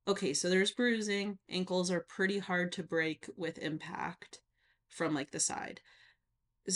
okay, 0.07 0.33
so 0.33 0.49
there's 0.49 0.73
bruising. 0.73 1.37
Ankles 1.49 1.89
are 1.89 2.05
pretty 2.09 2.39
hard 2.39 2.73
to 2.73 2.83
break 2.83 3.29
with 3.37 3.57
impact 3.59 4.41
from, 4.89 5.13
like, 5.13 5.31
the 5.31 5.39
side. 5.39 5.79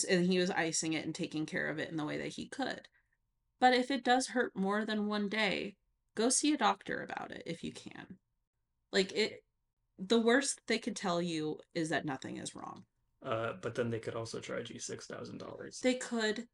And 0.09 0.25
he 0.25 0.39
was 0.39 0.51
icing 0.51 0.93
it 0.93 1.05
and 1.05 1.13
taking 1.13 1.45
care 1.45 1.67
of 1.67 1.79
it 1.79 1.89
in 1.89 1.97
the 1.97 2.05
way 2.05 2.17
that 2.17 2.27
he 2.27 2.47
could. 2.47 2.87
But 3.59 3.73
if 3.73 3.91
it 3.91 4.05
does 4.05 4.27
hurt 4.27 4.55
more 4.55 4.85
than 4.85 5.07
one 5.07 5.27
day, 5.27 5.75
go 6.15 6.29
see 6.29 6.53
a 6.53 6.57
doctor 6.57 7.03
about 7.03 7.31
it 7.31 7.43
if 7.45 7.61
you 7.63 7.73
can. 7.73 8.17
Like, 8.91 9.11
it, 9.13 9.43
the 9.97 10.19
worst 10.19 10.61
they 10.67 10.79
could 10.79 10.95
tell 10.95 11.21
you 11.21 11.59
is 11.75 11.89
that 11.89 12.05
nothing 12.05 12.37
is 12.37 12.55
wrong. 12.55 12.83
Uh, 13.23 13.53
but 13.61 13.75
then 13.75 13.89
they 13.89 13.99
could 13.99 14.15
also 14.15 14.39
charge 14.39 14.69
you 14.69 14.79
six 14.79 15.05
thousand 15.05 15.39
dollars. 15.39 15.79
They 15.81 15.95
could, 15.95 16.47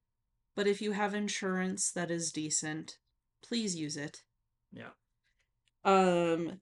but 0.56 0.68
if 0.68 0.82
you 0.82 0.94
have 0.94 1.14
insurance 1.14 1.92
that 1.92 2.10
is 2.10 2.32
decent, 2.32 2.98
please 3.44 3.76
use 3.76 3.98
it. 3.98 4.24
Yeah. 4.72 4.90
Um 5.84 6.60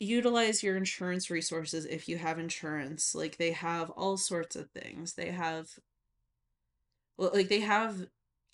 utilize 0.00 0.62
your 0.62 0.76
insurance 0.76 1.30
resources 1.30 1.84
if 1.84 2.08
you 2.08 2.18
have 2.18 2.38
insurance. 2.38 3.14
Like 3.14 3.36
they 3.36 3.52
have 3.52 3.90
all 3.90 4.16
sorts 4.16 4.56
of 4.56 4.70
things. 4.70 5.14
They 5.14 5.30
have 5.30 5.68
well 7.16 7.30
like 7.32 7.48
they 7.48 7.60
have 7.60 8.06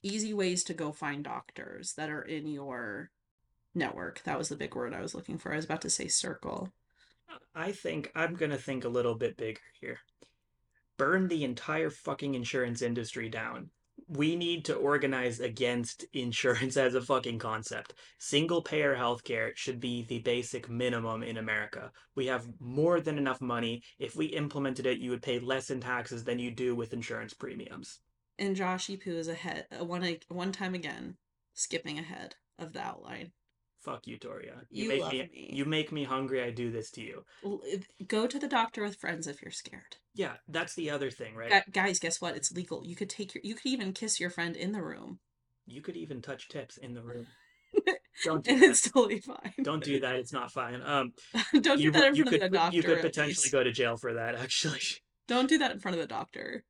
easy 0.02 0.34
ways 0.34 0.64
to 0.64 0.74
go 0.74 0.92
find 0.92 1.24
doctors 1.24 1.94
that 1.94 2.10
are 2.10 2.22
in 2.22 2.46
your 2.46 3.10
network. 3.77 4.23
That 4.24 4.39
was 4.39 4.48
the 4.48 4.57
big 4.57 4.74
word 4.74 4.94
I 4.94 5.03
was 5.03 5.15
looking 5.15 5.39
for. 5.39 5.53
I 5.53 5.57
was 5.57 5.65
about 5.65 5.82
to 5.82 5.90
say 5.90 6.09
circle. 6.09 6.73
I 7.55 7.73
think 7.73 8.11
I'm 8.15 8.35
gonna 8.35 8.59
think 8.59 8.85
a 8.85 8.89
little 8.89 9.15
bit 9.15 9.36
bigger 9.36 9.61
here. 9.81 9.98
Burn 10.97 11.28
the 11.28 11.44
entire 11.44 11.90
fucking 11.90 12.35
insurance 12.35 12.82
industry 12.82 13.28
down. 13.28 13.70
We 14.09 14.36
need 14.36 14.65
to 14.66 14.74
organize 14.74 15.40
against 15.40 16.05
insurance 16.12 16.77
as 16.77 16.94
a 16.94 17.01
fucking 17.01 17.39
concept. 17.39 17.94
Single 18.19 18.62
payer 18.62 18.94
healthcare 18.94 19.55
should 19.57 19.81
be 19.81 20.05
the 20.05 20.20
basic 20.20 20.69
minimum 20.69 21.23
in 21.23 21.36
America. 21.36 21.90
We 22.15 22.27
have 22.27 22.47
more 22.61 23.01
than 23.01 23.19
enough 23.19 23.40
money. 23.40 23.82
If 23.98 24.16
we 24.16 24.27
implemented 24.27 24.86
it, 24.86 24.98
you 24.98 25.11
would 25.11 25.23
pay 25.23 25.39
less 25.39 25.70
in 25.70 25.81
taxes 25.81 26.24
than 26.24 26.39
you 26.39 26.51
do 26.51 26.74
with 26.74 26.93
insurance 26.93 27.35
premiums. 27.35 28.01
And 28.39 28.55
Joshy 28.55 29.03
Poo 29.03 29.16
is 29.16 29.28
ahead 29.28 29.66
uh, 29.78 29.85
one 29.85 30.19
one 30.28 30.53
time 30.53 30.74
again, 30.74 31.16
skipping 31.55 31.98
ahead 31.98 32.36
of 32.59 32.73
the 32.73 32.81
outline. 32.81 33.32
Fuck 33.86 34.08
you, 34.08 34.18
Toria. 34.18 34.62
You 34.68 34.88
make 34.88 35.00
love 35.00 35.12
me, 35.12 35.30
me. 35.32 35.50
You 35.52 35.64
make 35.64 35.92
me 35.92 36.02
hungry. 36.02 36.42
I 36.42 36.50
do 36.50 36.72
this 36.72 36.90
to 36.90 37.00
you. 37.00 37.24
Go 38.08 38.26
to 38.26 38.36
the 38.36 38.48
doctor 38.48 38.82
with 38.82 38.96
friends 38.96 39.28
if 39.28 39.40
you're 39.40 39.52
scared. 39.52 39.96
Yeah, 40.12 40.32
that's 40.48 40.74
the 40.74 40.90
other 40.90 41.08
thing, 41.08 41.36
right? 41.36 41.64
Gu- 41.64 41.70
guys, 41.70 42.00
guess 42.00 42.20
what? 42.20 42.34
It's 42.36 42.50
legal. 42.50 42.84
You 42.84 42.96
could 42.96 43.08
take 43.08 43.32
your 43.32 43.42
you 43.44 43.54
could 43.54 43.66
even 43.66 43.92
kiss 43.92 44.18
your 44.18 44.28
friend 44.30 44.56
in 44.56 44.72
the 44.72 44.82
room. 44.82 45.20
You 45.66 45.82
could 45.82 45.96
even 45.96 46.20
touch 46.20 46.48
tips 46.48 46.76
in 46.78 46.94
the 46.94 47.02
room. 47.02 47.28
Don't 48.24 48.42
do 48.44 48.50
and 48.54 48.62
that. 48.62 48.70
it's 48.70 48.90
totally 48.90 49.20
fine. 49.20 49.52
Don't 49.62 49.84
do 49.84 50.00
that. 50.00 50.16
It's 50.16 50.32
not 50.32 50.50
fine. 50.50 50.82
Um, 50.84 51.12
Don't 51.60 51.78
you, 51.78 51.92
do 51.92 52.00
that 52.00 52.08
in 52.08 52.14
you 52.16 52.24
front 52.24 52.34
could 52.34 52.42
of 52.42 52.50
the 52.50 52.56
doctor. 52.58 52.76
you 52.76 52.82
could 52.82 53.00
potentially 53.02 53.50
go 53.50 53.62
to 53.62 53.70
jail 53.70 53.96
for 53.96 54.14
that. 54.14 54.34
Actually, 54.40 54.80
Don't 55.28 55.48
do 55.48 55.58
that 55.58 55.70
in 55.70 55.78
front 55.78 55.96
of 55.96 56.00
the 56.00 56.08
doctor. 56.08 56.64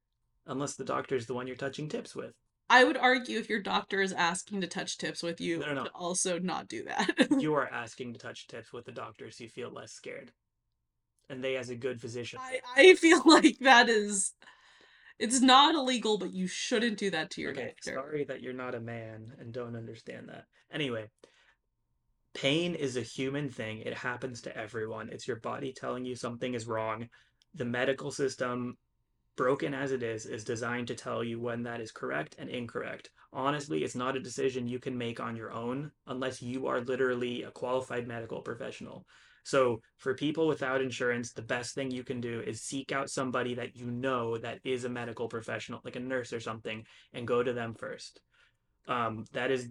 unless 0.46 0.74
the 0.74 0.84
doctor 0.84 1.14
is 1.16 1.26
the 1.26 1.34
one 1.34 1.46
you're 1.46 1.56
touching 1.56 1.88
tips 1.88 2.14
with. 2.14 2.34
I 2.68 2.84
would 2.84 2.96
argue 2.96 3.38
if 3.38 3.48
your 3.48 3.60
doctor 3.62 4.00
is 4.02 4.12
asking 4.12 4.60
to 4.60 4.66
touch 4.66 4.98
tips 4.98 5.22
with 5.22 5.40
you, 5.40 5.60
No, 5.60 5.66
no, 5.66 5.84
no. 5.84 5.90
also 5.94 6.38
not 6.38 6.68
do 6.68 6.84
that. 6.84 7.28
You 7.38 7.54
are 7.54 7.72
asking 7.72 8.12
to 8.14 8.18
touch 8.18 8.48
tips 8.48 8.72
with 8.72 8.84
the 8.84 8.92
doctor, 8.92 9.30
so 9.30 9.44
you 9.44 9.50
feel 9.50 9.70
less 9.70 9.92
scared. 9.92 10.32
And 11.28 11.42
they, 11.42 11.56
as 11.56 11.70
a 11.70 11.76
good 11.76 12.00
physician, 12.00 12.38
I, 12.42 12.60
I 12.76 12.94
feel 12.94 13.22
like 13.24 13.58
that 13.60 13.88
is 13.88 14.32
it's 15.18 15.40
not 15.40 15.74
illegal, 15.74 16.18
but 16.18 16.32
you 16.32 16.46
shouldn't 16.46 16.98
do 16.98 17.10
that 17.10 17.30
to 17.32 17.40
your 17.40 17.52
okay, 17.52 17.66
doctor. 17.68 17.94
sorry 17.94 18.24
that 18.24 18.42
you're 18.42 18.52
not 18.52 18.74
a 18.74 18.80
man 18.80 19.32
and 19.38 19.52
don't 19.52 19.76
understand 19.76 20.28
that. 20.28 20.44
Anyway, 20.70 21.06
pain 22.34 22.74
is 22.74 22.96
a 22.96 23.02
human 23.02 23.48
thing. 23.48 23.78
It 23.78 23.94
happens 23.94 24.42
to 24.42 24.56
everyone. 24.56 25.08
It's 25.10 25.26
your 25.26 25.38
body 25.40 25.72
telling 25.72 26.04
you 26.04 26.14
something 26.16 26.54
is 26.54 26.66
wrong. 26.66 27.08
The 27.54 27.64
medical 27.64 28.10
system, 28.10 28.76
broken 29.36 29.74
as 29.74 29.92
it 29.92 30.02
is, 30.02 30.26
is 30.26 30.44
designed 30.44 30.88
to 30.88 30.94
tell 30.94 31.22
you 31.22 31.38
when 31.38 31.62
that 31.62 31.80
is 31.80 31.92
correct 31.92 32.34
and 32.38 32.48
incorrect. 32.48 33.10
Honestly, 33.32 33.84
it's 33.84 33.94
not 33.94 34.16
a 34.16 34.20
decision 34.20 34.66
you 34.66 34.78
can 34.78 34.96
make 34.96 35.20
on 35.20 35.36
your 35.36 35.52
own 35.52 35.90
unless 36.06 36.42
you 36.42 36.66
are 36.66 36.80
literally 36.80 37.42
a 37.42 37.50
qualified 37.50 38.06
medical 38.06 38.40
professional. 38.40 39.04
So, 39.44 39.80
for 39.98 40.14
people 40.14 40.48
without 40.48 40.80
insurance, 40.80 41.32
the 41.32 41.42
best 41.42 41.74
thing 41.74 41.90
you 41.90 42.02
can 42.02 42.20
do 42.20 42.40
is 42.40 42.62
seek 42.62 42.90
out 42.90 43.10
somebody 43.10 43.54
that 43.54 43.76
you 43.76 43.90
know 43.92 44.36
that 44.38 44.58
is 44.64 44.84
a 44.84 44.88
medical 44.88 45.28
professional, 45.28 45.80
like 45.84 45.94
a 45.94 46.00
nurse 46.00 46.32
or 46.32 46.40
something, 46.40 46.84
and 47.12 47.28
go 47.28 47.44
to 47.44 47.52
them 47.52 47.74
first. 47.74 48.20
Um, 48.88 49.24
that 49.34 49.52
is, 49.52 49.68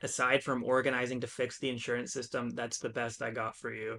aside 0.00 0.42
from 0.42 0.64
organizing 0.64 1.20
to 1.20 1.26
fix 1.26 1.58
the 1.58 1.68
insurance 1.68 2.14
system, 2.14 2.48
that's 2.50 2.78
the 2.78 2.88
best 2.88 3.20
I 3.20 3.30
got 3.30 3.56
for 3.56 3.74
you. 3.74 3.98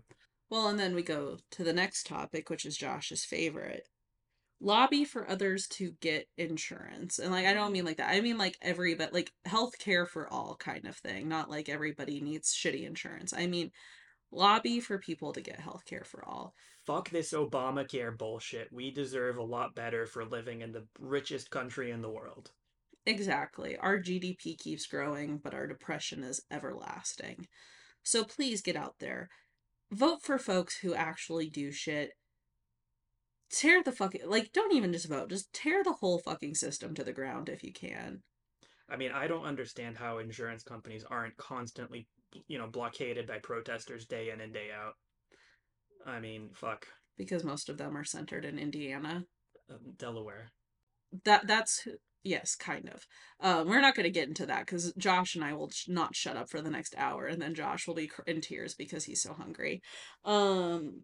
Well, 0.49 0.69
and 0.69 0.79
then 0.79 0.95
we 0.95 1.03
go 1.03 1.37
to 1.51 1.63
the 1.63 1.73
next 1.73 2.07
topic, 2.07 2.49
which 2.49 2.65
is 2.65 2.77
Josh's 2.77 3.25
favorite. 3.25 3.87
Lobby 4.65 5.05
for 5.05 5.29
others 5.29 5.67
to 5.67 5.91
get 6.01 6.27
insurance. 6.39 7.19
And 7.19 7.31
like 7.31 7.45
I 7.45 7.53
don't 7.53 7.71
mean 7.71 7.85
like 7.85 7.97
that. 7.97 8.09
I 8.09 8.19
mean 8.19 8.39
like 8.39 8.57
every 8.63 8.95
but 8.95 9.13
like 9.13 9.31
healthcare 9.47 10.07
for 10.07 10.27
all 10.33 10.55
kind 10.59 10.87
of 10.87 10.97
thing. 10.97 11.29
Not 11.29 11.51
like 11.51 11.69
everybody 11.69 12.19
needs 12.19 12.51
shitty 12.51 12.83
insurance. 12.83 13.31
I 13.31 13.45
mean 13.45 13.69
lobby 14.31 14.79
for 14.79 14.97
people 14.97 15.33
to 15.33 15.41
get 15.41 15.59
healthcare 15.59 16.03
for 16.03 16.25
all. 16.25 16.55
Fuck 16.87 17.11
this 17.11 17.31
Obamacare 17.31 18.17
bullshit. 18.17 18.73
We 18.73 18.89
deserve 18.89 19.37
a 19.37 19.43
lot 19.43 19.75
better 19.75 20.07
for 20.07 20.25
living 20.25 20.61
in 20.61 20.71
the 20.71 20.87
richest 20.99 21.51
country 21.51 21.91
in 21.91 22.01
the 22.01 22.09
world. 22.09 22.49
Exactly. 23.05 23.77
Our 23.77 23.99
GDP 23.99 24.57
keeps 24.57 24.87
growing, 24.87 25.37
but 25.43 25.53
our 25.53 25.67
depression 25.67 26.23
is 26.23 26.41
everlasting. 26.49 27.45
So 28.01 28.23
please 28.23 28.63
get 28.63 28.75
out 28.75 28.95
there. 28.99 29.29
Vote 29.91 30.23
for 30.23 30.39
folks 30.39 30.79
who 30.79 30.95
actually 30.95 31.51
do 31.51 31.71
shit. 31.71 32.13
Tear 33.51 33.83
the 33.83 33.91
fucking 33.91 34.21
like 34.27 34.51
don't 34.53 34.73
even 34.73 34.91
just 34.91 35.07
vote. 35.07 35.29
Just 35.29 35.53
tear 35.53 35.83
the 35.83 35.93
whole 35.93 36.19
fucking 36.19 36.55
system 36.55 36.93
to 36.95 37.03
the 37.03 37.13
ground 37.13 37.49
if 37.49 37.63
you 37.63 37.71
can. 37.71 38.21
I 38.89 38.97
mean, 38.97 39.11
I 39.11 39.27
don't 39.27 39.45
understand 39.45 39.97
how 39.97 40.19
insurance 40.19 40.63
companies 40.63 41.03
aren't 41.09 41.37
constantly, 41.37 42.07
you 42.47 42.57
know, 42.57 42.67
blockaded 42.67 43.27
by 43.27 43.39
protesters 43.39 44.05
day 44.05 44.29
in 44.29 44.41
and 44.41 44.53
day 44.53 44.69
out. 44.75 44.93
I 46.05 46.19
mean, 46.19 46.51
fuck. 46.53 46.85
Because 47.17 47.43
most 47.43 47.69
of 47.69 47.77
them 47.77 47.97
are 47.97 48.03
centered 48.03 48.45
in 48.45 48.59
Indiana. 48.59 49.25
Um, 49.69 49.93
Delaware. 49.97 50.51
That 51.23 51.47
that's 51.47 51.87
yes, 52.23 52.55
kind 52.55 52.89
of. 52.89 53.07
Um, 53.39 53.67
we're 53.67 53.81
not 53.81 53.95
going 53.95 54.05
to 54.05 54.11
get 54.11 54.27
into 54.27 54.45
that 54.47 54.65
because 54.65 54.93
Josh 54.97 55.35
and 55.35 55.43
I 55.43 55.53
will 55.53 55.69
sh- 55.69 55.87
not 55.87 56.15
shut 56.15 56.37
up 56.37 56.49
for 56.49 56.61
the 56.61 56.69
next 56.69 56.93
hour, 56.97 57.25
and 57.25 57.41
then 57.41 57.55
Josh 57.55 57.87
will 57.87 57.95
be 57.95 58.07
cr- 58.07 58.23
in 58.27 58.41
tears 58.41 58.75
because 58.75 59.05
he's 59.05 59.21
so 59.21 59.33
hungry. 59.33 59.81
Um, 60.25 61.03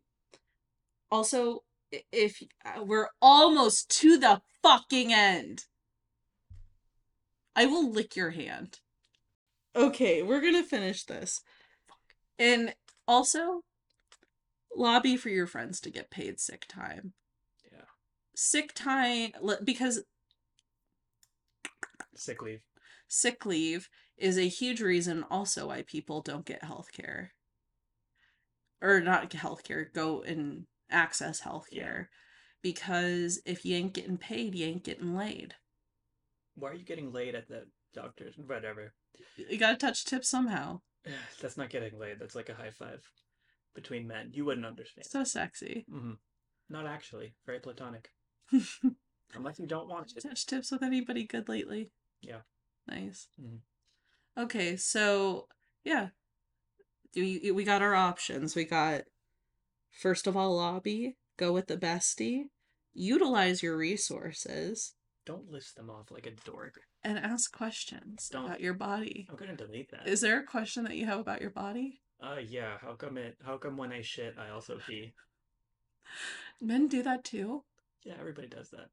also, 1.10 1.64
if 2.12 2.42
uh, 2.66 2.84
we're 2.84 3.10
almost 3.22 3.90
to 4.02 4.18
the 4.18 4.42
fucking 4.64 5.14
end, 5.14 5.66
I 7.56 7.66
will 7.66 7.92
lick 7.92 8.16
your 8.16 8.32
hand. 8.32 8.80
Okay, 9.76 10.22
we're 10.22 10.42
gonna 10.42 10.64
finish 10.64 11.04
this, 11.04 11.42
and 12.40 12.74
also 13.08 13.62
lobby 14.76 15.18
for 15.18 15.30
your 15.30 15.48
friends 15.48 15.80
to 15.82 15.90
get 15.90 16.10
paid 16.12 16.40
sick 16.40 16.66
time. 16.68 17.14
Yeah. 17.72 17.84
Sick 18.36 18.74
time 18.74 19.32
because 19.64 20.04
Sick 22.16 22.42
leave. 22.42 22.62
sick 23.08 23.46
leave 23.46 23.90
is 24.18 24.38
a 24.38 24.48
huge 24.48 24.82
reason 24.82 25.26
also 25.32 25.68
why 25.68 25.82
people 25.82 26.22
don't 26.22 26.46
get 26.46 26.64
health 26.64 26.92
care 26.94 27.34
or 28.82 29.00
not 29.02 29.30
get 29.30 29.42
health 29.42 29.64
care 29.64 29.90
go 29.94 30.22
and 30.22 30.66
access 30.92 31.40
health 31.42 31.68
care 31.72 32.10
because 32.62 33.40
if 33.46 33.66
you 33.66 33.76
ain't 33.76 33.94
getting 33.94 34.18
paid 34.18 34.56
you 34.56 34.66
ain't 34.66 34.84
getting 34.84 35.16
laid 35.16 35.56
Why 36.56 36.70
are 36.70 36.74
you 36.76 36.86
getting 36.86 37.12
laid 37.12 37.36
at 37.36 37.48
the 37.48 37.66
doctor's? 37.94 38.36
Whatever. 38.38 38.94
you 39.36 39.58
gotta 39.58 39.78
touch 39.78 40.06
tips 40.06 40.30
somehow 40.30 40.82
That's 41.42 41.58
not 41.58 41.70
getting 41.70 41.98
laid. 42.00 42.20
That's 42.20 42.36
like 42.36 42.50
a 42.50 42.54
high 42.54 42.70
five 42.70 43.02
between 43.74 44.06
men. 44.08 44.30
You 44.34 44.46
wouldn't 44.46 44.66
understand. 44.68 45.06
so 45.08 45.24
sexy 45.24 45.86
hmm 45.90 46.14
Not 46.70 46.86
actually. 46.86 47.34
Very 47.46 47.60
platonic. 47.60 48.10
Unless 49.34 49.60
you 49.60 49.66
don't 49.68 49.88
want 49.88 50.10
to. 50.10 50.22
touch 50.22 50.46
tips 50.46 50.72
with 50.72 50.84
anybody 50.84 51.26
good 51.26 51.48
lately 51.50 51.90
Yeah. 52.22 52.42
nice 52.88 53.28
Mhm. 53.42 53.60
okay 54.38 54.76
so 54.76 55.48
yeah 55.84 56.10
we, 57.16 57.52
we 57.52 57.64
got 57.64 57.82
our 57.82 57.96
options 57.96 58.56
we 58.56 58.64
got 58.66 59.02
First 59.92 60.28
of 60.28 60.36
all, 60.38 60.56
lobby, 60.56 61.18
go 61.38 61.52
with 61.54 61.68
the 61.68 61.78
bestie, 61.78 62.46
utilize 62.94 63.62
your 63.62 63.78
resources, 63.78 64.94
Don't 65.26 65.52
list 65.52 65.76
them 65.76 65.90
off 65.90 66.10
like 66.12 66.26
a 66.26 66.32
dork. 66.32 66.82
and 67.04 67.18
ask 67.18 67.52
questions 67.56 68.30
Don't. 68.32 68.46
about 68.46 68.62
your 68.62 68.74
body. 68.74 69.28
I'm 69.30 69.36
gonna 69.36 69.56
delete 69.56 69.92
that. 69.92 70.08
Is 70.08 70.22
there 70.22 70.40
a 70.40 70.46
question 70.46 70.84
that 70.86 70.96
you 70.96 71.06
have 71.06 71.20
about 71.20 71.42
your 71.42 71.50
body? 71.52 72.02
Uh, 72.22 72.38
yeah. 72.48 72.78
How 72.80 72.94
come 72.94 73.18
it? 73.18 73.36
How 73.44 73.58
come 73.58 73.78
when 73.78 73.92
I 73.92 74.02
shit, 74.02 74.36
I 74.38 74.50
also 74.50 74.80
pee? 74.88 75.14
Men 76.60 76.88
do 76.88 77.02
that 77.04 77.24
too. 77.24 77.64
Yeah, 78.04 78.16
everybody 78.20 78.48
does 78.48 78.70
that. 78.70 78.90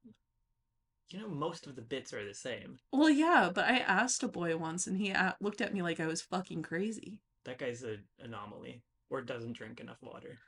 You 1.11 1.21
know, 1.21 1.29
most 1.29 1.67
of 1.67 1.75
the 1.77 1.83
bits 1.83 2.13
are 2.13 2.25
the 2.27 2.35
same. 2.35 2.79
Well, 2.93 3.09
yeah, 3.11 3.51
but 3.55 3.65
I 3.65 3.79
asked 3.79 4.23
a 4.23 4.29
boy 4.29 4.57
once 4.57 4.87
and 4.87 4.99
he 4.99 5.11
a- 5.11 5.37
looked 5.41 5.61
at 5.63 5.73
me 5.73 5.81
like 5.83 6.01
I 6.01 6.07
was 6.07 6.21
fucking 6.21 6.63
crazy. 6.63 7.21
That 7.45 7.59
guy's 7.59 7.83
an 7.83 8.05
anomaly, 8.21 8.83
or 9.09 9.23
doesn't 9.23 9.55
drink 9.55 9.81
enough 9.81 10.03
water. 10.03 10.39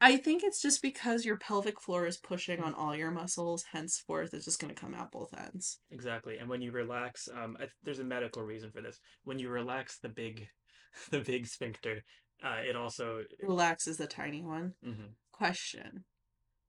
I 0.00 0.16
think 0.16 0.42
it's 0.42 0.62
just 0.62 0.80
because 0.80 1.26
your 1.26 1.36
pelvic 1.36 1.78
floor 1.80 2.06
is 2.06 2.16
pushing 2.16 2.60
on 2.62 2.72
all 2.74 2.96
your 2.96 3.10
muscles, 3.10 3.64
henceforth, 3.72 4.32
it's 4.32 4.46
just 4.46 4.58
going 4.58 4.74
to 4.74 4.80
come 4.80 4.94
out 4.94 5.12
both 5.12 5.34
ends. 5.38 5.78
Exactly. 5.90 6.38
And 6.38 6.48
when 6.48 6.62
you 6.62 6.72
relax, 6.72 7.28
um, 7.28 7.56
I, 7.60 7.66
there's 7.82 7.98
a 7.98 8.04
medical 8.04 8.42
reason 8.42 8.70
for 8.70 8.80
this. 8.80 8.98
When 9.24 9.38
you 9.38 9.50
relax 9.50 9.98
the 9.98 10.08
big, 10.08 10.48
the 11.10 11.20
big 11.20 11.46
sphincter, 11.46 12.02
uh, 12.42 12.60
it 12.66 12.76
also. 12.76 13.24
relaxes 13.42 13.98
the 13.98 14.06
tiny 14.06 14.42
one. 14.42 14.72
Mhm. 14.84 15.10
Question 15.32 16.04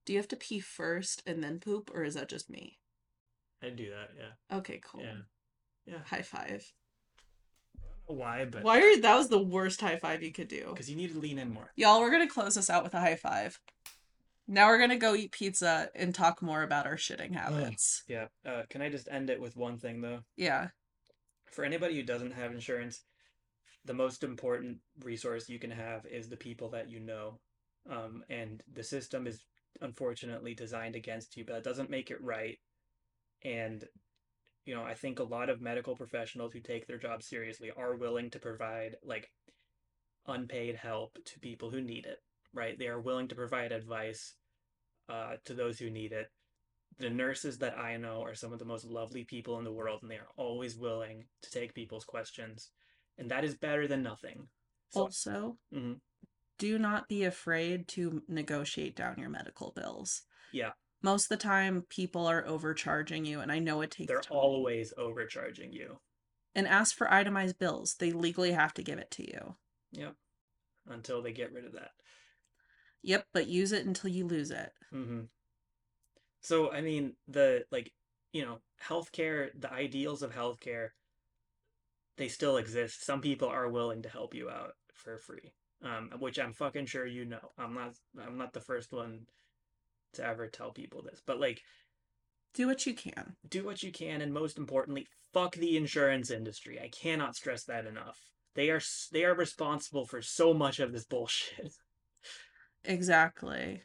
Do 0.06 0.14
you 0.14 0.20
have 0.20 0.28
to 0.30 0.36
pee 0.36 0.60
first 0.60 1.24
and 1.26 1.41
then 1.41 1.60
poop, 1.60 1.90
or 1.94 2.03
is 2.03 2.16
that 2.16 2.30
just 2.30 2.49
me? 2.49 2.80
I 3.64 3.70
do 3.70 3.90
that. 3.91 4.10
Yeah. 4.18 4.58
Okay, 4.58 4.82
cool. 4.84 5.02
Yeah. 5.02 5.22
Yeah. 5.86 5.99
High 6.06 6.22
five. 6.24 6.70
Why? 8.12 8.46
But 8.46 8.64
Why 8.64 8.80
are 8.80 9.02
that 9.02 9.16
was 9.16 9.30
the 9.30 9.42
worst 9.42 9.82
high 9.82 9.98
five 9.98 10.24
you 10.24 10.32
could 10.32 10.48
do? 10.48 10.68
Because 10.70 10.90
you 10.90 10.96
need 10.96 11.14
to 11.14 11.20
lean 11.20 11.40
in 11.40 11.54
more. 11.54 11.72
Y'all, 11.76 12.00
we're 12.02 12.12
gonna 12.12 12.28
close 12.28 12.56
this 12.56 12.70
out 12.70 12.84
with 12.84 12.94
a 12.94 13.00
high 13.00 13.16
five. 13.16 13.60
Now 14.48 14.68
we're 14.68 14.80
gonna 14.80 14.98
go 14.98 15.16
eat 15.16 15.32
pizza 15.32 15.90
and 15.96 16.14
talk 16.14 16.42
more 16.42 16.64
about 16.64 16.86
our 16.86 16.98
shitting 16.98 17.34
habits. 17.34 18.04
Yeah. 18.08 18.28
Uh, 18.46 18.64
can 18.70 18.82
I 18.82 18.90
just 18.90 19.08
end 19.10 19.30
it 19.30 19.40
with 19.40 19.56
one 19.56 19.78
thing 19.78 20.02
though? 20.02 20.20
Yeah. 20.36 20.70
For 21.52 21.64
anybody 21.64 21.96
who 21.96 22.04
doesn't 22.04 22.34
have 22.34 22.52
insurance, 22.52 23.04
the 23.86 23.94
most 23.94 24.24
important 24.24 24.78
resource 25.04 25.50
you 25.50 25.60
can 25.60 25.72
have 25.72 26.06
is 26.06 26.30
the 26.30 26.38
people 26.38 26.70
that 26.70 26.90
you 26.90 27.00
know. 27.00 27.40
Um, 27.90 28.24
and 28.30 28.62
the 28.72 28.84
system 28.84 29.26
is 29.26 29.44
unfortunately 29.82 30.54
designed 30.54 30.96
against 30.96 31.36
you, 31.36 31.46
but 31.46 31.54
that 31.54 31.64
doesn't 31.64 31.90
make 31.90 32.12
it 32.12 32.22
right. 32.22 32.60
And, 33.44 33.84
you 34.66 34.76
know, 34.76 34.84
I 34.84 34.94
think 34.96 35.20
a 35.20 35.24
lot 35.24 35.50
of 35.50 35.62
medical 35.62 35.96
professionals 35.96 36.54
who 36.54 36.62
take 36.62 36.88
their 36.88 37.00
job 37.00 37.24
seriously 37.24 37.72
are 37.72 37.96
willing 37.96 38.30
to 38.32 38.40
provide 38.40 38.98
like 39.04 39.32
unpaid 40.28 40.76
help 40.76 41.18
to 41.26 41.40
people 41.40 41.70
who 41.72 41.82
need 41.82 42.06
it, 42.06 42.20
right? 42.54 42.78
They 42.78 42.88
are 42.88 43.02
willing 43.02 43.28
to 43.30 43.36
provide 43.36 43.72
advice 43.72 44.36
uh, 45.10 45.38
to 45.46 45.54
those 45.56 45.80
who 45.80 45.90
need 45.92 46.14
it. 46.14 46.30
The 47.00 47.10
nurses 47.12 47.60
that 47.60 47.78
I 47.78 47.98
know 47.98 48.22
are 48.24 48.36
some 48.36 48.54
of 48.54 48.60
the 48.60 48.66
most 48.66 48.86
lovely 48.86 49.26
people 49.26 49.60
in 49.60 49.66
the 49.66 49.74
world, 49.74 50.02
and 50.04 50.12
they 50.12 50.18
are 50.20 50.32
always 50.38 50.78
willing 50.78 51.30
to 51.44 51.52
take 51.52 51.74
people's 51.76 52.06
questions. 52.06 52.72
And 53.18 53.32
that 53.32 53.46
is 53.46 53.58
better 53.58 53.88
than 53.88 54.04
nothing. 54.04 54.50
So, 54.90 55.10
Also, 55.10 55.60
Mhm. 55.72 56.02
do 56.58 56.80
not 56.80 57.10
be 57.10 57.24
afraid 57.26 57.88
to 57.90 58.24
negotiate 58.28 58.96
down 58.96 59.20
your 59.20 59.30
medical 59.30 59.72
bills. 59.74 60.24
Yeah. 60.52 60.74
Most 61.02 61.26
of 61.26 61.30
the 61.30 61.44
time, 61.44 61.86
people 61.90 62.28
are 62.28 62.45
overcharging 62.45 63.26
you, 63.26 63.40
and 63.40 63.52
I 63.52 63.60
know 63.60 63.82
it 63.82 63.91
takes 63.91 64.07
they're 64.07 64.22
time. 64.22 64.38
always 64.38 64.94
overcharging 64.98 65.73
you. 65.73 65.99
And 66.53 66.68
ask 66.68 66.95
for 66.95 67.11
itemized 67.11 67.57
bills. 67.57 67.95
They 67.95 68.11
legally 68.11 68.52
have 68.52 68.73
to 68.76 68.84
give 68.84 68.99
it 68.99 69.10
to 69.11 69.23
you. 69.23 69.56
Yep. 69.94 70.15
Until 70.88 71.22
they 71.22 71.32
get 71.32 71.53
rid 71.53 71.65
of 71.65 71.73
that. 71.73 71.91
Yep, 73.03 73.26
but 73.34 73.48
use 73.48 73.72
it 73.72 73.86
until 73.86 74.10
you 74.10 74.28
lose 74.28 74.52
it. 74.52 74.72
mm-hmm. 74.94 75.22
So, 76.41 76.72
I 76.72 76.82
mean, 76.82 77.14
the, 77.28 77.65
like, 77.72 77.91
you 78.34 78.45
know, 78.45 78.60
healthcare, 78.84 79.49
the 79.60 79.72
ideals 79.72 80.23
of 80.23 80.34
healthcare, 80.34 80.90
they 82.18 82.28
still 82.28 82.57
exist. 82.57 83.06
Some 83.06 83.22
people 83.22 83.48
are 83.48 83.69
willing 83.69 84.02
to 84.03 84.10
help 84.10 84.34
you 84.34 84.49
out 84.49 84.73
for 84.94 85.18
free, 85.18 85.53
um, 85.84 86.11
which 86.19 86.40
I'm 86.40 86.53
fucking 86.53 86.86
sure 86.88 87.06
you 87.06 87.26
know. 87.26 87.52
I'm 87.57 87.73
not, 87.73 87.94
I'm 88.19 88.38
not 88.38 88.53
the 88.53 88.60
first 88.60 88.91
one 88.91 89.22
to 90.14 90.26
ever 90.26 90.48
tell 90.48 90.72
people 90.72 91.02
this, 91.04 91.22
but 91.26 91.40
like, 91.40 91.62
Do 92.54 92.68
what 92.68 92.86
you 92.86 92.94
can. 92.94 93.36
do 93.48 93.64
what 93.66 93.82
you 93.84 93.92
can, 93.92 94.22
and 94.22 94.34
most 94.34 94.58
importantly, 94.58 95.08
fuck 95.34 95.56
the 95.56 95.78
insurance 95.78 96.30
industry. 96.32 96.80
I 96.80 96.90
cannot 96.90 97.36
stress 97.36 97.64
that 97.66 97.86
enough. 97.86 98.20
They 98.56 98.70
are, 98.70 98.82
they 99.14 99.24
are 99.24 99.34
responsible 99.36 100.06
for 100.06 100.22
so 100.22 100.54
much 100.54 100.80
of 100.80 100.92
this 100.92 101.06
bullshit. 101.06 101.74
Exactly. 102.84 103.84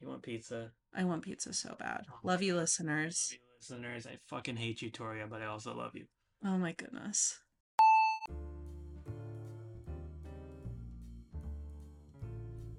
You 0.00 0.08
want 0.08 0.22
pizza? 0.22 0.72
I 0.94 1.04
want 1.04 1.22
pizza 1.22 1.52
so 1.52 1.76
bad. 1.78 2.04
Oh, 2.10 2.18
love 2.24 2.42
you, 2.42 2.54
Love 2.54 2.62
listeners. 2.62 3.28
you, 3.32 3.38
listeners. 3.60 4.06
I 4.06 4.18
fucking 4.26 4.56
hate 4.56 4.82
you, 4.82 4.90
Toria, 4.90 5.26
but 5.28 5.40
I 5.40 5.46
also 5.46 5.72
love 5.76 5.92
you. 5.94 6.06
Oh 6.44 6.58
my 6.58 6.72
goodness. 6.72 7.38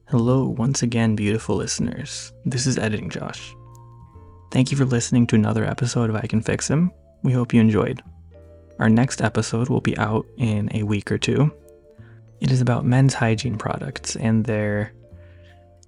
Hello, 0.09 0.43
once 0.43 0.81
again, 0.81 1.15
beautiful 1.15 1.55
listeners. 1.55 2.33
This 2.43 2.65
is 2.65 2.79
Editing 2.79 3.11
Josh. 3.11 3.55
Thank 4.49 4.71
you 4.71 4.77
for 4.77 4.85
listening 4.85 5.27
to 5.27 5.35
another 5.35 5.63
episode 5.63 6.09
of 6.09 6.15
I 6.15 6.25
Can 6.25 6.41
Fix 6.41 6.67
Him. 6.67 6.91
We 7.21 7.31
hope 7.31 7.53
you 7.53 7.61
enjoyed. 7.61 8.01
Our 8.79 8.89
next 8.89 9.21
episode 9.21 9.69
will 9.69 9.81
be 9.81 9.95
out 9.99 10.25
in 10.35 10.67
a 10.73 10.81
week 10.81 11.11
or 11.11 11.19
two. 11.19 11.53
It 12.39 12.49
is 12.49 12.59
about 12.59 12.85
men's 12.85 13.13
hygiene 13.13 13.59
products 13.59 14.15
and 14.15 14.45
their, 14.45 14.93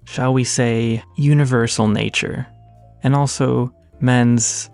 shall 0.04 0.32
we 0.32 0.44
say, 0.44 1.02
universal 1.16 1.88
nature, 1.88 2.46
and 3.02 3.16
also 3.16 3.74
men's 3.98 4.70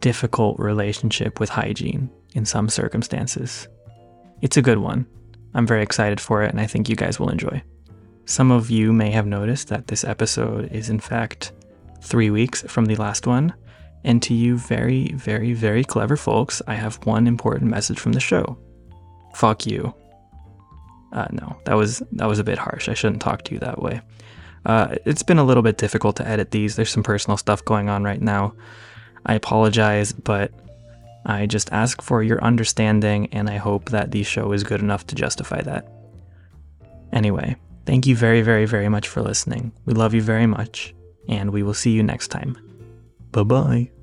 difficult 0.00 0.58
relationship 0.58 1.40
with 1.40 1.48
hygiene 1.48 2.10
in 2.34 2.44
some 2.44 2.68
circumstances. 2.68 3.68
It's 4.42 4.58
a 4.58 4.62
good 4.62 4.80
one. 4.80 5.06
I'm 5.54 5.66
very 5.66 5.82
excited 5.82 6.20
for 6.20 6.42
it, 6.42 6.50
and 6.50 6.60
I 6.60 6.66
think 6.66 6.90
you 6.90 6.94
guys 6.94 7.18
will 7.18 7.30
enjoy. 7.30 7.62
Some 8.26 8.50
of 8.50 8.70
you 8.70 8.92
may 8.92 9.12
have 9.12 9.26
noticed 9.26 9.68
that 9.68 9.86
this 9.86 10.02
episode 10.02 10.72
is, 10.72 10.90
in 10.90 10.98
fact, 10.98 11.52
three 12.02 12.28
weeks 12.28 12.62
from 12.62 12.86
the 12.86 12.96
last 12.96 13.26
one. 13.26 13.54
And 14.02 14.20
to 14.24 14.34
you, 14.34 14.58
very, 14.58 15.12
very, 15.12 15.52
very 15.52 15.84
clever 15.84 16.16
folks, 16.16 16.60
I 16.66 16.74
have 16.74 17.04
one 17.06 17.28
important 17.28 17.70
message 17.70 18.00
from 18.00 18.12
the 18.12 18.20
show. 18.20 18.58
Fuck 19.34 19.64
you. 19.64 19.94
Uh, 21.12 21.28
no, 21.30 21.56
that 21.66 21.74
was 21.74 22.02
that 22.12 22.26
was 22.26 22.40
a 22.40 22.44
bit 22.44 22.58
harsh. 22.58 22.88
I 22.88 22.94
shouldn't 22.94 23.22
talk 23.22 23.42
to 23.44 23.54
you 23.54 23.60
that 23.60 23.80
way. 23.80 24.00
Uh, 24.64 24.96
it's 25.04 25.22
been 25.22 25.38
a 25.38 25.44
little 25.44 25.62
bit 25.62 25.78
difficult 25.78 26.16
to 26.16 26.26
edit 26.26 26.50
these. 26.50 26.74
There's 26.74 26.90
some 26.90 27.04
personal 27.04 27.36
stuff 27.36 27.64
going 27.64 27.88
on 27.88 28.02
right 28.02 28.20
now. 28.20 28.54
I 29.24 29.34
apologize, 29.34 30.12
but 30.12 30.52
I 31.24 31.46
just 31.46 31.72
ask 31.72 32.02
for 32.02 32.24
your 32.24 32.42
understanding, 32.42 33.28
and 33.32 33.48
I 33.48 33.56
hope 33.56 33.90
that 33.90 34.10
the 34.10 34.24
show 34.24 34.52
is 34.52 34.64
good 34.64 34.80
enough 34.80 35.06
to 35.08 35.14
justify 35.14 35.62
that. 35.62 35.86
Anyway, 37.12 37.56
Thank 37.86 38.06
you 38.06 38.16
very, 38.16 38.42
very, 38.42 38.66
very 38.66 38.88
much 38.88 39.08
for 39.08 39.22
listening. 39.22 39.72
We 39.84 39.94
love 39.94 40.12
you 40.12 40.20
very 40.20 40.46
much, 40.46 40.94
and 41.28 41.52
we 41.52 41.62
will 41.62 41.74
see 41.74 41.92
you 41.92 42.02
next 42.02 42.28
time. 42.28 42.58
Bye 43.30 43.44
bye. 43.44 43.95